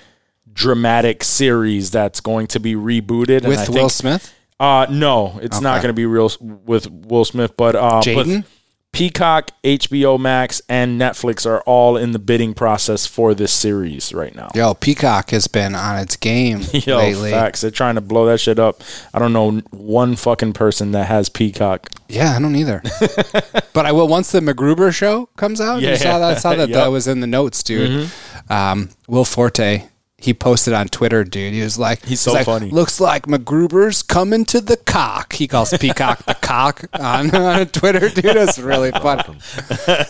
dramatic 0.53 1.23
series 1.23 1.91
that's 1.91 2.21
going 2.21 2.47
to 2.47 2.59
be 2.59 2.75
rebooted 2.75 3.39
and 3.39 3.47
I 3.47 3.49
With 3.51 3.61
think- 3.67 3.77
Will 3.77 3.89
Smith? 3.91 4.33
Uh, 4.59 4.87
no, 4.91 5.39
it's 5.43 5.61
not 5.61 5.75
Okay. 5.75 5.83
going 5.83 5.89
to 5.91 5.97
be 5.97 6.07
real 6.07 6.27
s- 6.27 6.39
with 6.41 6.91
Will 6.91 7.25
Smith, 7.25 7.57
but 7.57 7.77
uh, 7.77 8.01
but 8.05 8.05
Jaden? 8.05 8.45
Peacock, 8.93 9.51
HBO 9.63 10.19
Max, 10.19 10.63
and 10.71 10.99
Netflix 10.99 11.45
are 11.45 11.61
all 11.67 11.99
in 11.99 12.13
the 12.13 12.19
bidding 12.19 12.55
process 12.55 13.05
for 13.05 13.35
this 13.35 13.53
series 13.53 14.15
right 14.15 14.35
now. 14.35 14.49
Yo, 14.55 14.73
Peacock 14.73 15.29
has 15.33 15.47
been 15.49 15.75
on 15.75 15.99
its 15.99 16.17
game 16.17 16.63
Yo, 16.73 16.97
lately. 16.97 17.31
facts. 17.31 17.61
They're 17.61 17.71
trying 17.71 17.97
to 17.97 18.01
blow 18.01 18.25
that 18.27 18.39
shit 18.41 18.59
up. 18.59 18.81
I 19.13 19.19
don't 19.19 19.35
know 19.35 19.61
one 19.71 20.17
fucking 20.17 20.55
person 20.55 20.93
that 20.93 21.09
has 21.09 21.29
Peacock. 21.29 21.91
Yeah, 22.09 22.35
I 22.35 22.41
don't 22.41 22.57
either. 22.57 22.83
but 23.75 23.85
I 23.85 23.93
will 23.93 24.09
once 24.09 24.33
the 24.33 24.41
MacGruber 24.41 24.95
show 24.95 25.27
comes 25.37 25.61
out. 25.61 25.83
Yeah. 25.83 25.91
You 25.91 25.97
saw 25.97 26.19
that? 26.19 26.37
I 26.39 26.41
saw 26.41 26.51
that 26.55 26.61
Yep. 26.61 26.69
Mm-hmm. 26.71 26.73
that 26.79 26.87
was 26.91 27.07
in 27.07 27.21
the 27.21 27.27
notes, 27.27 27.63
dude. 27.63 28.09
Um, 28.49 28.89
Will 29.09 29.27
Forte. 29.27 29.83
He 30.19 30.33
posted 30.33 30.73
on 30.73 30.89
Twitter, 30.89 31.25
dude. 31.25 31.53
He 31.53 31.61
was 31.61 31.79
like, 31.79 32.05
He's 32.05 32.21
so 32.21 32.33
like, 32.33 32.47
funny. 32.47 32.71
Looks 32.71 33.01
like 33.01 33.27
MacGruber's 33.27 34.03
coming 34.03 34.47
to 34.47 34.63
the 34.63 34.79
cock. 34.79 35.35
He 35.35 35.47
calls 35.47 35.77
Peacock 35.77 36.25
the 36.25 36.35
cock 36.35 36.85
on, 36.99 37.35
on 37.35 37.67
Twitter, 37.67 38.09
dude. 38.09 38.25
It's 38.25 38.59
really 38.59 38.93
fun. 38.93 39.21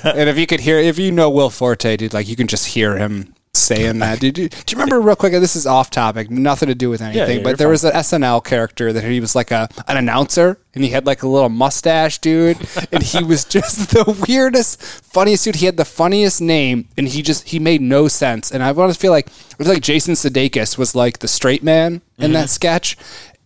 and 0.05 0.29
if 0.29 0.39
you 0.39 0.47
could 0.47 0.61
hear, 0.61 0.79
if 0.79 0.99
you 0.99 1.11
know 1.11 1.29
Will 1.29 1.51
Forte, 1.51 1.97
dude, 1.97 2.15
like 2.15 2.29
you 2.29 2.37
can 2.37 2.47
just 2.47 2.67
hear 2.67 2.97
him 2.97 3.35
saying 3.57 3.99
that. 4.01 4.21
Dude, 4.21 4.35
do 4.35 4.43
you 4.43 4.51
remember 4.73 5.01
real 5.01 5.17
quick? 5.17 5.33
This 5.33 5.57
is 5.57 5.67
off 5.67 5.91
topic, 5.91 6.31
nothing 6.31 6.69
to 6.69 6.75
do 6.75 6.91
with 6.91 7.01
anything. 7.01 7.29
yeah, 7.29 7.35
you're 7.35 7.43
but 7.43 7.59
there 7.59 7.69
was 7.69 7.85
an 7.85 7.93
SNL 7.93 8.45
character 8.45 8.93
that 8.93 9.05
he 9.05 9.21
was 9.21 9.35
like 9.35 9.51
a 9.51 9.69
an 9.89 9.97
announcer, 9.97 10.59
and 10.75 10.85
he 10.85 10.91
had 10.91 11.07
like 11.07 11.23
a 11.23 11.29
little 11.29 11.49
mustache, 11.49 12.19
dude, 12.19 12.59
and 12.93 13.03
he 13.03 13.25
was 13.25 13.45
just 13.45 13.91
the 13.91 14.25
weirdest, 14.29 14.83
funniest 14.83 15.45
dude. 15.45 15.57
He 15.57 15.67
had 15.67 15.77
the 15.77 15.85
funniest 15.85 16.41
name, 16.41 16.89
and 16.97 17.09
he 17.09 17.23
just 17.23 17.49
he 17.49 17.59
made 17.59 17.81
no 17.81 18.09
sense. 18.09 18.51
And 18.51 18.63
I 18.63 18.73
want 18.73 18.93
to 18.93 18.99
feel 18.99 19.13
like 19.13 19.27
it 19.27 19.59
was 19.59 19.69
like 19.69 19.83
Jason 19.83 20.15
Sudeikis 20.15 20.79
was 20.79 20.95
like 20.95 21.19
the 21.19 21.29
straight 21.29 21.63
man 21.63 22.03
in 22.19 22.33
that 22.33 22.47
mm-hmm. 22.47 22.47
sketch, 22.47 22.97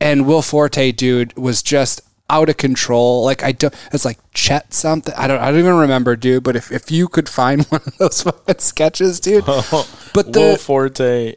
and 0.01 0.27
Will 0.27 0.43
Forte, 0.43 0.93
dude, 0.93 1.37
was 1.37 1.63
just 1.63 2.03
out 2.31 2.49
of 2.49 2.57
control. 2.57 3.24
Like 3.24 3.43
I 3.43 3.53
don't, 3.53 3.74
it's 3.93 4.05
like 4.05 4.18
Chet 4.33 4.72
something. 4.72 5.14
I 5.16 5.26
don't, 5.26 5.41
I 5.41 5.51
don't 5.51 5.61
even 5.61 5.74
remember, 5.74 6.16
dude. 6.16 6.45
But 6.45 6.57
if, 6.57 6.72
if 6.72 6.91
you 6.91 7.09
could 7.09 7.28
find 7.28 7.64
one 7.68 7.83
of 7.87 7.99
those 7.99 8.22
fucking 8.22 8.59
sketches, 8.59 9.20
dude. 9.20 9.45
But 9.45 10.33
the 10.33 10.41
Will 10.41 10.57
Forte. 10.57 11.37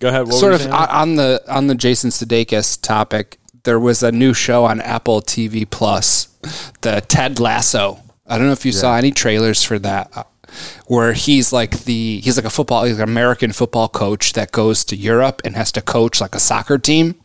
Go 0.00 0.08
ahead. 0.08 0.26
What 0.26 0.34
sort 0.34 0.54
of 0.54 0.60
saying? 0.60 0.72
on 0.72 1.16
the 1.16 1.42
on 1.48 1.66
the 1.66 1.74
Jason 1.74 2.10
Sudeikis 2.10 2.80
topic, 2.80 3.38
there 3.64 3.80
was 3.80 4.02
a 4.02 4.12
new 4.12 4.32
show 4.32 4.64
on 4.64 4.80
Apple 4.80 5.20
TV 5.20 5.68
Plus, 5.68 6.28
the 6.82 7.00
Ted 7.08 7.40
Lasso. 7.40 8.00
I 8.26 8.38
don't 8.38 8.46
know 8.46 8.52
if 8.52 8.64
you 8.64 8.72
saw 8.72 8.96
any 8.96 9.10
trailers 9.10 9.64
for 9.64 9.78
that, 9.80 10.10
uh, 10.14 10.24
where 10.86 11.14
he's 11.14 11.52
like 11.52 11.80
the 11.84 12.20
he's 12.20 12.36
like 12.36 12.46
a 12.46 12.50
football 12.50 12.84
he's 12.84 12.98
an 12.98 13.08
American 13.08 13.52
football 13.52 13.88
coach 13.88 14.34
that 14.34 14.52
goes 14.52 14.84
to 14.84 14.96
Europe 14.96 15.40
and 15.44 15.56
has 15.56 15.72
to 15.72 15.82
coach 15.82 16.20
like 16.20 16.34
a 16.34 16.40
soccer 16.40 16.78
team, 16.78 17.16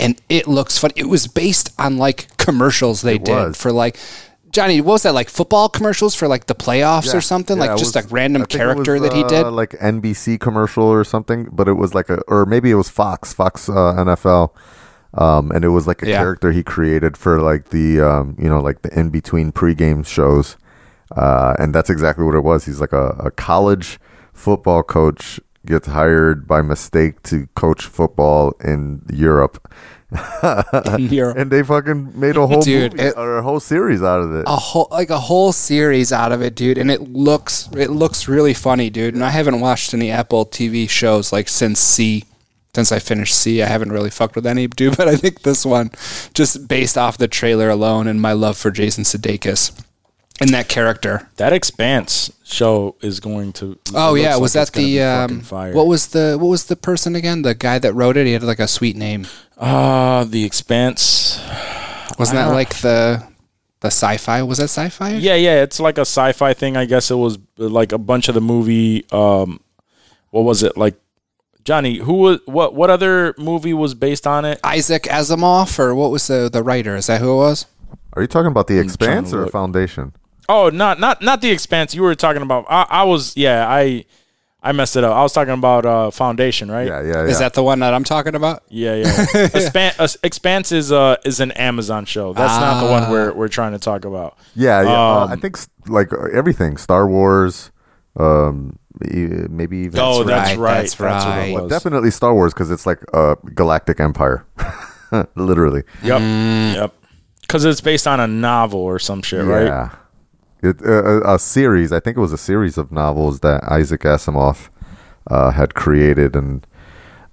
and 0.00 0.20
it 0.28 0.48
looks 0.48 0.78
fun. 0.78 0.90
It 0.96 1.06
was 1.08 1.26
based 1.28 1.70
on 1.78 1.98
like 1.98 2.36
commercials 2.38 3.02
they 3.02 3.18
did 3.18 3.34
was. 3.34 3.56
for 3.60 3.70
like 3.72 3.96
Johnny, 4.52 4.80
what 4.80 4.94
was 4.94 5.02
that 5.04 5.14
like 5.14 5.28
football 5.28 5.68
commercials 5.68 6.16
for 6.16 6.26
like 6.26 6.46
the 6.46 6.56
playoffs 6.56 7.06
Yeah. 7.12 7.18
or 7.18 7.20
something? 7.20 7.56
Yeah, 7.56 7.66
like 7.66 7.78
just 7.78 7.94
was- 7.94 8.02
like 8.04 8.12
random 8.12 8.42
it 8.42 8.48
character 8.48 8.94
was, 8.94 9.02
that 9.02 9.12
he 9.12 9.22
did? 9.24 9.44
uh, 9.44 9.50
like 9.52 9.70
NBC 9.78 10.40
commercial 10.40 10.82
or 10.84 11.04
something, 11.04 11.48
but 11.52 11.68
it 11.68 11.74
was 11.74 11.94
like 11.94 12.10
a, 12.10 12.20
or 12.26 12.46
maybe 12.46 12.68
it 12.70 12.74
was 12.74 12.88
Fox, 12.88 13.32
Fox 13.32 13.68
uh, 13.68 13.72
NFL, 13.96 14.50
um, 15.14 15.52
and 15.52 15.64
it 15.64 15.68
was 15.68 15.86
like 15.86 16.02
a 16.02 16.08
Yeah. 16.08 16.16
character 16.18 16.50
he 16.50 16.64
created 16.64 17.16
for 17.16 17.40
like 17.40 17.68
the, 17.70 18.00
um, 18.00 18.34
you 18.40 18.48
know, 18.48 18.60
like 18.60 18.82
the 18.82 18.90
in 18.98 19.10
between 19.10 19.52
pregame 19.52 20.04
shows, 20.04 20.56
uh, 21.16 21.54
and 21.60 21.72
that's 21.72 21.90
exactly 21.90 22.24
what 22.24 22.34
it 22.34 22.42
was. 22.42 22.64
He's 22.64 22.80
like 22.80 22.92
a, 22.92 23.10
a 23.20 23.30
college 23.30 24.00
football 24.32 24.82
coach 24.82 25.38
gets 25.66 25.88
hired 25.88 26.46
by 26.48 26.62
mistake 26.62 27.22
to 27.24 27.46
coach 27.54 27.84
football 27.84 28.54
in 28.64 29.02
Europe. 29.12 29.70
Europe. 30.98 31.36
and 31.36 31.52
they 31.52 31.62
fucking 31.62 32.18
made 32.18 32.36
a 32.36 32.44
whole 32.46 32.62
Dude, 32.62 32.94
movie, 32.94 33.04
it- 33.08 33.16
or 33.16 33.38
a 33.38 33.42
whole 33.42 33.60
series 33.60 34.02
out 34.02 34.20
of 34.20 34.34
it. 34.34 34.44
a 34.46 34.56
whole 34.56 34.88
like 34.90 35.08
a 35.10 35.20
whole 35.20 35.52
series 35.52 36.12
out 36.12 36.32
of 36.32 36.42
it, 36.42 36.54
dude, 36.56 36.78
and 36.78 36.90
it 36.90 37.02
looks 37.12 37.68
it 37.76 37.90
looks 37.90 38.26
really 38.26 38.52
funny, 38.54 38.90
dude. 38.90 39.14
And 39.14 39.22
I 39.24 39.30
haven't 39.30 39.60
watched 39.60 39.94
any 39.94 40.10
Apple 40.10 40.44
TV 40.46 40.88
shows 40.90 41.32
like 41.32 41.48
since 41.48 41.78
See. 41.78 42.24
Since 42.74 42.92
I 42.92 43.00
finished 43.00 43.34
See, 43.36 43.62
I 43.62 43.66
haven't 43.66 43.90
really 43.92 44.10
fucked 44.10 44.36
with 44.36 44.46
any, 44.46 44.66
dude. 44.76 44.96
But 44.96 45.08
I 45.08 45.16
think 45.16 45.42
this 45.42 45.64
one, 45.66 45.90
just 46.34 46.66
based 46.68 46.96
off 46.98 47.18
the 47.18 47.28
trailer 47.28 47.68
alone 47.68 48.06
and 48.08 48.20
my 48.20 48.32
love 48.32 48.56
for 48.56 48.70
Jason 48.70 49.04
Sudeikis 49.04 49.80
and 50.40 50.50
that 50.50 50.68
character. 50.68 51.28
That 51.36 51.52
Expanse 51.52 52.32
show 52.44 52.96
is 53.02 53.20
going 53.20 53.52
to. 53.54 53.78
Oh 53.94 54.14
yeah, 54.14 54.36
was 54.36 54.56
like 54.56 54.72
that 54.72 54.72
the 54.72 55.02
um, 55.02 55.40
fire. 55.40 55.72
what 55.72 55.86
was 55.86 56.08
the 56.08 56.36
what 56.40 56.48
was 56.48 56.64
the 56.64 56.76
person 56.76 57.14
again? 57.14 57.42
The 57.42 57.54
guy 57.54 57.78
that 57.78 57.92
wrote 57.92 58.16
it. 58.16 58.26
He 58.26 58.32
had 58.32 58.42
like 58.42 58.58
a 58.58 58.68
sweet 58.68 58.96
name. 58.96 59.26
Uh, 59.58 60.24
the 60.24 60.44
Expanse. 60.44 61.40
Wasn't 62.18 62.36
that 62.36 62.48
like 62.48 62.74
the 62.80 63.22
the 63.80 63.88
sci-fi? 63.88 64.42
Was 64.42 64.58
that 64.58 64.64
sci-fi? 64.64 65.10
Yeah, 65.14 65.34
yeah, 65.34 65.62
it's 65.62 65.78
like 65.78 65.98
a 65.98 66.02
sci-fi 66.02 66.54
thing. 66.54 66.76
I 66.76 66.86
guess 66.86 67.10
it 67.10 67.16
was 67.16 67.38
like 67.56 67.92
a 67.92 67.98
bunch 67.98 68.28
of 68.28 68.34
the 68.34 68.40
movie. 68.40 69.04
Um, 69.12 69.60
what 70.30 70.42
was 70.42 70.62
it 70.62 70.76
like? 70.76 70.94
Johnny, 71.62 71.98
who 71.98 72.14
was 72.14 72.40
what? 72.46 72.74
What 72.74 72.88
other 72.88 73.34
movie 73.36 73.74
was 73.74 73.92
based 73.94 74.26
on 74.26 74.46
it? 74.46 74.58
Isaac 74.64 75.02
Asimov, 75.04 75.78
or 75.78 75.94
what 75.94 76.10
was 76.10 76.26
the 76.26 76.48
the 76.50 76.62
writer? 76.62 76.96
Is 76.96 77.08
that 77.08 77.20
who 77.20 77.32
it 77.32 77.36
was? 77.36 77.66
Are 78.14 78.22
you 78.22 78.28
talking 78.28 78.50
about 78.50 78.66
the 78.66 78.78
Expanse 78.78 79.32
or 79.32 79.42
look. 79.42 79.52
Foundation? 79.52 80.12
Oh, 80.50 80.68
not 80.68 80.98
not 80.98 81.22
not 81.22 81.40
the 81.40 81.50
Expanse. 81.50 81.94
You 81.94 82.02
were 82.02 82.14
talking 82.14 82.42
about. 82.42 82.66
I, 82.68 82.86
I 82.90 83.04
was 83.04 83.36
yeah. 83.36 83.66
I 83.68 84.04
I 84.62 84.72
messed 84.72 84.96
it 84.96 85.04
up. 85.04 85.14
I 85.16 85.22
was 85.22 85.32
talking 85.32 85.54
about 85.54 85.86
uh, 85.86 86.10
Foundation, 86.10 86.70
right? 86.70 86.86
Yeah, 86.86 87.00
yeah, 87.02 87.12
yeah. 87.12 87.22
Is 87.24 87.38
that 87.38 87.54
the 87.54 87.62
one 87.62 87.78
that 87.80 87.94
I'm 87.94 88.04
talking 88.04 88.34
about? 88.34 88.62
Yeah, 88.68 88.96
yeah. 88.96 89.04
Expan- 89.32 89.98
uh, 89.98 90.08
Expanse 90.22 90.72
is 90.72 90.92
uh 90.92 91.16
is 91.24 91.40
an 91.40 91.52
Amazon 91.52 92.04
show. 92.04 92.32
That's 92.34 92.60
not 92.60 92.84
the 92.84 92.90
one 92.90 93.10
we're 93.10 93.32
we're 93.32 93.48
trying 93.48 93.72
to 93.72 93.78
talk 93.78 94.04
about. 94.04 94.36
Yeah, 94.54 94.82
yeah. 94.82 94.90
uh, 94.90 95.24
Um, 95.24 95.30
I 95.32 95.36
think 95.36 95.58
like 95.86 96.12
uh, 96.12 96.24
everything, 96.32 96.76
Star 96.76 97.08
Wars, 97.08 97.70
um, 98.16 98.78
e- 99.10 99.46
maybe 99.48 99.78
even. 99.78 100.00
oh, 100.00 100.24
that's 100.24 100.56
right, 100.56 100.58
right. 100.58 100.82
that's 100.82 100.98
what 100.98 101.08
it 101.10 101.12
right. 101.54 101.62
was. 101.62 101.70
definitely 101.70 102.10
Star 102.10 102.34
Wars 102.34 102.52
because 102.52 102.70
it's 102.70 102.84
like 102.86 103.02
a 103.14 103.36
galactic 103.54 103.98
empire, 104.00 104.44
literally. 105.36 105.84
Yep. 106.02 106.20
Yep. 106.76 106.94
Because 107.42 107.64
it's 107.64 107.80
based 107.80 108.06
on 108.06 108.20
a 108.20 108.26
novel 108.28 108.80
or 108.80 108.98
some 108.98 109.22
shit, 109.22 109.44
right? 109.44 109.90
It, 110.62 110.84
uh, 110.84 111.22
a, 111.22 111.34
a 111.34 111.38
series. 111.38 111.92
I 111.92 112.00
think 112.00 112.16
it 112.16 112.20
was 112.20 112.32
a 112.32 112.38
series 112.38 112.76
of 112.76 112.92
novels 112.92 113.40
that 113.40 113.64
Isaac 113.64 114.02
Asimov 114.02 114.68
uh, 115.26 115.50
had 115.52 115.74
created, 115.74 116.36
and 116.36 116.66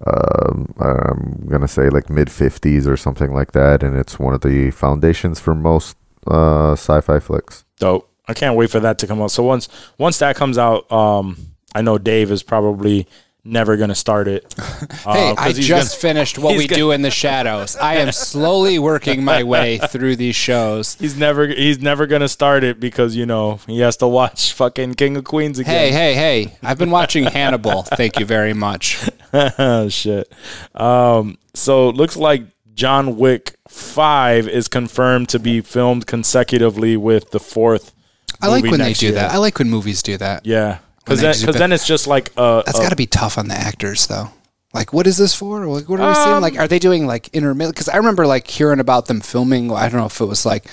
um, 0.06 0.74
I'm 0.78 1.46
gonna 1.48 1.68
say 1.68 1.90
like 1.90 2.08
mid 2.08 2.28
'50s 2.28 2.86
or 2.86 2.96
something 2.96 3.34
like 3.34 3.52
that. 3.52 3.82
And 3.82 3.96
it's 3.96 4.18
one 4.18 4.34
of 4.34 4.40
the 4.40 4.70
foundations 4.70 5.40
for 5.40 5.54
most 5.54 5.96
uh, 6.26 6.72
sci-fi 6.72 7.18
flicks. 7.18 7.64
Dope. 7.78 8.08
I 8.28 8.34
can't 8.34 8.56
wait 8.56 8.70
for 8.70 8.80
that 8.80 8.98
to 8.98 9.06
come 9.06 9.22
out. 9.22 9.30
So 9.30 9.42
once 9.42 9.68
once 9.96 10.18
that 10.18 10.36
comes 10.36 10.58
out, 10.58 10.90
um, 10.92 11.36
I 11.74 11.82
know 11.82 11.96
Dave 11.98 12.30
is 12.30 12.42
probably 12.42 13.06
never 13.48 13.76
gonna 13.76 13.94
start 13.94 14.28
it. 14.28 14.54
Uh, 15.06 15.12
Hey, 15.12 15.34
I 15.38 15.52
just 15.52 15.68
gonna- 15.68 15.84
finished 15.84 16.38
what 16.38 16.56
we 16.56 16.66
gonna- 16.66 16.78
do 16.80 16.90
in 16.90 17.02
the 17.02 17.10
shadows. 17.10 17.76
I 17.76 17.96
am 17.96 18.12
slowly 18.12 18.78
working 18.78 19.24
my 19.24 19.42
way 19.42 19.78
through 19.88 20.16
these 20.16 20.36
shows. 20.36 20.96
He's 21.00 21.16
never 21.16 21.46
he's 21.46 21.78
never 21.80 22.06
gonna 22.06 22.28
start 22.28 22.62
it 22.64 22.78
because 22.80 23.16
you 23.16 23.24
know 23.26 23.60
he 23.66 23.80
has 23.80 23.96
to 23.98 24.06
watch 24.08 24.52
fucking 24.52 24.94
King 24.94 25.16
of 25.16 25.24
Queens 25.24 25.58
again. 25.58 25.72
Hey, 25.74 25.90
hey, 25.92 26.14
hey! 26.14 26.58
I've 26.62 26.78
been 26.78 26.90
watching 26.90 27.24
Hannibal. 27.24 27.82
Thank 27.84 28.18
you 28.18 28.26
very 28.26 28.52
much. 28.54 28.98
oh 29.32 29.88
shit. 30.00 30.30
Um, 30.74 31.38
so 31.54 31.88
it 31.88 31.94
looks 31.96 32.16
like 32.16 32.42
John 32.74 33.16
Wick 33.16 33.56
Five 33.68 34.48
is 34.48 34.68
confirmed 34.68 35.28
to 35.30 35.38
be 35.38 35.60
filmed 35.60 36.06
consecutively 36.06 36.96
with 36.96 37.30
the 37.30 37.40
fourth. 37.40 37.92
I 38.40 38.48
like 38.48 38.64
when 38.64 38.80
they 38.80 38.92
do 38.92 39.06
year. 39.06 39.14
that. 39.16 39.32
I 39.32 39.38
like 39.38 39.58
when 39.58 39.70
movies 39.70 40.02
do 40.02 40.16
that. 40.18 40.44
Yeah, 40.46 40.78
because 41.08 41.20
then, 41.20 41.46
'cause 41.46 41.54
then 41.56 41.72
it's 41.72 41.86
just 41.86 42.06
like 42.06 42.30
uh, 42.36 42.62
That's 42.66 42.78
uh, 42.78 42.82
got 42.82 42.90
to 42.90 42.96
be 42.96 43.06
tough 43.06 43.38
on 43.38 43.48
the 43.48 43.54
actors, 43.54 44.06
though. 44.06 44.30
Like, 44.74 44.92
what 44.92 45.06
is 45.06 45.16
this 45.16 45.34
for? 45.34 45.66
Like, 45.66 45.88
what 45.88 45.98
are 45.98 46.08
we 46.10 46.14
Um, 46.14 46.24
seeing? 46.24 46.40
Like, 46.40 46.58
are 46.58 46.68
they 46.68 46.78
doing 46.78 47.06
like 47.06 47.28
intermittent? 47.32 47.74
Because 47.74 47.88
I 47.88 47.96
remember 47.96 48.26
like 48.26 48.46
hearing 48.48 48.80
about 48.80 49.06
them 49.06 49.20
filming. 49.20 49.72
I 49.72 49.88
don't 49.88 50.00
know 50.00 50.06
if 50.06 50.20
it 50.20 50.26
was 50.26 50.44
like 50.44 50.66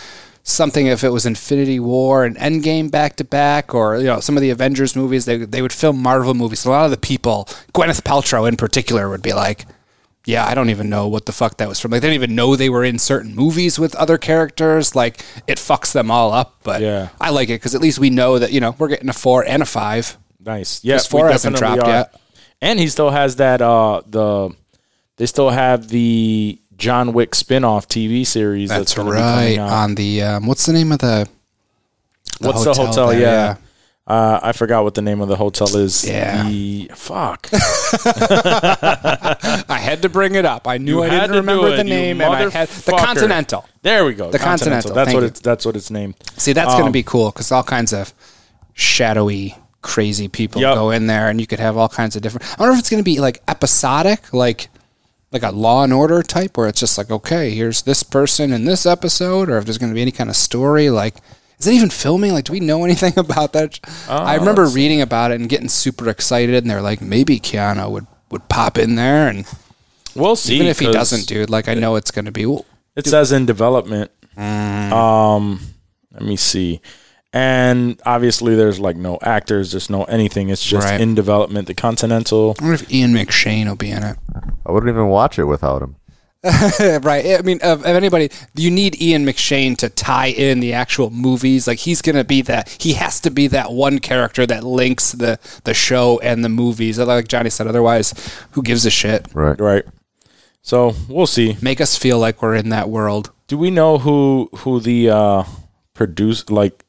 something, 0.44 0.88
if 0.88 1.04
it 1.04 1.10
was 1.10 1.26
Infinity 1.26 1.80
War 1.80 2.26
and 2.26 2.36
Endgame 2.38 2.92
back 2.92 3.16
to 3.18 3.24
back, 3.24 3.74
or 3.74 3.98
you 3.98 4.04
know, 4.06 4.20
some 4.20 4.36
of 4.38 4.42
the 4.42 4.50
Avengers 4.50 4.96
movies. 4.96 5.26
They 5.26 5.38
they 5.38 5.62
would 5.62 5.74
film 5.74 6.02
Marvel 6.02 6.34
movies. 6.34 6.66
A 6.66 6.70
lot 6.70 6.86
of 6.86 6.92
the 6.92 6.98
people, 6.98 7.48
Gwyneth 7.74 8.02
Paltrow 8.02 8.48
in 8.48 8.58
particular, 8.58 9.10
would 9.10 9.22
be 9.24 9.34
like. 9.34 9.66
Yeah, 10.28 10.44
I 10.44 10.56
don't 10.56 10.72
even 10.72 10.90
know 10.90 11.08
what 11.08 11.28
the 11.28 11.32
fuck 11.32 11.58
that 11.58 11.70
was 11.70 11.80
from. 11.80 11.92
Like, 11.92 12.02
they 12.02 12.08
didn't 12.08 12.24
even 12.24 12.36
know 12.36 12.56
they 12.56 12.68
were 12.68 12.84
in 12.84 12.98
certain 12.98 13.36
movies 13.36 13.78
with 13.78 13.94
other 13.94 14.18
characters. 14.18 14.96
Like, 14.96 15.24
it 15.46 15.60
fucks 15.60 15.92
them 15.94 16.10
all 16.10 16.34
up. 16.34 16.56
But 16.64 16.82
Yeah. 16.82 17.10
I 17.22 17.30
like 17.30 17.50
it 17.50 17.62
because 17.62 17.76
at 17.76 17.82
least 17.82 18.00
we 18.00 18.10
know 18.10 18.40
that 18.40 18.52
you 18.52 18.60
know 18.60 18.74
we're 18.80 18.88
getting 18.88 19.08
a 19.08 19.14
four 19.14 19.46
and 19.46 19.62
a 19.62 19.68
five. 19.68 20.18
Nice. 20.46 20.84
Yeah, 20.84 20.96
we 20.96 21.00
four 21.00 21.30
hasn't 21.30 21.56
definitely 21.56 21.78
dropped 21.78 21.89
are. 21.89 21.96
yet. 22.14 22.22
And 22.62 22.80
he 22.80 22.88
still 22.88 23.10
has 23.10 23.36
that 23.38 23.62
uh 23.62 24.02
the 24.08 24.52
they 25.18 25.26
still 25.26 25.50
have 25.50 25.88
the 25.89 26.60
John 26.78 27.14
Wick 27.14 27.34
spin-off 27.36 27.88
TV 27.88 28.26
series 28.28 28.70
that's, 28.70 28.80
That's 28.80 28.93
gonna 28.96 29.12
be 29.12 29.16
right. 29.18 29.58
out. 29.58 29.70
On 29.72 29.96
the 29.96 30.22
um, 30.24 30.46
what's 30.48 30.66
the 30.66 30.74
name 30.74 30.91
of 30.91 31.00
the? 31.00 31.28
What's 32.39 32.64
the 32.66 32.74
hotel? 32.74 33.08
there, 33.10 33.20
yeah. 33.22 33.56
Uh, 34.08 34.39
I 34.43 34.52
forgot 34.52 34.84
what 34.84 34.93
the 34.93 35.02
name 35.02 35.20
of 35.22 35.30
the 35.30 35.36
hotel 35.36 35.76
is. 35.78 36.08
Yeah. 36.08 36.43
The, 36.48 36.91
fuck. 36.93 37.50
I 37.54 39.80
had 39.82 40.02
to 40.04 40.10
bring 40.10 40.36
it 40.36 40.46
up. 40.46 40.68
I 40.68 40.78
knew 40.78 40.98
You 40.98 41.04
I 41.04 41.08
had 41.08 41.22
didn't 41.22 41.32
to 41.32 41.38
remember 41.38 41.68
it, 41.70 41.78
the 41.78 41.84
you 41.86 41.89
name, 41.89 42.22
and 42.22 42.32
I 42.34 42.50
had 42.50 42.68
the 42.68 42.91
motherfucker. 42.91 42.98
Continental. 43.00 43.66
There 43.82 44.06
we 44.06 44.14
go. 44.14 44.30
The 44.32 44.38
Continental, 44.38 44.93
That's 44.93 45.08
thank 45.08 45.16
what 45.16 45.22
you. 45.22 45.28
it's 45.28 45.39
that's 45.39 45.66
what 45.66 45.76
it's 45.76 45.89
named. 45.89 46.16
See, 46.38 46.54
that's 46.54 46.68
going 46.74 46.82
to 46.84 46.88
Um, 46.88 46.91
be 46.91 47.04
cool 47.04 47.32
because 47.32 47.52
all 47.52 47.64
kinds 47.64 47.93
of 47.93 48.14
shadowy, 48.74 49.56
crazy 49.86 50.28
people 50.28 50.60
Yep. 50.62 50.76
go 50.76 50.90
in 50.92 51.08
there, 51.08 51.30
and 51.30 51.40
you 51.40 51.48
could 51.48 51.60
have 51.60 51.78
all 51.78 51.88
kinds 51.90 52.16
of 52.16 52.22
different. 52.22 52.46
I 52.58 52.62
wonder 52.62 52.74
if 52.74 52.80
it's 52.80 52.90
going 52.90 53.00
to 53.04 53.12
be 53.12 53.20
like 53.20 53.42
episodic, 53.48 54.34
like 54.34 54.68
like 55.32 55.44
a 55.44 55.52
Law 55.52 55.84
and 55.84 55.94
Order 55.94 56.24
type, 56.24 56.58
where 56.58 56.68
it's 56.68 56.80
just 56.80 56.98
like, 56.98 57.12
okay, 57.12 57.52
here's 57.52 57.82
this 57.84 58.04
person 58.04 58.52
in 58.54 58.66
this 58.66 58.86
episode, 58.86 59.50
or 59.50 59.58
if 59.58 59.66
there's 59.66 59.78
going 59.78 59.92
to 59.92 59.96
be 59.96 60.02
any 60.02 60.12
kind 60.12 60.30
of 60.30 60.36
story, 60.36 60.90
like. 60.90 61.16
Is 61.58 61.68
it 61.68 61.74
even 61.74 61.90
filming? 61.90 62.34
Like, 62.34 62.44
do 62.44 62.52
we 62.52 62.60
know 62.60 62.84
anything 62.90 63.18
about 63.18 63.54
that? 63.54 63.80
I 64.10 64.36
remember 64.36 64.66
reading 64.68 65.00
about 65.00 65.32
it 65.32 65.40
and 65.40 65.48
getting 65.48 65.70
super 65.70 66.10
excited, 66.10 66.54
and 66.54 66.70
they're 66.70 66.82
like, 66.82 67.00
maybe 67.02 67.40
Keanu 67.40 67.90
would, 67.92 68.08
would 68.30 68.50
pop 68.50 68.78
in 68.78 68.96
there, 68.96 69.30
and 69.30 69.46
We'll 70.16 70.36
see. 70.36 70.56
even 70.56 70.68
if 70.68 70.80
he 70.80 70.92
doesn't, 70.92 71.28
dude, 71.28 71.50
like 71.50 71.70
I 71.70 71.74
know 71.74 71.96
it's 71.96 72.12
going 72.12 72.26
to 72.26 72.32
be. 72.34 72.46
Well, 72.46 72.66
It 72.98 73.08
says 73.08 73.32
in 73.32 73.46
development. 73.46 74.12
Mm. 74.38 74.92
Um, 74.92 75.62
let 76.12 76.24
me 76.24 76.36
see. 76.36 76.82
And 77.36 78.02
obviously, 78.06 78.56
there's 78.56 78.80
like 78.80 78.96
no 78.96 79.20
actors, 79.22 79.72
there's 79.74 79.90
no 79.90 80.06
anything. 80.06 80.48
It's 80.48 80.64
just 80.66 80.88
Right. 80.88 81.02
in 81.02 81.16
development. 81.16 81.68
The 81.68 81.74
Continental. 81.74 82.56
I 82.62 82.64
wonder 82.64 82.82
if 82.82 82.90
Ian 82.90 83.14
McShane 83.14 83.68
will 83.68 83.76
be 83.76 83.92
in 83.92 84.04
it. 84.04 84.16
I 84.66 84.72
wouldn't 84.72 84.90
even 84.90 85.08
watch 85.08 85.38
it 85.38 85.44
without 85.44 85.82
him. 85.82 85.98
right. 87.04 87.38
I 87.38 87.42
mean, 87.44 87.60
of, 87.62 87.80
of 87.82 87.86
anybody, 87.88 88.30
you 88.56 88.72
need 88.72 89.02
Ian 89.02 89.26
McShane 89.26 89.76
to 89.80 89.90
tie 89.90 90.28
in 90.28 90.62
the 90.62 90.72
actual 90.72 91.10
movies. 91.10 91.68
Like 91.68 91.80
he's 91.80 92.02
gonna 92.02 92.24
be 92.24 92.42
that. 92.44 92.70
He 92.80 92.94
has 92.94 93.20
to 93.22 93.30
be 93.30 93.48
that 93.48 93.74
one 93.74 94.00
character 94.00 94.46
that 94.46 94.64
links 94.64 95.12
the 95.12 95.38
the 95.66 95.74
show 95.74 96.20
and 96.20 96.42
the 96.42 96.50
movies. 96.50 97.00
Like 97.00 97.28
Johnny 97.28 97.50
said, 97.50 97.68
otherwise, 97.68 98.14
who 98.52 98.62
gives 98.64 98.86
a 98.86 98.90
shit? 98.90 99.28
Right. 99.34 99.60
Right. 99.60 99.84
So 100.62 100.94
we'll 101.10 101.28
see. 101.28 101.58
Make 101.62 101.82
us 101.82 101.98
feel 101.98 102.18
like 102.18 102.42
we're 102.42 102.56
in 102.56 102.70
that 102.70 102.88
world. 102.90 103.32
Do 103.48 103.58
we 103.58 103.72
know 103.72 103.98
who 103.98 104.50
who 104.60 104.80
the 104.80 105.10
uh, 105.10 105.44
produce 105.94 106.50
like 106.50 106.85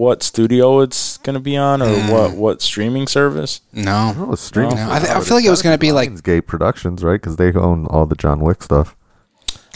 what 0.00 0.22
studio 0.22 0.80
it's 0.80 1.18
gonna 1.18 1.38
be 1.40 1.56
on 1.58 1.82
or 1.82 1.86
Mm. 1.94 2.10
what 2.10 2.30
what 2.34 2.62
streaming 2.62 3.06
service? 3.06 3.60
No, 3.72 4.30
it's 4.32 4.40
streaming. 4.40 4.76
No, 4.76 4.90
I 4.90 4.98
th- 4.98 5.10
I 5.12 5.20
feel 5.20 5.36
like 5.36 5.44
it 5.44 5.50
was 5.50 5.60
gonna 5.62 5.76
be 5.88 5.92
like- 5.92 6.10
Lionsgate 6.10 6.46
Productions, 6.46 7.04
right? 7.04 7.20
Because 7.20 7.36
they 7.36 7.52
own 7.52 7.86
all 7.86 8.06
the 8.06 8.14
John 8.16 8.40
Wick 8.40 8.62
stuff. 8.62 8.96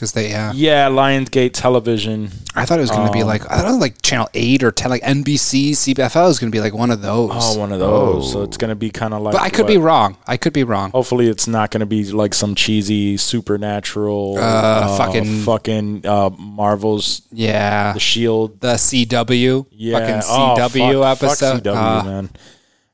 Because 0.05 0.13
they 0.13 0.31
yeah. 0.31 0.53
Yeah, 0.55 0.89
Lionsgate 0.89 1.53
Television. 1.55 2.31
I 2.55 2.65
thought 2.67 2.79
it 2.79 2.83
was 2.83 2.91
going 2.91 3.07
to 3.07 3.13
be 3.13 3.25
like 3.25 3.43
I 3.51 3.57
thought 3.59 3.65
it 3.69 3.73
was 3.73 3.79
like 3.79 4.03
Channel 4.03 4.29
Eight 4.35 4.63
or 4.63 4.71
10, 4.71 4.91
like 4.91 5.03
NBC, 5.03 5.71
CBS. 5.71 6.05
I 6.05 6.09
thought 6.09 6.25
it 6.25 6.29
was 6.29 6.39
going 6.39 6.53
to 6.53 6.57
be 6.57 6.61
like 6.61 6.75
one 6.75 6.91
of 6.91 7.01
those. 7.03 7.31
Oh, 7.33 7.59
one 7.59 7.73
of 7.73 7.79
those. 7.81 8.31
So 8.33 8.43
it's 8.43 8.57
gonna 8.57 8.75
be 8.75 8.91
kind 8.91 9.15
of 9.15 9.23
like. 9.23 9.33
but 9.33 9.43
I 9.43 9.49
could 9.51 9.63
what- 9.65 9.69
be 9.73 9.79
wrong. 9.79 10.17
I 10.27 10.37
could 10.37 10.53
be 10.53 10.63
wrong. 10.65 10.91
Hopefully, 10.91 11.29
it's 11.29 11.49
not 11.49 11.71
going 11.71 11.81
to 11.81 11.87
be 11.87 12.05
like 12.13 12.35
some 12.35 12.55
cheesy 12.55 13.17
supernatural, 13.17 14.37
Uh, 14.39 14.97
fucking- 14.99 15.43
fucking 15.43 16.07
uh, 16.07 16.31
Marvel's 16.39 17.23
Yeah, 17.33 17.93
The 17.95 18.01
Shield. 18.01 18.61
the 18.61 18.75
CW, 18.75 19.67
Yeah, 19.71 19.99
fucking 19.99 20.23
Oh, 20.29 20.57
CW 20.59 21.03
fuck- 21.03 21.19
fuck 21.19 21.23
episode. 21.31 21.63
CW, 21.65 21.75
Ah. 21.77 22.03
man. 22.05 22.31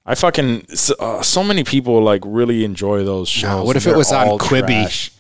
I 0.07 0.15
fucking 0.15 0.67
so, 0.75 0.95
uh, 0.99 1.23
so 1.23 1.45
many 1.45 1.63
people 1.63 2.03
like 2.03 2.23
really 2.25 2.65
enjoy 2.65 3.05
those 3.05 3.29
shows. 3.29 3.67
what 3.67 3.77
if 3.77 3.87
it 3.87 3.95
was 3.97 4.11
they're 4.11 4.19
on 4.19 4.39
Quibi? 4.39 4.83
trash. 4.83 5.13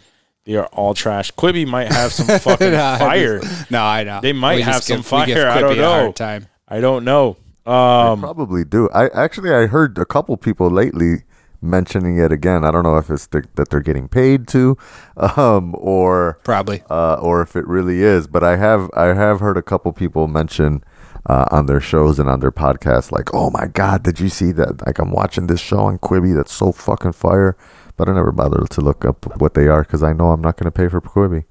They 0.50 0.56
are 0.56 0.66
all 0.72 0.94
trash. 0.94 1.30
Quibi 1.30 1.64
might 1.64 1.92
have 1.92 2.12
some 2.12 2.26
fucking 2.40 2.72
Nah, 2.72 2.98
fire. 2.98 3.40
No, 3.70 3.84
I 3.84 4.02
know 4.02 4.20
They 4.20 4.32
might 4.32 4.56
We 4.56 4.62
have 4.62 4.82
some 4.82 4.96
give- 4.96 5.06
fire. 5.06 5.48
I 5.48 5.60
don't 5.60 5.74
Quibi 5.74 5.76
know. 5.76 6.10
time. 6.12 6.48
I 6.66 6.80
don't 6.80 7.04
know. 7.04 7.36
Um, 7.66 8.18
Probably 8.20 8.64
do. 8.64 8.88
I 8.92 9.10
actually 9.10 9.54
I 9.54 9.66
heard 9.66 9.96
a 9.96 10.04
couple 10.04 10.36
people 10.36 10.68
lately 10.68 11.22
mentioning 11.62 12.18
it 12.18 12.32
again. 12.32 12.64
I 12.64 12.72
don't 12.72 12.82
know 12.82 12.96
if 12.96 13.10
it's 13.10 13.28
the, 13.28 13.44
that 13.54 13.68
they're 13.70 13.80
getting 13.80 14.08
paid 14.08 14.48
to, 14.48 14.76
um, 15.16 15.76
or 15.78 16.40
Probably. 16.42 16.82
uh, 16.90 17.14
or 17.20 17.42
if 17.42 17.54
it 17.54 17.64
really 17.68 18.02
is. 18.02 18.26
But 18.26 18.42
I 18.42 18.56
have 18.56 18.90
I 18.94 19.14
have 19.14 19.38
heard 19.38 19.56
a 19.56 19.62
couple 19.62 19.92
people 19.92 20.26
mention 20.26 20.82
uh, 21.26 21.44
on 21.52 21.66
their 21.66 21.80
shows 21.80 22.18
and 22.18 22.28
on 22.28 22.40
their 22.40 22.50
podcasts, 22.50 23.12
like, 23.12 23.32
"Oh 23.34 23.50
my 23.50 23.68
God, 23.68 24.02
did 24.02 24.18
you 24.18 24.28
see 24.30 24.50
that? 24.52 24.84
Like, 24.84 24.98
I'm 24.98 25.12
watching 25.12 25.46
this 25.46 25.60
show 25.60 25.78
on 25.80 25.98
Quibi 25.98 26.34
that's 26.34 26.52
so 26.52 26.72
fucking 26.72 27.12
fire." 27.12 27.56
But 28.00 28.08
I 28.08 28.14
never 28.14 28.32
bother 28.32 28.64
to 28.66 28.80
look 28.80 29.04
up 29.04 29.38
what 29.42 29.52
they 29.52 29.68
are 29.68 29.82
because 29.82 30.02
I 30.02 30.14
know 30.14 30.30
I'm 30.30 30.40
not 30.40 30.56
going 30.56 30.64
to 30.64 30.70
pay 30.70 30.88
for 30.88 31.02
Quibi. 31.02 31.44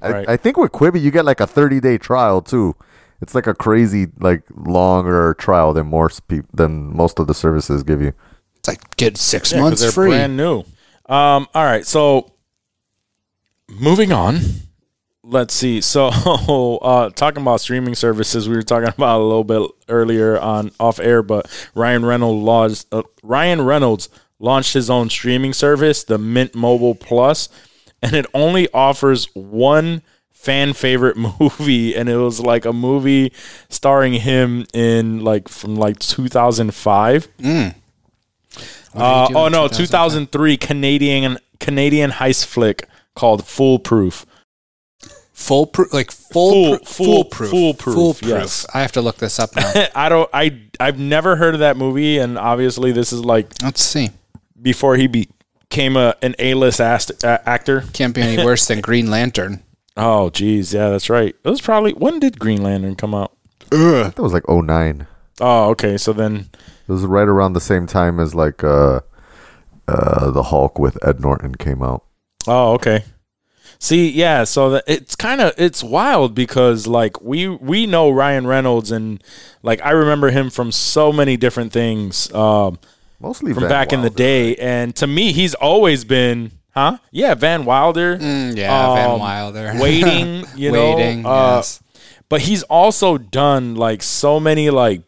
I, 0.00 0.10
Right. 0.12 0.26
I 0.30 0.38
think 0.38 0.56
with 0.56 0.72
Quibi 0.72 0.98
you 0.98 1.10
get 1.10 1.26
like 1.26 1.40
a 1.40 1.46
30 1.46 1.78
day 1.78 1.98
trial 1.98 2.40
too. 2.40 2.74
It's 3.20 3.34
like 3.34 3.46
a 3.46 3.52
crazy 3.52 4.06
like 4.18 4.44
longer 4.56 5.34
trial 5.34 5.74
than 5.74 5.88
most 5.90 6.26
peop- 6.26 6.46
than 6.54 6.96
most 6.96 7.18
of 7.18 7.26
the 7.26 7.34
services 7.34 7.82
give 7.82 8.00
you. 8.00 8.14
It's 8.56 8.68
like 8.68 8.96
get 8.96 9.18
six 9.18 9.52
Yeah, 9.52 9.58
'cause 9.58 9.62
months 9.64 9.80
they're 9.82 9.90
free. 9.92 10.08
brand 10.08 10.38
new. 10.38 10.60
Um, 11.06 11.46
all 11.54 11.64
right, 11.66 11.84
so 11.86 12.32
moving 13.68 14.10
on. 14.10 14.38
Let's 15.22 15.52
see. 15.52 15.80
So, 15.82 16.06
uh, 16.78 17.10
talking 17.10 17.42
about 17.42 17.60
streaming 17.60 17.94
services, 17.94 18.48
we 18.48 18.56
were 18.56 18.62
talking 18.62 18.88
about 18.96 19.20
a 19.20 19.22
little 19.24 19.44
bit 19.44 19.70
earlier 19.90 20.38
on 20.38 20.70
off 20.80 20.98
air, 20.98 21.22
but 21.22 21.46
Ryan 21.74 22.06
Reynolds 22.06 22.42
launched, 22.42 22.86
uh, 22.90 23.02
Ryan 23.22 23.60
Reynolds 23.62 24.08
launched 24.38 24.74
his 24.74 24.88
own 24.90 25.10
streaming 25.10 25.52
service, 25.52 26.04
the 26.04 26.18
Mint 26.18 26.54
Mobile 26.54 26.94
Plus, 26.94 27.48
and 28.02 28.14
it 28.14 28.26
only 28.34 28.68
offers 28.72 29.26
one 29.34 30.02
fan 30.30 30.72
favorite 30.72 31.16
movie, 31.40 31.94
and 31.96 32.08
it 32.08 32.16
was 32.16 32.40
like 32.40 32.64
a 32.64 32.72
movie 32.72 33.32
starring 33.68 34.14
him 34.14 34.64
in 34.72 35.24
like 35.24 35.48
from 35.48 35.74
like 35.76 35.98
2005. 35.98 37.28
Uh, 38.94 39.28
oh 39.34 39.48
no, 39.48 39.68
2005? 39.68 39.76
2003 39.76 40.56
Canadian 40.56 41.38
Canadian 41.60 42.10
heist 42.10 42.46
flick 42.46 42.88
called 43.14 43.44
Foolproof. 43.46 44.24
Foolproof, 45.32 45.92
like 45.92 46.10
Fool- 46.10 46.78
full, 46.78 46.78
fool- 46.78 47.04
foolproof, 47.24 47.50
foolproof, 47.50 47.94
foolproof. 47.94 48.28
yes. 48.28 48.66
I 48.74 48.80
have 48.80 48.92
to 48.92 49.00
look 49.02 49.18
this 49.18 49.38
up 49.38 49.54
now. 49.54 49.72
I 49.94 50.08
don't 50.08 50.28
I 50.32 50.62
I've 50.80 50.98
never 50.98 51.36
heard 51.36 51.54
of 51.54 51.60
that 51.60 51.76
movie, 51.76 52.18
and 52.18 52.36
obviously 52.38 52.90
this 52.92 53.12
is 53.12 53.24
like 53.24 53.46
Let's 53.62 53.82
see. 53.82 54.10
Before 54.60 54.96
he 54.96 55.06
became 55.06 55.96
a 55.96 56.14
an 56.22 56.34
A 56.38 56.54
list 56.54 56.80
ast- 56.80 57.24
uh, 57.24 57.38
actor. 57.46 57.84
Can't 57.92 58.14
be 58.14 58.22
any 58.22 58.44
worse 58.44 58.66
than 58.66 58.80
Green 58.80 59.10
Lantern. 59.10 59.62
Oh 59.96 60.30
geez, 60.30 60.72
yeah, 60.74 60.90
that's 60.90 61.10
right. 61.10 61.34
It 61.44 61.48
was 61.48 61.60
probably 61.60 61.92
when 61.92 62.18
did 62.20 62.38
Green 62.38 62.62
Lantern 62.62 62.94
come 62.96 63.14
out? 63.14 63.32
That 63.70 64.14
was 64.18 64.32
like 64.32 64.48
09. 64.48 65.06
Oh, 65.40 65.68
okay, 65.70 65.96
so 65.98 66.12
then 66.12 66.48
It 66.88 66.92
was 66.92 67.04
right 67.04 67.28
around 67.28 67.52
the 67.52 67.60
same 67.60 67.86
time 67.86 68.18
as 68.18 68.34
like 68.34 68.64
uh 68.64 69.00
uh 69.86 70.30
the 70.30 70.44
Hulk 70.44 70.78
with 70.78 70.98
Ed 71.06 71.20
Norton 71.20 71.54
came 71.54 71.82
out. 71.82 72.04
Oh, 72.46 72.72
okay. 72.74 73.04
See, 73.80 74.10
yeah, 74.10 74.42
so 74.44 74.70
that 74.70 74.84
it's 74.88 75.14
kind 75.14 75.40
of 75.40 75.52
it's 75.56 75.84
wild 75.84 76.34
because 76.34 76.86
like 76.86 77.20
we 77.20 77.46
we 77.48 77.86
know 77.86 78.10
Ryan 78.10 78.46
Reynolds 78.46 78.90
and 78.90 79.22
like 79.62 79.80
I 79.84 79.90
remember 79.90 80.30
him 80.30 80.50
from 80.50 80.72
so 80.72 81.12
many 81.12 81.36
different 81.36 81.72
things 81.72 82.32
um, 82.34 82.78
Mostly 83.20 83.52
from 83.52 83.62
Van 83.64 83.70
back 83.70 83.92
in 83.92 84.00
the 84.00 84.04
Wilder. 84.08 84.16
day, 84.16 84.56
and 84.56 84.94
to 84.96 85.06
me, 85.06 85.32
he's 85.32 85.54
always 85.54 86.04
been, 86.04 86.52
huh? 86.70 86.98
Yeah, 87.10 87.34
Van 87.34 87.64
Wilder, 87.64 88.16
Mm, 88.18 88.56
yeah, 88.56 88.94
Van 88.94 89.10
um, 89.10 89.18
Wilder. 89.20 89.72
waiting, 89.80 90.44
you 90.56 90.70
know, 90.72 90.94
Waiting, 90.96 91.26
uh, 91.26 91.56
yes. 91.56 91.82
but 92.28 92.42
he's 92.42 92.62
also 92.64 93.18
done 93.18 93.74
like 93.74 94.02
so 94.02 94.38
many 94.38 94.70
like 94.70 95.02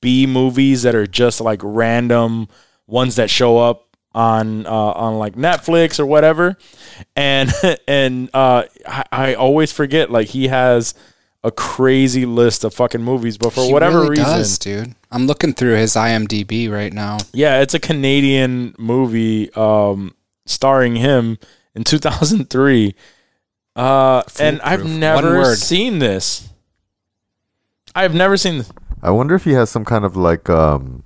B 0.00 0.26
movies 0.26 0.82
that 0.84 0.94
are 0.94 1.06
just 1.06 1.40
like 1.42 1.60
random 1.62 2.48
ones 2.86 3.16
that 3.16 3.28
show 3.28 3.58
up 3.58 3.86
on 4.14 4.66
uh, 4.66 4.70
on 4.70 5.18
like 5.18 5.34
Netflix 5.34 6.00
or 6.00 6.06
whatever, 6.06 6.56
and 7.14 7.52
and 7.86 8.30
uh, 8.32 8.64
I, 8.86 9.04
I 9.12 9.34
always 9.34 9.70
forget 9.70 10.10
like 10.10 10.28
he 10.28 10.48
has 10.48 10.94
a 11.44 11.50
crazy 11.50 12.24
list 12.26 12.64
of 12.64 12.74
fucking 12.74 13.02
movies, 13.02 13.36
but 13.38 13.52
for 13.52 13.64
He 13.64 13.72
whatever 13.72 13.98
really 14.00 14.10
reason, 14.10 14.24
does, 14.24 14.58
dude. 14.58 14.94
I'm 15.10 15.26
looking 15.26 15.54
through 15.54 15.74
his 15.74 15.94
IMDb 15.94 16.70
right 16.70 16.92
now. 16.92 17.18
yeah, 17.32 17.60
it's 17.60 17.74
a 17.74 17.80
Canadian 17.80 18.74
movie 18.78 19.52
um, 19.54 20.14
starring 20.46 20.96
him 20.96 21.38
in 21.74 21.84
2003. 21.84 22.94
Uh, 23.76 24.22
and 24.38 24.60
I've 24.62 24.84
never 24.84 25.54
seen 25.56 25.98
this. 25.98 26.48
I've 27.94 28.14
never 28.14 28.36
seen 28.36 28.58
this. 28.58 28.72
I 29.02 29.10
wonder 29.10 29.34
if 29.34 29.44
he 29.44 29.52
has 29.52 29.70
some 29.70 29.84
kind 29.84 30.04
of 30.04 30.16
like 30.16 30.50
um 30.50 31.04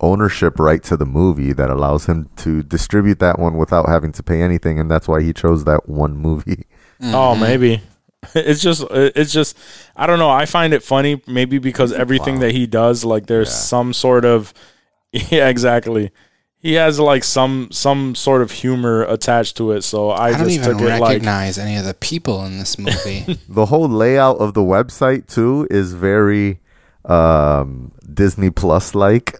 ownership 0.00 0.58
right 0.58 0.82
to 0.82 0.96
the 0.96 1.06
movie 1.06 1.52
that 1.52 1.70
allows 1.70 2.06
him 2.06 2.28
to 2.36 2.62
distribute 2.62 3.20
that 3.20 3.38
one 3.38 3.56
without 3.56 3.88
having 3.88 4.10
to 4.10 4.22
pay 4.22 4.42
anything 4.42 4.80
and 4.80 4.90
that's 4.90 5.06
why 5.06 5.22
he 5.22 5.32
chose 5.32 5.64
that 5.64 5.88
one 5.88 6.16
movie. 6.16 6.66
Oh, 7.00 7.36
maybe. 7.36 7.80
It's 8.34 8.62
just, 8.62 8.84
it's 8.90 9.32
just, 9.32 9.58
I 9.96 10.06
don't 10.06 10.18
know. 10.18 10.30
I 10.30 10.46
find 10.46 10.72
it 10.72 10.82
funny, 10.82 11.20
maybe 11.26 11.58
because 11.58 11.92
everything 11.92 12.38
that 12.38 12.52
he 12.52 12.66
does, 12.66 13.04
like, 13.04 13.26
there's 13.26 13.52
some 13.52 13.92
sort 13.92 14.24
of, 14.24 14.54
yeah, 15.12 15.48
exactly. 15.48 16.12
He 16.58 16.74
has 16.74 17.00
like 17.00 17.24
some 17.24 17.72
some 17.72 18.14
sort 18.14 18.40
of 18.40 18.52
humor 18.52 19.02
attached 19.02 19.56
to 19.56 19.72
it, 19.72 19.82
so 19.82 20.10
I, 20.10 20.28
I, 20.28 20.30
don't 20.30 20.44
just 20.44 20.60
even 20.60 20.78
took 20.78 20.80
it 20.80 21.00
like 21.00 21.02
recognize 21.10 21.58
any 21.58 21.76
of 21.76 21.84
the 21.84 21.94
people 21.94 22.44
in 22.44 22.58
this 22.58 22.78
movie. 22.78 23.36
The 23.48 23.66
whole 23.66 23.88
layout 23.88 24.38
of 24.38 24.54
the 24.54 24.60
website 24.60 25.26
too 25.26 25.66
is 25.70 25.92
very 25.92 26.60
um 27.04 27.90
Disney 28.14 28.50
Plus 28.50 28.94
like. 28.94 29.38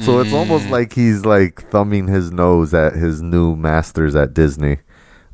so 0.00 0.20
it's 0.20 0.32
almost 0.32 0.70
like 0.70 0.94
he's 0.94 1.26
like 1.26 1.62
thumbing 1.68 2.08
his 2.08 2.32
nose 2.32 2.72
at 2.72 2.94
his 2.94 3.20
new 3.20 3.54
masters 3.54 4.16
at 4.16 4.32
Disney 4.32 4.78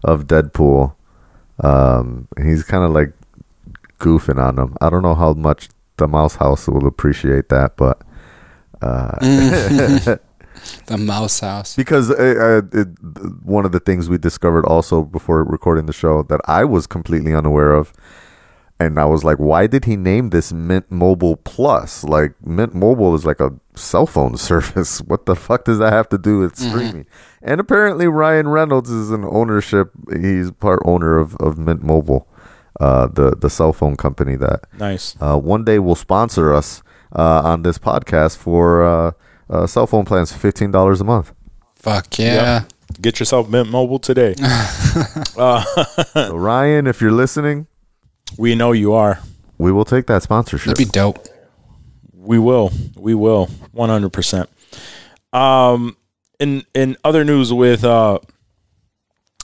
of 0.02 0.26
Deadpool. 0.26 0.96
Um 1.62 2.28
he's 2.42 2.62
kind 2.64 2.84
of 2.84 2.90
like 2.90 3.12
goofing 3.98 4.42
on 4.42 4.56
them. 4.56 4.76
I 4.80 4.90
don't 4.90 5.02
know 5.02 5.14
how 5.14 5.34
much 5.34 5.68
the 5.96 6.08
Mouse 6.08 6.36
House 6.36 6.66
will 6.66 6.86
appreciate 6.86 7.48
that, 7.50 7.76
but 7.76 8.02
the 10.86 10.98
Mouse 10.98 11.40
House. 11.40 11.76
because 11.76 12.10
uh, 12.10 12.14
uh, 12.14 12.78
it, 12.78 12.88
one 13.44 13.64
of 13.64 13.72
the 13.72 13.80
things 13.80 14.08
we 14.08 14.18
discovered 14.18 14.64
also 14.64 15.02
before 15.02 15.44
recording 15.44 15.86
the 15.86 15.92
show 15.92 16.22
that 16.24 16.40
I 16.46 16.64
was 16.64 16.86
completely 16.86 17.34
unaware 17.34 17.72
of, 17.72 17.92
and 18.80 18.98
I 18.98 19.04
was 19.04 19.22
like, 19.22 19.36
why 19.36 19.66
did 19.66 19.84
he 19.84 19.94
name 19.94 20.30
this 20.30 20.52
Mint 20.52 20.90
Mobile 20.90 21.36
Plus? 21.36 22.02
Like 22.02 22.32
Mint 22.44 22.74
Mobile 22.74 23.14
is 23.14 23.26
like 23.26 23.38
a 23.38 23.52
cell 23.76 24.06
phone 24.06 24.36
service. 24.48 25.00
What 25.02 25.26
the 25.26 25.36
fuck 25.36 25.64
does 25.64 25.78
that 25.78 25.92
have 25.92 26.08
to 26.08 26.18
do 26.18 26.38
with 26.38 26.56
streaming? 26.56 27.06
And 27.42 27.60
apparently 27.60 28.06
Ryan 28.08 28.48
Reynolds 28.48 28.90
is 28.90 29.10
an 29.10 29.24
ownership. 29.24 29.92
He's 30.10 30.50
part 30.50 30.80
owner 30.86 31.18
of, 31.18 31.36
of 31.36 31.58
Mint 31.58 31.82
Mobile, 31.82 32.26
uh, 32.80 33.06
the 33.08 33.36
the 33.36 33.50
cell 33.50 33.72
phone 33.74 33.96
company 33.96 34.36
that 34.36 34.64
nice. 34.78 35.14
uh, 35.20 35.38
one 35.38 35.64
day 35.64 35.78
will 35.78 35.94
sponsor 35.94 36.52
us 36.54 36.82
uh, 37.14 37.42
on 37.44 37.62
this 37.62 37.78
podcast 37.78 38.38
for 38.38 38.82
uh, 38.82 39.12
uh, 39.50 39.66
cell 39.66 39.86
phone 39.86 40.06
plans, 40.06 40.32
fifteen 40.32 40.70
dollars 40.70 41.00
a 41.00 41.04
month. 41.04 41.34
Fuck 41.76 42.18
yeah. 42.18 42.64
Get 43.00 43.20
yourself 43.20 43.48
Mint 43.48 43.68
Mobile 43.68 43.98
today. 43.98 44.34
So 45.30 45.62
Ryan, 46.34 46.86
if 46.88 47.00
you're 47.00 47.12
listening, 47.12 47.68
we 48.38 48.54
know 48.54 48.72
you 48.72 48.92
are. 48.94 49.20
we 49.58 49.72
will 49.72 49.84
take 49.84 50.06
that 50.06 50.22
sponsorship. 50.22 50.66
That'd 50.74 50.86
be 50.86 50.90
dope. 50.90 51.26
We 52.12 52.38
will. 52.38 52.70
We 52.96 53.14
will. 53.14 53.46
One 53.72 53.88
hundred 53.88 54.12
percent. 54.12 54.48
Um, 55.32 55.96
in 56.38 56.64
in 56.74 56.96
other 57.04 57.24
news 57.24 57.52
with 57.52 57.84
uh, 57.84 58.18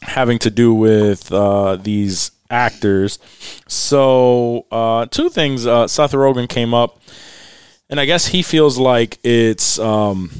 having 0.03 0.39
to 0.41 0.51
do 0.51 0.74
with 0.74 1.30
uh, 1.32 1.76
these 1.76 2.30
actors, 2.51 3.18
so 3.66 4.66
uh, 4.70 5.07
two 5.07 5.28
things. 5.30 5.66
Uh, 5.66 5.87
Seth 5.89 6.12
Rogen 6.12 6.49
came 6.49 6.75
up, 6.75 7.00
and 7.88 7.99
I 8.00 8.04
guess 8.04 8.26
he 8.29 8.42
feels 8.42 8.79
like 8.79 9.18
it's 9.22 9.79
um, 9.79 10.30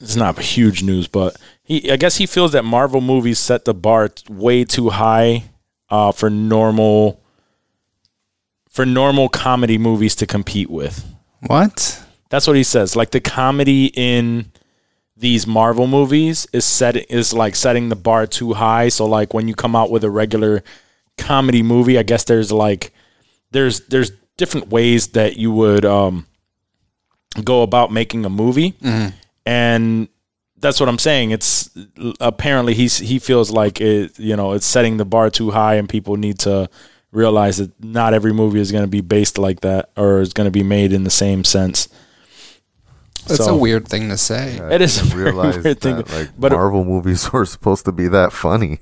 it's 0.00 0.16
not 0.16 0.38
huge 0.38 0.82
news, 0.82 1.08
but 1.08 1.36
he 1.62 1.90
I 1.90 1.96
guess 1.96 2.16
he 2.16 2.26
feels 2.26 2.52
that 2.52 2.64
Marvel 2.64 3.00
movies 3.00 3.38
set 3.38 3.64
the 3.64 3.74
bar 3.74 4.10
way 4.28 4.64
too 4.64 4.90
high 4.90 5.44
uh, 5.88 6.12
for 6.12 6.30
normal 6.30 7.19
for 8.70 8.86
normal 8.86 9.28
comedy 9.28 9.76
movies 9.76 10.14
to 10.16 10.26
compete 10.26 10.70
with. 10.70 11.04
What? 11.46 12.02
That's 12.30 12.46
what 12.46 12.56
he 12.56 12.62
says. 12.62 12.96
Like 12.96 13.10
the 13.10 13.20
comedy 13.20 13.86
in 13.94 14.52
these 15.16 15.46
Marvel 15.46 15.86
movies 15.86 16.46
is 16.52 16.64
set 16.64 16.96
is 17.10 17.34
like 17.34 17.54
setting 17.54 17.88
the 17.90 17.96
bar 17.96 18.26
too 18.26 18.54
high. 18.54 18.88
So 18.88 19.04
like 19.04 19.34
when 19.34 19.48
you 19.48 19.54
come 19.54 19.76
out 19.76 19.90
with 19.90 20.04
a 20.04 20.10
regular 20.10 20.62
comedy 21.18 21.62
movie, 21.62 21.98
I 21.98 22.02
guess 22.02 22.24
there's 22.24 22.50
like 22.50 22.92
there's 23.50 23.80
there's 23.88 24.12
different 24.36 24.68
ways 24.68 25.08
that 25.08 25.36
you 25.36 25.52
would 25.52 25.84
um 25.84 26.26
go 27.44 27.62
about 27.62 27.92
making 27.92 28.24
a 28.24 28.30
movie. 28.30 28.74
And 29.44 30.08
that's 30.58 30.78
what 30.78 30.88
I'm 30.88 30.98
saying. 30.98 31.32
It's 31.32 31.70
apparently 32.20 32.74
he's 32.74 32.98
he 32.98 33.18
feels 33.18 33.50
like 33.50 33.80
it 33.80 34.18
you 34.18 34.36
know, 34.36 34.52
it's 34.52 34.66
setting 34.66 34.96
the 34.96 35.04
bar 35.04 35.28
too 35.30 35.50
high 35.50 35.74
and 35.74 35.88
people 35.88 36.16
need 36.16 36.38
to 36.40 36.70
realize 37.12 37.56
that 37.58 37.72
not 37.82 38.14
every 38.14 38.32
movie 38.32 38.60
is 38.60 38.70
going 38.72 38.84
to 38.84 38.88
be 38.90 39.00
based 39.00 39.36
like 39.38 39.60
that 39.60 39.90
or 39.96 40.20
is 40.20 40.32
going 40.32 40.46
to 40.46 40.50
be 40.50 40.62
made 40.62 40.92
in 40.92 41.04
the 41.04 41.10
same 41.10 41.44
sense. 41.44 41.88
That's 43.26 43.44
So- 43.44 43.54
a 43.54 43.56
weird 43.56 43.86
thing 43.88 44.08
to 44.08 44.16
say. 44.16 44.58
It 44.70 44.80
is 44.80 45.00
a 45.00 45.04
very 45.04 45.24
realize 45.24 45.58
weird 45.58 45.80
thing, 45.80 45.96
that, 45.96 46.10
like 46.10 46.30
but- 46.38 46.52
Marvel 46.52 46.84
movies 46.84 47.32
were 47.32 47.44
supposed 47.44 47.84
to 47.84 47.92
be 47.92 48.08
that 48.08 48.32
funny. 48.32 48.80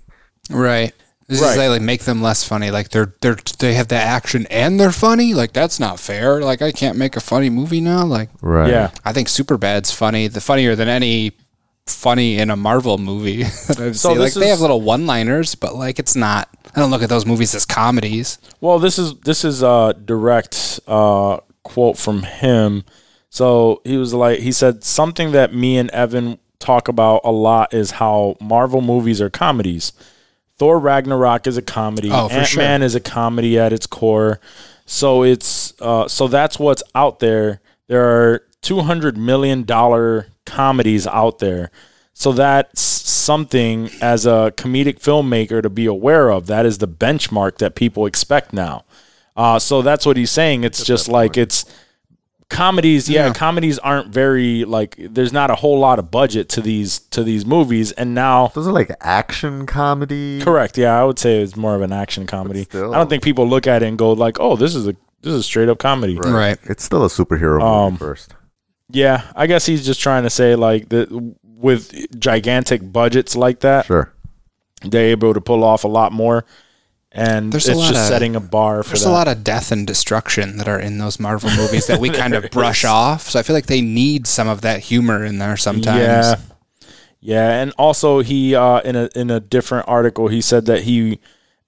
Right. 0.51 0.93
This 1.27 1.43
Right. 1.43 1.51
is 1.51 1.57
like, 1.59 1.69
like 1.69 1.83
make 1.83 2.03
them 2.05 2.23
less 2.23 2.43
funny. 2.45 2.71
Like 2.71 2.89
they're 2.89 3.13
they're 3.21 3.37
they 3.59 3.75
have 3.75 3.89
the 3.89 3.97
action 3.97 4.47
and 4.51 4.81
they're 4.81 4.93
funny. 4.93 5.35
Like 5.35 5.53
that's 5.53 5.79
not 5.79 6.01
fair. 6.01 6.41
Like 6.41 6.63
I 6.63 6.73
can't 6.73 6.97
make 6.97 7.17
a 7.17 7.21
funny 7.21 7.51
movie 7.51 7.83
now. 7.83 8.05
Like 8.07 8.31
Right. 8.41 8.71
Yeah. 8.71 8.91
I 9.05 9.13
think 9.13 9.29
Superbad's 9.29 9.91
funny. 9.91 10.29
The 10.29 10.41
funnier 10.41 10.75
than 10.75 10.89
any 10.89 11.33
funny 11.95 12.39
in 12.39 12.51
a 12.51 12.57
Marvel 12.57 12.99
movie 12.99 13.43
that 13.69 13.79
I've 13.81 13.99
So 13.99 14.11
seen. 14.11 14.19
Like 14.19 14.33
this 14.33 14.35
they 14.35 14.49
have 14.49 14.61
little 14.61 14.81
one-liners, 14.81 15.55
but 15.55 15.75
like 15.75 15.99
it's 15.99 16.17
not. 16.17 16.49
I 16.75 16.81
don't 16.81 16.91
look 16.91 17.03
at 17.03 17.09
those 17.09 17.27
movies 17.27 17.55
as 17.55 17.65
comedies. 17.65 18.39
Well, 18.61 18.79
this 18.79 18.99
is 18.99 19.15
this 19.21 19.45
is 19.45 19.63
a 19.63 19.95
direct 20.05 20.81
uh, 20.87 21.39
quote 21.63 21.97
from 21.99 22.23
him. 22.23 22.85
So 23.31 23.83
he 23.85 23.97
was 23.97 24.15
like, 24.15 24.41
he 24.41 24.53
said 24.53 24.85
something 24.85 25.33
that 25.33 25.55
me 25.55 25.77
and 25.79 25.91
Evan 25.91 26.39
talk 26.59 26.89
about 26.89 27.21
a 27.25 27.31
lot 27.31 27.75
is 27.75 27.93
how 27.93 28.37
Marvel 28.41 28.81
movies 28.81 29.21
are 29.21 29.31
comedies. 29.31 29.93
Thor 30.57 30.79
Ragnarok 30.79 31.47
is 31.47 31.57
a 31.57 31.63
comedy. 31.63 32.11
Oh, 32.11 32.29
Ant 32.29 32.57
Man 32.57 32.83
is 32.83 32.95
a 32.95 33.01
comedy 33.01 33.59
at 33.59 33.73
its 33.73 33.87
core. 33.87 34.41
So 34.87 35.23
it's 35.23 35.75
uh, 35.81 36.09
so 36.09 36.27
that's 36.29 36.59
what's 36.59 36.83
out 36.95 37.21
there. 37.21 37.61
There 37.87 38.05
are 38.05 38.43
two 38.63 38.81
hundred 38.81 39.17
million 39.17 39.65
dollar 39.65 40.27
comedies 40.47 41.07
out 41.07 41.39
there. 41.39 41.71
So 42.15 42.33
that's 42.33 42.81
something 42.81 43.91
as 44.01 44.27
a 44.27 44.53
comedic 44.57 44.99
filmmaker 45.01 45.63
to 45.63 45.71
be 45.71 45.87
aware 45.87 46.31
of. 46.31 46.47
That 46.47 46.67
is 46.67 46.79
the 46.79 46.89
benchmark 46.89 47.59
that 47.59 47.75
people 47.77 48.07
expect 48.07 48.53
now. 48.53 48.85
Uh, 49.37 49.59
so 49.61 49.83
that's 49.83 50.05
what 50.05 50.17
he's 50.17 50.33
saying. 50.33 50.65
It's 50.65 50.83
just 50.85 51.09
like 51.09 51.37
it's 51.37 51.65
comedies. 52.49 53.09
Yeah, 53.09 53.33
comedies 53.33 53.79
aren't 53.79 54.09
very 54.09 54.65
like. 54.65 54.97
There's 54.99 55.33
not 55.33 55.51
a 55.51 55.55
whole 55.55 55.79
lot 55.79 55.99
of 55.99 56.11
budget 56.11 56.49
to 56.51 56.61
these 56.61 56.99
to 57.11 57.23
these 57.23 57.47
movies, 57.47 57.93
and 57.93 58.15
now 58.15 58.49
Those 58.49 58.67
are 58.67 58.73
like 58.73 58.91
action 59.01 59.67
comedy. 59.67 60.41
correct. 60.41 60.77
Yeah, 60.79 61.01
I 61.01 61.05
would 61.05 61.19
say 61.19 61.41
it's 61.41 61.57
more 61.57 61.75
of 61.77 61.83
an 61.83 61.93
action 61.93 62.27
comedy. 62.27 62.65
still- 62.65 62.95
I 62.95 62.99
don't 62.99 63.09
think 63.09 63.23
people 63.23 63.47
look 63.49 63.67
at 63.67 63.83
it 63.83 63.87
and 63.87 63.97
go 63.99 64.13
like, 64.13 64.39
"Oh, 64.41 64.57
this 64.57 64.75
is 64.75 64.89
a 64.89 64.97
this 65.23 65.33
is 65.33 65.41
a 65.41 65.43
straight 65.43 65.69
up 65.69 65.79
comedy." 65.79 66.19
Right. 66.19 66.59
It's 66.65 66.83
still 66.85 67.05
a 67.05 67.09
superhero 67.09 67.63
Um, 67.63 67.85
movie 67.93 67.97
first. 67.99 68.35
Yeah, 68.91 69.23
I 69.37 69.47
guess 69.47 69.67
he's 69.67 69.85
just 69.85 70.01
trying 70.01 70.23
to 70.25 70.31
say 70.31 70.55
like 70.55 70.89
that 70.91 71.11
with 71.43 72.19
gigantic 72.19 72.93
budgets 72.93 73.37
like 73.37 73.61
that, 73.61 73.87
Sure. 73.87 74.13
they're 74.83 75.11
able 75.11 75.35
to 75.35 75.41
pull 75.41 75.63
off 75.65 75.85
a 75.85 75.89
lot 75.89 76.13
more, 76.13 76.45
and 77.13 77.53
There's 77.53 77.69
a 77.69 77.73
it's 77.73 77.81
lot 77.81 77.89
just 77.91 78.01
of- 78.03 78.07
setting 78.09 78.35
a 78.37 78.41
bar 78.41 78.83
for 78.83 78.91
There's 78.91 79.03
that. 79.05 79.11
a 79.11 79.13
lot 79.13 79.29
of 79.29 79.45
death 79.45 79.71
and 79.73 79.87
destruction 79.87 80.57
that 80.59 80.69
are 80.69 80.79
in 80.81 80.99
those 80.99 81.19
Marvel 81.21 81.51
movies 81.51 81.87
that 81.89 82.01
we 82.01 82.09
kind 82.11 82.35
of 82.35 82.51
brush 82.51 82.85
off. 82.85 83.29
So 83.29 83.39
I 83.39 83.43
feel 83.43 83.55
like 83.55 83.67
they 83.67 83.81
need 83.83 84.27
some 84.27 84.49
of 84.49 84.61
that 84.63 84.81
humor 84.81 85.25
in 85.25 85.39
there 85.39 85.57
sometimes. 85.57 85.99
Yeah, 86.01 86.35
yeah, 87.21 87.51
and 87.61 87.73
also 87.77 88.21
he 88.21 88.55
uh, 88.55 88.81
in 88.81 88.95
a 88.97 89.11
in 89.15 89.31
a 89.31 89.41
different 89.41 89.87
article 89.89 90.29
he 90.29 90.41
said 90.41 90.65
that 90.67 90.83
he 90.85 91.19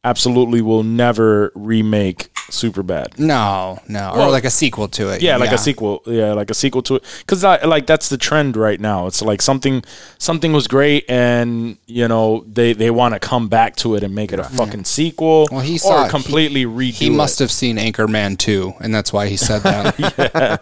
absolutely 0.05 0.63
will 0.63 0.83
never 0.85 1.53
remake 1.55 2.31
Superbad. 2.51 3.19
No, 3.19 3.79
no, 3.89 4.13
Well, 4.15 4.29
or 4.29 4.31
like 4.31 4.45
a 4.45 4.51
sequel 4.51 4.89
to 4.89 5.09
it. 5.11 5.23
Yeah, 5.23 5.37
like 5.37 5.53
a 5.53 5.59
sequel. 5.59 6.03
Yeah, 6.07 6.33
like 6.33 6.51
a 6.51 6.55
sequel 6.55 6.83
to 6.83 6.97
it. 6.97 7.05
Because 7.21 7.43
like 7.43 7.87
that's 7.87 8.09
the 8.09 8.19
trend 8.19 8.57
right 8.57 8.81
now. 8.81 9.07
It's 9.07 9.23
like 9.23 9.41
something 9.41 9.83
something 10.19 10.53
was 10.53 10.67
great, 10.67 11.05
and 11.09 11.79
you 11.87 12.09
know 12.09 12.45
they 12.47 12.73
they 12.73 12.91
want 12.91 13.15
to 13.15 13.21
come 13.21 13.49
back 13.49 13.77
to 13.77 13.95
it 13.95 14.03
and 14.03 14.15
make 14.15 14.33
it 14.33 14.39
a 14.39 14.45
fucking 14.45 14.85
sequel. 14.85 15.49
Well, 15.51 15.61
he 15.61 15.79
saw 15.79 16.07
or 16.07 16.09
completely 16.09 16.65
redo. 16.67 16.93
He 16.93 17.11
must 17.11 17.41
it. 17.41 17.45
have 17.45 17.51
seen 17.53 17.77
Anchorman 17.77 18.37
2, 18.39 18.75
and 18.81 18.95
that's 18.95 19.13
why 19.13 19.29
he 19.29 19.37
said 19.37 19.63
that. 19.63 19.99
yeah. 20.01 20.57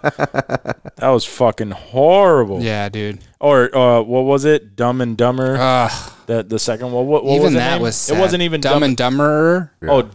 That 0.97 1.09
was 1.09 1.24
fucking 1.24 1.70
horrible. 1.70 2.60
yeah, 2.62 2.89
dude. 2.89 3.20
Or 3.40 3.74
uh, 3.74 4.02
what 4.02 4.23
was 4.23 4.44
it? 4.44 4.74
Dumb 4.77 5.01
and 5.01 5.16
Dumber. 5.16 5.56
Ugh. 5.59 6.12
the 6.27 6.43
the 6.43 6.59
second 6.59 6.90
one. 6.93 7.06
What, 7.06 7.24
what 7.24 7.32
even 7.35 7.44
was 7.44 7.52
that 7.55 7.74
name? 7.74 7.82
was 7.82 7.97
sad. 7.97 8.16
It 8.16 8.20
wasn't 8.20 8.43
even 8.43 8.60
Dumb 8.60 8.82
and 8.82 8.97
Dumber 8.97 9.73
Oh, 9.82 10.10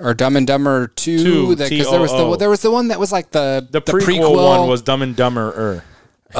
or 0.00 0.14
Dumb 0.14 0.36
and 0.36 0.46
Dumber 0.46 0.88
2. 0.88 1.18
Two, 1.22 1.54
that- 1.56 1.70
'cause 1.70 1.90
there 1.90 2.00
was 2.00 2.10
T-O-O. 2.10 2.30
the 2.32 2.36
there 2.38 2.50
was 2.50 2.60
the 2.62 2.70
one 2.70 2.88
that 2.88 2.98
was 3.00 3.12
like 3.12 3.30
the 3.30 3.66
the, 3.70 3.80
prequel, 3.80 4.34
one 4.36 4.68
was 4.68 4.82
Dumb 4.82 5.02
and 5.02 5.14
Dumber. 5.16 5.82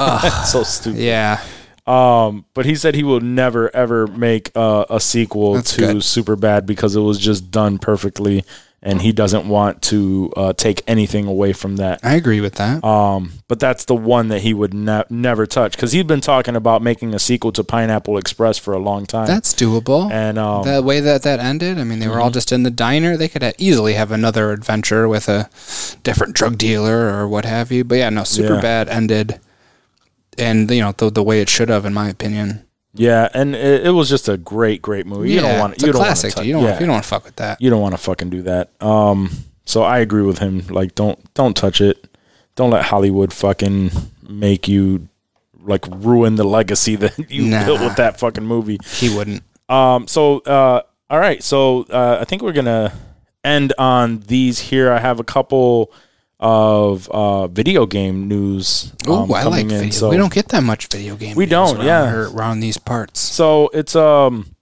so 0.44 0.62
stupid. 0.62 1.00
Yeah. 1.00 1.40
Um, 1.86 2.44
but 2.52 2.66
he 2.66 2.74
said 2.74 2.94
he 2.94 3.02
will 3.02 3.20
never 3.20 3.74
ever 3.74 4.06
make 4.06 4.50
uh, 4.54 4.84
a 4.90 5.00
sequel 5.00 5.62
to 5.62 5.76
good. 5.80 5.96
Superbad 5.96 6.66
because 6.66 6.94
it 6.94 7.00
was 7.00 7.18
just 7.18 7.50
done 7.50 7.78
perfectly, 7.78 8.44
and 8.80 9.02
he 9.02 9.10
doesn't 9.10 9.48
want 9.48 9.82
to 9.82 10.32
uh, 10.36 10.52
take 10.52 10.82
anything 10.86 11.26
away 11.26 11.52
from 11.52 11.76
that. 11.76 11.98
I 12.04 12.14
agree 12.14 12.40
with 12.40 12.54
that. 12.54 12.84
Um, 12.84 13.32
but 13.48 13.58
that's 13.58 13.84
the 13.86 13.94
one 13.96 14.28
that 14.28 14.42
he 14.42 14.54
would 14.54 14.72
ne- 14.72 15.02
never 15.10 15.46
touch 15.46 15.72
because 15.72 15.90
he'd 15.92 16.06
been 16.06 16.20
talking 16.20 16.54
about 16.54 16.80
making 16.80 17.12
a 17.12 17.18
sequel 17.18 17.50
to 17.52 17.64
Pineapple 17.64 18.16
Express 18.18 18.56
for 18.56 18.72
a 18.74 18.78
long 18.78 19.04
time. 19.04 19.26
That's 19.26 19.52
doable. 19.52 20.10
and 20.12 20.38
um, 20.38 20.64
the 20.64 20.80
way 20.80 21.00
that 21.00 21.22
that 21.22 21.40
ended, 21.40 21.78
I 21.78 21.84
mean, 21.84 21.98
they 21.98 22.06
were 22.08 22.20
all 22.20 22.30
just 22.30 22.52
in 22.52 22.62
the 22.62 22.70
diner. 22.70 23.16
They 23.16 23.28
could 23.28 23.42
ha- 23.42 23.52
easily 23.58 23.94
have 23.94 24.12
another 24.12 24.52
adventure 24.52 25.08
with 25.08 25.28
a 25.28 25.50
different 26.04 26.34
drug 26.36 26.56
dealer 26.56 27.08
or 27.12 27.26
what 27.26 27.44
have 27.44 27.72
you. 27.72 27.82
But 27.82 27.96
yeah, 27.96 28.10
no, 28.10 28.22
super 28.22 28.54
Yeah. 28.54 28.60
bad 28.60 28.88
ended, 28.88 29.40
and 30.38 30.70
you 30.70 30.82
know 30.82 30.92
the 30.92 31.10
the 31.10 31.22
way 31.24 31.40
it 31.40 31.48
should 31.48 31.68
have, 31.68 31.84
in 31.84 31.92
my 31.94 32.08
opinion. 32.08 32.64
Yeah, 32.94 33.28
and 33.34 33.54
it, 33.54 33.86
it 33.86 33.90
was 33.90 34.08
just 34.08 34.28
a 34.28 34.36
great, 34.36 34.82
great 34.82 35.06
movie. 35.06 35.30
you 35.30 35.36
yeah, 35.36 35.42
don't 35.52 35.58
want 35.60 35.74
it's 35.74 35.82
you 35.82 35.90
a 35.90 35.92
don't 35.92 36.02
classic. 36.02 36.34
want 36.36 36.46
you 36.46 36.52
don't 36.54 36.62
yeah. 36.64 36.74
you 36.80 36.86
don't 36.86 36.92
want 36.94 37.04
to 37.04 37.08
fuck 37.08 37.24
with 37.24 37.36
that. 37.36 37.60
you 37.60 37.70
don't 37.70 37.80
want 37.82 37.94
to 37.94 37.98
fucking 37.98 38.30
do 38.30 38.42
that. 38.42 38.70
Um, 38.82 39.30
so 39.64 39.82
I 39.82 39.98
agree 39.98 40.22
with 40.22 40.38
him. 40.38 40.66
Like, 40.68 40.94
don't 40.94 41.18
don't 41.34 41.56
touch 41.56 41.80
it. 41.80 42.06
Don't 42.56 42.70
let 42.70 42.84
Hollywood 42.86 43.32
fucking 43.32 43.90
make 44.28 44.66
you 44.68 45.08
like 45.62 45.84
ruin 45.88 46.36
the 46.36 46.44
legacy 46.44 46.96
that 47.02 47.30
you 47.30 47.42
Nah. 47.46 47.64
built 47.66 47.80
with 47.80 47.96
that 47.96 48.18
fucking 48.18 48.44
movie. 48.44 48.78
He 48.84 49.14
wouldn't. 49.14 49.42
Um, 49.68 50.06
so 50.08 50.38
uh, 50.40 50.82
all 51.10 51.18
right. 51.18 51.42
So 51.42 51.82
uh, 51.90 52.18
I 52.20 52.24
think 52.24 52.42
we're 52.42 52.52
gonna 52.52 52.92
end 53.44 53.72
on 53.78 54.20
these 54.20 54.58
here. 54.58 54.90
I 54.90 54.98
have 54.98 55.20
a 55.20 55.24
couple 55.24 55.92
of 56.40 57.08
uh, 57.10 57.48
video 57.48 57.86
game 57.86 58.28
news. 58.28 58.92
Oh, 59.06 59.24
um, 59.24 59.32
I 59.32 59.44
like 59.44 59.62
in. 59.62 59.68
video. 59.68 59.90
So 59.90 60.10
we 60.10 60.16
don't 60.16 60.32
get 60.32 60.48
that 60.48 60.62
much 60.62 60.86
video 60.88 61.16
game. 61.16 61.36
We 61.36 61.44
news 61.46 61.50
don't, 61.50 61.76
around 61.78 61.86
yeah. 61.86 62.10
here- 62.10 62.30
around 62.30 62.60
these 62.60 62.78
parts. 62.78 63.20
So 63.20 63.68
it's 63.74 63.96
um 63.96 64.54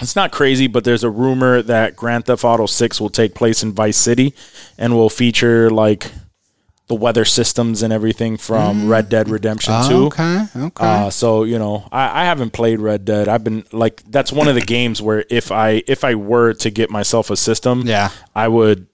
it's 0.00 0.14
not 0.16 0.30
crazy, 0.30 0.66
but 0.68 0.84
there's 0.84 1.02
a 1.04 1.10
rumor 1.10 1.60
that 1.62 1.96
Grand 1.96 2.26
Theft 2.26 2.44
Auto 2.44 2.66
6 2.66 3.00
will 3.00 3.10
take 3.10 3.34
place 3.34 3.62
in 3.64 3.72
Vice 3.72 3.96
City 3.96 4.32
and 4.78 4.94
will 4.94 5.10
feature 5.10 5.70
like 5.70 6.12
the 6.86 6.94
weather 6.94 7.24
systems 7.26 7.82
and 7.82 7.92
everything 7.92 8.36
from 8.38 8.88
Red 8.88 9.08
Dead 9.10 9.28
Redemption 9.28 9.74
2. 9.88 9.94
Oh, 9.94 10.06
okay, 10.06 10.44
okay. 10.56 10.84
Uh, 10.86 11.10
so 11.10 11.42
you 11.44 11.58
know, 11.58 11.86
I, 11.92 12.22
I 12.22 12.24
haven't 12.24 12.52
played 12.54 12.78
Red 12.80 13.04
Dead. 13.04 13.28
I've 13.28 13.44
been 13.44 13.64
like, 13.72 14.02
that's 14.08 14.32
one 14.32 14.48
of 14.48 14.54
the 14.54 14.62
games 14.62 15.02
where 15.02 15.24
if 15.28 15.52
I 15.52 15.82
if 15.86 16.02
I 16.04 16.14
were 16.14 16.54
to 16.54 16.70
get 16.70 16.88
myself 16.90 17.28
a 17.28 17.36
system, 17.36 17.82
Yeah. 17.84 18.10
I 18.34 18.48
would 18.48 18.86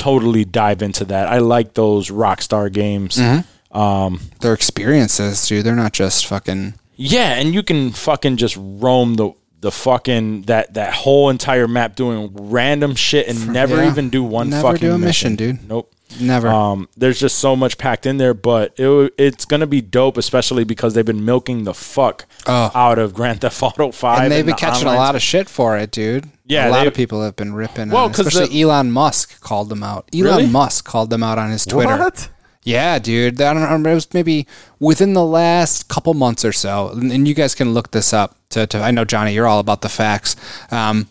totally 0.00 0.46
dive 0.46 0.80
into 0.80 1.04
that. 1.04 1.28
I 1.28 1.38
like 1.38 1.74
those 1.74 2.10
Rockstar 2.10 2.72
games. 2.72 3.16
Mm-hmm. 3.16 3.76
Um, 3.76 4.20
Their 4.40 4.54
experiences, 4.54 5.46
dude. 5.46 5.64
They're 5.64 5.76
not 5.76 5.92
just 5.92 6.26
fucking. 6.26 6.74
Yeah, 6.96 7.34
and 7.34 7.54
you 7.54 7.62
can 7.62 7.92
fucking 7.92 8.38
just 8.38 8.56
roam 8.58 9.14
the 9.14 9.32
the 9.60 9.70
fucking 9.70 10.42
that 10.42 10.72
that 10.74 10.94
whole 10.94 11.28
entire 11.28 11.68
map 11.68 11.94
doing 11.94 12.30
random 12.34 12.94
shit 12.94 13.28
and 13.28 13.52
never 13.52 13.76
yeah. 13.76 13.90
even 13.90 14.08
do 14.08 14.24
one 14.24 14.48
Never 14.48 14.62
fucking 14.62 14.88
do 14.88 14.94
a 14.94 14.98
mission, 14.98 15.36
dude. 15.36 15.68
Nope. 15.68 15.92
Never. 16.18 16.48
Um, 16.48 16.88
there's 16.96 17.20
just 17.20 17.38
so 17.38 17.54
much 17.54 17.78
packed 17.78 18.06
in 18.06 18.16
there, 18.16 18.34
but 18.34 18.72
it, 18.78 19.14
it's 19.18 19.44
gonna 19.44 19.66
be 19.66 19.80
dope, 19.80 20.16
especially 20.16 20.64
because 20.64 20.94
they've 20.94 21.04
been 21.06 21.24
milking 21.24 21.64
the 21.64 21.74
fuck 21.74 22.26
Oh. 22.46 22.70
out 22.74 22.98
of 22.98 23.14
Grand 23.14 23.42
Theft 23.42 23.62
Auto 23.62 23.92
Five, 23.92 24.22
and 24.22 24.32
they've 24.32 24.44
been 24.46 24.56
catching 24.56 24.88
a 24.88 24.94
lot 24.94 25.14
of 25.14 25.22
shit 25.22 25.48
for 25.48 25.76
it, 25.78 25.90
dude. 25.92 26.28
Yeah, 26.46 26.68
a 26.68 26.70
lot 26.70 26.86
of 26.86 26.94
people 26.94 27.22
have 27.22 27.36
been 27.36 27.54
ripping. 27.54 27.90
Well, 27.90 28.04
on 28.04 28.10
it. 28.10 28.16
'cause 28.16 28.26
especially 28.26 28.48
the- 28.54 28.62
Elon 28.62 28.90
Musk 28.90 29.40
called 29.40 29.68
them 29.68 29.82
out. 29.84 30.08
Elon 30.12 30.24
Really? 30.24 30.46
Musk 30.46 30.84
called 30.84 31.10
them 31.10 31.22
out 31.22 31.38
on 31.38 31.50
his 31.50 31.64
Twitter. 31.64 31.96
What? 31.96 32.28
Yeah, 32.64 32.98
dude. 32.98 33.40
I 33.40 33.54
don't 33.54 33.82
know. 33.82 33.90
It 33.90 33.94
was 33.94 34.12
maybe 34.12 34.46
within 34.80 35.14
the 35.14 35.24
last 35.24 35.88
couple 35.88 36.12
months 36.14 36.44
or 36.44 36.52
so, 36.52 36.88
and 36.90 37.10
and 37.12 37.26
you 37.28 37.34
guys 37.34 37.54
can 37.54 37.72
look 37.72 37.92
this 37.92 38.12
up. 38.12 38.36
to, 38.50 38.66
to 38.66 38.82
I 38.82 38.90
know 38.90 39.04
Johnny, 39.04 39.32
you're 39.32 39.46
all 39.46 39.60
about 39.60 39.80
the 39.82 39.88
facts. 39.88 40.34
Um, 40.72 41.06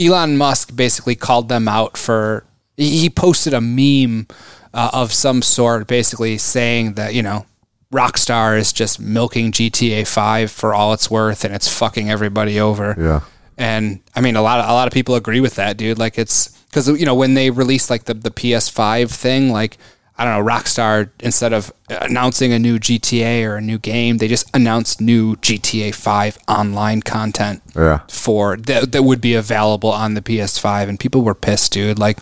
Elon 0.00 0.36
Musk 0.36 0.76
basically 0.76 1.14
called 1.16 1.48
them 1.48 1.66
out 1.68 1.96
for 1.98 2.44
he 2.76 3.08
posted 3.10 3.54
a 3.54 3.60
meme 3.60 4.26
uh, 4.74 4.90
of 4.92 5.12
some 5.12 5.42
sort, 5.42 5.86
basically 5.86 6.38
saying 6.38 6.94
that 6.94 7.14
you 7.14 7.22
know 7.22 7.46
Rockstar 7.92 8.58
is 8.58 8.72
just 8.72 9.00
milking 9.00 9.52
GTA 9.52 10.06
Five 10.06 10.50
for 10.50 10.74
all 10.74 10.92
it's 10.92 11.10
worth, 11.10 11.44
and 11.44 11.54
it's 11.54 11.68
fucking 11.68 12.10
everybody 12.10 12.60
over. 12.60 12.94
Yeah. 12.98 13.20
And 13.58 14.00
I 14.14 14.20
mean, 14.20 14.36
a 14.36 14.42
lot 14.42 14.60
of 14.60 14.68
a 14.68 14.72
lot 14.72 14.86
of 14.86 14.92
people 14.92 15.14
agree 15.14 15.40
with 15.40 15.54
that, 15.54 15.76
dude. 15.76 15.98
Like 15.98 16.18
it's 16.18 16.48
because 16.68 16.88
you 16.88 17.06
know 17.06 17.14
when 17.14 17.34
they 17.34 17.50
released 17.50 17.88
like 17.90 18.04
the 18.04 18.14
the 18.14 18.30
PS5 18.30 19.08
thing, 19.10 19.50
like 19.50 19.78
I 20.18 20.24
don't 20.24 20.44
know, 20.44 20.50
Rockstar 20.52 21.10
instead 21.20 21.52
of 21.54 21.72
announcing 21.88 22.52
a 22.52 22.58
new 22.58 22.78
GTA 22.78 23.46
or 23.46 23.56
a 23.56 23.60
new 23.62 23.78
game, 23.78 24.18
they 24.18 24.28
just 24.28 24.50
announced 24.54 25.00
new 25.00 25.36
GTA 25.36 25.94
5 25.94 26.38
online 26.48 27.02
content 27.02 27.62
Yeah. 27.74 28.00
for 28.10 28.56
that 28.56 28.92
that 28.92 29.04
would 29.04 29.20
be 29.20 29.34
available 29.34 29.90
on 29.90 30.14
the 30.14 30.22
PS5, 30.22 30.88
and 30.88 31.00
people 31.00 31.22
were 31.22 31.34
pissed, 31.34 31.72
dude. 31.72 31.98
Like 31.98 32.18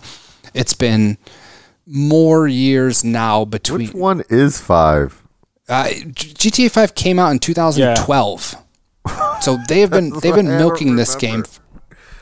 it's 0.55 0.75
been 0.75 1.19
more 1.87 2.47
years 2.49 3.05
now 3.05 3.45
between. 3.45 3.89
Which 3.89 3.95
one 3.95 4.23
is 4.31 4.61
five? 4.61 5.23
Uh, 5.69 5.85
GTA 5.87 6.71
5 6.71 6.95
came 6.95 7.19
out 7.19 7.31
in 7.31 7.39
2012. 7.39 8.55
So 9.41 9.59
they 9.69 9.81
have 9.81 9.91
been 9.91 10.11
they've 10.23 10.35
been 10.35 10.49
milking 10.49 10.97
this 10.97 11.15
game 11.15 11.45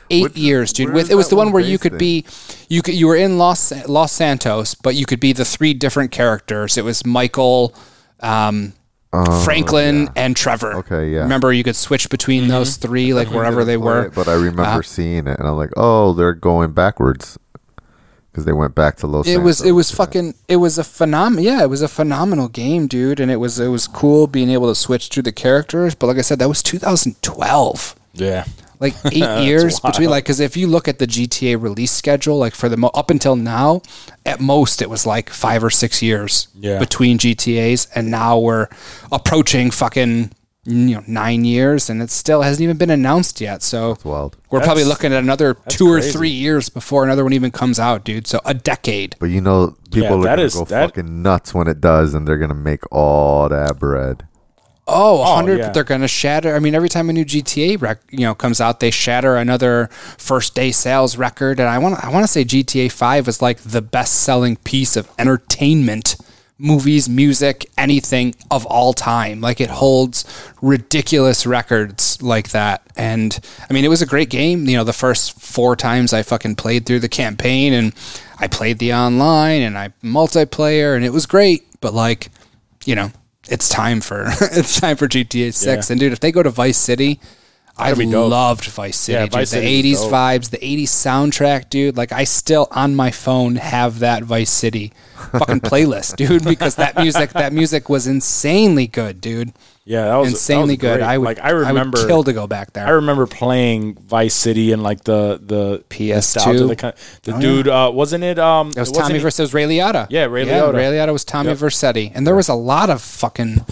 eight 0.09 0.23
Which- 0.23 0.35
years, 0.37 0.73
dude. 0.73 0.93
With 0.93 1.09
it 1.11 1.15
was 1.15 1.29
the 1.29 1.35
one 1.35 1.47
one 1.47 1.53
where 1.53 1.63
you 1.63 1.77
could 1.77 1.93
in? 1.93 1.97
be 1.97 2.25
you 2.69 2.81
could 2.81 2.93
you 2.95 3.07
were 3.07 3.15
in 3.15 3.37
Los 3.37 3.71
Los 3.87 4.11
Santos, 4.11 4.75
but 4.75 4.95
you 4.95 5.05
could 5.05 5.19
be 5.19 5.33
the 5.33 5.45
three 5.45 5.73
different 5.73 6.11
characters. 6.11 6.77
It 6.77 6.83
was 6.83 7.05
Michael, 7.05 7.73
um, 8.21 8.73
Franklin, 9.43 10.09
and 10.15 10.35
Trevor. 10.35 10.73
Oh, 10.73 10.79
Okay, 10.79 11.09
yeah. 11.11 11.19
Remember, 11.21 11.53
you 11.53 11.63
could 11.63 11.75
switch 11.75 12.09
between 12.09 12.47
those 12.47 12.77
three, 12.77 13.13
like 13.13 13.29
wherever 13.29 13.63
they 13.63 13.77
were. 13.77 14.05
it, 14.07 14.15
but 14.15 14.27
I 14.27 14.33
remember 14.33 14.63
Uh, 14.63 14.81
seeing 14.81 15.27
it, 15.27 15.37
and 15.39 15.47
I'm 15.47 15.55
like, 15.55 15.71
oh, 15.77 16.13
they're 16.13 16.33
going 16.33 16.71
backwards 16.71 17.37
because 18.33 18.45
they 18.45 18.51
went 18.51 18.73
back 18.73 18.97
to 18.97 19.05
Los. 19.05 19.27
it 19.27 19.37
was 19.37 19.59
it 19.61 19.65
Santos. 19.65 19.75
was 19.75 19.91
fucking 19.91 20.33
it 20.47 20.55
was 20.57 20.79
a 20.79 20.81
phenom 20.83 21.39
yeah 21.41 21.61
it 21.61 21.69
was 21.69 21.83
a 21.83 21.87
phenomenal 21.87 22.47
game 22.49 22.87
dude 22.87 23.19
and 23.19 23.29
it 23.31 23.35
was 23.37 23.59
it 23.59 23.67
was 23.67 23.87
cool 23.87 24.25
being 24.25 24.49
able 24.49 24.67
to 24.67 24.73
switch 24.75 25.07
through 25.09 25.21
the 25.23 25.31
characters 25.31 25.93
but 25.93 26.07
like 26.07 26.17
i 26.17 26.21
said 26.21 26.39
that 26.39 26.49
was 26.49 26.63
2012 26.63 27.95
Yeah. 28.13 28.45
like 28.79 28.95
eight 29.11 29.43
years 29.45 29.79
between 29.79 30.09
like 30.09 30.23
because 30.23 30.39
if 30.39 30.57
you 30.57 30.67
look 30.67 30.87
at 30.87 30.97
the 30.99 31.07
gta 31.07 31.61
release 31.61 31.91
schedule 31.91 32.37
like 32.37 32.55
for 32.55 32.69
the 32.69 32.77
mo- 32.77 32.91
up 32.93 33.09
until 33.11 33.35
now 33.35 33.81
at 34.25 34.39
most 34.39 34.81
it 34.81 34.89
was 34.89 35.05
like 35.05 35.29
five 35.29 35.63
or 35.63 35.69
six 35.69 36.01
years 36.01 36.47
Yeah. 36.59 36.79
between 36.79 37.17
gtas 37.17 37.87
and 37.95 38.09
now 38.09 38.39
we're 38.39 38.67
approaching 39.11 39.71
fucking 39.71 40.31
you 40.65 40.95
know 40.95 41.03
nine 41.07 41.43
years 41.43 41.89
and 41.89 42.01
it 42.01 42.09
still 42.09 42.41
hasn't 42.41 42.61
even 42.63 42.77
been 42.77 42.89
announced 42.89 43.41
yet 43.41 43.61
so 43.61 43.97
wild. 44.05 44.37
we're 44.49 44.61
probably 44.61 44.85
looking 44.85 45.11
at 45.11 45.21
another 45.21 45.55
two 45.67 45.87
or 45.91 45.99
crazy. 45.99 46.11
three 46.13 46.29
years 46.29 46.69
before 46.69 47.03
another 47.03 47.23
one 47.23 47.33
even 47.33 47.51
comes 47.51 47.79
out 47.79 48.05
dude 48.05 48.25
so 48.27 48.39
a 48.45 48.53
decade 48.53 49.13
But 49.19 49.25
you 49.29 49.41
know, 49.41 49.75
people 49.91 50.09
Yeah, 50.09 50.13
are 50.15 50.23
that 50.23 50.35
gonna 50.37 50.41
is- 50.43 50.53
go 50.55 50.63
that- 50.65 50.85
fucking 50.95 51.21
nuts 51.21 51.53
when 51.53 51.67
it 51.67 51.81
does, 51.81 52.13
and 52.13 52.25
they're 52.25 52.37
gonna 52.37 52.53
make 52.53 52.81
all 52.91 53.49
that 53.49 53.77
bread. 53.77 54.23
Oh, 54.87 55.19
100 55.21 55.59
yeah. 55.59 55.69
they're 55.71 55.85
going 55.85 56.01
to 56.01 56.09
shatter. 56.09 56.53
I 56.53 56.59
mean, 56.59 56.75
every 56.75 56.89
time 56.89 57.09
a 57.09 57.13
new 57.13 57.23
GTA 57.23 57.77
rec, 57.81 57.99
you 58.11 58.19
know, 58.25 58.35
comes 58.35 58.59
out, 58.59 58.81
they 58.81 58.91
shatter 58.91 59.37
another 59.37 59.87
first 60.17 60.55
day 60.55 60.73
sales 60.73 61.15
record 61.15 61.57
and 61.61 61.69
I 61.69 61.77
want 61.77 62.03
I 62.03 62.09
want 62.09 62.25
to 62.25 62.27
say 62.27 62.43
GTA 62.43 62.91
5 62.91 63.29
is 63.29 63.41
like 63.41 63.59
the 63.59 63.81
best-selling 63.81 64.57
piece 64.57 64.97
of 64.97 65.07
entertainment, 65.17 66.17
movies, 66.57 67.09
music, 67.09 67.69
anything 67.77 68.35
of 68.51 68.65
all 68.65 68.93
time. 68.93 69.41
Like 69.41 69.59
it 69.59 69.69
holds 69.69 70.25
ridiculous 70.61 71.45
records 71.45 72.21
like 72.21 72.49
that. 72.51 72.81
And 72.95 73.39
I 73.69 73.73
mean, 73.73 73.83
it 73.85 73.89
was 73.89 74.01
a 74.01 74.05
great 74.05 74.29
game, 74.29 74.67
you 74.67 74.77
know, 74.77 74.83
the 74.83 74.93
first 74.93 75.39
4 75.41 75.75
times 75.75 76.13
I 76.13 76.23
fucking 76.23 76.55
played 76.55 76.85
through 76.85 76.99
the 76.99 77.09
campaign 77.09 77.73
and 77.73 77.93
I 78.39 78.47
played 78.47 78.79
the 78.79 78.93
online 78.93 79.61
and 79.61 79.77
I 79.77 79.89
multiplayer 80.03 80.95
and 80.95 81.03
it 81.03 81.11
was 81.11 81.25
great, 81.25 81.65
but 81.81 81.93
like, 81.93 82.29
you 82.85 82.95
know, 82.95 83.11
it's 83.49 83.67
time 83.67 84.01
for 84.01 84.25
it's 84.41 84.79
time 84.79 84.95
for 84.95 85.07
GTA 85.07 85.53
Six. 85.53 85.89
Yeah. 85.89 85.93
And 85.93 85.99
dude, 85.99 86.13
if 86.13 86.19
they 86.19 86.31
go 86.31 86.43
to 86.43 86.49
Vice 86.49 86.77
City, 86.77 87.19
I 87.77 87.91
loved 87.93 88.65
Vice 88.65 88.97
City. 88.97 89.13
Yeah, 89.15 89.23
dude. 89.23 89.31
Vice 89.33 89.49
the 89.51 89.57
City 89.57 89.91
was 89.91 89.99
'80s 89.99 90.03
dope. 90.03 90.11
vibes, 90.13 90.49
the 90.51 90.57
'80s 90.59 90.83
soundtrack, 90.83 91.69
dude. 91.69 91.97
Like 91.97 92.11
I 92.11 92.23
still 92.23 92.67
on 92.71 92.95
my 92.95 93.09
phone 93.11 93.55
have 93.55 93.99
that 93.99 94.23
Vice 94.23 94.51
City 94.51 94.91
fucking 95.31 95.61
playlist, 95.61 96.15
dude, 96.17 96.43
because 96.43 96.75
that 96.75 96.95
music 96.97 97.31
that 97.31 97.51
music 97.51 97.89
was 97.89 98.05
insanely 98.05 98.87
good, 98.87 99.21
dude. 99.21 99.53
Yeah, 99.85 100.05
that 100.05 100.15
was 100.15 100.29
insanely 100.29 100.77
that 100.77 100.87
was 100.87 100.91
good. 100.93 100.97
great. 100.99 101.05
I 101.09 101.17
would 101.17 101.25
like 101.25 101.39
I 101.43 101.49
remember 101.49 101.97
I 101.97 102.01
would 102.03 102.07
kill 102.07 102.23
to 102.25 102.31
go 102.31 102.47
back 102.47 102.71
there. 102.73 102.85
I 102.87 102.91
remember 102.91 103.25
playing 103.27 103.95
Vice 103.95 104.33
City 104.35 104.71
and 104.71 104.81
like 104.83 105.03
the 105.03 105.41
the 105.43 105.83
PS2. 105.89 106.69
The, 106.69 106.93
the 107.31 107.35
Oh, 107.37 107.41
dude 107.41 107.67
uh, 107.67 107.91
wasn't 107.93 108.23
it? 108.23 108.39
Um, 108.39 108.69
It 108.69 108.77
was 108.77 108.89
wasn't 108.91 109.07
Tommy 109.07 109.19
versus. 109.19 109.53
Ray 109.53 109.63
Liotta. 109.65 110.07
Yeah, 110.09 110.25
Ray 110.25 110.45
Yeah, 110.45 110.61
Liotta. 110.61 110.73
Ray 110.75 110.83
Liotta 110.85 111.11
was 111.11 111.25
Tommy 111.25 111.49
Yep. 111.49 111.57
Vercetti, 111.57 112.11
and 112.15 112.25
there 112.25 112.35
was 112.35 112.47
a 112.47 112.53
lot 112.53 112.89
of 112.89 113.01
fucking 113.01 113.65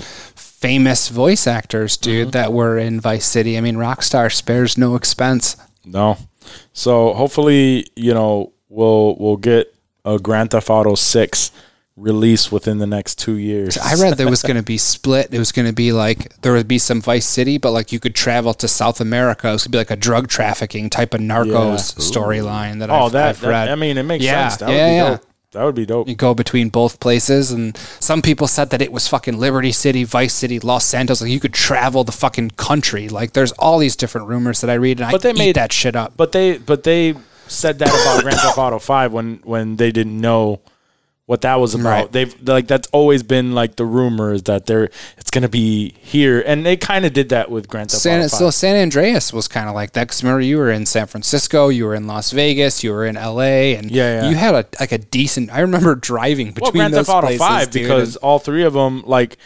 famous 0.62 1.10
voice 1.10 1.48
actors, 1.48 1.98
dude, 1.98 2.28
Mm-hmm. 2.28 2.32
that 2.32 2.54
were 2.54 2.78
in 2.78 3.00
Vice 3.02 3.26
City. 3.26 3.58
I 3.58 3.62
mean, 3.62 3.76
Rockstar 3.76 4.32
spares 4.32 4.78
no 4.78 4.96
expense. 4.96 5.58
No. 5.84 6.18
So 6.74 7.14
hopefully, 7.14 7.88
you 7.96 8.14
know, 8.14 8.54
we'll 8.70 9.16
we'll 9.20 9.38
get 9.38 9.74
a 10.06 10.18
Grand 10.20 10.52
Theft 10.52 10.70
Auto 10.70 10.96
Six 10.96 11.52
release 11.98 12.52
within 12.52 12.78
the 12.80 12.88
next 12.88 13.20
two 13.20 13.36
years. 13.38 13.78
I 13.78 13.94
read 13.96 14.18
there 14.18 14.30
was 14.30 14.42
going 14.50 14.56
to 14.58 14.64
be 14.64 14.78
split. 14.78 15.34
It 15.34 15.40
was 15.40 15.52
going 15.52 15.68
to 15.68 15.74
be 15.74 15.92
like 15.92 16.36
there 16.42 16.54
would 16.54 16.68
be 16.68 16.78
some 16.80 17.02
Vice 17.02 17.26
City, 17.28 17.58
but 17.58 17.72
like 17.72 17.92
you 17.92 18.00
could 18.00 18.16
travel 18.16 18.54
to 18.56 18.68
South 18.68 19.02
America. 19.02 19.50
It 19.50 19.52
was 19.54 19.64
going 19.64 19.72
to 19.72 19.76
be 19.76 19.78
like 19.80 19.92
a 19.92 19.96
drug 19.96 20.28
trafficking 20.28 20.90
type 20.90 21.14
of 21.14 21.22
Narcos 21.22 21.96
storyline 22.00 22.80
that 22.80 22.90
oh, 22.90 23.06
I've, 23.06 23.12
that, 23.14 23.30
I've 23.30 23.42
that- 23.42 23.48
read. 23.50 23.70
I 23.70 23.76
mean, 23.76 23.98
it 23.98 24.04
makes 24.04 24.24
Yeah, 24.24 24.48
sense. 24.50 24.62
That 24.62 24.70
yeah, 24.72 24.92
yeah. 24.92 25.10
dope. 25.12 25.26
That 25.52 25.66
would 25.66 25.76
be 25.76 25.86
dope. 25.86 26.08
you 26.08 26.16
go 26.16 26.34
between 26.34 26.70
both 26.70 27.02
places, 27.02 27.52
and 27.52 27.76
some 28.00 28.22
people 28.22 28.48
said 28.48 28.70
that 28.70 28.82
it 28.82 28.92
was 28.92 29.10
fucking 29.10 29.38
Liberty 29.38 29.74
City, 29.74 30.06
Vice 30.06 30.34
City, 30.34 30.60
Los 30.62 30.86
Santos. 30.86 31.22
Like 31.22 31.30
you 31.32 31.42
could 31.42 31.54
travel 31.54 32.06
the 32.06 32.14
fucking 32.14 32.52
country. 32.52 33.10
Like 33.10 33.34
there's 33.34 33.52
all 33.54 33.78
these 33.78 33.98
different 33.98 34.28
rumors 34.28 34.62
that 34.62 34.70
I 34.70 34.76
read, 34.76 35.02
and 35.02 35.12
But 35.12 35.26
I 35.26 35.34
they 35.34 35.38
made- 35.38 35.56
that 35.58 35.74
shit 35.74 35.96
up. 35.96 36.14
But 36.16 36.32
they 36.32 36.58
but 36.58 36.84
they 36.84 37.16
said 37.48 37.80
that 37.80 37.90
about 37.90 38.22
Grand 38.24 38.38
Theft 38.40 38.58
Auto 38.58 38.80
Five 38.80 39.12
when 39.12 39.42
when 39.44 39.76
they 39.76 39.92
didn't 39.92 40.20
know 40.20 40.62
what 41.32 41.40
that 41.40 41.62
was 41.62 41.74
about. 41.74 41.90
Right. 41.90 42.12
They've 42.12 42.36
like 42.46 42.68
that's 42.68 42.90
always 42.92 43.24
been 43.24 43.56
like 43.56 43.78
the 43.78 43.86
rumors 43.86 44.44
that 44.44 44.66
they're 44.66 44.90
it's 45.18 45.32
gonna 45.32 45.48
be 45.48 45.96
here, 46.02 46.44
and 46.46 46.66
they 46.66 46.76
kind 46.76 47.06
of 47.06 47.14
did 47.14 47.30
that 47.30 47.50
with 47.50 47.70
Grand 47.70 47.90
Theft 47.90 48.04
San, 48.04 48.20
Auto 48.20 48.28
so 48.28 48.50
San 48.50 48.76
Andreas 48.76 49.32
was 49.32 49.48
kind 49.48 49.70
of 49.70 49.74
like 49.74 49.94
that 49.94 50.10
because 50.10 50.24
remember 50.24 50.42
you 50.42 50.58
were 50.58 50.70
in 50.70 50.86
San 50.86 51.08
Francisco, 51.08 51.70
you 51.70 51.86
were 51.86 51.96
in 51.96 52.06
Las 52.06 52.32
Vegas, 52.32 52.84
you 52.84 52.92
were 52.92 53.06
in 53.06 53.16
L.A. 53.16 53.78
and 53.78 53.90
Yeah, 53.90 54.24
yeah. 54.24 54.30
you 54.30 54.36
had 54.36 54.56
a 54.56 54.66
like 54.78 54.92
a 54.92 54.98
decent. 54.98 55.54
I 55.54 55.62
remember 55.62 55.96
driving 55.96 56.48
between 56.48 56.64
well, 56.64 56.72
Grand 56.74 56.94
those 56.96 57.06
Theft 57.06 57.16
Auto 57.16 57.28
places, 57.28 57.48
Five 57.48 57.72
dude, 57.72 57.84
because 57.84 58.18
all 58.18 58.38
three 58.38 58.66
of 58.66 58.74
them 58.74 59.04
like. 59.06 59.38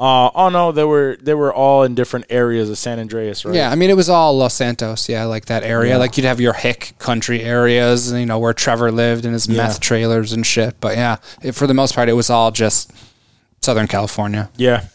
Uh, 0.00 0.30
oh 0.34 0.48
no, 0.48 0.72
they 0.72 0.82
were 0.84 1.16
they 1.22 1.34
were 1.34 1.52
all 1.54 1.84
in 1.84 1.94
different 1.94 2.26
areas 2.28 2.68
of 2.68 2.76
San 2.78 2.98
Andreas, 2.98 3.44
right? 3.44 3.54
Yeah, 3.54 3.70
I 3.70 3.76
mean 3.76 3.88
it 3.88 3.96
was 3.96 4.08
all 4.08 4.36
Los 4.36 4.54
Santos, 4.54 5.08
yeah, 5.08 5.24
like 5.24 5.44
that 5.46 5.62
area. 5.62 5.96
Like 5.98 6.16
you'd 6.16 6.24
have 6.26 6.40
your 6.40 6.54
hick 6.54 6.94
country 6.98 7.42
areas, 7.42 8.12
you 8.12 8.26
know, 8.26 8.38
where 8.40 8.52
Trevor 8.52 8.90
lived 8.90 9.24
and 9.24 9.32
his 9.32 9.48
meth 9.48 9.78
trailers 9.80 10.32
and 10.32 10.44
shit. 10.44 10.80
But 10.80 10.96
yeah, 10.96 11.18
it, 11.42 11.52
for 11.52 11.66
the 11.68 11.74
most 11.74 11.94
part, 11.94 12.08
it 12.08 12.14
was 12.14 12.30
all 12.30 12.50
just 12.50 12.90
Southern 13.60 13.86
California. 13.86 14.50
Yeah. 14.56 14.86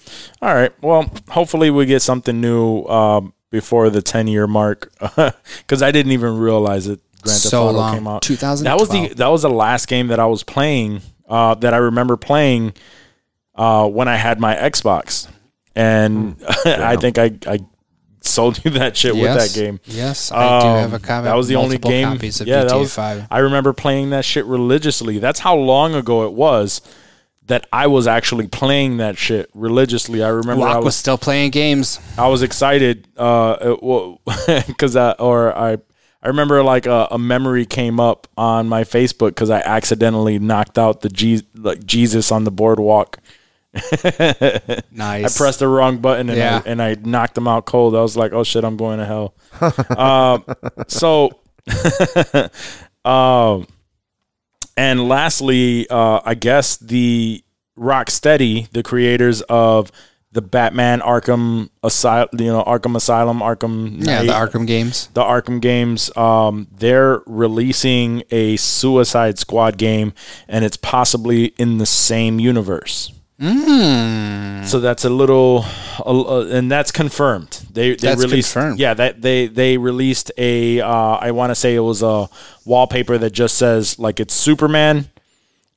All 0.41 0.53
right. 0.53 0.73
Well, 0.81 1.09
hopefully 1.29 1.69
we 1.69 1.85
get 1.85 2.01
something 2.01 2.41
new 2.41 2.83
um, 2.87 3.33
before 3.49 3.89
the 3.89 4.01
10 4.01 4.27
year 4.27 4.45
mark 4.45 4.91
because 5.15 5.81
I 5.81 5.91
didn't 5.91 6.11
even 6.11 6.37
realize 6.37 6.87
it. 6.87 6.99
Grand 7.21 7.39
Theft 7.41 7.49
So 7.51 7.67
Auto 7.69 7.77
long. 7.77 7.93
came 7.95 8.07
out. 8.07 8.21
2012. 8.23 8.63
That 8.65 8.79
was 8.79 8.89
the 8.89 9.15
that 9.15 9.27
was 9.29 9.41
the 9.43 9.49
last 9.49 9.87
game 9.87 10.07
that 10.07 10.19
I 10.19 10.25
was 10.25 10.43
playing 10.43 11.01
uh, 11.29 11.55
that 11.55 11.73
I 11.73 11.77
remember 11.77 12.17
playing 12.17 12.73
uh, 13.57 13.87
when 13.87 14.07
I 14.07 14.15
had 14.15 14.39
my 14.39 14.55
Xbox, 14.55 15.27
and 15.75 16.35
I 16.65 16.95
think 16.97 17.17
I 17.17 17.31
I 17.45 17.59
sold 18.21 18.63
you 18.63 18.71
that 18.71 18.97
shit 18.97 19.15
with 19.15 19.23
that 19.23 19.53
game. 19.53 19.79
Yes, 19.85 20.31
I 20.31 20.59
do 20.59 20.67
Um, 20.67 20.77
have 20.79 20.93
a 20.93 20.99
copy. 20.99 21.25
That 21.25 21.35
was 21.35 21.47
the 21.47 21.55
only 21.55 21.77
game. 21.77 22.07
Copies 22.13 22.41
of 22.41 22.47
yeah, 22.47 22.63
GTA 22.63 22.69
that 22.69 22.77
was. 22.77 22.93
Five. 22.93 23.27
I 23.31 23.39
remember 23.39 23.73
playing 23.73 24.11
that 24.11 24.25
shit 24.25 24.45
religiously. 24.45 25.19
That's 25.19 25.39
how 25.39 25.55
long 25.55 25.95
ago 25.95 26.25
it 26.25 26.33
was 26.33 26.81
that 27.47 27.65
I 27.71 27.87
was 27.87 28.07
actually 28.07 28.47
playing 28.47 28.97
that 28.97 29.17
shit 29.17 29.49
religiously. 29.53 30.21
I 30.23 30.27
remember 30.29 30.67
I 30.67 30.77
was, 30.77 30.85
was 30.85 30.95
still 30.95 31.17
playing 31.17 31.51
games. 31.51 31.99
I 32.17 32.27
was 32.27 32.43
excited 32.43 33.07
uh 33.17 33.75
because 34.67 34.95
uh, 34.95 35.15
or 35.17 35.57
I 35.57 35.77
I 36.21 36.27
remember 36.27 36.61
like 36.63 36.87
a, 36.87 37.07
a 37.11 37.17
memory 37.17 37.65
came 37.65 37.99
up 37.99 38.27
on 38.37 38.67
my 38.67 38.83
Facebook 38.83 39.29
because 39.29 39.49
I 39.49 39.59
accidentally 39.59 40.39
knocked 40.39 40.77
out 40.77 41.01
the 41.01 41.09
Je- 41.09 41.47
like 41.55 41.85
Jesus 41.85 42.31
on 42.31 42.43
the 42.43 42.51
boardwalk. 42.51 43.19
I 44.99 45.29
pressed 45.35 45.59
the 45.59 45.67
wrong 45.67 45.97
button 45.99 46.29
and, 46.29 46.37
Yeah. 46.37 46.61
I, 46.65 46.69
and 46.69 46.81
I 46.81 46.95
knocked 46.95 47.35
them 47.35 47.47
out 47.47 47.65
cold. 47.65 47.95
I 47.95 48.01
was 48.01 48.17
like, 48.17 48.33
oh 48.33 48.43
shit, 48.43 48.63
I'm 48.63 48.77
going 48.77 48.99
to 48.99 49.05
hell. 49.05 49.33
um, 49.97 50.43
so, 50.87 51.39
um, 53.05 53.67
and 54.75 55.07
lastly, 55.07 55.87
uh, 55.89 56.21
I 56.23 56.35
guess 56.35 56.77
the 56.77 57.43
Rocksteady, 57.77 58.69
the 58.71 58.83
creators 58.83 59.41
of 59.43 59.91
the 60.31 60.41
Batman 60.41 60.99
Arkham 60.99 61.69
Asylum, 61.83 62.29
you 62.37 62.47
know, 62.47 62.63
Arkham 62.63 62.95
Asylum, 62.95 63.39
Arkham 63.39 64.05
Yeah, 64.05 64.23
the 64.23 64.33
Arkham 64.33 64.67
games. 64.67 65.09
the 65.13 65.23
Arkham 65.23 65.61
games. 65.61 66.15
Um, 66.17 66.67
they're 66.71 67.21
releasing 67.25 68.23
a 68.29 68.55
Suicide 68.57 69.39
Squad 69.39 69.77
game, 69.77 70.13
and 70.47 70.65
it's 70.65 70.77
possibly 70.77 71.45
in 71.57 71.77
the 71.77 71.85
same 71.85 72.39
universe. 72.39 73.11
So 73.39 74.79
that's 74.79 75.05
a 75.05 75.09
little, 75.09 75.63
a- 76.05 76.47
and 76.49 76.71
that's 76.71 76.91
confirmed. 76.91 77.65
They 77.71 77.91
they 77.91 77.95
That's 78.07 78.21
released, 78.21 78.53
confirmed. 78.53 78.79
yeah, 78.79 78.93
that 78.95 79.21
they 79.21 79.47
they 79.47 79.77
released 79.77 80.31
a. 80.37 80.81
Uh, 80.81 80.89
I 81.21 81.31
want 81.31 81.51
to 81.51 81.55
say 81.55 81.75
it 81.75 81.79
was 81.81 82.01
a 82.01 82.27
wallpaper 82.65 83.17
that 83.19 83.31
just 83.31 83.57
says 83.57 83.99
like 83.99 84.19
it's 84.19 84.33
Superman, 84.33 85.09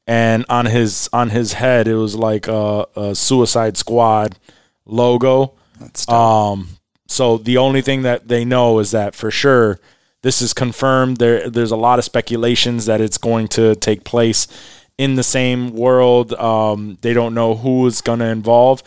and 0.06 0.44
on 0.48 0.66
his 0.66 1.08
on 1.12 1.30
his 1.30 1.52
head 1.54 1.86
it 1.86 1.96
was 1.96 2.14
like 2.16 2.48
a, 2.48 2.86
a 2.96 3.14
Suicide 3.14 3.76
Squad 3.76 4.38
logo. 4.86 5.52
That's 5.78 6.06
dope. 6.06 6.14
Um, 6.16 6.68
so 7.06 7.36
the 7.38 7.58
only 7.58 7.82
thing 7.82 8.02
that 8.02 8.28
they 8.28 8.44
know 8.44 8.78
is 8.78 8.90
that 8.92 9.14
for 9.14 9.30
sure 9.30 9.78
this 10.22 10.40
is 10.42 10.52
confirmed. 10.54 11.18
There, 11.18 11.48
there's 11.50 11.70
a 11.70 11.76
lot 11.76 11.98
of 11.98 12.04
speculations 12.04 12.86
that 12.86 13.00
it's 13.00 13.18
going 13.18 13.48
to 13.48 13.74
take 13.76 14.04
place 14.04 14.46
in 15.00 15.14
the 15.14 15.22
same 15.22 15.72
world. 15.72 16.34
Um, 16.34 16.98
they 17.00 17.14
don't 17.14 17.32
know 17.32 17.54
who 17.54 17.86
is 17.86 18.02
going 18.02 18.18
to 18.18 18.26
involve. 18.26 18.82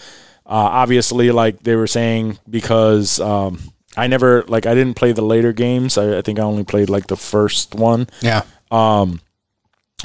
Uh, 0.45 0.69
obviously, 0.81 1.31
like 1.31 1.64
they 1.64 1.76
were 1.76 1.88
saying, 1.88 2.38
because 2.48 3.19
um, 3.19 3.60
I 3.98 4.06
never 4.06 4.44
like 4.48 4.68
I 4.68 4.76
didn't 4.76 4.94
play 4.94 5.11
the 5.11 5.23
later 5.23 5.53
games. 5.53 5.98
I, 5.98 6.19
I 6.19 6.22
think 6.22 6.38
I 6.38 6.44
only 6.44 6.65
played 6.65 6.88
like 6.88 7.07
the 7.07 7.18
first 7.18 7.73
one 7.73 8.07
yeah, 8.22 8.44
Um, 8.69 9.22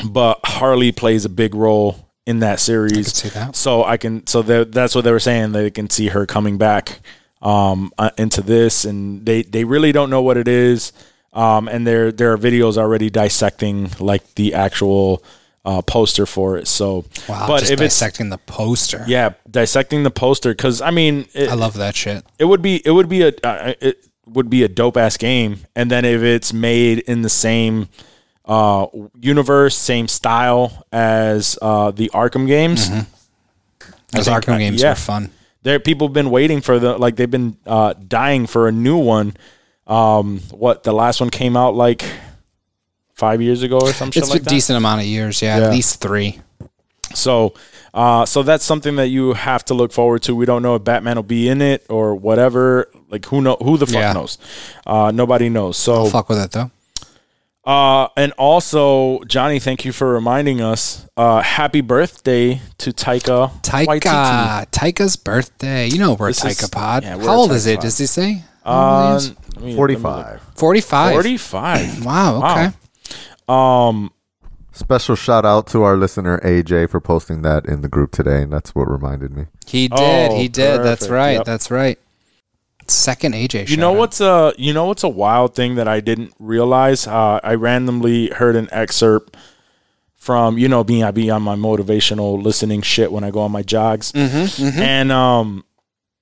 but 0.08 0.40
Harley 0.44 0.92
plays 0.92 1.26
a 1.26 1.28
big 1.28 1.54
role 1.54 2.08
in 2.24 2.38
that 2.38 2.58
series. 2.58 3.26
I 3.26 3.28
that. 3.34 3.56
So 3.56 3.84
I 3.84 3.98
can. 3.98 4.26
So 4.26 4.40
that's 4.42 4.94
what 4.94 5.04
they 5.04 5.12
were 5.12 5.20
saying. 5.20 5.52
They 5.52 5.70
can 5.70 5.90
see 5.90 6.08
her 6.08 6.24
coming 6.24 6.56
back 6.56 7.00
um, 7.42 7.92
uh, 7.98 8.10
into 8.16 8.40
this, 8.40 8.86
and 8.86 9.26
they 9.26 9.42
they 9.42 9.64
really 9.64 9.92
don't 9.92 10.08
know 10.08 10.22
what 10.22 10.38
it 10.38 10.48
is. 10.48 10.92
Um, 11.34 11.68
and 11.68 11.86
there 11.86 12.10
there 12.10 12.32
are 12.32 12.38
videos 12.38 12.78
already 12.78 13.10
dissecting 13.10 13.90
like 14.00 14.34
the 14.36 14.54
actual 14.54 15.22
uh, 15.68 15.82
poster 15.82 16.24
for 16.24 16.56
it. 16.56 16.66
So, 16.66 17.04
wow. 17.28 17.46
but 17.46 17.64
if 17.64 17.72
it's 17.72 17.80
dissecting 17.80 18.30
the 18.30 18.38
poster. 18.38 19.04
yeah, 19.06 19.34
dissecting 19.50 20.02
the 20.02 20.10
poster 20.10 20.52
because 20.52 20.80
I 20.80 20.90
mean, 20.90 21.28
it, 21.34 21.50
I 21.50 21.54
love 21.54 21.74
that 21.74 21.94
shit. 21.94 22.24
it 22.38 22.46
would 22.46 22.62
be 22.62 22.80
it 22.86 22.90
would 22.90 23.08
be 23.08 23.22
a 23.22 23.32
uh, 23.44 23.74
it 23.78 24.02
would 24.24 24.48
be 24.48 24.62
a 24.62 24.68
dope 24.68 24.96
ass 24.96 25.18
game 25.18 25.60
and 25.76 25.90
then 25.90 26.04
if 26.04 26.22
it's 26.22 26.52
made 26.52 27.00
in 27.00 27.22
the 27.22 27.28
same 27.30 27.88
uh 28.44 28.86
universe 29.18 29.74
same 29.74 30.06
style 30.06 30.86
as 30.92 31.58
uh 31.62 31.90
the 31.90 32.10
arkham 32.12 32.46
games 32.46 32.90
Those 34.12 34.26
think, 34.26 34.44
Arkham 34.44 34.58
games 34.58 34.82
yeah. 34.82 34.92
are 34.92 34.96
fun. 34.96 35.30
there 35.62 35.80
people 35.80 36.08
have 36.08 36.12
been 36.12 36.30
waiting 36.30 36.60
for 36.60 36.78
the 36.78 36.98
like 36.98 37.16
they've 37.16 37.30
been 37.30 37.56
uh 37.64 37.94
dying 37.94 38.46
for 38.46 38.68
a 38.68 38.72
new 38.72 38.98
one 38.98 39.34
um 39.86 40.40
what 40.50 40.82
the 40.82 40.92
last 40.92 41.20
one 41.20 41.30
came 41.30 41.56
out 41.56 41.74
like 41.74 42.04
five 43.18 43.42
years 43.42 43.62
ago 43.62 43.78
or 43.80 43.92
something. 43.92 44.20
It's 44.22 44.30
like 44.30 44.40
a 44.40 44.44
that 44.44 44.50
decent 44.50 44.76
amount 44.76 45.00
of 45.02 45.06
years. 45.06 45.42
Yeah, 45.42 45.58
Yeah. 45.58 45.64
at 45.66 45.70
least 45.72 46.00
three. 46.00 46.40
So, 47.14 47.54
uh, 47.94 48.24
so 48.26 48.42
that's 48.42 48.64
something 48.64 48.96
that 48.96 49.08
you 49.08 49.32
have 49.32 49.64
to 49.66 49.74
look 49.74 49.92
forward 49.92 50.22
to. 50.22 50.34
We 50.36 50.46
don't 50.46 50.62
know 50.62 50.74
if 50.76 50.84
Batman 50.84 51.16
will 51.16 51.22
be 51.24 51.48
in 51.48 51.60
it 51.60 51.84
or 51.88 52.14
whatever. 52.14 52.88
Like 53.10 53.24
who 53.26 53.40
know 53.40 53.56
who 53.60 53.76
the 53.78 53.86
fuck 53.86 53.94
Yeah. 53.96 54.12
knows? 54.12 54.38
Uh, 54.86 55.10
nobody 55.12 55.48
knows. 55.48 55.76
So, 55.78 56.06
Fuck 56.06 56.28
with 56.28 56.38
it 56.38 56.50
though. 56.52 56.70
uh, 57.64 58.08
and 58.16 58.32
also 58.38 59.20
Johnny, 59.24 59.58
thank 59.58 59.84
you 59.86 59.92
for 59.92 60.12
reminding 60.12 60.60
us. 60.60 61.06
Uh, 61.16 61.40
happy 61.40 61.80
birthday 61.80 62.60
to 62.78 62.92
Taika. 62.92 63.50
Waititi. 63.62 64.00
Taika, 64.00 64.66
Taika's 64.70 65.16
birthday. 65.16 65.88
You 65.88 65.98
know 65.98 66.12
we're 66.14 66.28
This 66.28 66.44
is- 66.44 66.58
Taika 66.60 66.70
Pod. 66.70 67.02
yeah, 67.04 67.16
we're 67.16 67.24
How 67.24 67.32
a 67.32 67.36
old 67.36 67.52
is 67.52 67.66
it? 67.66 67.76
pod. 67.76 67.82
Does 67.82 67.98
he 67.98 68.06
say? 68.06 68.44
How 68.64 68.70
Uh, 68.72 68.76
old 68.76 69.10
he 69.10 69.16
is? 69.16 69.28
let 69.30 69.38
me- 69.38 69.44
let 69.56 69.64
me 69.64 69.70
look. 69.70 69.76
Forty-five. 69.78 70.40
Forty-five. 70.54 71.12
Forty-five. 71.14 72.04
Wow. 72.04 72.72
Wow. 73.48 73.88
Okay. 73.88 73.96
Um, 73.98 74.12
Special 74.72 75.16
shout 75.16 75.44
out 75.44 75.66
to 75.68 75.82
our 75.82 75.96
listener 75.96 76.38
AJ 76.44 76.90
for 76.90 77.00
posting 77.00 77.42
that 77.42 77.66
in 77.66 77.80
the 77.80 77.88
group 77.88 78.12
today, 78.12 78.42
and 78.42 78.52
that's 78.52 78.74
what 78.76 78.84
reminded 78.88 79.34
me. 79.36 79.46
He 79.66 79.88
did. 79.88 79.98
Oh, 80.30 80.36
he 80.36 80.46
did. 80.46 80.82
That's 80.82 81.08
right. 81.08 81.32
Yep. 81.38 81.44
That's 81.46 81.70
right. 81.70 81.98
Second 82.86 83.34
AJ. 83.34 83.68
You 83.70 83.76
know 83.76 83.88
shout-out. 83.90 83.98
what's 83.98 84.20
a 84.20 84.52
you 84.56 84.72
know 84.72 84.84
what's 84.86 85.02
a 85.02 85.08
wild 85.08 85.54
thing 85.56 85.74
that 85.76 85.88
I 85.88 85.98
didn't 86.00 86.32
realize? 86.38 87.06
Uh, 87.08 87.40
I 87.42 87.54
randomly 87.54 88.28
heard 88.28 88.54
an 88.56 88.68
excerpt 88.70 89.36
from 90.14 90.58
you 90.58 90.68
know 90.68 90.84
being 90.84 91.02
I 91.02 91.10
be 91.10 91.28
on 91.28 91.42
my 91.42 91.56
motivational 91.56 92.40
listening 92.40 92.82
shit 92.82 93.10
when 93.10 93.24
I 93.24 93.30
go 93.30 93.40
on 93.40 93.50
my 93.50 93.62
jogs, 93.62 94.12
Mm-hmm, 94.12 94.80
and 94.80 95.10
um, 95.10 95.64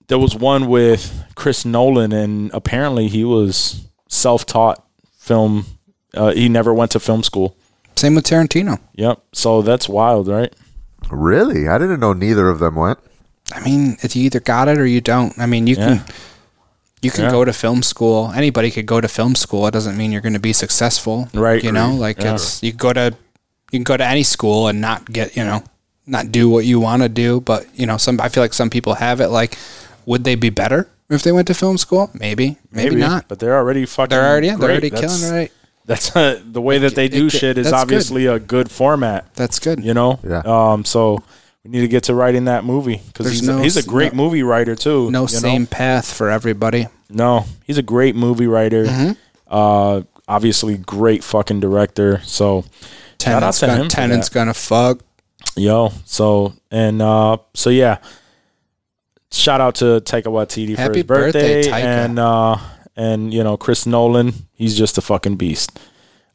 there 0.09 0.19
was 0.19 0.35
one 0.35 0.67
with 0.69 1.25
Chris 1.35 1.65
Nolan, 1.67 2.13
and 2.13 2.51
apparently 2.55 3.09
he 3.09 3.23
was 3.25 3.87
self 4.09 4.47
taught 4.47 4.83
film. 5.19 5.67
Uh, 6.15 6.33
he 6.33 6.49
never 6.49 6.73
went 6.73 6.91
to 6.93 7.01
film 7.01 7.23
school. 7.23 7.57
Same 7.97 8.15
with 8.15 8.25
Tarantino. 8.27 8.79
Yep. 8.95 9.23
So 9.33 9.63
that's 9.63 9.89
wild, 9.89 10.29
right? 10.29 10.55
Really? 11.11 11.69
I 11.69 11.79
didn't 11.79 12.01
know 12.01 12.13
neither 12.13 12.49
of 12.49 12.59
them 12.59 12.75
went. 12.77 12.99
I 13.53 13.61
mean, 13.61 13.97
if 14.03 14.17
you 14.17 14.25
either 14.25 14.41
got 14.41 14.69
it 14.69 14.79
or 14.79 14.87
you 14.87 15.01
don't. 15.01 15.39
I 15.39 15.47
mean, 15.47 15.67
you 15.67 15.77
Yeah. 15.77 15.87
can 15.99 16.05
you 17.03 17.11
can 17.11 17.25
Yeah. 17.25 17.31
go 17.31 17.45
to 17.45 17.53
film 17.53 17.83
school. 17.83 18.33
Anybody 18.35 18.71
could 18.71 18.87
go 18.87 19.01
to 19.01 19.07
film 19.09 19.35
school. 19.37 19.67
It 19.67 19.71
doesn't 19.73 19.97
mean 19.97 20.11
you're 20.11 20.23
going 20.23 20.33
to 20.33 20.41
be 20.41 20.53
successful. 20.53 21.29
Right. 21.33 21.63
You 21.63 21.71
know, 21.71 21.95
like 21.95 22.21
Yeah. 22.21 22.35
it's 22.35 22.63
you 22.63 22.73
can 22.73 22.79
go 22.79 22.93
to 22.93 23.15
you 23.71 23.79
can 23.79 23.85
go 23.85 23.97
to 23.97 24.05
any 24.05 24.23
school 24.25 24.67
and 24.69 24.81
not 24.81 25.13
get 25.13 25.37
you 25.37 25.45
know 25.45 25.63
not 26.07 26.33
do 26.33 26.49
what 26.49 26.65
you 26.65 26.81
want 26.81 27.03
to 27.03 27.09
do. 27.09 27.41
But 27.41 27.67
you 27.75 27.87
know, 27.87 27.97
some 27.99 28.21
I 28.21 28.29
feel 28.29 28.43
like 28.43 28.55
some 28.55 28.71
people 28.71 28.95
have 28.95 29.21
it. 29.21 29.29
Like, 29.29 29.57
would 30.07 30.25
they 30.25 30.35
be 30.35 30.51
better 30.51 30.89
if 31.09 31.23
they 31.23 31.31
went 31.33 31.47
to 31.49 31.55
film 31.55 31.79
school? 31.79 32.11
Maybe. 32.15 32.59
Maybe, 32.73 32.97
not. 32.97 33.29
But 33.29 33.39
they're 33.39 33.57
already 33.57 33.87
fucking. 33.87 34.11
They're 34.11 34.27
already 34.29 34.49
yeah, 34.49 34.57
they're 34.57 34.71
already 34.71 34.91
That's- 34.91 35.21
killing 35.21 35.33
it. 35.35 35.37
Right. 35.39 35.53
That's 35.87 36.15
uh, 36.17 36.41
the 36.45 36.61
way 36.61 36.79
that 36.79 36.95
they 36.97 37.09
do 37.09 37.27
it- 37.27 37.31
shit 37.31 37.59
is 37.59 37.67
that's 37.71 37.75
good. 37.77 37.81
obviously 37.81 38.27
a 38.27 38.39
good 38.41 38.71
format. 38.71 39.33
That's 39.35 39.59
good. 39.61 39.83
you 39.85 39.95
know. 39.95 40.19
Yeah. 40.27 40.43
Um. 40.45 40.85
So 40.85 41.23
we 41.65 41.71
need 41.71 41.81
to 41.83 41.89
get 41.89 42.05
to 42.05 42.15
writing 42.15 42.47
that 42.47 42.65
movie 42.65 43.01
because 43.07 43.31
he's, 43.31 43.43
no 43.43 43.59
a, 43.59 43.63
he's 43.63 43.77
a 43.77 43.81
s- 43.81 43.87
great 43.87 44.13
no- 44.13 44.25
movie 44.25 44.43
writer 44.43 44.75
too. 44.75 45.11
no 45.11 45.21
you 45.21 45.23
know? 45.23 45.27
same 45.27 45.67
path 45.67 46.13
for 46.13 46.29
everybody. 46.29 46.89
No, 47.09 47.45
he's 47.65 47.79
a 47.79 47.83
great 47.83 48.17
movie 48.17 48.49
writer. 48.49 48.85
Mm-hmm. 48.85 49.13
Uh, 49.49 50.03
obviously 50.27 50.77
great 50.77 51.23
fucking 51.23 51.61
director. 51.61 52.21
So 52.25 52.65
shout 53.23 53.43
out 53.45 53.55
Tenet's, 53.55 53.61
to 53.61 53.67
gonna, 53.67 53.83
him. 53.83 53.89
Tenet's 53.89 54.29
gonna 54.29 54.55
fuck. 54.55 55.01
Yo. 55.57 55.93
So 56.05 56.53
and 56.71 57.01
uh. 57.01 57.37
So 57.55 57.71
yeah. 57.71 57.99
Shout 59.33 59.61
out 59.61 59.75
to 59.77 60.01
Taika 60.01 60.25
Waititi 60.25 60.77
for 60.77 60.93
his 60.95 61.03
birthday, 61.05 61.63
birthday, 61.63 61.71
Taika. 61.71 61.85
and 61.85 62.19
uh 62.19 62.57
and 62.97 63.33
you 63.33 63.43
know 63.45 63.57
Chris 63.57 63.87
Nolan. 63.87 64.33
He's 64.55 64.77
just 64.77 64.99
a 64.99 65.01
fucking 65.01 65.37
beast. 65.37 65.79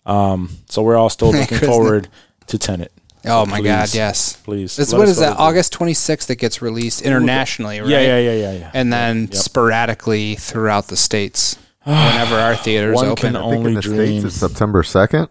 Um. 0.06 0.50
So 0.70 0.82
we're 0.82 0.98
all 0.98 1.10
still 1.10 1.32
looking 1.32 1.58
Chris 1.58 1.70
forward 1.70 2.08
to 2.48 2.58
Tenet. 2.58 2.92
Oh 3.24 3.46
So 3.46 3.52
my 3.52 3.62
god, 3.62 3.94
yes. 3.94 4.36
Please. 4.38 4.80
It's, 4.80 4.92
let 4.92 4.98
what 5.00 5.04
us 5.08 5.12
is 5.12 5.20
go 5.20 5.30
that? 5.30 5.38
August 5.38 5.74
26th 5.78 6.26
that 6.26 6.38
gets 6.38 6.60
released 6.62 7.04
internationally, 7.04 7.80
right? 7.80 7.88
Yeah, 7.90 8.00
yeah, 8.02 8.18
yeah, 8.20 8.34
yeah, 8.34 8.52
yeah. 8.54 8.72
And 8.74 8.92
then 8.92 9.24
Yep. 9.32 9.36
sporadically 9.36 10.36
throughout 10.38 10.88
the 10.88 10.96
states 10.98 11.56
whenever 11.84 12.34
our 12.36 12.56
theaters 12.56 12.96
One 12.96 13.06
open. 13.10 13.34
can 13.34 13.36
I 13.36 13.42
think 13.42 13.54
Only 13.60 13.70
in 13.70 13.76
the 13.76 13.82
dream. 13.82 14.22
states 14.22 14.26
it's 14.26 14.36
September 14.38 14.82
second 14.82 15.30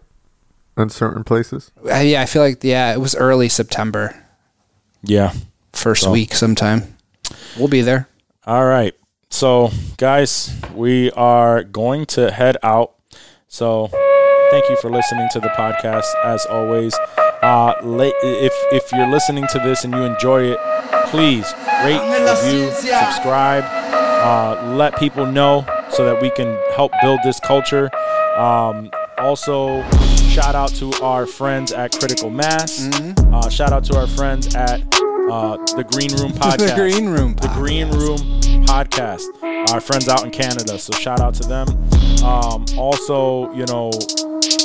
in 0.77 0.89
certain 0.89 1.25
places. 1.25 1.69
Uh, 1.85 1.95
yeah, 1.97 2.21
I 2.21 2.27
feel 2.27 2.41
like 2.41 2.63
yeah, 2.63 2.93
it 2.93 2.97
was 3.01 3.13
early 3.13 3.49
September, 3.49 4.15
Yeah. 5.03 5.33
first 5.73 6.03
So- 6.03 6.11
week 6.13 6.33
sometime. 6.33 6.95
We'll 7.57 7.67
be 7.67 7.81
there. 7.81 8.07
All 8.47 8.65
right. 8.65 8.93
So, 9.31 9.71
guys, 9.97 10.53
we 10.75 11.09
are 11.11 11.63
going 11.63 12.05
to 12.07 12.31
head 12.31 12.57
out. 12.63 12.93
So, 13.47 13.87
thank 14.51 14.69
you 14.69 14.75
for 14.75 14.91
listening 14.91 15.27
to 15.31 15.39
the 15.39 15.47
podcast 15.49 16.05
as 16.23 16.45
always. 16.45 16.93
Uh, 17.41 17.73
if 17.81 18.53
if 18.71 18.91
you're 18.91 19.07
listening 19.07 19.47
to 19.51 19.59
this 19.59 19.83
and 19.83 19.93
you 19.93 20.01
enjoy 20.01 20.51
it, 20.51 20.59
please 21.07 21.51
rate, 21.83 22.01
review, 22.43 22.69
subscribe. 22.71 23.63
Uh, 23.65 24.75
let 24.75 24.95
people 24.99 25.25
know 25.25 25.65
so 25.89 26.05
that 26.05 26.21
we 26.21 26.29
can 26.29 26.59
help 26.75 26.91
build 27.01 27.19
this 27.23 27.39
culture. 27.39 27.89
Um, 28.37 28.91
also, 29.17 29.81
shout 30.29 30.55
out 30.55 30.69
to 30.75 30.91
our 31.01 31.25
friends 31.25 31.71
at 31.71 31.93
Critical 31.93 32.29
Mass. 32.29 32.87
Uh, 33.17 33.49
shout 33.49 33.71
out 33.73 33.85
to 33.85 33.97
our 33.97 34.07
friends 34.07 34.53
at 34.55 34.81
uh, 35.31 35.57
the 35.75 35.85
Green 35.89 36.13
Room 36.21 36.33
Podcast. 36.33 36.57
The 36.67 36.75
Green 36.75 37.07
Room 37.09 37.35
The 37.35 37.47
Green 37.49 37.89
Room 37.89 38.19
Podcast. 38.71 39.25
Our 39.73 39.81
friends 39.81 40.07
out 40.07 40.23
in 40.23 40.31
Canada. 40.31 40.79
So 40.79 40.93
shout 40.97 41.19
out 41.19 41.33
to 41.33 41.43
them. 41.43 41.67
Um, 42.23 42.63
also, 42.77 43.51
you 43.53 43.65
know, 43.65 43.91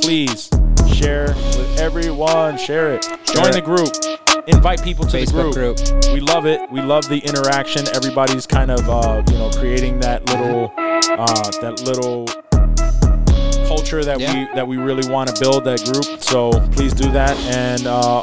please 0.00 0.48
share 0.94 1.26
with 1.26 1.80
everyone. 1.80 2.56
Share 2.56 2.94
it. 2.94 3.02
Join 3.34 3.50
the 3.50 3.60
group. 3.60 3.88
Invite 4.46 4.84
people 4.84 5.04
to 5.06 5.16
Facebook 5.16 5.52
the 5.52 5.74
group. 5.74 5.76
group. 5.78 6.14
We 6.14 6.20
love 6.20 6.46
it. 6.46 6.70
We 6.70 6.80
love 6.82 7.08
the 7.08 7.18
interaction. 7.18 7.88
Everybody's 7.96 8.46
kind 8.46 8.70
of 8.70 8.88
uh, 8.88 9.24
you 9.28 9.38
know 9.38 9.50
creating 9.50 9.98
that 10.00 10.24
little 10.26 10.72
uh, 10.76 11.50
that 11.62 11.82
little 11.84 12.26
culture 13.66 14.04
that 14.04 14.20
Yeah. 14.20 14.46
we 14.48 14.54
that 14.54 14.68
we 14.68 14.76
really 14.76 15.10
want 15.10 15.34
to 15.34 15.40
build 15.40 15.64
that 15.64 15.82
group. 15.84 16.22
So 16.22 16.52
please 16.70 16.92
do 16.94 17.10
that 17.10 17.36
and 17.52 17.88
uh, 17.88 18.22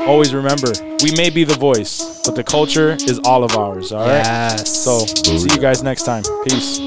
always 0.00 0.34
remember 0.34 0.72
we 1.02 1.12
may 1.16 1.30
be 1.30 1.44
the 1.44 1.54
voice, 1.54 2.22
but 2.24 2.34
the 2.34 2.44
culture 2.44 2.92
is 2.92 3.20
all 3.24 3.44
of 3.44 3.56
ours. 3.56 3.92
All 3.92 4.00
right. 4.06 4.24
Yes. 4.24 4.84
So 4.84 4.98
see 5.00 5.48
you 5.54 5.60
guys 5.60 5.82
next 5.82 6.04
time. 6.04 6.22
Peace. 6.44 6.78